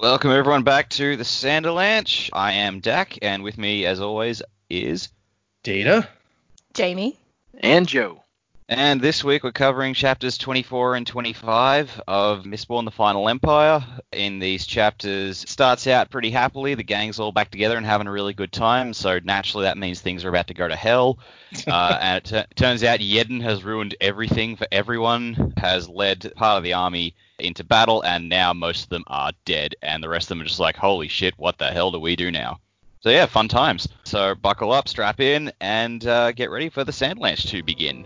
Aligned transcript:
Welcome 0.00 0.30
everyone 0.30 0.62
back 0.62 0.90
to 0.90 1.16
the 1.16 1.24
Sanderlanche. 1.24 2.30
I 2.32 2.52
am 2.52 2.78
Dak, 2.78 3.18
and 3.20 3.42
with 3.42 3.58
me, 3.58 3.84
as 3.84 4.00
always, 4.00 4.42
is 4.70 5.08
Data. 5.64 6.08
Jamie. 6.72 7.18
And 7.58 7.88
Joe. 7.88 8.22
And 8.68 9.00
this 9.00 9.24
week 9.24 9.42
we're 9.42 9.50
covering 9.50 9.94
chapters 9.94 10.38
24 10.38 10.94
and 10.94 11.04
25 11.04 12.00
of 12.06 12.44
Mistborn: 12.44 12.84
The 12.84 12.92
Final 12.92 13.28
Empire. 13.28 13.84
In 14.12 14.38
these 14.38 14.66
chapters, 14.66 15.42
it 15.42 15.48
starts 15.48 15.88
out 15.88 16.10
pretty 16.10 16.30
happily. 16.30 16.76
The 16.76 16.84
gang's 16.84 17.18
all 17.18 17.32
back 17.32 17.50
together 17.50 17.76
and 17.76 17.84
having 17.84 18.06
a 18.06 18.12
really 18.12 18.34
good 18.34 18.52
time. 18.52 18.94
So 18.94 19.18
naturally, 19.24 19.64
that 19.64 19.78
means 19.78 20.00
things 20.00 20.24
are 20.24 20.28
about 20.28 20.46
to 20.46 20.54
go 20.54 20.68
to 20.68 20.76
hell. 20.76 21.18
Uh, 21.66 21.98
and 22.00 22.18
it 22.18 22.24
t- 22.24 22.54
turns 22.56 22.84
out 22.84 23.00
Yeden 23.00 23.40
has 23.40 23.64
ruined 23.64 23.96
everything 24.02 24.54
for 24.54 24.68
everyone. 24.70 25.54
Has 25.56 25.88
led 25.88 26.30
part 26.36 26.58
of 26.58 26.62
the 26.62 26.74
army 26.74 27.14
into 27.38 27.64
battle, 27.64 28.02
and 28.02 28.28
now 28.28 28.52
most 28.52 28.84
of 28.84 28.88
them 28.90 29.04
are 29.06 29.32
dead, 29.44 29.74
and 29.82 30.02
the 30.02 30.08
rest 30.08 30.26
of 30.26 30.28
them 30.30 30.40
are 30.42 30.48
just 30.48 30.60
like, 30.60 30.76
holy 30.76 31.08
shit, 31.08 31.34
what 31.36 31.58
the 31.58 31.70
hell 31.70 31.90
do 31.90 31.98
we 31.98 32.16
do 32.16 32.30
now? 32.30 32.60
So 33.00 33.10
yeah, 33.10 33.26
fun 33.26 33.48
times. 33.48 33.88
So 34.04 34.34
buckle 34.34 34.72
up, 34.72 34.88
strap 34.88 35.20
in, 35.20 35.52
and 35.60 36.04
uh, 36.06 36.32
get 36.32 36.50
ready 36.50 36.68
for 36.68 36.84
the 36.84 36.92
Sanderlanche 36.92 37.48
to 37.50 37.62
begin. 37.62 38.04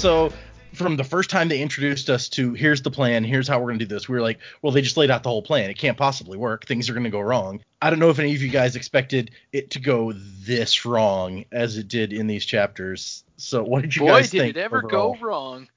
So 0.00 0.32
from 0.72 0.96
the 0.96 1.04
first 1.04 1.28
time 1.28 1.48
they 1.48 1.60
introduced 1.60 2.08
us 2.08 2.30
to 2.30 2.54
here's 2.54 2.80
the 2.80 2.90
plan, 2.90 3.22
here's 3.22 3.46
how 3.46 3.60
we're 3.60 3.66
gonna 3.66 3.80
do 3.80 3.84
this, 3.84 4.08
we 4.08 4.14
were 4.16 4.22
like, 4.22 4.38
well, 4.62 4.72
they 4.72 4.80
just 4.80 4.96
laid 4.96 5.10
out 5.10 5.22
the 5.22 5.28
whole 5.28 5.42
plan. 5.42 5.68
It 5.68 5.76
can't 5.76 5.98
possibly 5.98 6.38
work. 6.38 6.64
Things 6.66 6.88
are 6.88 6.94
gonna 6.94 7.10
go 7.10 7.20
wrong. 7.20 7.60
I 7.82 7.90
don't 7.90 7.98
know 7.98 8.08
if 8.08 8.18
any 8.18 8.34
of 8.34 8.40
you 8.40 8.48
guys 8.48 8.76
expected 8.76 9.30
it 9.52 9.70
to 9.72 9.78
go 9.78 10.12
this 10.14 10.86
wrong 10.86 11.44
as 11.52 11.76
it 11.76 11.88
did 11.88 12.14
in 12.14 12.26
these 12.26 12.46
chapters. 12.46 13.24
So 13.36 13.62
what 13.62 13.82
did 13.82 13.94
you 13.94 14.02
Boy, 14.02 14.08
guys 14.08 14.30
did 14.30 14.40
think? 14.40 14.56
it 14.56 14.60
ever 14.60 14.78
overall? 14.78 15.14
go 15.16 15.20
wrong. 15.20 15.68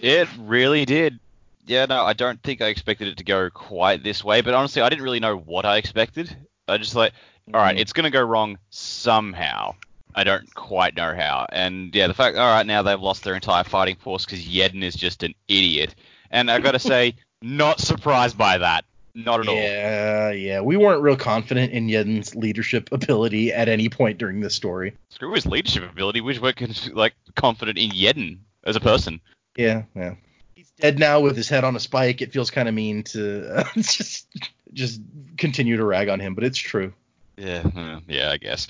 It 0.00 0.28
really 0.40 0.84
did. 0.84 1.20
Yeah, 1.66 1.86
no, 1.86 2.02
I 2.02 2.14
don't 2.14 2.42
think 2.42 2.60
I 2.60 2.66
expected 2.68 3.06
it 3.08 3.18
to 3.18 3.24
go 3.24 3.48
quite 3.50 4.02
this 4.02 4.24
way, 4.24 4.40
but 4.40 4.54
honestly, 4.54 4.82
I 4.82 4.88
didn't 4.88 5.04
really 5.04 5.20
know 5.20 5.36
what 5.36 5.64
I 5.64 5.76
expected. 5.76 6.34
I 6.66 6.78
just 6.78 6.96
like, 6.96 7.12
all 7.54 7.60
right, 7.60 7.76
Mhm. 7.76 7.80
it's 7.80 7.92
gonna 7.92 8.10
go 8.10 8.22
wrong 8.22 8.58
somehow. 8.70 9.74
I 10.18 10.24
don't 10.24 10.52
quite 10.52 10.96
know 10.96 11.14
how. 11.14 11.46
And 11.52 11.94
yeah, 11.94 12.08
the 12.08 12.14
fact, 12.14 12.36
all 12.36 12.52
right, 12.52 12.66
now 12.66 12.82
they've 12.82 13.00
lost 13.00 13.22
their 13.22 13.36
entire 13.36 13.62
fighting 13.62 13.94
force 13.94 14.24
because 14.24 14.44
Yeden 14.44 14.82
is 14.82 14.96
just 14.96 15.22
an 15.22 15.32
idiot. 15.46 15.94
And 16.32 16.50
I've 16.50 16.64
gotta 16.64 16.80
say, 16.80 17.14
not 17.42 17.78
surprised 17.78 18.36
by 18.36 18.58
that. 18.58 18.84
Not 19.14 19.38
at 19.38 19.48
all. 19.48 19.54
Yeah, 19.54 20.30
yeah. 20.32 20.60
We 20.60 20.76
weren't 20.76 21.02
real 21.02 21.16
confident 21.16 21.72
in 21.72 21.86
Yeden's 21.86 22.34
leadership 22.34 22.90
ability 22.90 23.52
at 23.52 23.68
any 23.68 23.88
point 23.88 24.18
during 24.18 24.40
this 24.40 24.56
story. 24.56 24.96
Screw 25.10 25.32
his 25.32 25.46
leadership 25.46 25.88
ability. 25.88 26.20
We 26.20 26.36
were 26.36 26.52
like 26.92 27.14
confident 27.36 27.78
in 27.78 27.90
Yeden 27.90 28.38
as 28.64 28.74
a 28.74 28.80
person. 28.80 29.20
Yeah, 29.56 29.84
yeah. 29.94 30.16
He's 30.56 30.70
dead 30.80 30.98
now 30.98 31.20
with 31.20 31.36
his 31.36 31.48
head 31.48 31.62
on 31.62 31.76
a 31.76 31.80
spike. 31.80 32.22
It 32.22 32.32
feels 32.32 32.50
kind 32.50 32.68
of 32.68 32.74
mean 32.74 33.04
to 33.04 33.60
uh, 33.60 33.64
just 33.76 34.26
just 34.72 35.00
continue 35.36 35.76
to 35.76 35.84
rag 35.84 36.08
on 36.08 36.18
him, 36.18 36.34
but 36.34 36.42
it's 36.42 36.58
true. 36.58 36.92
Yeah, 37.36 37.62
uh, 37.76 38.00
yeah, 38.08 38.30
I 38.32 38.36
guess. 38.36 38.66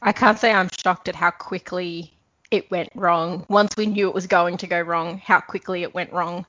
I 0.00 0.12
can't 0.12 0.38
say 0.38 0.52
I'm 0.52 0.68
shocked 0.70 1.08
at 1.08 1.14
how 1.14 1.30
quickly 1.30 2.12
it 2.50 2.70
went 2.70 2.90
wrong. 2.94 3.44
Once 3.48 3.76
we 3.76 3.86
knew 3.86 4.08
it 4.08 4.14
was 4.14 4.26
going 4.26 4.58
to 4.58 4.66
go 4.66 4.80
wrong, 4.80 5.18
how 5.18 5.40
quickly 5.40 5.82
it 5.82 5.94
went 5.94 6.12
wrong. 6.12 6.46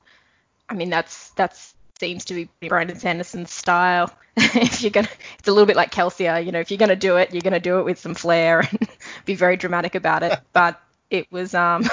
I 0.68 0.74
mean, 0.74 0.90
that's 0.90 1.30
that's 1.30 1.74
seems 1.98 2.24
to 2.24 2.34
be 2.34 2.68
Brandon 2.68 2.98
Sanderson's 2.98 3.52
style. 3.52 4.10
if 4.36 4.80
you're 4.82 4.90
gonna, 4.90 5.08
it's 5.38 5.48
a 5.48 5.52
little 5.52 5.66
bit 5.66 5.76
like 5.76 5.92
Kelsier. 5.92 6.44
You 6.44 6.50
know, 6.50 6.60
if 6.60 6.70
you're 6.70 6.78
gonna 6.78 6.96
do 6.96 7.16
it, 7.16 7.32
you're 7.32 7.42
gonna 7.42 7.60
do 7.60 7.78
it 7.78 7.84
with 7.84 7.98
some 7.98 8.14
flair 8.14 8.60
and 8.70 8.88
be 9.26 9.34
very 9.34 9.56
dramatic 9.56 9.94
about 9.94 10.22
it. 10.22 10.38
But 10.52 10.80
it 11.10 11.30
was, 11.30 11.54
um, 11.54 11.84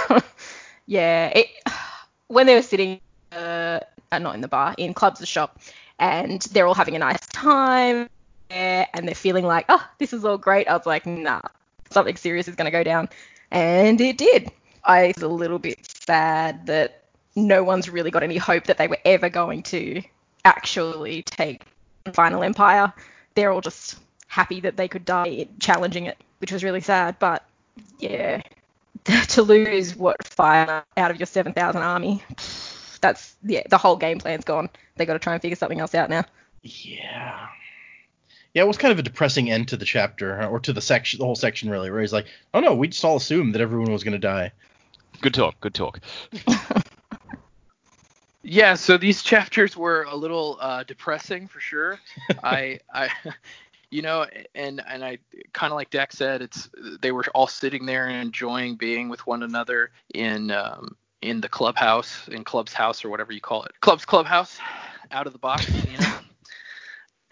yeah, 0.86 1.28
it 1.36 1.48
when 2.28 2.46
they 2.46 2.56
were 2.56 2.62
sitting, 2.62 3.02
uh, 3.32 3.80
uh, 4.12 4.20
not 4.20 4.36
in 4.36 4.42
the 4.42 4.48
bar, 4.48 4.74
in 4.78 4.94
clubs, 4.94 5.20
the 5.20 5.26
shop, 5.26 5.60
and 6.00 6.42
they're 6.54 6.68
all 6.68 6.74
having 6.74 6.96
a 6.96 7.00
nice 7.00 7.26
time 7.28 8.10
there 8.50 8.88
and 8.94 9.08
they're 9.08 9.16
feeling 9.16 9.46
like, 9.46 9.66
oh, 9.70 9.86
this 9.98 10.14
is 10.14 10.26
all 10.26 10.38
great. 10.38 10.68
I 10.68 10.76
was 10.76 10.86
like, 10.86 11.06
nah, 11.06 11.42
something 11.90 12.16
serious 12.16 12.48
is 12.48 12.56
going 12.56 12.66
to 12.66 12.72
go 12.72 12.84
down. 12.84 13.10
And 13.52 14.00
it 14.02 14.18
did. 14.18 14.52
I 14.84 15.14
was 15.16 15.24
a 15.24 15.28
little 15.28 15.60
bit 15.60 15.80
sad 16.06 16.66
that 16.68 17.04
no 17.36 17.64
one's 17.64 17.90
really 17.90 18.12
got 18.12 18.24
any 18.24 18.38
hope 18.38 18.66
that 18.66 18.78
they 18.78 18.88
were 18.88 19.00
ever 19.06 19.30
going 19.30 19.64
to 19.64 20.02
actually 20.46 21.24
take 21.24 21.64
Final 22.14 22.44
Empire. 22.44 22.92
They're 23.36 23.52
all 23.52 23.62
just 23.62 23.98
happy 24.28 24.60
that 24.62 24.78
they 24.78 24.88
could 24.88 25.06
die 25.06 25.48
challenging 25.60 26.06
it, 26.06 26.18
which 26.40 26.52
was 26.52 26.64
really 26.64 26.82
sad. 26.82 27.18
But 27.20 27.46
yeah, 28.00 28.42
to 29.30 29.42
lose 29.42 29.96
what 29.96 30.26
five 30.26 30.84
out 30.98 31.12
of 31.12 31.20
your 31.20 31.28
7,000 31.28 31.82
army, 31.82 32.24
that's 33.02 33.36
yeah, 33.44 33.64
the 33.70 33.78
whole 33.78 33.96
game 33.96 34.20
plan's 34.20 34.46
gone. 34.46 34.70
They 34.96 35.06
got 35.06 35.14
to 35.14 35.20
try 35.20 35.34
and 35.34 35.42
figure 35.42 35.56
something 35.56 35.80
else 35.80 35.94
out 35.94 36.10
now. 36.10 36.26
Yeah. 36.64 37.48
Yeah, 38.54 38.64
it 38.64 38.68
was 38.68 38.78
kind 38.78 38.92
of 38.92 39.00
a 39.00 39.04
depressing 39.04 39.52
end 39.52 39.68
to 39.70 39.78
the 39.78 39.86
chapter, 39.86 40.44
or 40.46 40.60
to 40.62 40.74
the 40.74 40.82
section, 40.82 41.20
the 41.20 41.26
whole 41.26 41.36
section 41.36 41.70
really, 41.70 41.92
where 41.92 42.02
he's 42.02 42.14
like, 42.14 42.28
"Oh 42.54 42.60
no, 42.60 42.74
we 42.74 42.88
just 42.88 43.06
all 43.06 43.18
assumed 43.18 43.54
that 43.56 43.62
everyone 43.62 43.92
was 43.92 44.04
gonna 44.04 44.18
die." 44.18 44.52
Good 45.22 45.34
talk. 45.34 45.60
Good 45.60 45.74
talk. 45.74 46.00
Yeah, 48.50 48.76
so 48.76 48.98
these 48.98 49.24
chapters 49.24 49.76
were 49.76 50.04
a 50.04 50.16
little 50.16 50.58
uh, 50.62 50.84
depressing 50.84 51.50
for 51.50 51.60
sure. 51.60 52.00
I, 52.44 52.80
I, 52.94 53.10
you 53.92 54.02
know, 54.02 54.26
and 54.56 54.82
and 54.88 55.04
I 55.04 55.18
kind 55.52 55.74
of 55.74 55.76
like 55.76 55.90
Dak 55.90 56.14
said, 56.14 56.42
it's 56.42 56.70
they 57.02 57.12
were 57.12 57.26
all 57.36 57.48
sitting 57.48 57.86
there 57.86 58.08
and 58.08 58.22
enjoying 58.22 58.76
being 58.76 59.10
with 59.10 59.28
one 59.28 59.44
another 59.44 59.92
in 60.14 60.52
um, 60.52 60.96
in 61.22 61.42
the 61.42 61.50
clubhouse, 61.50 62.30
in 62.30 62.46
club's 62.46 62.72
house 62.72 63.04
or 63.04 63.10
whatever 63.10 63.34
you 63.34 63.42
call 63.42 63.64
it, 63.64 63.74
club's 63.82 64.06
clubhouse, 64.06 64.58
out 65.12 65.28
of 65.28 65.34
the 65.34 65.40
box, 65.40 65.68
you 65.68 65.98
know. 65.98 66.14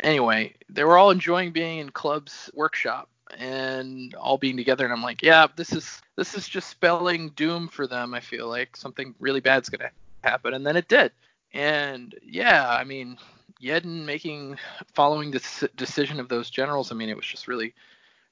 Anyway, 0.06 0.54
they 0.70 0.84
were 0.84 1.00
all 1.00 1.10
enjoying 1.10 1.52
being 1.52 1.80
in 1.80 1.90
club's 1.90 2.52
workshop 2.54 3.10
and 3.40 4.14
all 4.14 4.38
being 4.38 4.56
together 4.56 4.86
and 4.86 4.94
I'm 4.94 5.02
like, 5.02 5.24
yeah, 5.24 5.48
this 5.56 5.74
is 5.74 6.00
this 6.16 6.36
is 6.36 6.48
just 6.48 6.70
spelling 6.70 7.30
doom 7.30 7.68
for 7.68 7.88
them. 7.88 8.14
I 8.14 8.20
feel 8.20 8.48
like 8.48 8.78
something 8.78 9.16
really 9.20 9.40
bad's 9.40 9.68
gonna 9.68 9.90
happen, 10.24 10.54
and 10.54 10.66
then 10.66 10.78
it 10.78 10.88
did. 10.88 11.12
And 11.54 12.14
yeah, 12.22 12.70
I 12.70 12.84
mean, 12.84 13.18
Yeden 13.60 14.06
making 14.06 14.60
following 14.94 15.32
this 15.32 15.64
decision 15.76 16.20
of 16.20 16.30
those 16.30 16.52
generals, 16.52 16.92
I 16.92 16.96
mean, 16.96 17.10
it 17.10 17.18
was 17.18 17.26
just 17.26 17.48
really, 17.48 17.74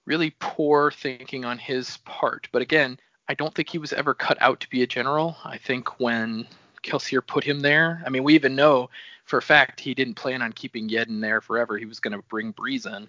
really 0.05 0.35
poor 0.39 0.91
thinking 0.91 1.43
on 1.43 1.57
his 1.57 1.97
part. 2.05 2.47
But 2.51 2.61
again, 2.61 2.99
I 3.27 3.33
don't 3.33 3.55
think 3.55 3.69
he 3.69 3.79
was 3.79 3.93
ever 3.93 4.13
cut 4.13 4.39
out 4.41 4.59
to 4.59 4.69
be 4.69 4.83
a 4.83 4.87
general. 4.87 5.37
I 5.43 5.57
think 5.57 5.99
when 5.99 6.45
Kelsier 6.83 7.25
put 7.25 7.43
him 7.43 7.61
there, 7.61 8.03
I 8.05 8.09
mean, 8.09 8.23
we 8.23 8.35
even 8.35 8.55
know 8.55 8.91
for 9.25 9.37
a 9.37 9.41
fact 9.41 9.79
he 9.79 9.93
didn't 9.93 10.15
plan 10.15 10.41
on 10.41 10.51
keeping 10.53 10.89
Yeden 10.89 11.21
there 11.21 11.41
forever. 11.41 11.77
He 11.77 11.85
was 11.85 11.99
going 11.99 12.13
to 12.13 12.23
bring 12.29 12.51
Breeze 12.51 12.85
in 12.85 13.07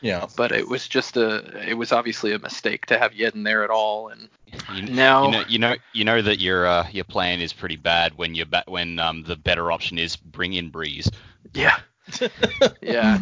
Yeah. 0.00 0.26
but 0.36 0.52
it 0.52 0.68
was 0.68 0.88
just 0.88 1.16
a 1.16 1.68
it 1.68 1.74
was 1.74 1.92
obviously 1.92 2.32
a 2.32 2.38
mistake 2.38 2.86
to 2.86 2.98
have 2.98 3.12
Yeden 3.12 3.44
there 3.44 3.64
at 3.64 3.70
all 3.70 4.08
and 4.08 4.28
You, 4.68 4.82
now 4.82 5.24
you 5.24 5.30
know, 5.30 5.44
you 5.48 5.58
know, 5.58 5.74
you 5.92 6.04
know 6.04 6.22
that 6.22 6.38
your 6.40 6.66
uh, 6.66 6.86
your 6.90 7.04
plan 7.04 7.40
is 7.40 7.52
pretty 7.52 7.76
bad 7.76 8.14
when 8.16 8.34
you 8.34 8.44
ba- 8.44 8.64
when 8.66 8.98
um 8.98 9.22
the 9.22 9.36
better 9.36 9.70
option 9.72 9.98
is 9.98 10.16
bring 10.16 10.52
in 10.54 10.70
Breeze. 10.70 11.08
yeah 11.54 11.76
yeah. 12.82 13.18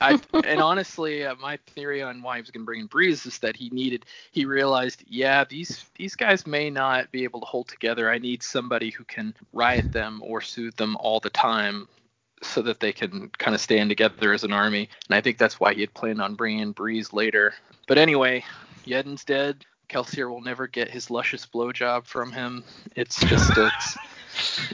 I, 0.00 0.20
and 0.44 0.60
honestly 0.60 1.24
uh, 1.24 1.34
my 1.36 1.58
theory 1.74 2.02
on 2.02 2.22
why 2.22 2.36
he 2.36 2.42
was 2.42 2.50
going 2.50 2.62
to 2.62 2.66
bring 2.66 2.80
in 2.80 2.86
Breeze 2.86 3.26
is 3.26 3.38
that 3.38 3.56
he 3.56 3.70
needed 3.70 4.04
he 4.32 4.44
realized 4.44 5.04
yeah 5.06 5.44
these 5.44 5.84
these 5.96 6.14
guys 6.14 6.46
may 6.46 6.70
not 6.70 7.10
be 7.10 7.24
able 7.24 7.40
to 7.40 7.46
hold 7.46 7.68
together. 7.68 8.10
I 8.10 8.18
need 8.18 8.42
somebody 8.42 8.90
who 8.90 9.04
can 9.04 9.34
riot 9.52 9.92
them 9.92 10.22
or 10.24 10.40
soothe 10.40 10.76
them 10.76 10.96
all 10.96 11.20
the 11.20 11.30
time 11.30 11.88
so 12.42 12.60
that 12.62 12.80
they 12.80 12.92
can 12.92 13.30
kind 13.38 13.54
of 13.54 13.60
stand 13.60 13.88
together 13.88 14.32
as 14.32 14.44
an 14.44 14.52
army. 14.52 14.88
And 15.08 15.16
I 15.16 15.20
think 15.20 15.38
that's 15.38 15.58
why 15.58 15.72
he 15.72 15.80
had 15.80 15.94
planned 15.94 16.20
on 16.20 16.34
bringing 16.34 16.60
in 16.60 16.72
Breeze 16.72 17.12
later. 17.12 17.54
But 17.86 17.98
anyway 17.98 18.44
Yeden's 18.86 19.24
dead. 19.24 19.64
Kelsier 19.88 20.28
will 20.30 20.40
never 20.40 20.66
get 20.66 20.90
his 20.90 21.10
luscious 21.10 21.46
blowjob 21.46 22.06
from 22.06 22.32
him. 22.32 22.64
It's 22.96 23.20
just 23.20 23.52
it's 23.56 23.96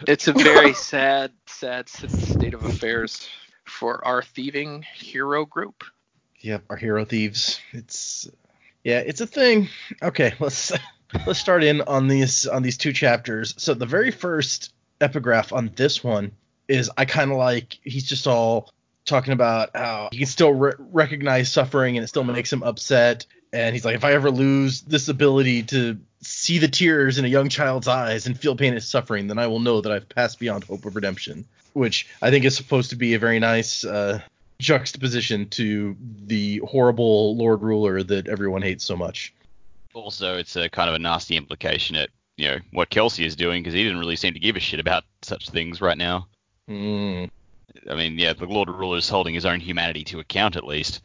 it's 0.07 0.29
a 0.29 0.33
very 0.33 0.75
sad, 0.75 1.33
sad 1.47 1.89
state 1.89 2.55
of 2.55 2.65
affairs 2.65 3.29
for 3.65 4.05
our 4.05 4.23
thieving 4.23 4.85
hero 4.95 5.45
group. 5.45 5.85
Yep, 6.41 6.65
our 6.71 6.77
hero 6.77 7.05
thieves. 7.05 7.61
It's 7.73 8.29
yeah, 8.85 8.99
it's 8.99 9.21
a 9.21 9.27
thing. 9.27 9.69
Okay, 10.03 10.35
let's 10.41 10.73
let's 11.27 11.39
start 11.39 11.65
in 11.65 11.83
on 11.83 12.09
these 12.09 12.47
on 12.47 12.63
these 12.63 12.79
two 12.79 12.93
chapters. 12.93 13.55
So 13.59 13.75
the 13.75 13.87
very 13.87 14.11
first 14.11 14.73
epigraph 15.01 15.53
on 15.53 15.71
this 15.77 16.03
one 16.05 16.33
is 16.69 16.91
I 16.97 17.05
kind 17.05 17.31
of 17.31 17.37
like 17.37 17.79
he's 17.83 18.09
just 18.09 18.27
all 18.27 18.71
talking 19.05 19.33
about 19.33 19.71
how 19.75 20.09
he 20.13 20.19
can 20.19 20.27
still 20.27 20.53
re- 20.53 20.73
recognize 20.79 21.51
suffering 21.51 21.97
and 21.97 22.05
it 22.05 22.09
still 22.09 22.25
makes 22.25 22.53
him 22.53 22.63
upset. 22.63 23.27
And 23.53 23.75
he's 23.75 23.85
like, 23.85 23.97
if 23.97 24.05
I 24.05 24.13
ever 24.13 24.31
lose 24.31 24.83
this 24.83 25.09
ability 25.09 25.65
to 25.65 25.99
see 26.23 26.59
the 26.59 26.69
tears 26.69 27.19
in 27.19 27.25
a 27.25 27.29
young 27.29 27.49
child's 27.49 27.89
eyes 27.89 28.27
and 28.27 28.39
feel 28.39 28.57
pain 28.57 28.75
and 28.75 28.83
suffering, 28.83 29.27
then 29.27 29.39
I 29.39 29.47
will 29.47 29.61
know 29.61 29.81
that 29.81 29.93
I've 29.93 30.09
passed 30.09 30.39
beyond 30.39 30.65
hope 30.65 30.85
of 30.85 30.95
redemption. 30.97 31.45
Which 31.73 32.09
I 32.21 32.31
think 32.31 32.45
is 32.45 32.57
supposed 32.57 32.91
to 32.91 32.97
be 32.97 33.15
a 33.15 33.19
very 33.19 33.39
nice 33.39 33.85
uh, 33.85 34.21
juxtaposition 34.59 35.49
to 35.51 35.97
the 36.27 36.59
horrible 36.59 37.37
Lord 37.37 37.63
Ruler 37.63 38.03
that 38.03 38.27
everyone 38.27 38.63
hates 38.63 38.85
so 38.85 38.97
much. 38.97 39.33
Also, 39.95 40.37
it's 40.37 40.57
a 40.57 40.69
kind 40.69 40.89
of 40.89 40.97
a 40.97 40.99
nasty 40.99 41.37
implication 41.37 41.97
at 41.97 42.11
you 42.37 42.49
know 42.49 42.59
what 42.73 42.91
Kelsey 42.91 43.25
is 43.25 43.37
doing 43.37 43.63
because 43.63 43.75
he 43.75 43.83
didn't 43.83 43.99
really 43.99 44.17
seem 44.17 44.35
to 44.35 44.41
give 44.41 44.57
a 44.57 44.61
shit 44.61 44.81
about 44.81 45.05
such 45.23 45.51
things 45.51 45.81
right 45.81 45.99
now. 45.99 46.27
Mm, 46.69 47.31
I 47.91 47.95
mean, 47.95 48.19
yeah, 48.19 48.33
the 48.33 48.47
Lord 48.47 48.69
Ruler 48.69 48.99
is 48.99 49.09
holding 49.09 49.35
his 49.35 49.47
own 49.47 49.61
humanity 49.61 50.05
to 50.05 50.21
account 50.21 50.57
at 50.57 50.65
least. 50.65 51.03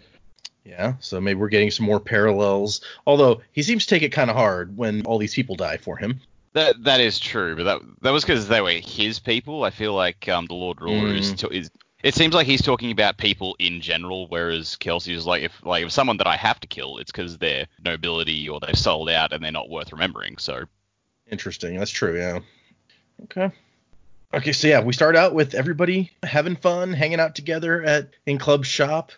Yeah, 0.64 0.94
so 1.00 1.20
maybe 1.22 1.40
we're 1.40 1.50
getting 1.50 1.72
some 1.72 1.86
more 1.86 2.00
parallels. 2.00 2.82
Although 3.06 3.42
he 3.52 3.64
seems 3.64 3.86
to 3.86 3.90
take 3.96 4.04
it 4.04 4.10
kind 4.10 4.30
of 4.30 4.36
hard 4.36 4.76
when 4.78 5.06
all 5.06 5.18
these 5.18 5.34
people 5.36 5.56
die 5.56 5.78
for 5.78 5.98
him. 5.98 6.20
That 6.54 6.84
that 6.84 7.02
is 7.02 7.20
true, 7.20 7.56
but 7.56 7.64
that 7.66 7.82
that 8.02 8.12
was 8.12 8.24
because 8.24 8.48
they 8.48 8.62
were 8.62 8.72
his 8.72 9.20
people. 9.20 9.64
I 9.64 9.70
feel 9.72 9.94
like 9.94 10.28
um, 10.30 10.46
the 10.46 10.54
Lord 10.56 10.82
Ruler 10.82 11.14
is, 11.14 11.34
Mm. 11.34 11.38
to, 11.40 11.50
is. 11.50 11.70
It 12.04 12.14
seems 12.14 12.36
like 12.36 12.46
he's 12.46 12.62
talking 12.62 12.92
about 12.92 13.18
people 13.18 13.56
in 13.58 13.82
general, 13.82 14.28
whereas 14.28 14.76
Kelsey 14.76 15.14
is 15.16 15.26
like, 15.26 15.42
if 15.42 15.66
like 15.66 15.84
if 15.86 15.92
someone 15.92 16.18
that 16.18 16.28
I 16.28 16.36
have 16.36 16.60
to 16.60 16.68
kill, 16.68 16.98
it's 17.00 17.12
because 17.12 17.40
they're 17.40 17.66
nobility 17.84 18.48
or 18.48 18.60
they've 18.60 18.78
sold 18.78 19.10
out 19.10 19.34
and 19.34 19.44
they're 19.44 19.52
not 19.52 19.70
worth 19.70 19.92
remembering. 19.92 20.38
So 20.38 20.66
Interesting. 21.32 21.78
That's 21.80 21.90
true. 21.92 22.16
Yeah. 22.18 22.40
Okay. 23.24 23.52
Okay. 24.34 24.52
So 24.52 24.68
yeah, 24.68 24.82
we 24.82 24.94
start 24.94 25.16
out 25.16 25.34
with 25.34 25.56
everybody 25.56 26.12
having 26.22 26.56
fun, 26.56 26.94
hanging 26.94 27.20
out 27.20 27.34
together 27.36 27.82
at 27.84 28.10
in 28.28 28.38
club 28.38 28.66
shop, 28.66 29.12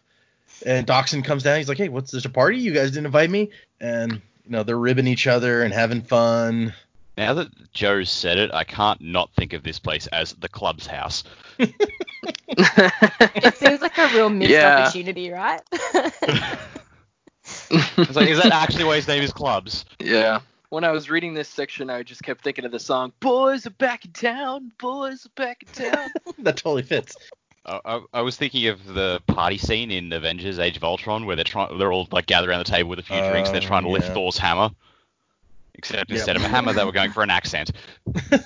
and 0.65 0.85
Dockson 0.87 1.23
comes 1.23 1.43
down. 1.43 1.57
He's 1.57 1.69
like, 1.69 1.77
"Hey, 1.77 1.89
what's 1.89 2.11
this 2.11 2.25
a 2.25 2.29
party? 2.29 2.57
You 2.57 2.73
guys 2.73 2.91
didn't 2.91 3.05
invite 3.07 3.29
me?" 3.29 3.49
And 3.79 4.13
you 4.45 4.51
know 4.51 4.63
they're 4.63 4.77
ribbing 4.77 5.07
each 5.07 5.27
other 5.27 5.61
and 5.63 5.73
having 5.73 6.01
fun. 6.01 6.73
now 7.17 7.33
that 7.35 7.71
Joe's 7.73 8.11
said 8.11 8.37
it, 8.37 8.53
I 8.53 8.63
can't 8.63 9.01
not 9.01 9.31
think 9.35 9.53
of 9.53 9.63
this 9.63 9.79
place 9.79 10.07
as 10.07 10.33
the 10.33 10.49
club's 10.49 10.87
house. 10.87 11.23
It 12.57 13.55
seems 13.57 13.81
like 13.81 13.97
a 13.97 14.07
real 14.07 14.29
missed 14.29 14.51
Yeah. 14.51 14.79
opportunity, 14.79 15.29
right? 15.31 15.61
It's 17.69 18.15
like, 18.15 18.29
is 18.29 18.37
that 18.39 18.51
actually 18.51 18.83
why 18.85 18.95
his 18.97 19.07
name 19.07 19.23
is 19.23 19.31
Clubs? 19.31 19.85
yeah. 19.99 20.39
When 20.69 20.83
I 20.83 20.91
was 20.91 21.09
reading 21.09 21.33
this 21.33 21.47
section, 21.47 21.89
I 21.89 22.03
just 22.03 22.23
kept 22.23 22.43
thinking 22.43 22.65
of 22.65 22.71
the 22.71 22.79
song 22.79 23.13
"Boys 23.21 23.65
are 23.65 23.69
back 23.71 24.03
in 24.03 24.11
town, 24.11 24.71
boys 24.79 25.25
are 25.25 25.29
back 25.41 25.63
in 25.63 25.69
town." 25.85 26.09
that 26.39 26.57
totally 26.57 26.83
fits. 26.83 27.15
I, 27.67 27.79
I, 27.85 28.01
I 28.13 28.21
was 28.21 28.37
thinking 28.37 28.67
of 28.67 28.85
the 28.85 29.21
party 29.27 29.57
scene 29.57 29.91
in 29.91 30.11
Avengers: 30.13 30.59
Age 30.59 30.77
of 30.77 30.83
Ultron, 30.83 31.25
where 31.25 31.35
they're 31.35 31.43
trying, 31.45 31.77
they're 31.77 31.91
all 31.91 32.07
like 32.11 32.25
gathered 32.25 32.49
around 32.49 32.59
the 32.59 32.71
table 32.71 32.89
with 32.89 32.99
a 32.99 33.03
few 33.03 33.21
drinks, 33.21 33.49
and 33.49 33.55
they're 33.55 33.65
Oh, 33.65 33.67
trying 33.67 33.83
to 33.83 33.89
lift. 33.89 34.13
Thor's 34.13 34.37
hammer. 34.37 34.69
Except 35.75 36.09
Yep. 36.09 36.17
instead 36.17 36.35
of 36.37 36.43
a 36.43 36.47
hammer, 36.47 36.73
they 36.73 36.83
were 36.83 36.91
going 36.91 37.11
for 37.11 37.23
an 37.23 37.29
accent. 37.29 37.71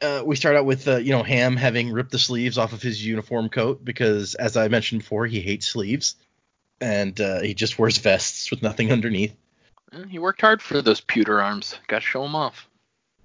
Uh, 0.00 0.22
we 0.24 0.36
start 0.36 0.54
out 0.54 0.64
with 0.64 0.86
uh, 0.86 0.98
you 0.98 1.10
know 1.10 1.24
Ham 1.24 1.56
having 1.56 1.90
ripped 1.90 2.12
the 2.12 2.20
sleeves 2.20 2.56
off 2.56 2.72
of 2.72 2.80
his 2.80 3.04
uniform 3.04 3.48
coat 3.48 3.84
because, 3.84 4.36
as 4.36 4.56
I 4.56 4.68
mentioned 4.68 5.00
before, 5.00 5.26
he 5.26 5.40
hates 5.40 5.66
sleeves, 5.66 6.14
and 6.80 7.20
uh, 7.20 7.40
he 7.40 7.52
just 7.52 7.80
wears 7.80 7.98
vests 7.98 8.48
with 8.52 8.62
nothing 8.62 8.92
underneath. 8.92 9.34
He 10.08 10.20
worked 10.20 10.40
hard 10.40 10.62
for 10.62 10.80
those 10.82 11.00
pewter 11.00 11.42
arms. 11.42 11.74
Got 11.88 12.02
to 12.02 12.06
show 12.06 12.22
them 12.22 12.36
off. 12.36 12.68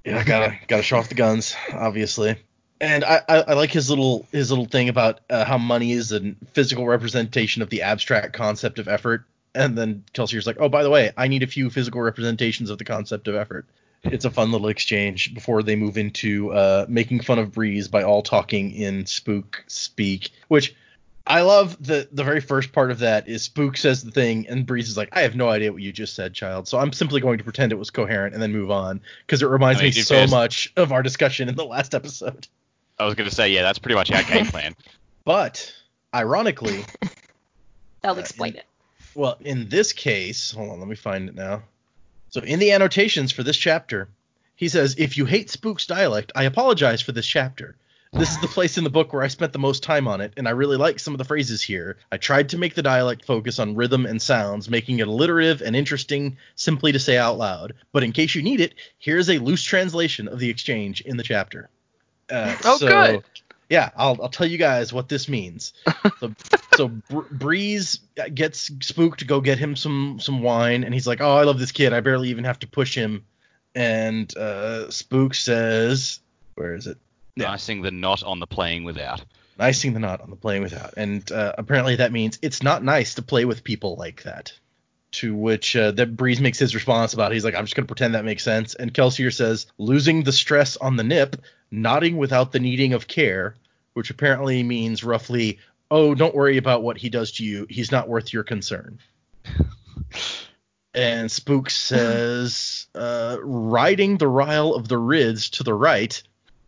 Yeah, 0.03 0.23
gotta 0.23 0.57
gotta 0.67 0.81
show 0.81 0.97
off 0.97 1.09
the 1.09 1.15
guns, 1.15 1.55
obviously. 1.71 2.37
And 2.83 3.05
I, 3.05 3.21
I, 3.29 3.35
I 3.47 3.53
like 3.53 3.71
his 3.71 3.89
little 3.89 4.27
his 4.33 4.51
little 4.51 4.65
thing 4.65 4.89
about 4.89 5.21
uh, 5.29 5.45
how 5.45 5.57
money 5.57 5.93
is 5.93 6.11
a 6.11 6.35
physical 6.51 6.85
representation 6.85 7.61
of 7.61 7.69
the 7.69 7.81
abstract 7.81 8.33
concept 8.33 8.77
of 8.77 8.89
effort. 8.89 9.23
And 9.55 9.77
then 9.77 10.03
Kelsier's 10.11 10.45
like, 10.45 10.57
oh, 10.59 10.67
by 10.67 10.83
the 10.83 10.89
way, 10.89 11.11
I 11.15 11.29
need 11.29 11.43
a 11.43 11.47
few 11.47 11.69
physical 11.69 12.01
representations 12.01 12.69
of 12.69 12.79
the 12.79 12.83
concept 12.83 13.29
of 13.29 13.35
effort. 13.35 13.67
It's 14.03 14.25
a 14.25 14.29
fun 14.29 14.51
little 14.51 14.67
exchange 14.67 15.33
before 15.33 15.63
they 15.63 15.77
move 15.77 15.97
into 15.97 16.51
uh, 16.51 16.85
making 16.89 17.21
fun 17.21 17.39
of 17.39 17.53
Breeze 17.53 17.87
by 17.87 18.03
all 18.03 18.21
talking 18.21 18.71
in 18.71 19.05
spook 19.05 19.63
speak, 19.67 20.31
which 20.49 20.75
I 21.25 21.39
love. 21.39 21.81
the 21.81 22.09
The 22.11 22.25
very 22.25 22.41
first 22.41 22.73
part 22.73 22.91
of 22.91 22.99
that 22.99 23.29
is 23.29 23.43
Spook 23.43 23.77
says 23.77 24.03
the 24.03 24.11
thing, 24.11 24.45
and 24.49 24.65
Breeze 24.65 24.89
is 24.89 24.97
like, 24.97 25.07
I 25.13 25.21
have 25.21 25.37
no 25.37 25.47
idea 25.47 25.71
what 25.71 25.81
you 25.81 25.93
just 25.93 26.15
said, 26.15 26.33
child. 26.33 26.67
So 26.67 26.79
I'm 26.79 26.91
simply 26.91 27.21
going 27.21 27.37
to 27.37 27.45
pretend 27.45 27.71
it 27.71 27.79
was 27.79 27.91
coherent 27.91 28.33
and 28.33 28.43
then 28.43 28.51
move 28.51 28.71
on 28.71 28.99
because 29.25 29.41
it 29.41 29.47
reminds 29.47 29.79
I 29.79 29.85
mean, 29.85 29.93
me 29.95 30.01
so 30.01 30.27
much 30.27 30.73
of 30.75 30.91
our 30.91 31.01
discussion 31.01 31.47
in 31.47 31.55
the 31.55 31.63
last 31.63 31.95
episode. 31.95 32.45
I 32.99 33.05
was 33.05 33.15
going 33.15 33.29
to 33.29 33.35
say, 33.35 33.49
yeah, 33.51 33.63
that's 33.63 33.79
pretty 33.79 33.95
much 33.95 34.11
our 34.11 34.23
game 34.23 34.45
plan. 34.45 34.75
But 35.25 35.73
ironically, 36.13 36.83
They'll 38.01 38.11
Uh, 38.15 38.19
explain 38.19 38.53
in- 38.53 38.57
it. 38.59 38.65
well, 39.15 39.37
in 39.39 39.69
this 39.69 39.93
case, 39.93 40.51
hold 40.51 40.69
on, 40.69 40.79
let 40.79 40.87
me 40.89 40.95
find 40.95 41.29
it 41.29 41.35
now. 41.35 41.63
So 42.29 42.41
in 42.41 42.59
the 42.59 42.71
annotations 42.73 43.31
for 43.31 43.41
this 43.43 43.55
chapter, 43.55 44.09
he 44.55 44.67
says, 44.67 44.95
"If 44.97 45.17
you 45.17 45.25
hate 45.25 45.49
Spook's 45.49 45.85
dialect, 45.87 46.31
I 46.35 46.43
apologize 46.43 47.01
for 47.01 47.13
this 47.13 47.25
chapter. 47.25 47.75
This 48.11 48.29
is 48.31 48.41
the 48.41 48.47
place 48.47 48.77
in 48.77 48.83
the 48.83 48.89
book 48.91 49.11
where 49.13 49.23
I 49.23 49.27
spent 49.29 49.53
the 49.53 49.59
most 49.59 49.81
time 49.81 50.07
on 50.07 50.19
it, 50.21 50.33
and 50.37 50.47
I 50.47 50.51
really 50.51 50.77
like 50.77 50.99
some 50.99 51.13
of 51.15 51.17
the 51.17 51.23
phrases 51.23 51.63
here. 51.63 51.97
I 52.11 52.17
tried 52.17 52.49
to 52.49 52.57
make 52.59 52.75
the 52.75 52.83
dialect 52.83 53.25
focus 53.25 53.57
on 53.59 53.75
rhythm 53.75 54.05
and 54.05 54.21
sounds, 54.21 54.69
making 54.69 54.99
it 54.99 55.07
alliterative 55.07 55.61
and 55.63 55.75
interesting 55.75 56.37
simply 56.55 56.91
to 56.91 56.99
say 56.99 57.17
out 57.17 57.37
loud. 57.39 57.73
But 57.91 58.03
in 58.03 58.11
case 58.11 58.35
you 58.35 58.43
need 58.43 58.59
it, 58.61 58.75
here's 58.99 59.29
a 59.31 59.39
loose 59.39 59.63
translation 59.63 60.27
of 60.27 60.37
the 60.39 60.49
exchange 60.49 61.01
in 61.01 61.17
the 61.17 61.23
chapter. 61.23 61.69
Uh, 62.33 62.55
Oh, 62.65 62.77
so, 62.77 62.87
good. 62.87 63.23
Yeah, 63.69 63.89
I'll, 63.95 64.21
I'll 64.21 64.29
tell 64.29 64.45
you 64.47 64.57
guys 64.57 64.91
what 64.91 65.07
this 65.09 65.27
means. 65.29 65.73
So, 66.19 66.33
so 66.75 66.87
Br- 66.89 67.21
Breeze 67.31 67.99
gets 68.33 68.69
spooked 68.81 69.19
to 69.19 69.25
go 69.25 69.39
get 69.41 69.57
him 69.57 69.75
some 69.75 70.19
some 70.19 70.41
wine, 70.41 70.83
and 70.83 70.93
he's 70.93 71.07
like, 71.07 71.21
"Oh, 71.21 71.37
I 71.37 71.43
love 71.43 71.59
this 71.59 71.71
kid. 71.71 71.93
I 71.93 72.01
barely 72.01 72.29
even 72.29 72.43
have 72.43 72.59
to 72.59 72.67
push 72.67 72.93
him." 72.95 73.25
And 73.73 74.35
uh, 74.37 74.91
Spook 74.91 75.33
says, 75.33 76.19
"Where 76.55 76.75
is 76.75 76.87
it?" 76.87 76.97
Yeah. 77.35 77.51
Icing 77.51 77.81
the 77.81 77.89
knot 77.91 78.21
on 78.23 78.39
the 78.39 78.45
playing 78.47 78.83
without. 78.83 79.23
icing 79.57 79.93
the 79.93 79.99
knot 79.99 80.21
on 80.21 80.29
the 80.29 80.35
playing 80.35 80.61
without. 80.61 80.93
And 80.97 81.31
uh, 81.31 81.53
apparently 81.57 81.95
that 81.95 82.11
means 82.11 82.37
it's 82.43 82.61
not 82.61 82.83
nice 82.83 83.15
to 83.15 83.21
play 83.23 83.45
with 83.45 83.63
people 83.63 83.95
like 83.95 84.23
that. 84.23 84.53
To 85.13 85.35
which 85.35 85.75
uh, 85.75 85.91
that 85.91 86.15
Breeze 86.17 86.41
makes 86.41 86.57
his 86.59 86.73
response 86.75 87.13
about. 87.13 87.31
He's 87.31 87.45
like, 87.45 87.53
I'm 87.55 87.65
just 87.65 87.75
gonna 87.75 87.87
pretend 87.87 88.15
that 88.15 88.25
makes 88.25 88.43
sense. 88.43 88.73
And 88.75 88.93
Kelsier 88.93 89.31
says, 89.33 89.67
losing 89.77 90.23
the 90.23 90.31
stress 90.31 90.75
on 90.77 90.95
the 90.95 91.03
nip, 91.03 91.35
nodding 91.73 92.17
without 92.17 92.51
the 92.51 92.59
needing 92.59 92.93
of 92.93 93.07
care, 93.07 93.55
which 93.93 94.09
apparently 94.09 94.61
means 94.63 95.03
roughly, 95.03 95.59
oh, 95.89 96.13
don't 96.13 96.35
worry 96.35 96.57
about 96.57 96.83
what 96.83 96.97
he 96.97 97.09
does 97.09 97.31
to 97.33 97.43
you. 97.43 97.65
He's 97.69 97.91
not 97.91 98.07
worth 98.07 98.31
your 98.31 98.43
concern. 98.43 98.99
And 100.95 101.31
Spook 101.31 101.71
says, 101.71 102.85
uh, 102.93 103.37
riding 103.41 104.17
the 104.17 104.27
Ryle 104.27 104.75
of 104.75 104.87
the 104.87 104.97
Rids 104.97 105.49
to 105.51 105.63
the 105.63 105.73
right, 105.73 106.21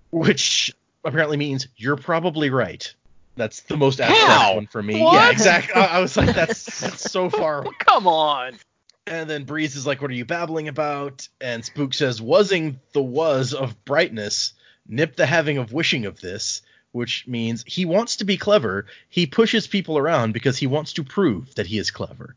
which 0.10 0.74
apparently 1.04 1.38
means 1.38 1.68
you're 1.78 1.96
probably 1.96 2.50
right. 2.50 2.92
That's 3.36 3.62
the 3.62 3.78
most 3.78 4.02
abstract 4.02 4.56
one 4.56 4.66
for 4.66 4.82
me. 4.82 5.00
What? 5.00 5.14
Yeah, 5.14 5.30
exactly. 5.30 5.76
I, 5.76 5.98
I 5.98 6.00
was 6.00 6.18
like, 6.18 6.34
that's 6.34 6.80
that's 6.80 7.12
so 7.12 7.30
far. 7.42 7.66
Come 7.80 8.08
on. 8.08 8.58
And 9.06 9.30
then 9.30 9.44
Breeze 9.44 9.76
is 9.76 9.86
like, 9.86 10.02
"What 10.02 10.10
are 10.10 10.16
you 10.16 10.26
babbling 10.26 10.70
about?" 10.70 11.28
And 11.40 11.64
Spook 11.64 11.94
says, 11.94 12.20
"Wasing 12.20 12.80
the 12.94 13.04
was 13.04 13.54
of 13.54 13.86
brightness, 13.86 14.54
nip 14.88 15.16
the 15.16 15.26
having 15.26 15.58
of 15.58 15.74
wishing 15.74 16.06
of 16.06 16.20
this." 16.22 16.62
Which 16.92 17.28
means 17.28 17.66
he 17.68 17.84
wants 17.84 18.16
to 18.18 18.24
be 18.24 18.38
clever. 18.38 18.86
He 19.10 19.26
pushes 19.26 19.68
people 19.68 19.98
around 19.98 20.32
because 20.32 20.58
he 20.58 20.66
wants 20.66 20.94
to 20.94 21.04
prove 21.04 21.54
that 21.56 21.68
he 21.68 21.78
is 21.78 21.92
clever. 21.92 22.36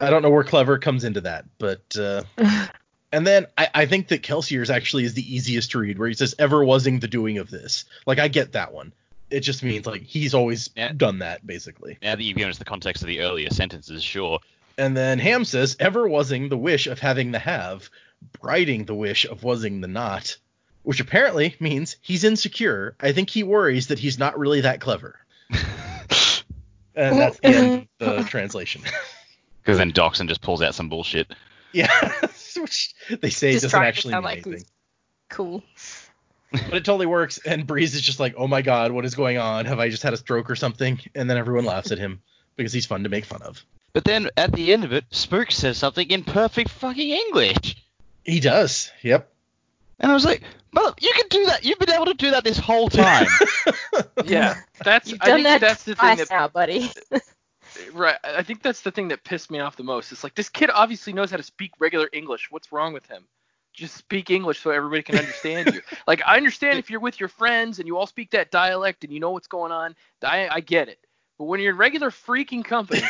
I 0.00 0.10
don't 0.10 0.22
know 0.22 0.30
where 0.30 0.44
clever 0.44 0.78
comes 0.78 1.02
into 1.02 1.22
that, 1.22 1.44
but 1.58 1.96
uh, 1.98 2.22
and 3.12 3.26
then 3.26 3.46
I, 3.58 3.68
I 3.74 3.86
think 3.86 4.08
that 4.08 4.22
Kelsier's 4.22 4.70
actually 4.70 5.04
is 5.04 5.14
the 5.14 5.34
easiest 5.34 5.72
to 5.72 5.78
read, 5.78 5.98
where 5.98 6.06
he 6.06 6.14
says, 6.14 6.36
"Ever 6.38 6.64
wasing 6.64 7.00
the 7.00 7.08
doing 7.08 7.38
of 7.38 7.50
this." 7.50 7.84
Like 8.06 8.20
I 8.20 8.28
get 8.28 8.52
that 8.52 8.72
one. 8.72 8.92
It 9.28 9.40
just 9.40 9.64
means 9.64 9.86
like 9.86 10.02
he's 10.02 10.34
always 10.34 10.70
Yeah. 10.76 10.92
done 10.92 11.18
that 11.18 11.44
basically. 11.44 11.98
Now 12.00 12.14
that 12.14 12.22
you've 12.22 12.36
given 12.36 12.50
us 12.50 12.58
the 12.58 12.64
context 12.64 13.02
of 13.02 13.08
the 13.08 13.22
earlier 13.22 13.50
sentences, 13.50 14.04
sure. 14.04 14.38
And 14.78 14.96
then 14.96 15.18
Ham 15.18 15.44
says, 15.44 15.76
"Ever 15.80 16.06
wasing 16.08 16.48
the 16.48 16.56
wish 16.58 16.86
of 16.86 17.00
having 17.00 17.32
the 17.32 17.40
have, 17.40 17.90
brighting 18.40 18.84
the 18.84 18.94
wish 18.94 19.24
of 19.24 19.42
wasing 19.42 19.80
the 19.80 19.88
not," 19.88 20.36
which 20.86 21.00
apparently 21.00 21.56
means 21.58 21.96
he's 22.00 22.22
insecure. 22.22 22.94
I 23.00 23.10
think 23.10 23.28
he 23.28 23.42
worries 23.42 23.88
that 23.88 23.98
he's 23.98 24.20
not 24.20 24.38
really 24.38 24.60
that 24.60 24.80
clever. 24.80 25.18
And 26.98 27.18
that's 27.18 27.38
the 27.40 27.46
end 27.48 27.88
of 28.00 28.16
the 28.16 28.24
translation. 28.30 28.80
Because 29.62 29.76
then 29.76 29.92
Dockson 29.92 30.28
just 30.28 30.40
pulls 30.40 30.62
out 30.62 30.74
some 30.74 30.88
bullshit. 30.88 31.28
yeah, 31.74 31.90
which 32.56 32.94
they 33.20 33.28
say 33.28 33.52
Just 33.52 33.64
doesn't 33.64 33.82
actually 33.82 34.12
sound 34.12 34.24
mean 34.24 34.36
like 34.36 34.46
anything. 34.46 34.64
Cool. 35.28 35.62
but 36.52 36.72
it 36.72 36.86
totally 36.86 37.04
works. 37.04 37.38
And 37.44 37.66
Breeze 37.66 37.94
is 37.94 38.00
just 38.00 38.18
like, 38.18 38.32
"Oh 38.38 38.46
my 38.46 38.62
god, 38.62 38.92
what 38.92 39.04
is 39.04 39.14
going 39.14 39.36
on? 39.36 39.66
Have 39.66 39.78
I 39.78 39.90
just 39.90 40.04
had 40.04 40.14
a 40.14 40.16
stroke 40.16 40.48
or 40.48 40.56
something?" 40.56 40.98
And 41.14 41.28
then 41.28 41.36
everyone 41.36 41.66
laughs 41.66 41.92
at 41.92 41.98
him 41.98 42.22
because 42.56 42.72
he's 42.72 42.86
fun 42.86 43.02
to 43.02 43.10
make 43.10 43.26
fun 43.26 43.42
of. 43.42 43.62
But 43.92 44.04
then 44.04 44.30
at 44.38 44.52
the 44.52 44.72
end 44.72 44.84
of 44.84 44.94
it, 44.94 45.04
Spook 45.10 45.50
says 45.50 45.76
something 45.76 46.08
in 46.10 46.24
perfect 46.24 46.70
fucking 46.70 47.10
English. 47.10 47.76
He 48.24 48.40
does. 48.40 48.90
Yep. 49.02 49.30
And 49.98 50.10
I 50.10 50.14
was 50.14 50.24
like, 50.24 50.42
well, 50.72 50.94
you 51.00 51.12
can 51.14 51.28
do 51.28 51.46
that. 51.46 51.64
You've 51.64 51.78
been 51.78 51.92
able 51.92 52.06
to 52.06 52.14
do 52.14 52.30
that 52.32 52.44
this 52.44 52.58
whole 52.58 52.88
time. 52.88 53.26
Yeah, 54.24 54.56
that's. 54.82 55.10
You've 55.10 55.20
I 55.22 55.26
done 55.26 55.36
think 55.36 55.46
that 55.46 55.60
that's 55.60 55.84
the 55.84 55.94
thing 55.94 56.16
that 56.16 56.30
now, 56.30 56.48
buddy. 56.48 56.90
right. 57.92 58.16
I 58.24 58.42
think 58.42 58.62
that's 58.62 58.80
the 58.80 58.90
thing 58.90 59.08
that 59.08 59.22
pissed 59.22 59.50
me 59.50 59.60
off 59.60 59.76
the 59.76 59.84
most. 59.84 60.10
It's 60.10 60.24
like 60.24 60.34
this 60.34 60.48
kid 60.48 60.70
obviously 60.72 61.12
knows 61.12 61.30
how 61.30 61.36
to 61.36 61.42
speak 61.42 61.72
regular 61.78 62.08
English. 62.12 62.48
What's 62.50 62.72
wrong 62.72 62.92
with 62.92 63.06
him? 63.06 63.26
just 63.76 63.94
speak 63.94 64.30
English 64.30 64.60
so 64.60 64.70
everybody 64.70 65.02
can 65.02 65.16
understand 65.16 65.74
you. 65.74 65.82
Like 66.06 66.22
I 66.26 66.36
understand 66.36 66.78
if 66.78 66.90
you're 66.90 67.00
with 67.00 67.20
your 67.20 67.28
friends 67.28 67.78
and 67.78 67.86
you 67.86 67.98
all 67.98 68.06
speak 68.06 68.30
that 68.30 68.50
dialect 68.50 69.04
and 69.04 69.12
you 69.12 69.20
know 69.20 69.30
what's 69.30 69.48
going 69.48 69.70
on. 69.70 69.94
I, 70.24 70.48
I 70.48 70.60
get 70.60 70.88
it. 70.88 70.98
But 71.38 71.44
when 71.44 71.60
you're 71.60 71.72
in 71.72 71.78
regular 71.78 72.10
freaking 72.10 72.64
company, 72.64 73.02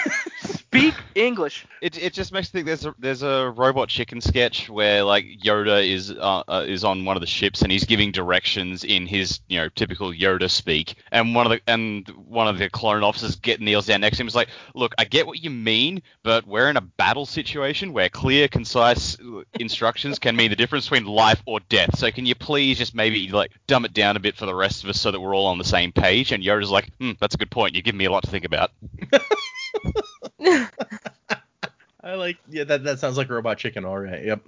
speak 0.76 0.94
English. 1.14 1.66
It, 1.80 2.02
it 2.02 2.12
just 2.12 2.32
makes 2.32 2.52
me 2.52 2.58
think 2.58 2.66
there's 2.66 2.86
a 2.86 2.94
there's 2.98 3.22
a 3.22 3.50
robot 3.56 3.88
chicken 3.88 4.20
sketch 4.20 4.68
where 4.68 5.02
like 5.02 5.24
Yoda 5.42 5.86
is 5.86 6.10
uh, 6.10 6.42
uh, 6.48 6.64
is 6.66 6.84
on 6.84 7.04
one 7.04 7.16
of 7.16 7.20
the 7.20 7.26
ships 7.26 7.62
and 7.62 7.72
he's 7.72 7.84
giving 7.84 8.12
directions 8.12 8.84
in 8.84 9.06
his 9.06 9.40
you 9.48 9.58
know 9.58 9.68
typical 9.70 10.12
Yoda 10.12 10.50
speak. 10.50 10.96
And 11.12 11.34
one 11.34 11.46
of 11.46 11.52
the 11.52 11.60
and 11.66 12.08
one 12.08 12.48
of 12.48 12.58
the 12.58 12.68
clone 12.68 13.02
officers 13.02 13.36
get 13.36 13.60
kneels 13.60 13.86
down 13.86 14.00
next 14.00 14.18
to 14.18 14.22
him. 14.22 14.26
And 14.26 14.30
is 14.30 14.34
like 14.34 14.48
look 14.74 14.94
I 14.98 15.04
get 15.04 15.26
what 15.26 15.42
you 15.42 15.50
mean 15.50 16.02
but 16.22 16.46
we're 16.46 16.68
in 16.68 16.76
a 16.76 16.80
battle 16.80 17.26
situation 17.26 17.92
where 17.92 18.08
clear 18.08 18.48
concise 18.48 19.16
instructions 19.58 20.18
can 20.18 20.36
mean 20.36 20.50
the 20.50 20.56
difference 20.56 20.88
between 20.88 21.06
life 21.06 21.42
or 21.46 21.60
death. 21.68 21.98
So 21.98 22.10
can 22.10 22.26
you 22.26 22.34
please 22.34 22.78
just 22.78 22.94
maybe 22.94 23.28
like 23.28 23.52
dumb 23.66 23.84
it 23.84 23.92
down 23.92 24.16
a 24.16 24.20
bit 24.20 24.36
for 24.36 24.46
the 24.46 24.54
rest 24.54 24.84
of 24.84 24.90
us 24.90 25.00
so 25.00 25.10
that 25.10 25.20
we're 25.20 25.34
all 25.34 25.46
on 25.46 25.58
the 25.58 25.64
same 25.64 25.92
page? 25.92 26.32
And 26.32 26.42
Yoda's 26.42 26.70
like 26.70 26.90
hmm, 26.98 27.12
that's 27.20 27.34
a 27.34 27.38
good 27.38 27.50
point. 27.50 27.74
You 27.74 27.82
give 27.82 27.94
me 27.94 28.04
a 28.04 28.10
lot 28.10 28.24
to 28.24 28.30
think 28.30 28.44
about 28.44 28.70
I 30.40 32.14
like 32.14 32.38
yeah 32.48 32.64
that 32.64 32.84
that 32.84 32.98
sounds 33.00 33.16
like 33.16 33.28
robot 33.30 33.58
chicken. 33.58 33.84
All 33.84 33.98
right. 33.98 34.24
Yep. 34.24 34.40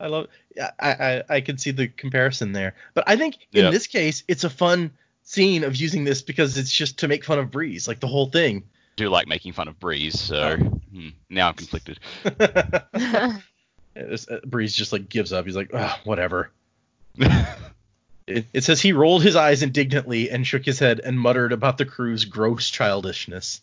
I 0.00 0.06
love. 0.08 0.28
Yeah, 0.56 0.70
I 0.80 0.90
I 0.90 1.22
I 1.36 1.40
can 1.40 1.58
see 1.58 1.70
the 1.70 1.88
comparison 1.88 2.52
there. 2.52 2.74
But 2.94 3.04
I 3.06 3.16
think 3.16 3.36
in 3.52 3.64
Yeah. 3.64 3.70
this 3.70 3.86
case 3.86 4.24
it's 4.28 4.44
a 4.44 4.50
fun 4.50 4.90
scene 5.22 5.64
of 5.64 5.76
using 5.76 6.04
this 6.04 6.22
because 6.22 6.56
it's 6.58 6.70
just 6.72 6.98
to 7.00 7.08
make 7.08 7.24
fun 7.24 7.38
of 7.38 7.50
Breeze, 7.50 7.88
like 7.88 8.00
the 8.00 8.06
whole 8.06 8.26
thing. 8.26 8.64
do 8.96 9.08
like 9.08 9.26
making 9.26 9.52
fun 9.52 9.68
of 9.68 9.78
Breeze 9.80 10.18
so 10.20 10.56
hmm, 10.56 11.08
now 11.30 11.48
I'm 11.48 11.54
conflicted 11.54 11.98
It's- 13.96 14.28
uh, 14.28 14.40
Breeze 14.46 14.74
just 14.74 14.92
like 14.92 15.08
gives 15.08 15.32
up. 15.32 15.46
He's 15.46 15.56
like, 15.56 15.70
"Ugh, 15.74 15.98
whatever. 16.04 16.50
It, 18.26 18.46
it 18.54 18.64
says 18.64 18.80
he 18.80 18.94
rolled 18.94 19.22
his 19.22 19.36
eyes 19.36 19.62
indignantly 19.62 20.30
and 20.30 20.46
shook 20.46 20.64
his 20.64 20.78
head 20.78 20.98
and 20.98 21.20
muttered 21.20 21.52
about 21.52 21.76
the 21.76 21.84
crew's 21.84 22.24
gross 22.24 22.70
childishness. 22.70 23.60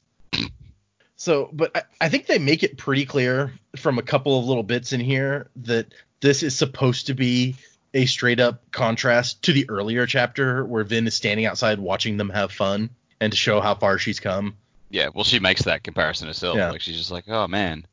So, 1.21 1.49
but 1.53 1.69
I, 1.77 1.83
I 2.01 2.09
think 2.09 2.25
they 2.25 2.39
make 2.39 2.63
it 2.63 2.79
pretty 2.79 3.05
clear 3.05 3.53
from 3.75 3.99
a 3.99 4.01
couple 4.01 4.39
of 4.39 4.45
little 4.45 4.63
bits 4.63 4.91
in 4.91 4.99
here 4.99 5.51
that 5.57 5.93
this 6.19 6.41
is 6.41 6.57
supposed 6.57 7.05
to 7.05 7.13
be 7.13 7.57
a 7.93 8.07
straight 8.07 8.39
up 8.39 8.63
contrast 8.71 9.43
to 9.43 9.53
the 9.53 9.69
earlier 9.69 10.07
chapter 10.07 10.65
where 10.65 10.83
Vin 10.83 11.05
is 11.05 11.13
standing 11.13 11.45
outside 11.45 11.77
watching 11.77 12.17
them 12.17 12.31
have 12.31 12.51
fun 12.51 12.89
and 13.19 13.31
to 13.31 13.37
show 13.37 13.61
how 13.61 13.75
far 13.75 13.99
she's 13.99 14.19
come. 14.19 14.55
Yeah, 14.89 15.09
well, 15.13 15.23
she 15.23 15.37
makes 15.37 15.61
that 15.65 15.83
comparison 15.83 16.27
herself. 16.27 16.57
Yeah. 16.57 16.71
Like 16.71 16.81
she's 16.81 16.97
just 16.97 17.11
like, 17.11 17.25
oh 17.27 17.47
man. 17.47 17.85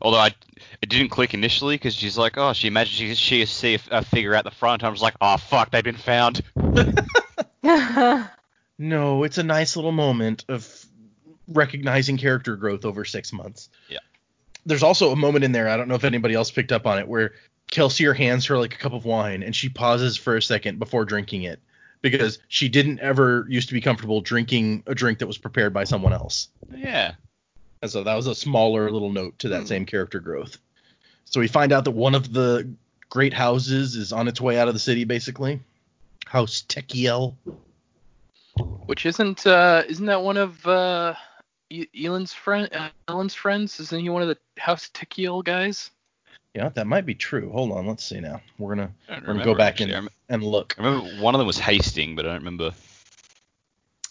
Although 0.00 0.20
I, 0.20 0.30
it 0.80 0.88
didn't 0.88 1.10
click 1.10 1.34
initially 1.34 1.74
because 1.74 1.94
she's 1.94 2.16
like, 2.16 2.38
oh, 2.38 2.54
she 2.54 2.68
imagines 2.68 2.96
she 2.96 3.14
she 3.14 3.44
see 3.44 3.74
a, 3.74 3.98
a 3.98 4.02
figure 4.02 4.34
at 4.34 4.44
the 4.44 4.50
front. 4.50 4.84
I 4.84 4.88
was 4.88 5.02
like, 5.02 5.16
oh 5.20 5.36
fuck, 5.36 5.70
they've 5.70 5.84
been 5.84 5.96
found. 5.96 6.40
No, 8.78 9.22
it's 9.22 9.38
a 9.38 9.44
nice 9.44 9.76
little 9.76 9.92
moment 9.92 10.44
of 10.48 10.83
recognizing 11.48 12.16
character 12.16 12.56
growth 12.56 12.84
over 12.84 13.04
six 13.04 13.32
months. 13.32 13.68
Yeah. 13.88 13.98
There's 14.66 14.82
also 14.82 15.10
a 15.10 15.16
moment 15.16 15.44
in 15.44 15.52
there, 15.52 15.68
I 15.68 15.76
don't 15.76 15.88
know 15.88 15.94
if 15.94 16.04
anybody 16.04 16.34
else 16.34 16.50
picked 16.50 16.72
up 16.72 16.86
on 16.86 16.98
it, 16.98 17.06
where 17.06 17.32
Kelsier 17.70 18.16
hands 18.16 18.46
her 18.46 18.58
like 18.58 18.74
a 18.74 18.78
cup 18.78 18.92
of 18.92 19.04
wine 19.04 19.42
and 19.42 19.54
she 19.54 19.68
pauses 19.68 20.16
for 20.16 20.36
a 20.36 20.42
second 20.42 20.78
before 20.78 21.04
drinking 21.04 21.42
it 21.42 21.60
because 22.02 22.38
she 22.48 22.68
didn't 22.68 23.00
ever 23.00 23.46
used 23.48 23.68
to 23.68 23.74
be 23.74 23.80
comfortable 23.80 24.20
drinking 24.20 24.82
a 24.86 24.94
drink 24.94 25.18
that 25.18 25.26
was 25.26 25.38
prepared 25.38 25.72
by 25.72 25.84
someone 25.84 26.12
else. 26.12 26.48
Yeah. 26.74 27.14
And 27.80 27.90
so 27.90 28.04
that 28.04 28.14
was 28.14 28.26
a 28.26 28.34
smaller 28.34 28.90
little 28.90 29.10
note 29.12 29.38
to 29.40 29.48
that 29.50 29.68
same 29.68 29.86
character 29.86 30.20
growth. 30.20 30.58
So 31.24 31.40
we 31.40 31.48
find 31.48 31.72
out 31.72 31.84
that 31.84 31.92
one 31.92 32.14
of 32.14 32.32
the 32.32 32.70
great 33.08 33.32
houses 33.32 33.96
is 33.96 34.12
on 34.12 34.28
its 34.28 34.40
way 34.40 34.58
out 34.58 34.68
of 34.68 34.74
the 34.74 34.80
city, 34.80 35.04
basically. 35.04 35.60
House 36.26 36.62
Tekiel. 36.68 37.36
Which 38.86 39.06
isn't 39.06 39.46
uh 39.46 39.82
isn't 39.88 40.06
that 40.06 40.22
one 40.22 40.36
of 40.36 40.64
uh 40.66 41.14
Elend's 41.94 42.32
friend 42.32 42.68
uh, 42.72 42.88
Elend's 43.08 43.34
friends? 43.34 43.80
Isn't 43.80 44.00
he 44.00 44.08
one 44.08 44.22
of 44.22 44.28
the 44.28 44.38
House 44.58 44.90
Tekiel 44.92 45.44
guys? 45.44 45.90
Yeah, 46.54 46.68
that 46.70 46.86
might 46.86 47.04
be 47.04 47.14
true. 47.14 47.50
Hold 47.50 47.72
on, 47.72 47.86
let's 47.86 48.04
see 48.04 48.20
now. 48.20 48.40
We're 48.58 48.76
gonna 48.76 48.92
we're 49.08 49.14
gonna 49.16 49.28
remember, 49.28 49.44
go 49.44 49.54
back 49.54 49.74
actually. 49.74 49.94
I 49.94 49.96
and, 49.98 50.04
rem- 50.06 50.14
and 50.28 50.42
look. 50.44 50.74
I 50.78 50.84
remember 50.84 51.22
one 51.22 51.34
of 51.34 51.38
them 51.38 51.46
was 51.46 51.58
Hasting, 51.58 52.14
but 52.14 52.26
I 52.26 52.28
don't 52.28 52.38
remember. 52.38 52.72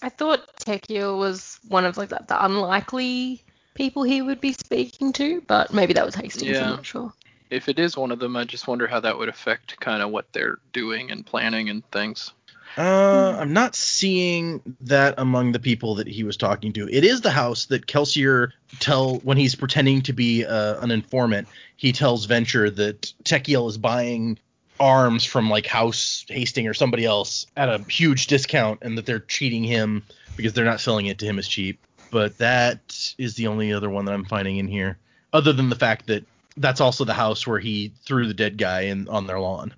I 0.01 0.10
thought 0.10 0.46
Tekiel 0.58 1.17
was 1.17 1.60
one 1.70 1.86
of 1.86 1.96
like 1.96 2.10
the, 2.10 2.20
the 2.27 2.43
unlikely 2.43 3.41
people 3.74 4.03
he 4.03 4.22
would 4.22 4.41
be 4.41 4.51
speaking 4.51 5.13
to, 5.13 5.41
but 5.48 5.74
maybe 5.74 5.93
that 5.93 6.05
was 6.05 6.15
Hastings. 6.15 6.51
Yeah. 6.51 6.63
I'm 6.65 6.70
not 6.72 6.86
sure. 6.86 7.13
If 7.50 7.70
it 7.70 7.79
is 7.79 7.96
one 7.96 8.12
of 8.12 8.20
them, 8.20 8.36
I 8.36 8.43
just 8.43 8.67
wonder 8.67 8.88
how 8.88 9.00
that 9.00 9.17
would 9.17 9.29
affect 9.29 9.79
kind 9.79 10.01
of 10.01 10.10
what 10.10 10.34
they're 10.34 10.58
doing 10.74 11.12
and 11.12 11.25
planning 11.25 11.70
and 11.70 11.89
things. 11.91 12.34
Uh, 12.77 13.38
I'm 13.39 13.53
not 13.53 13.75
seeing 13.75 14.62
that 14.82 15.15
among 15.18 15.51
the 15.51 15.60
people 15.60 15.96
that 15.96 16.08
he 16.08 16.24
was 16.24 16.38
talking 16.38 16.74
to. 16.74 16.89
It 16.89 17.03
is 17.03 17.22
the 17.22 17.32
house 17.32 17.65
that 17.65 17.86
Kelsier 17.86 18.51
tell 18.80 19.18
when 19.18 19.38
he's 19.38 19.56
pretending 19.56 20.01
to 20.03 20.13
be 20.13 20.46
uh, 20.46 20.80
an 20.82 20.89
informant. 20.89 21.48
He 21.77 21.92
tells 21.92 22.25
Venture 22.25 22.70
that 22.72 23.13
Tekiel 23.24 23.70
is 23.70 23.77
buying 23.77 24.39
arms 24.80 25.24
from 25.24 25.50
like 25.50 25.68
House 25.68 26.25
Hasting 26.30 26.68
or 26.68 26.74
somebody 26.74 27.06
else 27.06 27.46
at 27.56 27.70
a 27.70 27.77
huge 27.89 28.27
discount, 28.27 28.80
and 28.82 28.98
that 28.98 29.06
they're 29.06 29.20
cheating 29.20 29.63
him 29.63 30.03
because 30.36 30.53
they're 30.53 30.65
not 30.65 30.82
selling 30.82 31.06
it 31.06 31.20
to 31.20 31.25
him 31.25 31.38
as 31.38 31.48
cheap. 31.48 31.80
But 32.10 32.38
that 32.39 33.13
is 33.18 33.36
the 33.36 33.48
only 33.48 33.74
other 33.74 33.89
one 33.89 34.06
that 34.06 34.13
I'm 34.13 34.25
finding 34.25 34.58
in 34.58 34.68
here, 34.68 34.98
other 35.32 35.53
than 35.53 35.70
the 35.70 35.75
fact 35.75 36.08
that 36.08 36.24
that's 36.58 36.82
also 36.82 37.06
the 37.06 37.13
house 37.13 37.48
where 37.48 37.60
he 37.60 37.92
threw 38.06 38.27
the 38.27 38.34
dead 38.34 38.58
guy 38.58 38.82
in 38.82 39.08
on 39.10 39.27
their 39.27 39.39
lawn. 39.39 39.74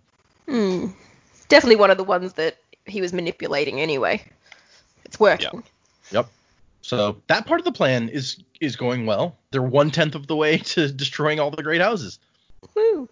Hmm. 0.48 0.88
Definitely 1.48 1.78
one 1.78 1.92
of 1.92 1.98
the 1.98 2.04
ones 2.04 2.34
that 2.34 2.58
he 2.86 3.02
was 3.02 3.14
manipulating 3.14 3.82
anyway. 3.82 4.24
It's 5.04 5.20
working. 5.20 5.64
Yep. 6.12 6.28
So 6.82 7.20
that 7.28 7.48
part 7.48 7.60
of 7.60 7.66
the 7.66 7.72
plan 7.72 8.10
is 8.10 8.38
is 8.62 8.76
going 8.76 9.06
well. 9.08 9.36
They're 9.52 9.64
one 9.64 9.90
tenth 9.90 10.14
of 10.14 10.28
the 10.28 10.36
way 10.36 10.58
to 10.74 10.92
destroying 10.92 11.40
all 11.40 11.52
the 11.52 11.64
great 11.64 11.82
houses. 11.82 12.20
Woo. 12.76 13.10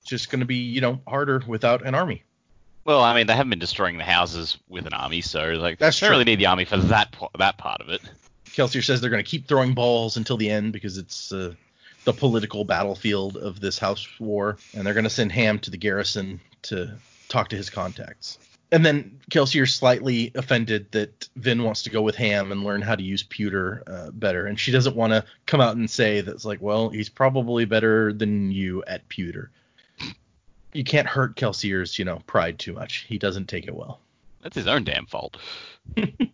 It's 0.00 0.10
just 0.10 0.30
going 0.30 0.40
to 0.40 0.46
be 0.46 0.56
you 0.56 0.80
know 0.80 1.00
harder 1.06 1.42
without 1.46 1.84
an 1.84 1.94
army. 1.94 2.22
Well, 2.84 3.02
I 3.02 3.14
mean, 3.14 3.26
they 3.26 3.34
haven't 3.34 3.50
been 3.50 3.58
destroying 3.58 3.98
the 3.98 4.04
houses 4.04 4.56
with 4.68 4.86
an 4.86 4.94
army, 4.94 5.20
so 5.20 5.50
like, 5.54 5.78
That's 5.78 6.00
they 6.00 6.06
don't 6.06 6.12
really 6.12 6.24
need 6.24 6.38
the 6.38 6.46
army 6.46 6.64
for 6.64 6.78
that 6.78 7.12
po- 7.12 7.30
that 7.38 7.58
part 7.58 7.80
of 7.80 7.90
it. 7.90 8.00
Kelsier 8.46 8.82
says 8.82 9.00
they're 9.00 9.10
going 9.10 9.22
to 9.22 9.30
keep 9.30 9.46
throwing 9.46 9.74
balls 9.74 10.16
until 10.16 10.36
the 10.36 10.48
end 10.48 10.72
because 10.72 10.96
it's 10.96 11.32
uh, 11.32 11.54
the 12.04 12.12
political 12.12 12.64
battlefield 12.64 13.36
of 13.36 13.60
this 13.60 13.78
house 13.78 14.08
war, 14.18 14.56
and 14.74 14.86
they're 14.86 14.94
going 14.94 15.04
to 15.04 15.10
send 15.10 15.32
Ham 15.32 15.58
to 15.58 15.70
the 15.70 15.76
garrison 15.76 16.40
to 16.62 16.96
talk 17.28 17.48
to 17.48 17.56
his 17.56 17.68
contacts. 17.68 18.38
And 18.70 18.84
then 18.84 19.20
Kelsier's 19.30 19.74
slightly 19.74 20.30
offended 20.34 20.92
that 20.92 21.28
Vin 21.36 21.62
wants 21.62 21.82
to 21.84 21.90
go 21.90 22.02
with 22.02 22.16
Ham 22.16 22.52
and 22.52 22.64
learn 22.64 22.82
how 22.82 22.94
to 22.94 23.02
use 23.02 23.22
pewter 23.22 23.82
uh, 23.86 24.10
better, 24.10 24.46
and 24.46 24.60
she 24.60 24.72
doesn't 24.72 24.96
want 24.96 25.12
to 25.12 25.24
come 25.46 25.60
out 25.60 25.76
and 25.76 25.90
say 25.90 26.20
that's 26.20 26.44
like, 26.44 26.60
well, 26.60 26.90
he's 26.90 27.08
probably 27.08 27.64
better 27.64 28.12
than 28.12 28.52
you 28.52 28.84
at 28.86 29.08
pewter. 29.08 29.50
You 30.74 30.84
can't 30.84 31.06
hurt 31.06 31.36
Kelsier's, 31.36 31.98
you 31.98 32.04
know, 32.04 32.20
pride 32.26 32.58
too 32.58 32.74
much. 32.74 33.06
He 33.08 33.18
doesn't 33.18 33.48
take 33.48 33.66
it 33.66 33.74
well. 33.74 34.00
That's 34.42 34.56
his 34.56 34.66
own 34.66 34.84
damn 34.84 35.06
fault. 35.06 35.38
the 35.96 36.28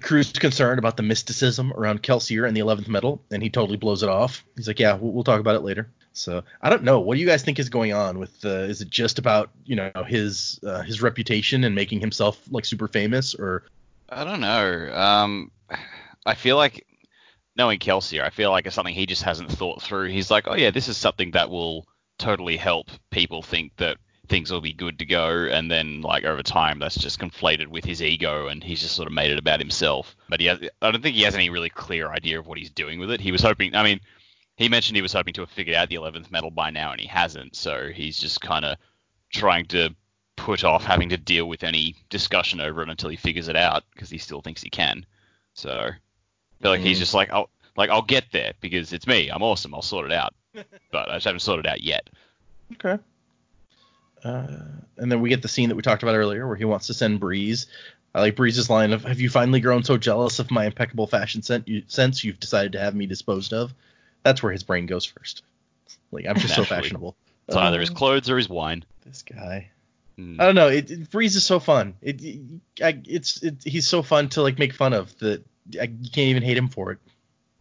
crew's 0.00 0.32
concerned 0.32 0.78
about 0.78 0.96
the 0.96 1.02
mysticism 1.02 1.72
around 1.72 2.02
Kelsier 2.02 2.46
and 2.46 2.56
the 2.56 2.60
11th 2.60 2.88
metal, 2.88 3.20
and 3.32 3.42
he 3.42 3.50
totally 3.50 3.76
blows 3.76 4.04
it 4.04 4.08
off. 4.08 4.44
He's 4.56 4.68
like, 4.68 4.78
"Yeah, 4.78 4.94
we'll, 4.94 5.12
we'll 5.12 5.24
talk 5.24 5.40
about 5.40 5.56
it 5.56 5.62
later." 5.62 5.90
So 6.12 6.42
I 6.60 6.70
don't 6.70 6.82
know. 6.82 7.00
What 7.00 7.14
do 7.14 7.20
you 7.20 7.26
guys 7.26 7.42
think 7.42 7.58
is 7.58 7.68
going 7.68 7.92
on 7.92 8.18
with? 8.18 8.44
Uh, 8.44 8.66
is 8.68 8.80
it 8.80 8.90
just 8.90 9.18
about 9.18 9.50
you 9.64 9.76
know 9.76 9.90
his 10.06 10.60
uh, 10.66 10.82
his 10.82 11.02
reputation 11.02 11.64
and 11.64 11.74
making 11.74 12.00
himself 12.00 12.40
like 12.50 12.64
super 12.64 12.88
famous, 12.88 13.34
or 13.34 13.64
I 14.08 14.24
don't 14.24 14.40
know. 14.40 14.92
Um, 14.94 15.50
I 16.26 16.34
feel 16.34 16.56
like 16.56 16.86
knowing 17.56 17.78
Kelsey, 17.78 18.20
I 18.20 18.30
feel 18.30 18.50
like 18.50 18.66
it's 18.66 18.74
something 18.74 18.94
he 18.94 19.06
just 19.06 19.22
hasn't 19.22 19.52
thought 19.52 19.82
through. 19.82 20.08
He's 20.08 20.30
like, 20.30 20.44
oh 20.46 20.56
yeah, 20.56 20.70
this 20.70 20.88
is 20.88 20.96
something 20.96 21.32
that 21.32 21.50
will 21.50 21.86
totally 22.18 22.56
help 22.56 22.90
people 23.10 23.42
think 23.42 23.76
that 23.76 23.96
things 24.28 24.50
will 24.50 24.60
be 24.60 24.72
good 24.72 24.98
to 24.98 25.04
go, 25.04 25.48
and 25.50 25.70
then 25.70 26.02
like 26.02 26.24
over 26.24 26.42
time, 26.42 26.78
that's 26.78 26.96
just 26.96 27.20
conflated 27.20 27.68
with 27.68 27.84
his 27.84 28.02
ego, 28.02 28.48
and 28.48 28.62
he's 28.62 28.80
just 28.80 28.94
sort 28.94 29.06
of 29.06 29.12
made 29.12 29.30
it 29.30 29.38
about 29.38 29.60
himself. 29.60 30.16
But 30.28 30.40
he 30.40 30.46
has, 30.46 30.58
I 30.82 30.90
don't 30.90 31.02
think 31.02 31.16
he 31.16 31.22
has 31.22 31.34
any 31.34 31.50
really 31.50 31.70
clear 31.70 32.08
idea 32.08 32.38
of 32.38 32.46
what 32.46 32.58
he's 32.58 32.70
doing 32.70 32.98
with 32.98 33.10
it. 33.10 33.20
He 33.20 33.32
was 33.32 33.42
hoping, 33.42 33.74
I 33.74 33.82
mean, 33.82 34.00
he 34.60 34.68
mentioned 34.68 34.94
he 34.96 35.02
was 35.02 35.12
hoping 35.12 35.32
to 35.34 35.40
have 35.40 35.50
figured 35.50 35.74
out 35.76 35.88
the 35.88 35.94
11th 35.96 36.30
metal 36.30 36.50
by 36.50 36.70
now, 36.70 36.92
and 36.92 37.00
he 37.00 37.06
hasn't. 37.06 37.56
So 37.56 37.88
he's 37.88 38.18
just 38.18 38.40
kind 38.40 38.64
of 38.64 38.76
trying 39.30 39.64
to 39.66 39.94
put 40.36 40.64
off 40.64 40.84
having 40.84 41.08
to 41.10 41.16
deal 41.16 41.46
with 41.46 41.64
any 41.64 41.94
discussion 42.10 42.60
over 42.60 42.82
it 42.82 42.88
until 42.88 43.10
he 43.10 43.16
figures 43.16 43.48
it 43.48 43.56
out 43.56 43.84
because 43.94 44.08
he 44.10 44.18
still 44.18 44.40
thinks 44.40 44.62
he 44.62 44.70
can. 44.70 45.04
So 45.54 45.70
I 45.70 46.62
feel 46.62 46.70
like 46.70 46.80
he's 46.80 46.96
Mm. 46.98 47.00
just 47.00 47.14
like, 47.14 47.30
I'll 47.32 47.48
like 47.76 47.90
I'll 47.90 48.02
get 48.02 48.24
there 48.32 48.52
because 48.60 48.92
it's 48.92 49.06
me. 49.06 49.28
I'm 49.30 49.42
awesome. 49.42 49.74
I'll 49.74 49.82
sort 49.82 50.06
it 50.06 50.12
out. 50.12 50.34
but 50.92 51.08
I 51.10 51.14
just 51.14 51.24
haven't 51.26 51.40
sorted 51.40 51.66
it 51.66 51.68
out 51.70 51.80
yet. 51.82 52.10
okay? 52.72 53.02
Uh, 54.24 54.46
and 54.98 55.10
then 55.10 55.20
we 55.20 55.28
get 55.30 55.40
the 55.42 55.48
scene 55.48 55.68
that 55.70 55.74
we 55.76 55.82
talked 55.82 56.02
about 56.02 56.14
earlier, 56.14 56.46
where 56.46 56.56
he 56.56 56.64
wants 56.66 56.86
to 56.88 56.94
send 56.94 57.20
Breeze. 57.20 57.66
I 58.14 58.20
like 58.20 58.36
Breeze's 58.36 58.68
line 58.68 58.92
of, 58.92 59.04
"Have 59.04 59.20
you 59.20 59.30
finally 59.30 59.60
grown 59.60 59.82
so 59.84 59.96
jealous 59.96 60.38
of 60.38 60.50
my 60.50 60.66
impeccable 60.66 61.06
fashion 61.06 61.42
sen- 61.42 61.84
sense 61.86 62.22
you've 62.24 62.40
decided 62.40 62.72
to 62.72 62.80
have 62.80 62.94
me 62.94 63.06
disposed 63.06 63.52
of?" 63.54 63.72
That's 64.22 64.42
where 64.42 64.52
his 64.52 64.62
brain 64.62 64.86
goes 64.86 65.04
first. 65.04 65.42
Like 66.12 66.26
I'm 66.26 66.36
just 66.36 66.54
so 66.54 66.64
fashionable. 66.64 67.16
It's 67.48 67.56
either 67.56 67.80
his 67.80 67.90
Oh. 67.90 67.94
clothes 67.94 68.30
or 68.30 68.36
his 68.36 68.48
wine. 68.48 68.84
This 69.06 69.22
guy. 69.22 69.70
Hmm. 70.16 70.40
I 70.40 70.44
don't 70.46 70.54
know. 70.54 70.68
It, 70.68 70.90
it 70.90 71.10
Breeze 71.10 71.36
is 71.36 71.44
so 71.44 71.58
fun. 71.60 71.94
It, 72.02 72.20
I, 72.82 73.00
it's 73.06 73.42
it, 73.42 73.56
he's 73.64 73.88
so 73.88 74.02
fun 74.02 74.28
to 74.30 74.42
like 74.42 74.58
make 74.58 74.72
fun 74.74 74.92
of 74.92 75.16
that 75.18 75.44
I, 75.80 75.84
you 75.84 76.10
can't 76.10 76.28
even 76.28 76.42
hate 76.42 76.56
him 76.56 76.68
for 76.68 76.92
it. 76.92 76.98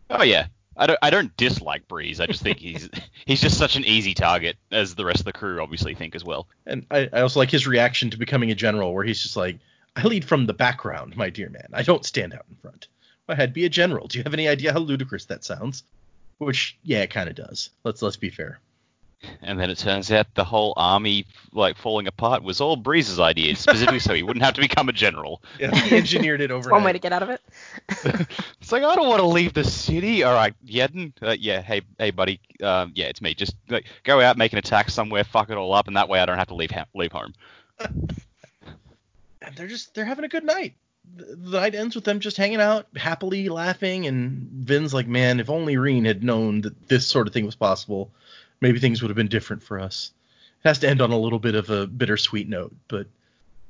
Oh 0.10 0.24
yeah. 0.24 0.48
I 0.78 0.88
don't, 0.88 1.00
I 1.01 1.10
don't 1.10 1.36
dislike 1.36 1.88
Breeze. 1.89 2.22
I 2.22 2.25
just 2.28 2.42
think 2.42 2.58
he's 2.60 2.89
he's 3.25 3.42
just 3.42 3.58
such 3.58 3.75
an 3.75 3.84
easy 3.86 4.13
target, 4.13 4.58
as 4.72 4.96
the 4.96 5.04
rest 5.06 5.20
of 5.20 5.25
the 5.25 5.34
crew 5.34 5.62
obviously 5.62 5.94
think 5.94 6.16
as 6.16 6.24
well. 6.24 6.48
And 6.66 6.86
I, 6.89 7.10
I 7.12 7.22
also 7.22 7.39
like 7.39 7.51
his 7.51 7.68
reaction 7.68 8.10
to 8.12 8.18
becoming 8.18 8.50
a 8.51 8.56
general, 8.56 8.94
where 8.94 9.04
he's 9.04 9.22
just 9.22 9.36
like, 9.36 9.60
"I 9.98 10.04
lead 10.04 10.24
from 10.24 10.46
the 10.46 10.54
background, 10.54 11.18
my 11.18 11.30
dear 11.30 11.50
man. 11.50 11.68
I 11.74 11.84
don't 11.84 12.06
stand 12.06 12.34
out 12.34 12.46
in 12.50 12.56
front. 12.58 12.88
My 13.28 13.36
head 13.36 13.54
be 13.54 13.66
a 13.66 13.70
general. 13.70 14.08
Do 14.08 14.18
you 14.20 14.24
have 14.24 14.34
any 14.34 14.48
idea 14.48 14.72
how 14.72 14.80
ludicrous 14.80 15.25
that 15.25 15.44
sounds?" 15.44 15.84
Which, 16.39 16.77
yeah, 16.84 17.01
it 17.03 17.12
kind 17.12 17.29
of 17.29 17.36
does. 17.36 17.69
Let's 17.84 18.01
let's 18.01 18.17
be 18.17 18.29
fair. 18.29 18.60
And 19.41 19.60
then 19.60 19.69
it 19.69 19.77
turns 19.77 20.10
out 20.13 20.34
the 20.34 20.46
whole 20.46 20.72
army 20.77 21.25
like 21.51 21.75
falling 21.75 22.08
apart 22.08 22.41
was 22.41 22.62
all 22.62 22.77
Breeze's 22.77 23.19
idea, 23.19 23.53
specifically 23.58 24.00
so 24.00 24.13
he 24.13 24.24
wouldn't 24.24 24.46
have 24.46 24.53
to 24.53 24.62
become 24.62 24.88
a 24.88 24.93
general. 24.93 25.41
Yeah, 25.60 25.75
he 25.75 25.98
engineered 25.98 26.39
it 26.39 26.46
It's 26.46 26.53
overnight. 26.53 26.72
one 26.72 26.84
way 26.86 26.93
to 26.93 27.00
get 27.00 27.12
out 27.12 27.24
of 27.24 27.29
it. 27.29 27.41
It's 28.62 28.72
like 28.72 28.84
I 28.84 28.96
don't 28.96 29.10
want 29.10 29.19
to 29.19 29.27
leave 29.27 29.53
the 29.53 29.65
city. 29.65 30.24
All 30.24 30.34
right, 30.34 30.53
Yeden. 30.65 31.12
Uh, 31.22 31.36
yeah, 31.38 31.62
hey, 31.62 31.81
hey, 31.98 32.12
buddy. 32.12 32.39
Um, 32.63 32.93
yeah, 32.96 33.08
it's 33.08 33.22
me. 33.22 33.34
Just 33.34 33.55
like, 33.67 33.88
go 34.03 34.22
out, 34.22 34.38
make 34.38 34.53
an 34.53 34.60
attack 34.60 34.89
somewhere, 34.89 35.24
fuck 35.25 35.50
it 35.50 35.58
all 35.58 35.74
up, 35.74 35.88
and 35.88 35.98
that 35.98 36.08
way 36.08 36.19
I 36.22 36.25
don't 36.25 36.38
have 36.38 36.48
to 36.48 36.55
leave 36.55 36.72
ha- 36.72 36.86
leave 36.96 37.12
home. 37.12 37.34
and 37.79 39.55
they're 39.55 39.67
just 39.67 39.93
they're 39.96 40.05
having 40.05 40.25
a 40.25 40.29
good 40.29 40.43
night. 40.46 40.75
The, 41.16 41.60
night 41.60 41.75
ends 41.75 41.96
with 41.96 42.04
them 42.04 42.20
just 42.20 42.38
hanging 42.38 42.62
out, 42.62 42.88
happily 42.96 43.50
laughing, 43.50 44.06
and 44.06 44.50
Vin's 44.51 44.94
like, 44.94 45.08
"Man, 45.08 45.39
if 45.39 45.50
only 45.50 45.78
Reen 45.78 46.06
had 46.06 46.24
known 46.24 46.62
that 46.62 46.88
this 46.88 47.08
sort 47.08 47.28
of 47.28 47.34
thing 47.34 47.46
was 47.46 47.56
possible, 47.56 48.12
maybe 48.62 48.80
things 48.80 49.01
would 49.01 49.10
have 49.10 49.16
been 49.18 49.28
different 49.28 49.63
for 49.63 49.80
us." 49.80 50.12
It 50.63 50.68
has 50.68 50.80
to 50.80 50.89
end 50.89 51.01
on 51.01 51.12
a 51.12 51.20
little 51.20 51.39
bit 51.39 51.56
of 51.56 51.70
a 51.70 51.88
bittersweet 51.88 52.50
note, 52.50 52.75
but 52.88 53.08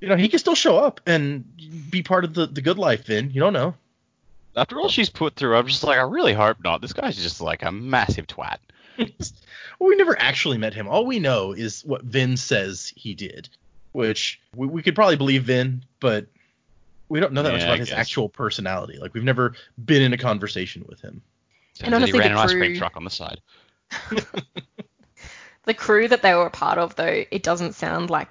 you 0.01 0.08
know 0.08 0.15
he 0.15 0.29
can 0.29 0.39
still 0.39 0.55
show 0.55 0.77
up 0.77 1.01
and 1.05 1.46
be 1.89 2.03
part 2.03 2.24
of 2.24 2.34
the 2.34 2.48
the 2.48 2.62
good 2.62 2.77
life. 2.77 3.05
Vin, 3.05 3.31
you 3.31 3.39
don't 3.39 3.53
know. 3.53 3.75
After 4.55 4.79
all 4.79 4.89
she's 4.89 5.10
put 5.10 5.36
through, 5.36 5.55
I'm 5.55 5.67
just 5.67 5.84
like, 5.84 6.00
I 6.00 6.03
really 6.03 6.34
hope 6.34 6.58
not. 6.63 6.81
This 6.81 6.93
guy's 6.93 7.15
just 7.15 7.39
like 7.39 7.63
a 7.63 7.72
massive 7.72 8.27
twat. 8.27 8.58
well, 8.98 9.08
we 9.79 9.96
never 9.96 10.19
actually 10.19 10.58
met 10.58 10.74
him. 10.74 10.88
All 10.88 11.05
we 11.05 11.19
know 11.19 11.53
is 11.53 11.86
what 11.86 12.03
Vin 12.03 12.36
says 12.36 12.91
he 12.96 13.13
did, 13.13 13.48
which 13.91 14.41
we, 14.55 14.67
we 14.67 14.81
could 14.81 14.96
probably 14.96 15.15
believe 15.15 15.43
Vin, 15.43 15.84
but 16.00 16.25
we 17.09 17.19
don't 17.19 17.33
know 17.33 17.43
that 17.43 17.51
much 17.51 17.63
about 17.63 17.75
I 17.75 17.77
his 17.77 17.89
guess. 17.89 17.97
actual 17.97 18.29
personality. 18.29 18.97
Like 18.97 19.13
we've 19.13 19.23
never 19.23 19.53
been 19.83 20.01
in 20.01 20.13
a 20.13 20.17
conversation 20.17 20.85
with 20.87 21.01
him. 21.01 21.21
Turns 21.75 21.93
out 21.93 21.97
honestly, 21.97 22.13
he 22.13 22.19
ran 22.19 22.35
the 22.35 22.39
an 22.39 22.45
ice 22.45 22.53
cream 22.53 22.77
truck 22.77 22.95
on 22.95 23.03
the 23.03 23.09
side. 23.09 23.41
The 25.69 25.75
crew 25.75 26.07
that 26.07 26.23
they 26.23 26.33
were 26.33 26.47
a 26.47 26.49
part 26.49 26.79
of, 26.79 26.95
though, 26.95 27.25
it 27.29 27.43
doesn't 27.43 27.73
sound 27.73 28.09
like 28.09 28.27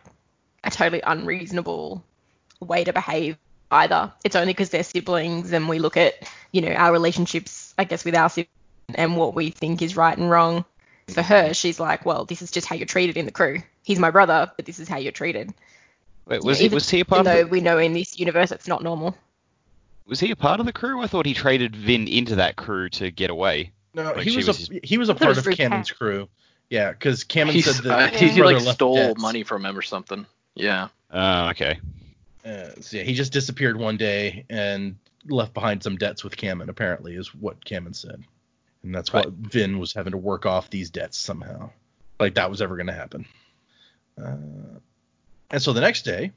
a 0.65 0.73
totally 0.73 1.03
unreasonable 1.03 2.03
way 2.59 2.83
to 2.83 2.93
behave 2.93 3.39
either. 3.71 4.13
It's 4.25 4.35
only 4.35 4.55
because 4.55 4.71
they're 4.71 4.83
siblings 4.83 5.53
and 5.53 5.69
we 5.69 5.79
look 5.79 5.97
at, 5.97 6.15
you 6.51 6.63
know, 6.63 6.73
our 6.73 6.91
relationships, 6.91 7.75
I 7.79 7.85
guess, 7.85 8.05
with 8.05 8.17
our 8.17 8.29
siblings 8.29 8.51
and 8.93 9.17
what 9.17 9.37
we 9.37 9.51
think 9.51 9.83
is 9.83 9.97
right 9.97 10.19
and 10.19 10.29
wrong. 10.29 10.65
For 11.07 11.23
her, 11.23 11.55
she's 11.55 11.79
like, 11.79 12.05
well, 12.05 12.25
this 12.25 12.43
is 12.43 12.51
just 12.51 12.67
how 12.67 12.75
you're 12.75 12.87
treated 12.87 13.17
in 13.17 13.25
the 13.25 13.31
crew. 13.31 13.63
He's 13.85 14.01
my 14.01 14.11
brother, 14.11 14.51
but 14.57 14.67
this 14.67 14.81
is 14.81 14.89
how 14.89 14.99
you're 14.99 15.13
treated. 15.13 15.55
Wait, 16.29 16.45
was 16.45 16.61
Yeah, 16.61 16.69
he 16.69 16.75
was 16.75 16.89
he 16.89 16.99
a 16.99 17.01
Even 17.01 17.07
part 17.09 17.21
of 17.21 17.25
though 17.27 17.43
the, 17.45 17.49
we 17.49 17.61
know 17.61 17.79
in 17.79 17.93
this 17.95 18.19
universe 18.19 18.53
it's 18.53 18.69
not 18.69 18.83
normal. 18.83 19.17
was 20.07 20.21
he 20.21 20.31
a 20.31 20.37
part 20.37 20.61
of 20.61 20.67
the 20.67 20.73
crew? 20.73 21.01
I 21.03 21.07
thought 21.07 21.27
he 21.27 21.35
traded 21.35 21.75
Vin 21.75 22.07
into 22.09 22.37
that 22.37 22.57
crew 22.57 22.89
to 22.91 23.11
get 23.11 23.31
away. 23.31 23.73
No, 23.95 24.13
Like 24.13 24.19
he 24.27 24.37
was, 24.37 24.47
was 24.47 24.71
a 24.71 24.81
he 24.83 24.99
was 24.99 25.09
a 25.09 25.15
thought 25.15 25.17
it 25.17 25.25
part 25.25 25.29
was 25.31 25.39
of 25.39 25.45
Drew 25.45 25.55
Camon's 25.55 25.91
crew. 25.91 26.29
Yeah, 26.71 26.91
because 26.93 27.25
Camon 27.25 27.55
He's, 27.55 27.65
said 27.65 27.85
that 27.85 27.99
uh, 27.99 28.09
his 28.11 28.21
he, 28.21 28.29
he 28.29 28.39
brother 28.41 28.57
like 28.57 28.65
left 28.65 28.75
stole 28.77 28.95
debts. 28.95 29.21
money 29.21 29.43
from 29.43 29.65
him 29.65 29.77
or 29.77 29.83
something. 29.83 30.27
Yeah. 30.55 30.89
Oh, 31.11 31.49
okay. 31.49 31.81
Uh, 32.45 32.69
so 32.81 32.99
yeah, 32.99 33.03
he 33.05 33.15
just 33.15 33.33
disappeared 33.33 33.79
one 33.79 33.97
day 33.97 34.45
and 34.51 34.97
left 35.29 35.55
behind 35.55 35.83
some 35.83 35.97
debts 35.97 36.23
with 36.23 36.37
Camon. 36.37 36.69
Apparently, 36.69 37.15
is 37.15 37.35
what 37.35 37.65
Camon 37.65 37.95
said, 37.95 38.23
and 38.83 38.95
that's 38.95 39.13
Right. 39.15 39.25
what 39.25 39.35
Vin 39.35 39.79
was 39.79 39.95
having 39.95 40.11
to 40.13 40.19
work 40.19 40.45
off 40.45 40.69
these 40.69 40.91
debts 40.91 41.17
somehow. 41.17 41.71
Like 42.21 42.35
that 42.35 42.51
was 42.51 42.61
ever 42.61 42.77
going 42.77 42.87
to 42.89 42.93
happen. 42.93 43.25
Uh, 44.23 44.37
and 45.51 45.63
so 45.63 45.73
the 45.73 45.81
next 45.81 46.03
day, 46.03 46.33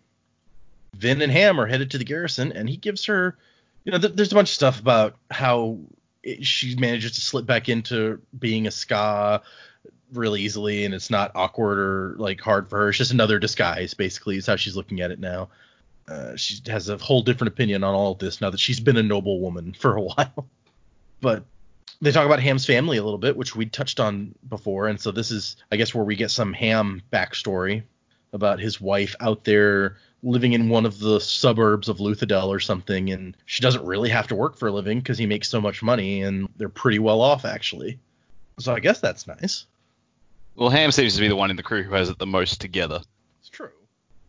Vin 0.95 1.21
and 1.21 1.31
Ham 1.31 1.59
are 1.59 1.67
headed 1.67 1.91
to 1.91 1.97
the 1.97 2.03
garrison, 2.03 2.51
and 2.51 2.69
he 2.69 2.77
gives 2.77 3.05
her, 3.05 3.37
you 3.83 3.91
know, 3.91 3.97
th- 3.97 4.13
there's 4.13 4.31
a 4.31 4.35
bunch 4.35 4.49
of 4.49 4.55
stuff 4.55 4.79
about 4.79 5.15
how 5.29 5.77
it, 6.23 6.45
she 6.45 6.75
manages 6.75 7.13
to 7.13 7.21
slip 7.21 7.45
back 7.45 7.69
into 7.69 8.21
being 8.37 8.67
a 8.67 8.69
skaa 8.69 9.41
really 10.13 10.41
easily, 10.41 10.85
and 10.85 10.93
it's 10.93 11.09
not 11.09 11.31
awkward 11.35 11.79
or 11.79 12.15
like 12.17 12.41
hard 12.41 12.69
for 12.69 12.79
her. 12.79 12.89
It's 12.89 12.97
just 12.97 13.11
another 13.11 13.39
disguise, 13.39 13.93
basically, 13.93 14.37
is 14.37 14.45
how 14.45 14.55
she's 14.55 14.75
looking 14.75 15.01
at 15.01 15.11
it 15.11 15.19
now. 15.19 15.49
Uh, 16.07 16.35
she 16.35 16.59
has 16.67 16.89
a 16.89 16.97
whole 16.97 17.21
different 17.21 17.53
opinion 17.53 17.83
on 17.83 17.93
all 17.93 18.11
of 18.13 18.19
this 18.19 18.41
now 18.41 18.49
that 18.49 18.59
she's 18.59 18.79
been 18.79 18.97
a 18.97 19.03
noble 19.03 19.39
woman 19.39 19.73
for 19.79 19.95
a 19.95 20.01
while. 20.01 20.47
But 21.21 21.43
they 22.01 22.11
talk 22.11 22.25
about 22.25 22.41
Ham's 22.41 22.65
family 22.65 22.97
a 22.97 23.03
little 23.03 23.19
bit, 23.19 23.37
which 23.37 23.55
we 23.55 23.65
touched 23.65 23.99
on 23.99 24.35
before, 24.47 24.87
and 24.87 24.99
so 24.99 25.11
this 25.11 25.31
is, 25.31 25.55
I 25.71 25.75
guess, 25.75 25.93
where 25.93 26.03
we 26.03 26.15
get 26.15 26.31
some 26.31 26.53
Ham 26.53 27.01
backstory 27.13 27.83
about 28.33 28.59
his 28.59 28.79
wife 28.79 29.15
out 29.19 29.43
there 29.43 29.97
living 30.23 30.53
in 30.53 30.69
one 30.69 30.85
of 30.85 30.99
the 30.99 31.19
suburbs 31.19 31.89
of 31.89 31.97
Luthadel 31.97 32.47
or 32.47 32.59
something, 32.59 33.09
and 33.09 33.35
she 33.45 33.61
doesn't 33.61 33.85
really 33.85 34.09
have 34.09 34.27
to 34.27 34.35
work 34.35 34.57
for 34.57 34.67
a 34.67 34.71
living 34.71 34.99
because 34.99 35.17
he 35.17 35.25
makes 35.25 35.49
so 35.49 35.59
much 35.59 35.81
money, 35.81 36.21
and 36.21 36.47
they're 36.57 36.69
pretty 36.69 36.99
well 36.99 37.21
off 37.21 37.43
actually. 37.45 37.99
So 38.59 38.73
I 38.73 38.79
guess 38.79 38.99
that's 38.99 39.27
nice. 39.27 39.65
Well, 40.55 40.69
Ham 40.69 40.91
seems 40.91 41.15
to 41.15 41.21
be 41.21 41.27
the 41.27 41.35
one 41.35 41.49
in 41.49 41.55
the 41.55 41.63
crew 41.63 41.83
who 41.83 41.93
has 41.95 42.09
it 42.09 42.19
the 42.19 42.27
most 42.27 42.61
together. 42.61 43.01
It's 43.39 43.49
true. 43.49 43.71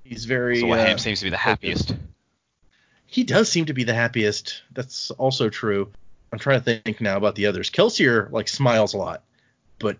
He's 0.04 0.24
very. 0.24 0.60
So 0.60 0.70
uh, 0.72 0.76
Ham 0.76 0.98
seems 0.98 1.18
to 1.18 1.24
be 1.24 1.30
the 1.30 1.36
happiest. 1.36 1.94
he 3.06 3.24
does 3.24 3.50
seem 3.50 3.66
to 3.66 3.74
be 3.74 3.84
the 3.84 3.94
happiest. 3.94 4.62
That's 4.72 5.10
also 5.12 5.48
true. 5.48 5.90
I'm 6.32 6.38
trying 6.38 6.62
to 6.62 6.80
think 6.80 7.00
now 7.00 7.18
about 7.18 7.34
the 7.34 7.46
others. 7.46 7.68
Kelsier 7.70 8.30
like 8.30 8.48
smiles 8.48 8.94
a 8.94 8.98
lot, 8.98 9.22
but 9.78 9.98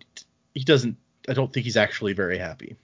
he 0.55 0.65
doesn't. 0.65 0.97
I 1.29 1.35
don't 1.35 1.53
think 1.53 1.65
he's 1.65 1.77
actually 1.77 2.15
very 2.15 2.39
happy. 2.39 2.77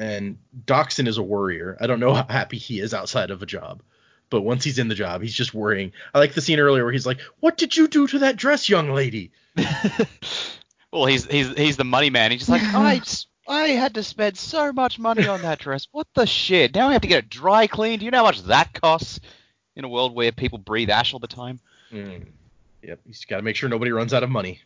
And 0.00 0.38
Dockson 0.64 1.06
is 1.06 1.18
a 1.18 1.22
worrier. 1.22 1.76
I 1.78 1.86
don't 1.86 2.00
know 2.00 2.14
how 2.14 2.26
happy 2.26 2.56
he 2.56 2.80
is 2.80 2.94
outside 2.94 3.30
of 3.30 3.42
a 3.42 3.46
job, 3.46 3.82
but 4.30 4.40
once 4.40 4.64
he's 4.64 4.78
in 4.78 4.88
the 4.88 4.94
job, 4.94 5.20
he's 5.20 5.34
just 5.34 5.52
worrying. 5.52 5.92
I 6.14 6.18
like 6.18 6.32
the 6.32 6.40
scene 6.40 6.58
earlier 6.58 6.84
where 6.84 6.92
he's 6.92 7.04
like, 7.04 7.20
"What 7.40 7.58
did 7.58 7.76
you 7.76 7.86
do 7.86 8.06
to 8.06 8.20
that 8.20 8.36
dress, 8.36 8.66
young 8.66 8.92
lady?" 8.94 9.30
well, 10.90 11.04
he's 11.04 11.26
he's 11.26 11.50
he's 11.50 11.76
the 11.76 11.84
money 11.84 12.08
man. 12.08 12.30
He's 12.30 12.46
just 12.46 12.50
like 12.50 12.62
"I 12.62 13.02
I 13.46 13.68
had 13.68 13.94
to 13.96 14.02
spend 14.02 14.38
so 14.38 14.72
much 14.72 14.98
money 14.98 15.26
on 15.26 15.42
that 15.42 15.58
dress. 15.58 15.86
What 15.92 16.06
the 16.14 16.24
shit? 16.24 16.74
Now 16.74 16.88
I 16.88 16.94
have 16.94 17.02
to 17.02 17.08
get 17.08 17.24
it 17.24 17.28
dry 17.28 17.66
cleaned. 17.66 18.00
Do 18.00 18.06
you 18.06 18.10
know 18.10 18.18
how 18.18 18.24
much 18.24 18.42
that 18.44 18.72
costs? 18.72 19.20
In 19.76 19.84
a 19.84 19.88
world 19.88 20.14
where 20.14 20.32
people 20.32 20.58
breathe 20.58 20.88
ash 20.88 21.12
all 21.12 21.20
the 21.20 21.26
time. 21.26 21.60
Mm, 21.92 22.26
yep, 22.82 23.00
he's 23.06 23.26
got 23.26 23.36
to 23.36 23.42
make 23.42 23.56
sure 23.56 23.68
nobody 23.68 23.92
runs 23.92 24.14
out 24.14 24.22
of 24.22 24.30
money. 24.30 24.60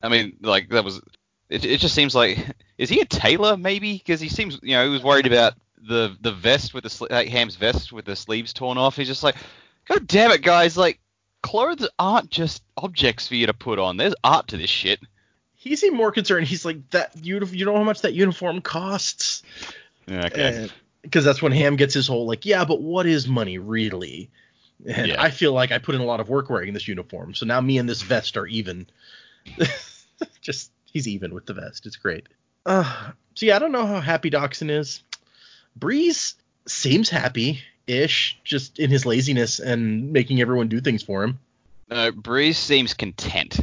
I 0.00 0.10
mean, 0.10 0.36
like 0.42 0.68
that 0.68 0.84
was. 0.84 1.00
It, 1.48 1.64
it 1.64 1.80
just 1.80 1.94
seems 1.94 2.14
like 2.14 2.38
is 2.78 2.88
he 2.88 3.00
a 3.00 3.04
tailor 3.04 3.56
maybe? 3.56 3.94
Because 3.94 4.20
he 4.20 4.28
seems 4.28 4.58
you 4.62 4.76
know 4.76 4.84
he 4.84 4.90
was 4.90 5.02
worried 5.02 5.26
about 5.26 5.54
the 5.88 6.16
the 6.20 6.32
vest 6.32 6.74
with 6.74 6.84
the 6.84 7.06
like 7.10 7.28
Ham's 7.28 7.56
vest 7.56 7.92
with 7.92 8.04
the 8.04 8.16
sleeves 8.16 8.52
torn 8.52 8.78
off. 8.78 8.96
He's 8.96 9.06
just 9.08 9.22
like, 9.22 9.36
God 9.88 10.06
damn 10.06 10.30
it, 10.30 10.42
guys! 10.42 10.76
Like 10.76 11.00
clothes 11.42 11.88
aren't 11.98 12.30
just 12.30 12.62
objects 12.76 13.28
for 13.28 13.36
you 13.36 13.46
to 13.46 13.54
put 13.54 13.78
on. 13.78 13.96
There's 13.96 14.14
art 14.24 14.48
to 14.48 14.56
this 14.56 14.70
shit. 14.70 15.00
He 15.54 15.76
seemed 15.76 15.96
more 15.96 16.12
concerned. 16.12 16.46
He's 16.46 16.64
like, 16.64 16.90
"That 16.90 17.12
you 17.22 17.40
you 17.46 17.64
know 17.64 17.76
how 17.76 17.84
much 17.84 18.02
that 18.02 18.14
uniform 18.14 18.60
costs." 18.60 19.42
Okay. 20.08 20.68
because 21.02 21.24
that's 21.24 21.42
when 21.42 21.50
Ham 21.52 21.74
gets 21.76 21.94
his 21.94 22.06
whole 22.06 22.26
like, 22.26 22.46
yeah, 22.46 22.64
but 22.64 22.80
what 22.80 23.06
is 23.06 23.26
money 23.26 23.58
really? 23.58 24.30
And 24.86 25.08
Yeah. 25.08 25.22
I 25.22 25.30
feel 25.30 25.52
like 25.52 25.72
I 25.72 25.78
put 25.78 25.94
in 25.96 26.00
a 26.00 26.04
lot 26.04 26.20
of 26.20 26.28
work 26.28 26.48
wearing 26.50 26.72
this 26.74 26.86
uniform, 26.86 27.34
so 27.34 27.46
now 27.46 27.60
me 27.60 27.78
and 27.78 27.88
this 27.88 28.02
vest 28.02 28.36
are 28.36 28.46
even. 28.46 28.86
Just 30.40 30.70
he's 30.96 31.06
even 31.06 31.34
with 31.34 31.44
the 31.44 31.52
vest. 31.52 31.84
It's 31.84 31.96
great. 31.96 32.26
Uh, 32.64 33.10
so 33.34 33.44
yeah, 33.44 33.56
I 33.56 33.58
don't 33.58 33.70
know 33.70 33.86
how 33.86 34.00
happy 34.00 34.30
Dockson 34.30 34.70
is. 34.70 35.02
Breeze 35.76 36.36
seems 36.64 37.10
happy-ish, 37.10 38.38
just 38.44 38.78
in 38.78 38.88
his 38.88 39.04
laziness 39.04 39.60
and 39.60 40.10
making 40.10 40.40
everyone 40.40 40.68
do 40.68 40.80
things 40.80 41.02
for 41.02 41.22
him. 41.22 41.38
No, 41.90 42.10
Breeze 42.12 42.56
seems 42.56 42.94
content. 42.94 43.60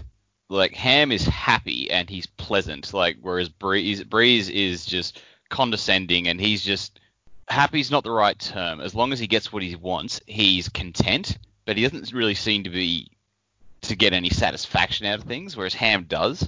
Like 0.48 0.76
Ham 0.76 1.12
is 1.12 1.26
happy 1.26 1.90
and 1.90 2.08
he's 2.08 2.28
pleasant. 2.28 2.94
Like 2.94 3.18
whereas 3.20 3.50
Breeze 3.50 4.04
Breeze 4.04 4.50
is 4.50 4.86
just 4.86 5.20
condescending 5.50 6.28
and 6.28 6.40
he's 6.40 6.64
just 6.64 7.00
happy's 7.48 7.90
not 7.90 8.04
the 8.04 8.12
right 8.12 8.38
term. 8.38 8.80
As 8.80 8.94
long 8.94 9.12
as 9.12 9.20
he 9.20 9.26
gets 9.26 9.52
what 9.52 9.64
he 9.64 9.76
wants, 9.76 10.22
he's 10.28 10.70
content. 10.70 11.40
But 11.66 11.78
he 11.78 11.84
doesn't 11.84 12.14
really 12.14 12.36
seem 12.36 12.66
to 12.66 12.70
be 12.70 13.10
to 13.82 13.96
get 13.96 14.14
any 14.14 14.30
satisfaction 14.30 15.08
out 15.08 15.20
of 15.20 15.26
things, 15.26 15.58
whereas 15.58 15.74
Ham 15.74 16.06
does. 16.08 16.48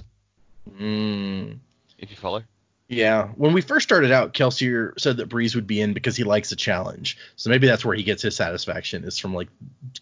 Mm. 0.70 1.58
If 1.98 2.10
you 2.10 2.16
follow. 2.16 2.42
Yeah, 2.88 3.28
when 3.34 3.52
we 3.52 3.62
first 3.62 3.82
started 3.84 4.12
out, 4.12 4.32
Kelsier 4.32 4.98
said 4.98 5.16
that 5.16 5.28
Breeze 5.28 5.56
would 5.56 5.66
be 5.66 5.80
in 5.80 5.92
because 5.92 6.16
he 6.16 6.22
likes 6.22 6.52
a 6.52 6.56
challenge. 6.56 7.18
So 7.34 7.50
maybe 7.50 7.66
that's 7.66 7.84
where 7.84 7.96
he 7.96 8.04
gets 8.04 8.22
his 8.22 8.36
satisfaction 8.36 9.02
is 9.02 9.18
from 9.18 9.34
like 9.34 9.48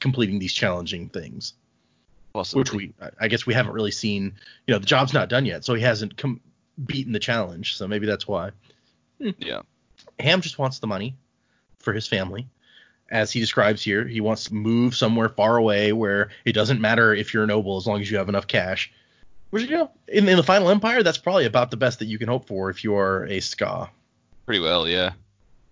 completing 0.01 0.39
these 0.39 0.53
challenging 0.53 1.09
things. 1.09 1.55
Possibly. 2.35 2.61
which 2.61 2.73
we 2.73 2.93
I- 3.21 3.29
guess 3.29 3.47
we 3.47 3.55
haven't 3.55 3.73
really 3.73 3.93
seen. 3.93 4.35
You 4.67 4.75
know, 4.75 4.79
the 4.79 4.87
job's 4.87 5.13
not 5.15 5.29
done 5.29 5.47
yet, 5.47 5.65
so 5.65 5.73
he 5.75 5.83
hasn't 5.83 6.17
com- 6.17 6.41
beaten 6.85 7.13
the 7.13 7.21
challenge, 7.21 7.77
so 7.77 7.87
maybe 7.87 8.07
that's 8.07 8.27
why. 8.27 8.51
Yeah. 9.19 9.63
Ham 10.19 10.41
just 10.41 10.59
wants 10.59 10.81
the 10.81 10.89
money 10.89 11.15
for 11.79 11.93
his 11.93 12.07
family. 12.09 12.49
As 13.09 13.31
he 13.31 13.39
describes 13.39 13.83
here, 13.83 14.05
he 14.07 14.21
wants 14.21 14.45
to 14.47 14.55
move 14.55 14.97
somewhere 14.97 15.29
far 15.29 15.57
away 15.57 15.93
where 15.93 16.31
it 16.45 16.53
doesn't 16.53 16.81
matter 16.81 17.15
if 17.15 17.33
you're 17.33 17.45
a 17.45 17.47
noble 17.47 17.77
as 17.77 17.87
long 17.87 18.01
as 18.01 18.11
you 18.11 18.19
have 18.19 18.29
enough 18.29 18.47
cash. 18.49 18.93
Which, 19.55 19.71
you 19.71 19.77
know, 19.77 19.91
in, 20.09 20.29
in 20.29 20.37
the 20.37 20.43
Final 20.43 20.69
Empire, 20.69 21.05
that's 21.05 21.17
probably 21.17 21.47
about 21.47 21.71
the 21.71 21.77
best 21.77 22.01
that 22.01 22.07
you 22.07 22.19
can 22.19 22.27
hope 22.27 22.49
for 22.49 22.71
if 22.71 22.83
you 22.83 22.97
are 22.97 23.23
a 23.27 23.39
skaa. 23.39 23.89
Pretty 24.47 24.59
well, 24.59 24.89
yeah. 24.89 25.13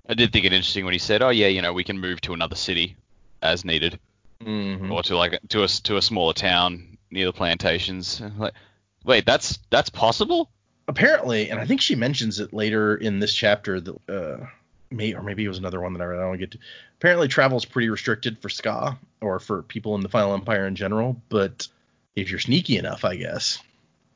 I 0.08 0.14
did 0.14 0.32
think 0.32 0.44
it 0.44 0.52
interesting 0.52 0.84
when 0.84 0.92
he 0.92 1.00
said, 1.00 1.20
"Oh 1.20 1.30
yeah, 1.30 1.48
you 1.48 1.62
know, 1.62 1.72
we 1.72 1.82
can 1.82 1.98
move 1.98 2.20
to 2.20 2.32
another 2.32 2.54
city 2.54 2.94
as 3.42 3.64
needed, 3.64 3.98
Mm-hmm. 4.40 4.92
or 4.92 5.02
to 5.02 5.16
like 5.16 5.36
to 5.48 5.64
a 5.64 5.66
to 5.66 5.96
a 5.96 6.02
smaller 6.02 6.32
town 6.32 6.96
near 7.10 7.26
the 7.26 7.32
plantations." 7.32 8.22
Like, 8.38 8.54
wait, 9.04 9.26
that's 9.26 9.58
that's 9.70 9.90
possible? 9.90 10.48
Apparently, 10.86 11.50
and 11.50 11.58
I 11.58 11.64
think 11.64 11.80
she 11.80 11.96
mentions 11.96 12.38
it 12.38 12.52
later 12.54 12.94
in 12.94 13.18
this 13.18 13.34
chapter 13.34 13.80
that, 13.80 14.08
uh, 14.08 14.46
may, 14.92 15.12
or 15.12 15.22
maybe 15.24 15.44
it 15.44 15.48
was 15.48 15.58
another 15.58 15.80
one 15.80 15.92
that 15.94 16.02
I 16.02 16.04
read. 16.04 16.20
I 16.20 16.22
don't 16.22 16.38
get 16.38 16.52
to. 16.52 16.58
Apparently, 16.98 17.26
travel 17.26 17.58
is 17.58 17.64
pretty 17.64 17.88
restricted 17.88 18.38
for 18.40 18.48
skaa 18.48 18.96
or 19.20 19.40
for 19.40 19.64
people 19.64 19.96
in 19.96 20.02
the 20.02 20.08
Final 20.08 20.34
Empire 20.34 20.68
in 20.68 20.76
general, 20.76 21.20
but 21.28 21.66
if 22.14 22.30
you're 22.30 22.38
sneaky 22.38 22.76
enough, 22.76 23.04
I 23.04 23.16
guess. 23.16 23.58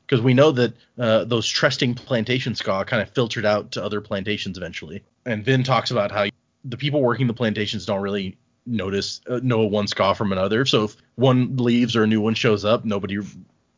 Because 0.07 0.21
we 0.23 0.33
know 0.33 0.51
that 0.51 0.73
uh, 0.97 1.25
those 1.25 1.45
trusting 1.47 1.95
plantation 1.95 2.53
skaa 2.53 2.87
kind 2.87 3.01
of 3.01 3.09
filtered 3.09 3.45
out 3.45 3.71
to 3.73 3.83
other 3.83 3.99
plantations 3.99 4.57
eventually. 4.57 5.03
And 5.25 5.43
Vin 5.43 5.63
talks 5.63 5.91
about 5.91 6.11
how 6.11 6.27
the 6.63 6.77
people 6.77 7.01
working 7.01 7.27
the 7.27 7.33
plantations 7.33 7.85
don't 7.85 8.01
really 8.01 8.37
notice 8.65 9.19
uh, 9.29 9.41
know 9.43 9.65
one 9.65 9.85
skaa 9.85 10.15
from 10.15 10.31
another. 10.31 10.65
So 10.65 10.85
if 10.85 10.95
one 11.15 11.57
leaves 11.57 11.95
or 11.95 12.03
a 12.03 12.07
new 12.07 12.21
one 12.21 12.35
shows 12.35 12.63
up, 12.63 12.85
nobody 12.85 13.17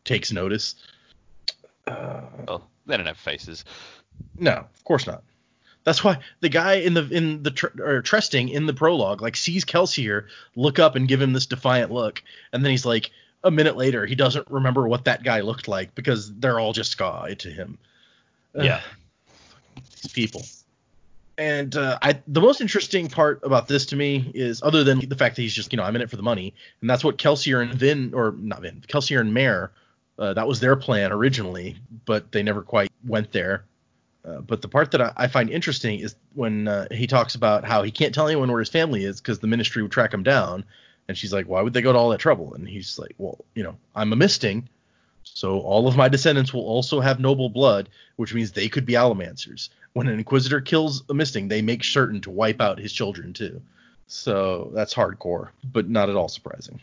takes 0.05 0.31
notice. 0.31 0.75
Uh, 1.87 2.21
Well, 2.47 2.67
they 2.85 2.97
don't 2.97 3.05
have 3.05 3.17
faces. 3.17 3.65
no, 4.37 4.51
of 4.51 4.83
course 4.83 5.07
not. 5.07 5.23
That's 5.83 6.03
why 6.03 6.19
the 6.41 6.49
guy 6.49 6.73
in 6.75 6.93
the 6.93 7.07
in 7.09 7.41
the 7.41 7.51
tr- 7.51 7.81
or 7.81 8.01
trusting 8.01 8.49
in 8.49 8.65
the 8.65 8.73
prologue 8.73 9.21
like 9.21 9.35
sees 9.35 9.65
Kelsier 9.65 10.27
look 10.55 10.77
up 10.77 10.95
and 10.95 11.07
give 11.07 11.21
him 11.21 11.33
this 11.33 11.45
defiant 11.47 11.89
look, 11.91 12.21
and 12.53 12.63
then 12.63 12.71
he's 12.71 12.85
like 12.85 13.11
a 13.43 13.51
minute 13.51 13.77
later 13.77 14.05
he 14.05 14.15
doesn't 14.15 14.49
remember 14.49 14.87
what 14.87 15.05
that 15.05 15.23
guy 15.23 15.41
looked 15.41 15.67
like 15.67 15.95
because 15.95 16.33
they're 16.35 16.59
all 16.59 16.73
just 16.73 16.97
skaa 16.97 17.37
to 17.37 17.49
him. 17.49 17.77
Yeah. 18.53 18.81
these 20.01 20.11
people. 20.11 20.43
And 21.37 21.75
uh, 21.77 21.97
I 22.01 22.19
the 22.27 22.41
most 22.41 22.59
interesting 22.59 23.07
part 23.07 23.39
about 23.43 23.67
this 23.67 23.85
to 23.87 23.95
me 23.95 24.29
is 24.33 24.61
other 24.61 24.83
than 24.83 25.07
the 25.07 25.15
fact 25.15 25.37
that 25.37 25.41
he's 25.41 25.53
just 25.53 25.71
you 25.71 25.77
know 25.77 25.83
I'm 25.83 25.95
in 25.95 26.01
it 26.01 26.09
for 26.09 26.17
the 26.17 26.23
money, 26.23 26.53
and 26.81 26.89
that's 26.89 27.03
what 27.03 27.17
Kelsier 27.17 27.61
and 27.61 27.73
Vin 27.73 28.13
or 28.13 28.35
not 28.37 28.61
Vin 28.61 28.83
Kelsier 28.87 29.21
and 29.21 29.33
Mare 29.33 29.71
uh, 30.19 30.33
that 30.33 30.47
was 30.47 30.59
their 30.59 30.75
plan 30.75 31.11
originally, 31.11 31.77
but 32.05 32.31
they 32.31 32.43
never 32.43 32.61
quite 32.61 32.91
went 33.07 33.31
there. 33.31 33.63
Uh, 34.25 34.41
but 34.41 34.61
the 34.61 34.67
part 34.67 34.91
that 34.91 35.01
I, 35.01 35.13
I 35.15 35.27
find 35.27 35.49
interesting 35.49 36.01
is 36.01 36.15
when 36.33 36.67
uh, 36.67 36.87
he 36.91 37.07
talks 37.07 37.35
about 37.35 37.63
how 37.63 37.83
he 37.83 37.89
can't 37.89 38.13
tell 38.13 38.27
anyone 38.27 38.51
where 38.51 38.59
his 38.59 38.69
family 38.69 39.05
is 39.05 39.21
because 39.21 39.39
the 39.39 39.47
ministry 39.47 39.81
would 39.81 39.93
track 39.93 40.13
him 40.13 40.23
down. 40.23 40.65
And 41.09 41.17
she's 41.17 41.33
like, 41.33 41.47
why 41.47 41.63
would 41.63 41.73
they 41.73 41.81
go 41.81 41.91
to 41.91 41.97
all 41.97 42.09
that 42.09 42.19
trouble? 42.19 42.53
And 42.53 42.69
he's 42.69 42.99
like, 42.99 43.15
well, 43.17 43.43
you 43.55 43.63
know, 43.63 43.75
I'm 43.95 44.13
a 44.13 44.15
misting, 44.15 44.69
so 45.23 45.59
all 45.61 45.87
of 45.87 45.97
my 45.97 46.07
descendants 46.07 46.53
will 46.53 46.67
also 46.67 46.99
have 46.99 47.19
noble 47.19 47.49
blood, 47.49 47.89
which 48.17 48.31
means 48.31 48.51
they 48.51 48.69
could 48.69 48.85
be 48.85 48.93
allomancers. 48.93 49.69
When 49.93 50.07
an 50.07 50.19
inquisitor 50.19 50.61
kills 50.61 51.03
a 51.09 51.15
misting, 51.15 51.47
they 51.47 51.63
make 51.63 51.83
certain 51.83 52.21
to 52.21 52.29
wipe 52.29 52.61
out 52.61 52.77
his 52.77 52.93
children 52.93 53.33
too. 53.33 53.59
So 54.05 54.69
that's 54.75 54.93
hardcore, 54.93 55.49
but 55.63 55.89
not 55.89 56.11
at 56.11 56.15
all 56.15 56.29
surprising. 56.29 56.79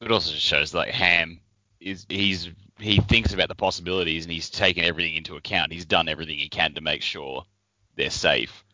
It 0.00 0.10
also 0.10 0.32
just 0.32 0.46
shows 0.46 0.72
like 0.72 0.88
Ham 0.88 1.38
is 1.78 2.06
he's 2.08 2.48
he 2.78 3.00
thinks 3.00 3.34
about 3.34 3.48
the 3.48 3.54
possibilities 3.54 4.24
and 4.24 4.32
he's 4.32 4.48
taken 4.48 4.82
everything 4.82 5.14
into 5.14 5.36
account. 5.36 5.72
He's 5.72 5.84
done 5.84 6.08
everything 6.08 6.38
he 6.38 6.48
can 6.48 6.72
to 6.72 6.80
make 6.80 7.02
sure 7.02 7.44
they're 7.96 8.08
safe. 8.08 8.64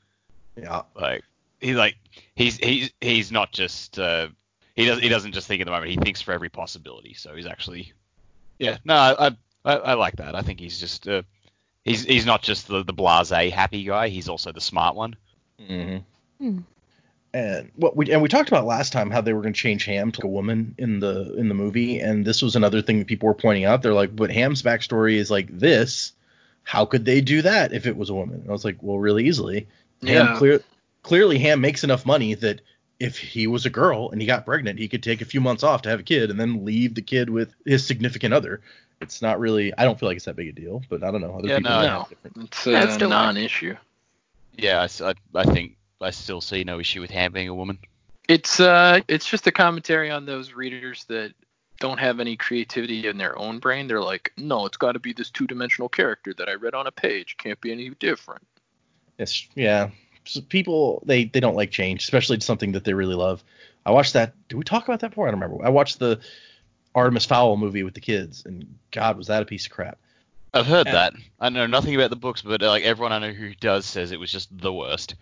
Yeah, 0.57 0.83
Like 0.95 1.25
he's 1.61 1.77
like 1.77 1.97
he's 2.37 2.57
he's 2.59 2.93
he's 3.01 3.33
not 3.33 3.53
just 3.53 3.99
uh, 3.99 4.29
he 4.79 4.87
does 4.87 5.01
he 5.01 5.09
doesn't 5.09 5.33
just 5.33 5.49
think 5.49 5.61
at 5.61 5.65
the 5.65 5.73
moment. 5.73 5.91
He 5.91 5.97
thinks 5.97 6.21
for 6.23 6.33
every 6.33 6.49
possibility. 6.49 7.15
So 7.15 7.35
he's 7.35 7.47
actually 7.47 7.93
yeah 8.59 8.79
no 8.85 8.95
I 8.95 9.27
I, 9.27 9.37
I, 9.65 9.75
I 9.77 9.95
like 9.95 10.17
that. 10.17 10.35
I 10.37 10.43
think 10.43 10.61
he's 10.61 10.79
just 10.79 11.09
uh, 11.09 11.23
he's 11.85 12.05
he's 12.05 12.25
not 12.27 12.43
just 12.43 12.69
the 12.69 12.85
the 12.85 12.95
blasé 12.95 13.51
happy 13.51 13.83
guy. 13.85 14.09
He's 14.09 14.29
also 14.29 14.53
the 14.53 14.61
smart 14.61 14.95
one. 14.95 15.17
Mm-hmm. 15.61 15.99
Hmm. 16.47 16.59
And 17.35 17.71
what 17.77 17.97
we 17.97 18.11
and 18.13 18.23
we 18.23 18.29
talked 18.29 18.49
about 18.49 18.65
last 18.67 18.93
time 18.93 19.11
how 19.11 19.21
they 19.21 19.33
were 19.33 19.43
going 19.43 19.53
to 19.53 19.61
change 19.61 19.85
Ham 19.85 20.13
to 20.13 20.25
a 20.25 20.31
woman 20.31 20.75
in 20.79 21.01
the 21.01 21.35
in 21.35 21.49
the 21.49 21.55
movie, 21.55 21.99
and 21.99 22.25
this 22.25 22.41
was 22.41 22.57
another 22.57 22.81
thing 22.81 23.01
that 23.01 23.09
people 23.09 23.27
were 23.27 23.35
pointing 23.35 23.65
out. 23.65 23.83
They're 23.83 23.93
like, 23.93 24.15
but 24.15 24.31
Ham's 24.31 24.63
backstory 24.63 25.17
is 25.17 25.31
like 25.31 25.49
this. 25.59 26.13
How 26.63 26.85
could 26.85 27.05
they 27.05 27.21
do 27.21 27.43
that 27.43 27.73
if 27.73 27.87
it 27.87 27.97
was 27.97 28.11
a 28.11 28.15
woman? 28.15 28.41
And 28.41 28.49
I 28.49 28.53
was 28.53 28.65
like, 28.65 28.77
well, 28.81 28.99
really 28.99 29.27
easily. 29.27 29.67
Ham 30.03 30.27
Yeah. 30.27 30.37
clear, 30.39 30.61
clearly 31.03 31.39
Ham 31.39 31.61
makes 31.61 31.83
enough 31.83 32.07
money 32.07 32.35
that 32.35 32.61
if 33.01 33.19
he 33.19 33.47
was 33.47 33.67
a 33.67 33.71
girl 33.71 34.11
and 34.11 34.21
he 34.21 34.27
got 34.27 34.45
pregnant, 34.45 34.79
he 34.79 34.89
could 34.89 35.03
take 35.03 35.21
a 35.21 35.25
few 35.25 35.41
months 35.41 35.63
off 35.63 35.83
to 35.83 35.89
have 35.89 36.01
a 36.01 36.05
kid 36.05 36.31
and 36.31 36.39
then 36.39 36.65
leave 36.65 36.95
the 36.95 37.03
kid 37.03 37.31
with 37.31 37.55
his 37.65 37.87
significant 37.87 38.35
other. 38.35 38.61
It's 39.01 39.23
not 39.23 39.39
really. 39.39 39.73
I 39.79 39.85
don't 39.85 39.99
feel 39.99 40.09
like 40.09 40.17
it's 40.17 40.25
that 40.25 40.35
big 40.35 40.49
a 40.49 40.53
deal, 40.53 40.83
but 40.89 41.05
I 41.05 41.11
don't 41.11 41.21
know. 41.21 41.39
Other 41.39 41.49
Yeah, 41.49 41.59
people 41.59 41.71
no, 41.71 41.83
no. 41.83 42.09
It's 42.43 42.67
a 42.67 42.93
still 42.93 43.11
non-issue. 43.11 43.77
Yeah, 44.57 44.89
I, 45.01 45.15
I 45.37 45.45
think 45.45 45.77
I 46.01 46.11
still 46.11 46.41
see 46.41 46.65
no 46.65 46.81
issue 46.81 47.01
with 47.01 47.11
Ham 47.13 47.33
being 47.33 47.49
a 47.49 47.55
woman. 47.55 47.79
It's 48.29 48.59
uh, 48.59 49.01
it's 49.07 49.29
just 49.29 49.47
a 49.47 49.53
commentary 49.53 50.11
on 50.11 50.27
those 50.27 50.53
readers 50.53 51.05
that 51.05 51.33
don't 51.79 51.99
have 51.99 52.19
any 52.19 52.37
creativity 52.37 53.07
in 53.07 53.19
their 53.19 53.39
own 53.39 53.61
brain. 53.61 53.87
They're 53.87 54.03
like, 54.03 54.33
no, 54.37 54.67
it's 54.67 54.77
got 54.77 54.93
to 54.93 54.99
be 54.99 55.13
this 55.13 55.31
two-dimensional 55.31 55.89
character 55.89 56.35
that 56.37 56.49
I 56.49 56.55
read 56.55 56.75
on 56.75 56.89
a 56.89 56.91
page. 56.91 57.37
Can't 57.37 57.61
be 57.61 57.71
any 57.71 57.91
different. 57.91 58.45
It's 59.17 59.49
yeah. 59.55 59.91
So 60.29 60.41
people 60.43 61.03
they 61.07 61.25
they 61.25 61.41
don't 61.41 61.57
like 61.57 61.71
change, 61.71 62.03
especially 62.03 62.39
something 62.41 62.73
that 62.73 62.85
they 62.85 62.95
really 62.95 63.15
love. 63.15 63.43
I 63.87 63.91
watched 63.93 64.13
that. 64.13 64.35
Did 64.49 64.57
we 64.57 64.65
talk 64.65 64.85
about 64.85 65.01
that 65.01 65.11
before? 65.11 65.27
I 65.27 65.31
don't 65.31 65.41
remember. 65.41 65.65
I 65.65 65.71
watched 65.71 65.99
the 65.99 66.21
Artemis 66.95 67.25
Fowl 67.25 67.57
movie 67.57 67.83
with 67.83 67.95
the 67.95 68.01
kids, 68.01 68.45
and 68.45 68.79
God, 68.91 69.17
was 69.17 69.29
that 69.29 69.43
a 69.43 69.47
piece 69.47 69.67
of 69.67 69.73
crap. 69.73 69.99
I've 70.53 70.67
heard 70.67 70.87
Yeah. 70.87 70.93
that. 70.93 71.15
I 71.41 71.49
know 71.49 71.67
nothing 71.67 71.95
about 71.95 72.11
the 72.11 72.17
books, 72.17 72.43
but 72.43 72.63
uh, 72.63 72.69
like 72.69 72.85
everyone 72.85 73.13
I 73.13 73.19
know 73.19 73.33
who 73.33 73.55
does 73.55 73.87
says 73.87 74.13
it 74.13 74.21
was 74.21 74.31
just 74.31 74.49
the 74.57 74.73
worst. 74.73 75.15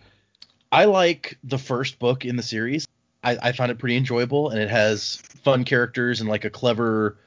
I 0.71 0.85
like 0.85 1.37
the 1.43 1.57
first 1.57 1.99
book 1.99 2.25
in 2.25 2.35
the 2.35 2.43
series. 2.43 2.87
I, 3.23 3.37
I 3.41 3.51
found 3.53 3.71
it 3.71 3.79
pretty 3.79 3.95
enjoyable, 3.97 4.49
and 4.49 4.59
it 4.59 4.69
has 4.69 5.15
fun 5.43 5.63
characters 5.63 6.19
and 6.19 6.29
like 6.29 6.43
a 6.45 6.49
clever 6.49 7.17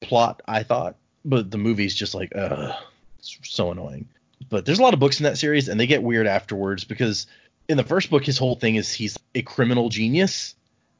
plot. 0.00 0.42
I 0.46 0.62
thought, 0.62 0.96
but 1.24 1.50
the 1.50 1.58
movie's 1.58 1.94
just 1.94 2.14
like, 2.14 2.32
ugh, 2.34 2.74
it's 3.18 3.38
so 3.42 3.70
annoying. 3.70 4.06
But 4.48 4.64
there's 4.64 4.78
a 4.78 4.82
lot 4.82 4.94
of 4.94 5.00
books 5.00 5.20
in 5.20 5.24
that 5.24 5.38
series, 5.38 5.68
and 5.68 5.78
they 5.78 5.86
get 5.86 6.02
weird 6.02 6.26
afterwards 6.26 6.84
because 6.84 7.26
in 7.68 7.76
the 7.76 7.84
first 7.84 8.10
book, 8.10 8.24
his 8.24 8.38
whole 8.38 8.56
thing 8.56 8.76
is 8.76 8.92
he's 8.92 9.18
a 9.34 9.42
criminal 9.42 9.88
genius, 9.88 10.54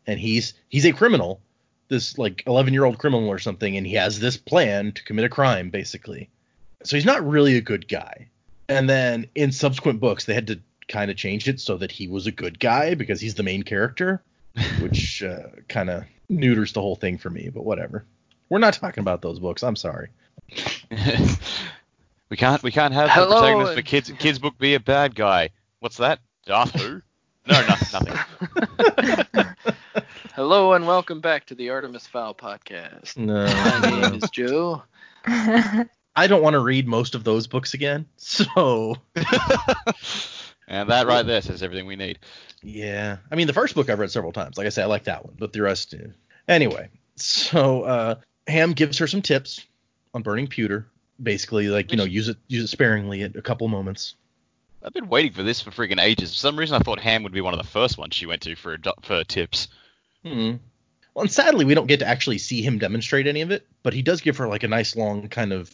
and 0.07 0.21
he's 0.21 0.55
he's 0.69 0.87
a 0.87 0.93
criminal, 0.93 1.41
this 1.89 2.17
like 2.17 2.43
11 2.47 2.73
year 2.73 2.85
old 2.85 2.99
criminal 2.99 3.29
or 3.29 3.39
something, 3.39 3.77
and 3.77 3.87
he 3.87 3.95
has 3.95 4.21
this 4.21 4.37
plan 4.37 4.93
to 4.93 5.05
commit 5.05 5.25
a 5.25 5.29
crime 5.29 5.71
basically. 5.71 6.31
So 6.85 6.97
he's 6.97 7.05
not 7.05 7.27
really 7.27 7.57
a 7.57 7.61
good 7.61 7.89
guy. 7.89 8.29
And 8.69 8.89
then 8.89 9.27
in 9.35 9.53
subsequent 9.53 10.01
books, 10.01 10.25
they 10.25 10.35
had 10.35 10.47
to 10.47 10.61
kind 10.89 11.11
of 11.11 11.17
change 11.17 11.49
it 11.49 11.61
so 11.61 11.77
that 11.77 11.93
he 11.93 12.09
was 12.09 12.27
a 12.27 12.33
good 12.33 12.59
guy 12.59 12.95
because 12.95 13.21
he's 13.21 13.35
the 13.35 13.43
main 13.43 13.65
character, 13.65 14.23
which 14.81 15.23
uh, 15.23 15.49
kind 15.69 15.91
of 15.91 16.05
neuters 16.29 16.73
the 16.73 16.81
whole 16.81 16.97
thing 16.97 17.19
for 17.19 17.31
me. 17.31 17.51
But 17.53 17.65
whatever. 17.65 18.05
We're 18.49 18.59
not 18.59 18.75
talking 18.75 19.03
about 19.03 19.23
those 19.23 19.39
books. 19.39 19.63
I'm 19.63 19.77
sorry. 19.77 20.09
we 22.31 22.37
can't 22.37 22.63
we 22.63 22.71
can't 22.71 22.95
have 22.95 23.09
the 23.09 23.13
Hello, 23.13 23.41
protagonist 23.41 23.75
for 23.75 23.83
kids 23.83 24.13
kids 24.19 24.39
book 24.39 24.57
be 24.57 24.75
a 24.75 24.81
bad 24.81 25.15
guy. 25.15 25.51
What's 25.81 25.97
that? 25.99 26.21
Darth 26.47 26.81
who? 26.81 27.03
No, 27.47 27.61
no, 27.61 27.75
nothing. 27.93 29.47
Hello 30.35 30.73
and 30.75 30.87
welcome 30.87 31.21
back 31.21 31.47
to 31.47 31.55
the 31.55 31.71
Artemis 31.71 32.07
Fowl 32.07 32.35
podcast. 32.35 33.17
No, 33.17 33.47
My 33.47 34.09
name 34.09 34.15
is 34.23 34.31
Joe. 34.31 34.83
I 35.27 36.27
don't 36.27 36.43
want 36.43 36.55
to 36.55 36.61
read 36.61 36.87
most 36.87 37.15
of 37.15 37.25
those 37.25 37.47
books 37.47 37.75
again. 37.75 38.07
So 38.17 38.95
and 40.69 40.89
that 40.89 41.07
right 41.07 41.27
there 41.27 41.43
says 41.43 41.63
everything 41.63 41.87
we 41.87 41.97
need. 41.97 42.21
yeah, 42.63 43.17
I 43.31 43.35
mean 43.35 43.49
the 43.49 43.53
first 43.53 43.75
book 43.75 43.91
I've 43.91 43.99
read 43.99 44.13
several 44.13 44.33
times. 44.33 44.57
Like 44.57 44.67
I 44.67 44.71
said, 44.71 44.85
I 44.85 44.87
like 44.87 45.05
that 45.05 45.25
one, 45.25 45.35
but 45.37 45.53
the 45.53 45.63
rest. 45.63 45.95
Anyway, 46.47 46.89
so 47.17 47.83
uh, 47.83 48.15
Ham 48.47 48.73
gives 48.73 48.99
her 48.99 49.09
some 49.09 49.23
tips 49.23 49.67
on 50.15 50.23
burning 50.23 50.47
pewter. 50.47 50.87
Basically, 51.23 51.69
like 51.69 51.91
you 51.91 51.97
know, 51.97 52.05
use 52.05 52.29
it 52.29 52.39
use 52.49 52.65
it 52.65 52.69
sparingly 52.69 53.23
at 53.23 53.37
a 53.37 53.43
couple 53.43 53.69
moments. 53.69 54.15
I've 54.83 54.95
been 54.95 55.09
waiting 55.09 55.33
for 55.33 55.43
this 55.43 55.61
for 55.61 55.71
freaking 55.71 56.01
ages. 56.01 56.31
For 56.31 56.39
some 56.39 56.59
reason, 56.59 56.77
I 56.77 56.79
thought 56.79 57.01
Ham 57.01 57.23
would 57.23 57.33
be 57.33 57.43
one 57.43 57.53
of 57.53 57.61
the 57.61 57.67
first 57.67 57.99
ones 57.99 58.15
she 58.15 58.27
went 58.27 58.43
to 58.43 58.57
for 58.57 58.79
for 59.03 59.25
tips. 59.25 59.69
Hmm. 60.25 60.55
Well, 61.15 61.23
and 61.23 61.31
sadly, 61.31 61.65
we 61.65 61.75
don't 61.75 61.87
get 61.89 61.99
to 62.01 62.07
actually 62.07 62.39
see 62.39 62.63
him 62.63 62.79
demonstrate 62.79 63.27
any 63.27 63.41
of 63.41 63.51
it, 63.51 63.67
but 63.83 63.93
he 63.93 64.01
does 64.03 64.21
give 64.21 64.37
her 64.39 64.49
like 64.49 64.63
a 64.63 64.69
nice 64.69 64.97
long 64.97 65.29
kind 65.29 65.53
of 65.53 65.71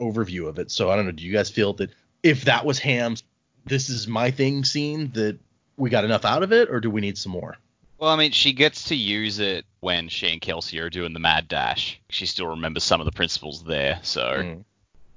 overview 0.00 0.48
of 0.48 0.58
it. 0.58 0.70
So 0.70 0.90
I 0.90 0.96
don't 0.96 1.04
know. 1.04 1.12
Do 1.12 1.24
you 1.24 1.32
guys 1.32 1.50
feel 1.50 1.74
that 1.74 1.90
if 2.22 2.44
that 2.46 2.64
was 2.64 2.78
Ham's, 2.78 3.22
this 3.66 3.90
is 3.90 4.08
my 4.08 4.30
thing 4.30 4.64
scene, 4.64 5.10
that 5.12 5.38
we 5.76 5.90
got 5.90 6.04
enough 6.04 6.24
out 6.24 6.42
of 6.42 6.52
it, 6.52 6.70
or 6.70 6.80
do 6.80 6.90
we 6.90 7.00
need 7.00 7.18
some 7.18 7.32
more? 7.32 7.56
Well, 7.98 8.10
I 8.10 8.16
mean, 8.16 8.32
she 8.32 8.54
gets 8.54 8.84
to 8.84 8.94
use 8.94 9.38
it 9.38 9.66
when 9.80 10.08
she 10.08 10.28
and 10.28 10.40
Kelsey 10.40 10.78
are 10.78 10.88
doing 10.88 11.12
the 11.12 11.20
mad 11.20 11.48
dash. 11.48 12.00
She 12.08 12.24
still 12.24 12.46
remembers 12.46 12.82
some 12.82 13.00
of 13.00 13.04
the 13.04 13.12
principles 13.12 13.62
there, 13.64 14.00
so 14.02 14.22
Mm. 14.22 14.64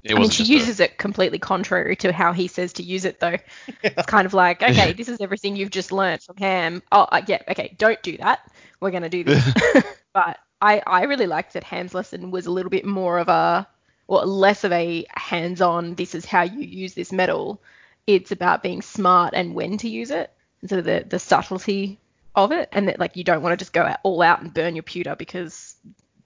It 0.03 0.15
I 0.15 0.19
mean, 0.19 0.29
she 0.29 0.43
just 0.43 0.49
a- 0.49 0.53
uses 0.53 0.79
it 0.79 0.97
completely 0.97 1.39
contrary 1.39 1.95
to 1.97 2.11
how 2.11 2.33
he 2.33 2.47
says 2.47 2.73
to 2.73 2.83
use 2.83 3.05
it, 3.05 3.19
though. 3.19 3.37
It's 3.83 4.05
kind 4.05 4.25
of 4.25 4.33
like, 4.33 4.61
okay, 4.61 4.93
this 4.93 5.07
is 5.07 5.21
everything 5.21 5.55
you've 5.55 5.71
just 5.71 5.91
learned 5.91 6.21
from 6.21 6.37
Ham. 6.37 6.83
Oh, 6.91 7.03
uh, 7.03 7.21
yeah, 7.25 7.41
okay, 7.49 7.75
don't 7.77 8.01
do 8.03 8.17
that. 8.17 8.39
We're 8.79 8.91
going 8.91 9.03
to 9.03 9.09
do 9.09 9.23
this. 9.23 9.43
but 10.13 10.39
I, 10.61 10.81
I 10.85 11.03
really 11.03 11.27
liked 11.27 11.53
that 11.53 11.63
Ham's 11.63 11.93
lesson 11.93 12.31
was 12.31 12.45
a 12.45 12.51
little 12.51 12.69
bit 12.69 12.85
more 12.85 13.17
of 13.17 13.29
a, 13.29 13.67
or 14.07 14.25
less 14.25 14.65
of 14.65 14.71
a 14.73 15.05
hands 15.15 15.61
on, 15.61 15.95
this 15.95 16.15
is 16.15 16.25
how 16.25 16.43
you 16.43 16.59
use 16.59 16.93
this 16.93 17.13
metal. 17.13 17.61
It's 18.05 18.31
about 18.31 18.63
being 18.63 18.81
smart 18.81 19.33
and 19.33 19.55
when 19.55 19.77
to 19.77 19.89
use 19.89 20.11
it, 20.11 20.31
instead 20.61 20.79
of 20.79 20.85
the, 20.85 21.05
the 21.07 21.19
subtlety 21.19 21.99
of 22.35 22.51
it. 22.51 22.67
And 22.73 22.89
that, 22.89 22.99
like, 22.99 23.15
you 23.15 23.23
don't 23.23 23.41
want 23.41 23.53
to 23.53 23.63
just 23.63 23.73
go 23.73 23.83
out, 23.83 23.99
all 24.03 24.21
out 24.21 24.41
and 24.41 24.53
burn 24.53 24.75
your 24.75 24.83
pewter 24.83 25.15
because 25.15 25.75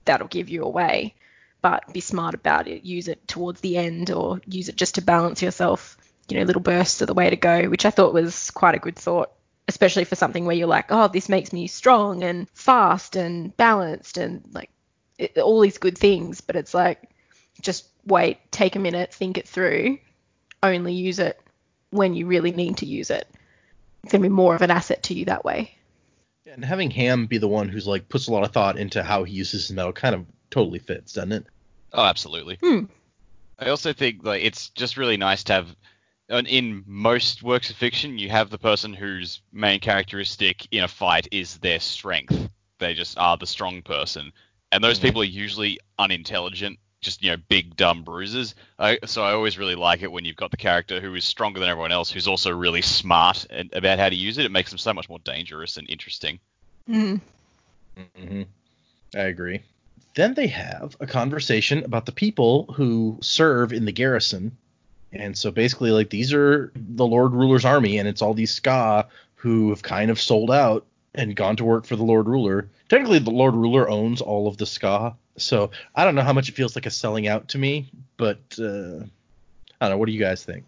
that'll 0.04 0.26
give 0.26 0.48
you 0.48 0.64
away 0.64 1.14
but 1.60 1.92
be 1.92 2.00
smart 2.00 2.34
about 2.34 2.68
it. 2.68 2.84
Use 2.84 3.08
it 3.08 3.26
towards 3.26 3.60
the 3.60 3.76
end 3.76 4.10
or 4.10 4.40
use 4.46 4.68
it 4.68 4.76
just 4.76 4.96
to 4.96 5.02
balance 5.02 5.42
yourself. 5.42 5.96
You 6.28 6.38
know, 6.38 6.44
little 6.44 6.62
bursts 6.62 7.02
are 7.02 7.06
the 7.06 7.14
way 7.14 7.30
to 7.30 7.36
go, 7.36 7.68
which 7.68 7.86
I 7.86 7.90
thought 7.90 8.12
was 8.12 8.50
quite 8.50 8.74
a 8.74 8.80
good 8.80 8.96
thought, 8.96 9.32
especially 9.66 10.04
for 10.04 10.14
something 10.14 10.44
where 10.44 10.56
you're 10.56 10.66
like, 10.66 10.86
oh, 10.90 11.08
this 11.08 11.28
makes 11.28 11.52
me 11.52 11.66
strong 11.66 12.22
and 12.22 12.48
fast 12.50 13.16
and 13.16 13.56
balanced 13.56 14.18
and 14.18 14.42
like 14.52 14.70
it, 15.18 15.38
all 15.38 15.60
these 15.60 15.78
good 15.78 15.98
things. 15.98 16.40
But 16.40 16.56
it's 16.56 16.74
like, 16.74 17.10
just 17.60 17.88
wait, 18.04 18.38
take 18.50 18.76
a 18.76 18.80
minute, 18.80 19.12
think 19.12 19.38
it 19.38 19.48
through, 19.48 19.98
only 20.62 20.92
use 20.92 21.18
it 21.18 21.40
when 21.90 22.14
you 22.14 22.26
really 22.26 22.52
need 22.52 22.78
to 22.78 22.86
use 22.86 23.10
it. 23.10 23.26
It's 24.02 24.12
going 24.12 24.22
to 24.22 24.28
be 24.28 24.34
more 24.34 24.54
of 24.54 24.62
an 24.62 24.70
asset 24.70 25.02
to 25.04 25.14
you 25.14 25.24
that 25.26 25.44
way. 25.44 25.74
And 26.46 26.64
having 26.64 26.90
Ham 26.92 27.26
be 27.26 27.38
the 27.38 27.48
one 27.48 27.68
who's 27.68 27.86
like 27.86 28.08
puts 28.08 28.26
a 28.26 28.32
lot 28.32 28.44
of 28.44 28.52
thought 28.52 28.78
into 28.78 29.02
how 29.02 29.24
he 29.24 29.34
uses 29.34 29.66
his 29.66 29.76
metal 29.76 29.92
kind 29.92 30.14
of 30.14 30.26
totally 30.50 30.78
fits, 30.78 31.12
doesn't 31.12 31.32
it? 31.32 31.46
Oh, 31.92 32.04
absolutely. 32.04 32.58
Hmm. 32.62 32.84
I 33.58 33.70
also 33.70 33.92
think 33.92 34.24
like 34.24 34.42
it's 34.44 34.70
just 34.70 34.96
really 34.96 35.16
nice 35.16 35.42
to 35.44 35.52
have. 35.54 35.76
In 36.30 36.84
most 36.86 37.42
works 37.42 37.70
of 37.70 37.76
fiction, 37.76 38.18
you 38.18 38.28
have 38.28 38.50
the 38.50 38.58
person 38.58 38.92
whose 38.92 39.40
main 39.50 39.80
characteristic 39.80 40.68
in 40.70 40.84
a 40.84 40.88
fight 40.88 41.26
is 41.32 41.56
their 41.58 41.80
strength. 41.80 42.50
They 42.78 42.92
just 42.92 43.16
are 43.18 43.38
the 43.38 43.46
strong 43.46 43.80
person, 43.80 44.32
and 44.70 44.84
those 44.84 44.98
Mhm. 44.98 45.02
people 45.02 45.22
are 45.22 45.24
usually 45.24 45.80
unintelligent, 45.98 46.78
just 47.00 47.22
you 47.22 47.30
know, 47.30 47.38
big 47.48 47.76
dumb 47.76 48.04
bruisers. 48.04 48.54
I, 48.78 48.98
so 49.06 49.22
I 49.22 49.32
always 49.32 49.56
really 49.56 49.74
like 49.74 50.02
it 50.02 50.12
when 50.12 50.26
you've 50.26 50.36
got 50.36 50.50
the 50.50 50.58
character 50.58 51.00
who 51.00 51.14
is 51.14 51.24
stronger 51.24 51.60
than 51.60 51.70
everyone 51.70 51.92
else, 51.92 52.10
who's 52.10 52.28
also 52.28 52.50
really 52.50 52.82
smart 52.82 53.46
and, 53.48 53.72
about 53.72 53.98
how 53.98 54.10
to 54.10 54.14
use 54.14 54.36
it. 54.36 54.44
It 54.44 54.52
makes 54.52 54.70
them 54.70 54.78
so 54.78 54.92
much 54.92 55.08
more 55.08 55.20
dangerous 55.20 55.78
and 55.78 55.88
interesting. 55.88 56.38
Mm. 56.88 57.20
hmm 58.16 58.42
I 59.14 59.20
agree. 59.20 59.62
Then 60.18 60.34
they 60.34 60.48
have 60.48 60.96
a 60.98 61.06
conversation 61.06 61.84
about 61.84 62.04
the 62.04 62.10
people 62.10 62.64
who 62.74 63.18
serve 63.20 63.72
in 63.72 63.84
the 63.84 63.92
garrison. 63.92 64.56
And 65.12 65.38
so 65.38 65.52
basically, 65.52 65.92
like, 65.92 66.10
these 66.10 66.34
are 66.34 66.72
the 66.74 67.06
Lord 67.06 67.34
Ruler's 67.34 67.64
army, 67.64 67.98
and 67.98 68.08
it's 68.08 68.20
all 68.20 68.34
these 68.34 68.58
skaa 68.58 69.06
who 69.36 69.70
have 69.70 69.84
kind 69.84 70.10
of 70.10 70.20
sold 70.20 70.50
out 70.50 70.84
and 71.14 71.36
gone 71.36 71.54
to 71.54 71.64
work 71.64 71.86
for 71.86 71.94
the 71.94 72.02
Lord 72.02 72.26
Ruler. 72.26 72.68
Technically, 72.88 73.20
the 73.20 73.30
Lord 73.30 73.54
Ruler 73.54 73.88
owns 73.88 74.20
all 74.20 74.48
of 74.48 74.56
the 74.56 74.64
skaa. 74.64 75.14
So 75.36 75.70
I 75.94 76.04
don't 76.04 76.16
know 76.16 76.22
how 76.22 76.32
much 76.32 76.48
it 76.48 76.56
feels 76.56 76.74
like 76.74 76.86
a 76.86 76.90
selling 76.90 77.28
out 77.28 77.46
to 77.50 77.58
me, 77.58 77.88
but 78.16 78.40
uh, 78.58 79.04
I 79.80 79.84
don't 79.86 79.90
know. 79.90 79.98
What 79.98 80.06
do 80.06 80.12
you 80.12 80.18
guys 80.18 80.42
think? 80.42 80.64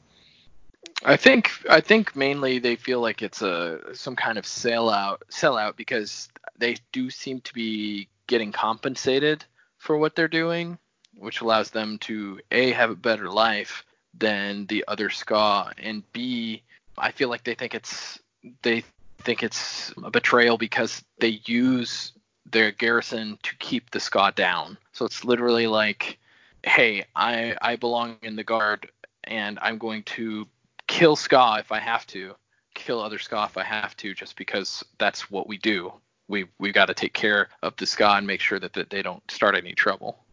I 1.04 1.16
think 1.16 1.50
I 1.68 1.80
think 1.80 2.14
mainly 2.14 2.60
they 2.60 2.76
feel 2.76 3.00
like 3.00 3.20
it's 3.20 3.42
a 3.42 3.80
some 3.94 4.14
kind 4.14 4.38
of 4.38 4.44
sellout 4.44 5.22
sellout 5.28 5.74
because 5.74 6.28
they 6.56 6.76
do 6.92 7.10
seem 7.10 7.40
to 7.40 7.54
be 7.54 8.06
getting 8.31 8.53
compensated 8.53 9.45
for 9.77 9.99
what 9.99 10.14
they're 10.14 10.29
doing, 10.29 10.79
which 11.16 11.40
allows 11.40 11.71
them 11.71 11.99
to 11.99 12.40
a 12.53 12.71
have 12.71 12.90
a 12.90 12.95
better 13.09 13.29
life 13.29 13.85
than 14.14 14.66
the 14.66 14.85
other 14.87 15.09
skaa, 15.09 15.73
and 15.77 16.05
b 16.12 16.62
I 16.97 17.11
feel 17.11 17.29
like 17.29 17.43
they 17.45 17.55
think 17.55 17.75
it's 17.75 18.21
they 18.62 18.85
think 19.19 19.43
it's 19.43 19.93
a 20.03 20.11
betrayal 20.11 20.57
because 20.59 21.03
they 21.19 21.40
use 21.45 22.12
their 22.47 22.71
garrison 22.71 23.38
to 23.43 23.57
keep 23.59 23.90
the 23.90 23.99
skaa 23.99 24.33
down. 24.35 24.79
So 24.93 25.05
it's 25.05 25.25
literally 25.25 25.66
like, 25.66 26.19
hey, 26.62 27.05
I 27.16 27.57
I 27.61 27.77
belong 27.77 28.16
in 28.23 28.37
the 28.37 28.45
guard 28.45 28.90
and 29.25 29.59
I'm 29.61 29.79
going 29.79 30.05
to 30.05 30.47
kill 30.87 31.16
skaa 31.16 31.59
if 31.61 31.73
I 31.73 31.81
have 31.81 32.07
to, 32.09 32.35
kill 32.75 33.01
other 33.01 33.19
skaa 33.19 33.47
if 33.47 33.57
I 33.57 33.64
have 33.64 33.97
to, 33.99 34.14
just 34.14 34.37
because 34.37 34.85
that's 34.99 35.31
what 35.31 35.49
we 35.49 35.59
do. 35.59 35.93
We 36.31 36.47
we 36.59 36.71
got 36.71 36.87
to 36.87 36.95
take 36.95 37.12
care 37.12 37.49
of 37.61 37.77
the 37.77 37.85
skaa 37.85 38.16
and 38.16 38.27
make 38.27 38.40
sure 38.40 38.59
that, 38.59 38.73
that 38.75 38.88
they 38.88 39.03
don't 39.03 39.29
start 39.31 39.57
any 39.57 39.75
trouble. 39.75 40.25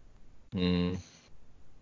Hmm. 0.53 0.93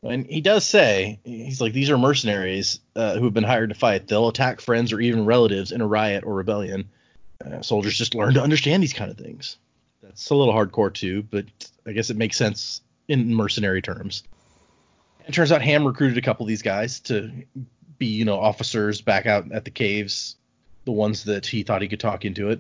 And 0.02 0.26
he 0.26 0.40
does 0.40 0.66
say, 0.66 1.20
he's 1.24 1.60
like, 1.60 1.74
these 1.74 1.90
are 1.90 1.98
mercenaries 1.98 2.80
uh, 2.96 3.16
who 3.18 3.26
have 3.26 3.34
been 3.34 3.44
hired 3.44 3.70
to 3.70 3.76
fight. 3.76 4.08
They'll 4.08 4.28
attack 4.28 4.62
friends 4.62 4.94
or 4.94 5.02
even 5.02 5.26
relatives 5.26 5.72
in 5.72 5.82
a 5.82 5.88
riot 5.88 6.24
or 6.24 6.36
rebellion. 6.36 6.90
Uh, 7.44 7.62
soldiers 7.62 7.98
just 7.98 8.16
learn 8.16 8.36
to 8.36 8.42
understand 8.42 8.82
these 8.82 8.94
kind 8.94 9.12
of 9.12 9.18
things. 9.18 9.58
That's 10.02 10.30
a 10.30 10.36
little 10.36 10.54
hardcore 10.54 10.94
too, 10.94 11.24
but 11.24 11.46
I 11.86 11.92
guess 11.92 12.10
it 12.10 12.18
makes 12.18 12.38
sense 12.38 12.82
in 13.08 13.34
mercenary 13.34 13.82
terms. 13.82 14.24
It 15.28 15.34
turns 15.34 15.52
out 15.52 15.62
Ham 15.62 15.86
recruited 15.86 16.18
a 16.18 16.22
couple 16.22 16.46
of 16.46 16.48
these 16.48 16.62
guys 16.62 17.00
to 17.02 17.32
be, 17.98 18.06
you 18.06 18.26
know, 18.26 18.40
officers 18.40 19.02
back 19.02 19.26
out 19.26 19.52
at 19.52 19.66
the 19.66 19.72
caves, 19.72 20.36
the 20.86 20.92
ones 20.92 21.24
that 21.24 21.48
he 21.48 21.64
thought 21.64 21.82
he 21.82 21.88
could 21.88 22.00
talk 22.00 22.26
into 22.26 22.52
it. 22.52 22.60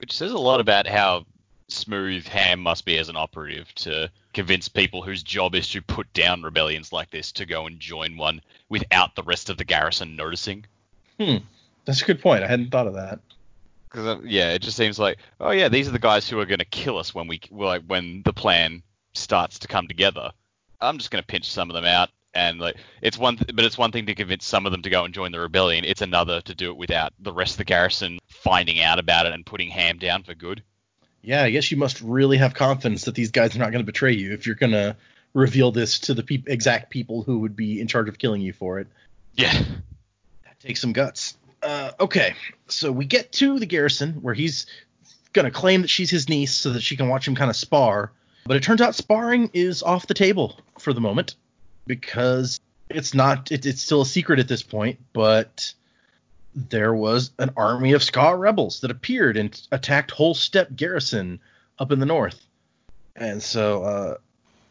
Which 0.00 0.16
says 0.16 0.32
a 0.32 0.38
lot 0.38 0.60
about 0.60 0.86
how 0.86 1.26
smooth 1.68 2.26
Ham 2.26 2.60
must 2.60 2.84
be 2.84 2.98
as 2.98 3.08
an 3.08 3.16
operative 3.16 3.72
to 3.76 4.10
convince 4.32 4.68
people 4.68 5.02
whose 5.02 5.22
job 5.22 5.54
is 5.54 5.68
to 5.68 5.82
put 5.82 6.12
down 6.12 6.42
rebellions 6.42 6.92
like 6.92 7.10
this 7.10 7.32
to 7.32 7.46
go 7.46 7.66
and 7.66 7.78
join 7.78 8.16
one 8.16 8.40
without 8.68 9.14
the 9.14 9.22
rest 9.22 9.50
of 9.50 9.58
the 9.58 9.64
garrison 9.64 10.16
noticing. 10.16 10.64
Hmm. 11.18 11.36
That's 11.84 12.02
a 12.02 12.06
good 12.06 12.20
point. 12.20 12.42
I 12.42 12.46
hadn't 12.46 12.70
thought 12.70 12.86
of 12.86 12.94
that. 12.94 13.20
Because 13.88 14.24
yeah, 14.24 14.52
it 14.52 14.62
just 14.62 14.76
seems 14.76 14.98
like 14.98 15.18
oh 15.40 15.50
yeah, 15.50 15.68
these 15.68 15.88
are 15.88 15.92
the 15.92 15.98
guys 15.98 16.28
who 16.28 16.38
are 16.38 16.46
going 16.46 16.60
to 16.60 16.64
kill 16.64 16.96
us 16.96 17.14
when 17.14 17.26
we 17.26 17.40
like 17.50 17.82
when 17.86 18.22
the 18.24 18.32
plan 18.32 18.82
starts 19.12 19.58
to 19.60 19.68
come 19.68 19.88
together. 19.88 20.30
I'm 20.80 20.98
just 20.98 21.10
going 21.10 21.22
to 21.22 21.26
pinch 21.26 21.50
some 21.50 21.68
of 21.68 21.74
them 21.74 21.84
out 21.84 22.08
and 22.34 22.60
like 22.60 22.76
it's 23.02 23.18
one 23.18 23.36
th- 23.36 23.54
but 23.54 23.64
it's 23.64 23.78
one 23.78 23.92
thing 23.92 24.06
to 24.06 24.14
convince 24.14 24.44
some 24.44 24.66
of 24.66 24.72
them 24.72 24.82
to 24.82 24.90
go 24.90 25.04
and 25.04 25.14
join 25.14 25.32
the 25.32 25.40
rebellion. 25.40 25.84
It's 25.84 26.02
another 26.02 26.40
to 26.42 26.54
do 26.54 26.70
it 26.70 26.76
without 26.76 27.12
the 27.18 27.32
rest 27.32 27.54
of 27.54 27.58
the 27.58 27.64
garrison 27.64 28.18
finding 28.28 28.80
out 28.80 28.98
about 28.98 29.26
it 29.26 29.32
and 29.32 29.44
putting 29.44 29.68
Ham 29.68 29.98
down 29.98 30.22
for 30.22 30.34
good. 30.34 30.62
Yeah, 31.22 31.42
I 31.42 31.50
guess 31.50 31.70
you 31.70 31.76
must 31.76 32.00
really 32.00 32.38
have 32.38 32.54
confidence 32.54 33.04
that 33.04 33.14
these 33.14 33.30
guys 33.30 33.54
are 33.54 33.58
not 33.58 33.72
going 33.72 33.84
to 33.84 33.86
betray 33.86 34.12
you 34.12 34.32
if 34.32 34.46
you're 34.46 34.54
going 34.54 34.72
to 34.72 34.96
reveal 35.34 35.70
this 35.70 35.98
to 36.00 36.14
the 36.14 36.22
peop 36.22 36.48
exact 36.48 36.90
people 36.90 37.22
who 37.22 37.40
would 37.40 37.54
be 37.54 37.80
in 37.80 37.86
charge 37.86 38.08
of 38.08 38.18
killing 38.18 38.40
you 38.40 38.52
for 38.52 38.78
it. 38.78 38.88
Yeah. 39.34 39.52
That 39.52 40.58
takes 40.60 40.80
some 40.80 40.92
guts. 40.92 41.36
Uh, 41.62 41.90
okay, 42.00 42.34
so 42.68 42.90
we 42.90 43.04
get 43.04 43.32
to 43.32 43.58
the 43.58 43.66
garrison 43.66 44.14
where 44.22 44.32
he's 44.32 44.66
going 45.34 45.44
to 45.44 45.50
claim 45.50 45.82
that 45.82 45.88
she's 45.88 46.10
his 46.10 46.28
niece 46.28 46.54
so 46.54 46.70
that 46.70 46.82
she 46.82 46.96
can 46.96 47.08
watch 47.08 47.28
him 47.28 47.34
kind 47.34 47.50
of 47.50 47.56
spar. 47.56 48.12
But 48.46 48.56
it 48.56 48.62
turns 48.62 48.80
out 48.80 48.94
sparring 48.94 49.50
is 49.52 49.82
off 49.82 50.06
the 50.06 50.14
table 50.14 50.58
for 50.78 50.94
the 50.94 51.02
moment 51.02 51.34
because 51.86 52.60
it's 52.88 53.14
not, 53.14 53.50
it, 53.52 53.66
it's 53.66 53.82
still 53.82 54.02
a 54.02 54.06
secret 54.06 54.38
at 54.38 54.48
this 54.48 54.62
point, 54.62 54.98
but 55.12 55.72
there 56.54 56.94
was 56.94 57.30
an 57.38 57.50
army 57.56 57.92
of 57.92 58.02
skaa 58.02 58.38
rebels 58.38 58.80
that 58.80 58.90
appeared 58.90 59.36
and 59.36 59.60
attacked 59.70 60.10
Holstep 60.10 60.74
Garrison 60.74 61.40
up 61.78 61.92
in 61.92 62.00
the 62.00 62.06
north. 62.06 62.44
And 63.16 63.42
so 63.42 63.84
uh, 63.84 64.14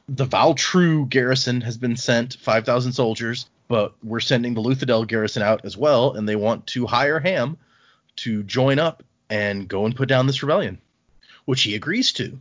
the 0.08 0.26
Valtrue 0.26 1.06
garrison 1.06 1.62
has 1.62 1.78
been 1.78 1.96
sent, 1.96 2.36
5,000 2.36 2.94
soldiers, 2.94 3.48
but 3.68 3.94
we're 4.04 4.20
sending 4.20 4.54
the 4.54 4.62
Luthadel 4.62 5.08
garrison 5.08 5.44
out 5.44 5.64
as 5.64 5.78
well, 5.78 6.14
and 6.14 6.28
they 6.28 6.36
want 6.36 6.68
to 6.68 6.88
hire 6.88 7.20
Ham 7.20 7.58
to 8.18 8.44
join 8.44 8.80
up 8.80 9.04
and 9.30 9.68
go 9.68 9.86
and 9.86 9.96
put 9.96 10.10
down 10.10 10.28
this 10.28 10.42
rebellion, 10.42 10.80
which 11.46 11.62
he 11.62 11.76
agrees 11.76 12.12
to. 12.14 12.40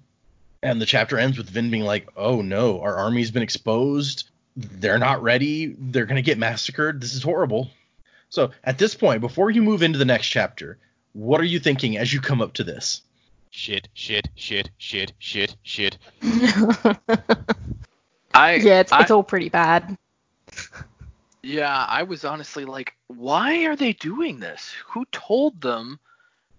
And 0.63 0.81
the 0.81 0.87
chapter 0.87 1.19
ends 1.19 1.39
with 1.39 1.51
Vin 1.51 1.71
being 1.71 1.85
like, 1.85 2.09
oh 2.17 2.43
no, 2.43 2.81
our 2.81 2.97
army's 2.97 3.31
been 3.31 3.43
exposed. 3.43 4.29
They're 4.59 4.99
not 4.99 5.23
ready. 5.23 5.77
They're 5.79 6.07
going 6.07 6.17
to 6.17 6.23
get 6.23 6.37
massacred. 6.37 7.01
This 7.01 7.15
is 7.15 7.23
horrible. 7.23 7.71
So 8.29 8.51
at 8.65 8.77
this 8.77 8.97
point, 8.97 9.21
before 9.21 9.53
you 9.53 9.63
move 9.63 9.83
into 9.83 9.99
the 9.99 10.05
next 10.05 10.27
chapter, 10.27 10.79
what 11.13 11.41
are 11.41 11.45
you 11.45 11.61
thinking 11.61 11.97
as 11.97 12.13
you 12.13 12.21
come 12.21 12.43
up 12.43 12.55
to 12.55 12.65
this? 12.65 13.03
Shit, 13.51 13.89
shit, 13.95 14.29
shit, 14.35 14.71
shit, 14.79 15.13
shit, 15.19 15.57
shit. 15.63 15.97
I 18.35 18.55
yeah, 18.57 18.81
it's, 18.81 18.93
I, 18.93 19.03
it's 19.03 19.11
all 19.13 19.23
pretty 19.23 19.49
bad. 19.49 19.97
yeah, 21.43 21.87
I 21.89 22.03
was 22.03 22.25
honestly 22.25 22.65
like, 22.65 22.95
why 23.07 23.65
are 23.67 23.77
they 23.77 23.93
doing 23.93 24.41
this? 24.41 24.75
Who 24.89 25.05
told 25.13 25.61
them 25.61 26.01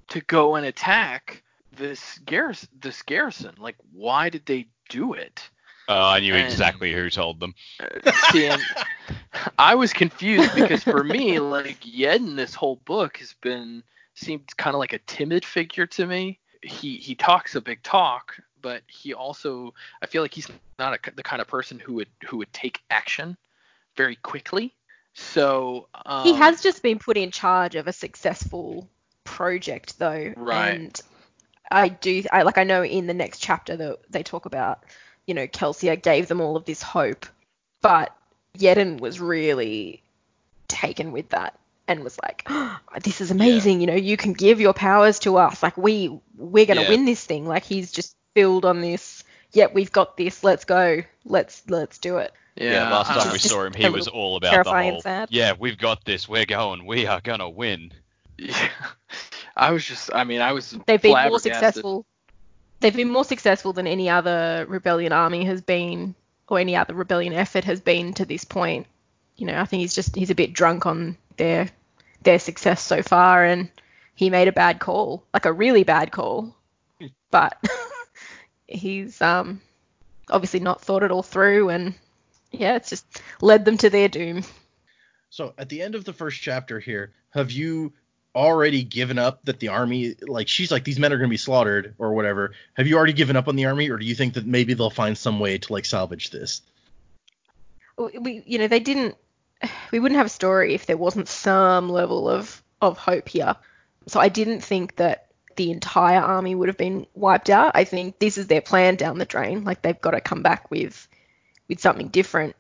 to 0.08 0.22
go 0.22 0.56
and 0.56 0.66
attack 0.66 1.44
this 1.76 2.18
garrison? 2.26 2.70
This 2.80 3.02
garrison, 3.02 3.56
like, 3.60 3.76
why 3.92 4.30
did 4.30 4.46
they 4.46 4.68
do 4.88 5.14
it? 5.14 5.50
Oh, 5.90 6.06
I 6.08 6.20
knew 6.20 6.36
And- 6.36 6.46
exactly 6.52 6.94
who 6.94 7.10
told 7.10 7.40
them. 7.40 7.56
Uh, 7.80 8.12
and 8.36 8.62
I 9.60 9.76
was 9.76 9.92
confused 9.92 10.54
because 10.56 10.84
for 10.84 11.04
me, 11.04 11.40
like 11.40 11.80
Yeden, 11.82 12.36
this 12.36 12.54
whole 12.54 12.78
book 12.86 13.18
has 13.18 13.34
been 13.42 13.84
seemed 14.14 14.56
kind 14.58 14.76
of 14.76 14.80
like 14.80 14.94
a 14.94 15.00
timid 15.00 15.44
figure 15.44 15.88
to 15.88 16.06
me. 16.06 16.40
He 16.62 16.98
he 16.98 17.16
talks 17.16 17.56
a 17.56 17.62
big 17.62 17.82
talk, 17.84 18.38
but 18.62 18.84
he 18.88 19.14
also 19.14 19.74
I 20.02 20.06
feel 20.06 20.22
like 20.22 20.34
he's 20.34 20.48
not 20.78 20.94
a, 20.94 21.16
the 21.16 21.24
kind 21.24 21.42
of 21.42 21.48
person 21.48 21.80
who 21.80 21.96
would 21.96 22.10
who 22.28 22.38
would 22.38 22.54
take 22.54 22.82
action 22.92 23.36
very 23.96 24.16
quickly. 24.18 24.76
So 25.16 25.88
um, 26.06 26.24
he 26.24 26.34
has 26.36 26.62
just 26.62 26.84
been 26.84 27.00
put 27.00 27.18
in 27.18 27.32
charge 27.32 27.76
of 27.76 27.88
a 27.88 27.94
successful 27.94 28.88
project 29.24 30.00
though 30.00 30.34
Right. 30.38 30.74
and 30.76 31.02
i 31.70 31.88
do 31.90 32.24
i 32.32 32.42
like 32.42 32.58
i 32.58 32.64
know 32.64 32.84
in 32.84 33.06
the 33.06 33.14
next 33.14 33.40
chapter 33.40 33.76
that 33.78 33.98
they 34.10 34.24
talk 34.24 34.46
about 34.46 34.84
you 35.30 35.36
know 35.36 35.48
kelsier 35.48 36.02
gave 36.02 36.28
them 36.28 36.42
all 36.42 36.58
of 36.58 36.66
this 36.66 36.82
hope 36.82 37.28
but 37.82 38.16
Yeden 38.58 39.00
was 39.00 39.20
really 39.20 40.02
taken 40.68 41.12
with 41.12 41.30
that 41.30 41.58
and 41.88 42.04
was 42.04 42.18
like 42.24 42.44
oh, 42.48 42.80
this 43.04 43.22
is 43.22 43.30
amazing 43.30 43.80
you 43.80 43.86
know 43.88 43.96
you 43.96 44.18
can 44.18 44.34
give 44.34 44.60
your 44.60 44.74
powers 44.74 45.20
to 45.20 45.38
us 45.38 45.62
like 45.62 45.78
we 45.78 46.20
we're 46.36 46.66
going 46.66 46.78
to 46.78 46.84
Yeah. 46.84 46.90
win 46.90 47.06
this 47.06 47.24
thing 47.24 47.46
like 47.46 47.64
he's 47.64 47.92
just 47.92 48.16
filled 48.34 48.66
on 48.66 48.82
this 48.82 49.24
yep 49.54 49.76
we've 49.76 49.92
got 49.92 50.18
this 50.18 50.44
let's 50.44 50.66
go 50.66 51.04
let's 51.26 51.62
let's 51.70 52.00
do 52.00 52.18
it 52.18 52.34
Yeah, 52.56 52.90
last 52.90 53.08
time 53.08 53.32
we 53.32 53.38
saw 53.40 53.66
him, 53.66 53.74
he 53.74 53.88
was 53.90 54.08
all 54.08 54.36
about 54.36 54.66
the 54.66 54.72
whole. 54.72 55.02
sad. 55.02 55.30
Yeah, 55.32 55.54
we've 55.58 55.78
got 55.78 56.04
this. 56.04 56.28
We're 56.28 56.46
going. 56.46 56.86
We 56.86 57.06
are 57.08 57.22
gonna 57.22 57.50
win. 57.50 57.94
Yeah. 58.38 58.70
I 59.56 59.72
was 59.72 59.86
just, 59.86 60.10
I 60.14 60.26
mean, 60.26 60.42
I 60.42 60.52
was. 60.52 60.78
they've 60.86 61.02
been 61.02 61.30
more 61.30 61.40
successful. 61.40 62.06
They've 62.80 62.96
been 62.96 63.10
more 63.10 63.26
successful 63.26 63.74
than 63.74 63.88
any 63.88 64.10
other 64.10 64.66
rebellion 64.68 65.12
army 65.12 65.46
has 65.46 65.62
been, 65.62 66.16
or 66.48 66.60
any 66.60 66.76
other 66.76 66.94
rebellion 66.94 67.34
effort 67.34 67.66
has 67.66 67.80
been 67.80 68.14
to 68.14 68.26
this 68.26 68.46
point. 68.46 68.88
You 69.36 69.48
know, 69.48 69.60
I 69.60 69.66
think 69.66 69.82
he's 69.82 69.94
just 69.94 70.16
he's 70.16 70.30
a 70.30 70.36
bit 70.36 70.54
drunk 70.54 70.86
on 70.86 71.18
their 71.38 71.70
their 72.24 72.40
success 72.40 72.82
so 72.82 73.02
far, 73.02 73.44
and 73.44 73.70
he 74.16 74.30
made 74.30 74.48
a 74.48 74.54
bad 74.54 74.80
call, 74.80 75.24
like 75.34 75.46
a 75.46 75.54
really 75.54 75.84
bad 75.84 76.12
call. 76.12 76.56
But 77.32 77.62
he's 78.68 79.22
um 79.22 79.62
obviously 80.30 80.60
not 80.60 80.82
thought 80.82 81.04
it 81.04 81.12
all 81.12 81.24
through, 81.24 81.70
and 81.70 81.96
yeah, 82.52 82.76
it's 82.76 82.90
just 82.90 83.22
led 83.42 83.66
them 83.66 83.78
to 83.78 83.90
their 83.90 84.08
doom. 84.08 84.44
So 85.30 85.54
at 85.58 85.70
the 85.70 85.82
end 85.82 85.96
of 85.96 86.06
the 86.06 86.14
first 86.14 86.42
chapter 86.42 86.80
here, 86.80 87.14
have 87.32 87.52
you 87.52 87.94
already 88.36 88.84
given 88.84 89.18
up 89.18 89.44
that 89.46 89.60
the 89.60 89.70
army 89.70 90.16
like 90.22 90.48
she's 90.48 90.72
like 90.72 90.84
these 90.84 91.00
men 91.00 91.12
are 91.12 91.18
going 91.18 91.30
to 91.30 91.34
be 91.34 91.38
slaughtered 91.38 91.96
or 91.98 92.14
whatever. 92.14 92.54
Have 92.76 92.88
you 92.88 92.96
already 92.96 93.14
given 93.14 93.36
up 93.36 93.48
on 93.48 93.56
the 93.56 93.66
army 93.66 93.90
or 93.90 93.98
do 93.98 94.06
you 94.06 94.16
think 94.16 94.36
that 94.36 94.46
maybe 94.46 94.74
they'll 94.74 94.90
find 94.90 95.18
some 95.18 95.40
way 95.40 95.58
to 95.58 95.74
like 95.74 95.86
salvage 95.86 96.30
this? 96.30 96.62
We 97.98 98.44
you 98.46 98.60
know 98.60 98.68
they 98.68 98.80
didn't 98.80 99.16
we 99.92 100.00
wouldn't 100.00 100.18
have 100.18 100.28
a 100.28 100.30
story 100.30 100.74
if 100.74 100.86
there 100.86 100.98
wasn't 100.98 101.28
some 101.28 101.90
level 101.90 102.30
of 102.30 102.64
of 102.82 102.98
hope 102.98 103.28
here. 103.28 103.56
So 104.08 104.20
i 104.20 104.30
didn't 104.30 104.62
think 104.62 104.96
that 104.98 105.28
the 105.56 105.72
entire 105.72 106.22
army 106.22 106.56
would 106.56 106.70
have 106.70 106.78
been 106.78 107.06
wiped 107.16 107.50
out. 107.50 107.74
I 107.76 107.84
think 107.84 108.20
this 108.20 108.38
is 108.38 108.48
their 108.48 108.62
plan 108.62 108.96
down 108.96 109.18
the 109.18 109.26
drain. 109.26 109.66
Like 109.66 109.82
they've 109.82 110.00
got 110.00 110.12
to 110.12 110.22
come 110.22 110.42
back 110.44 110.72
with 110.72 111.08
with 111.68 111.82
something 111.82 112.08
different. 112.08 112.56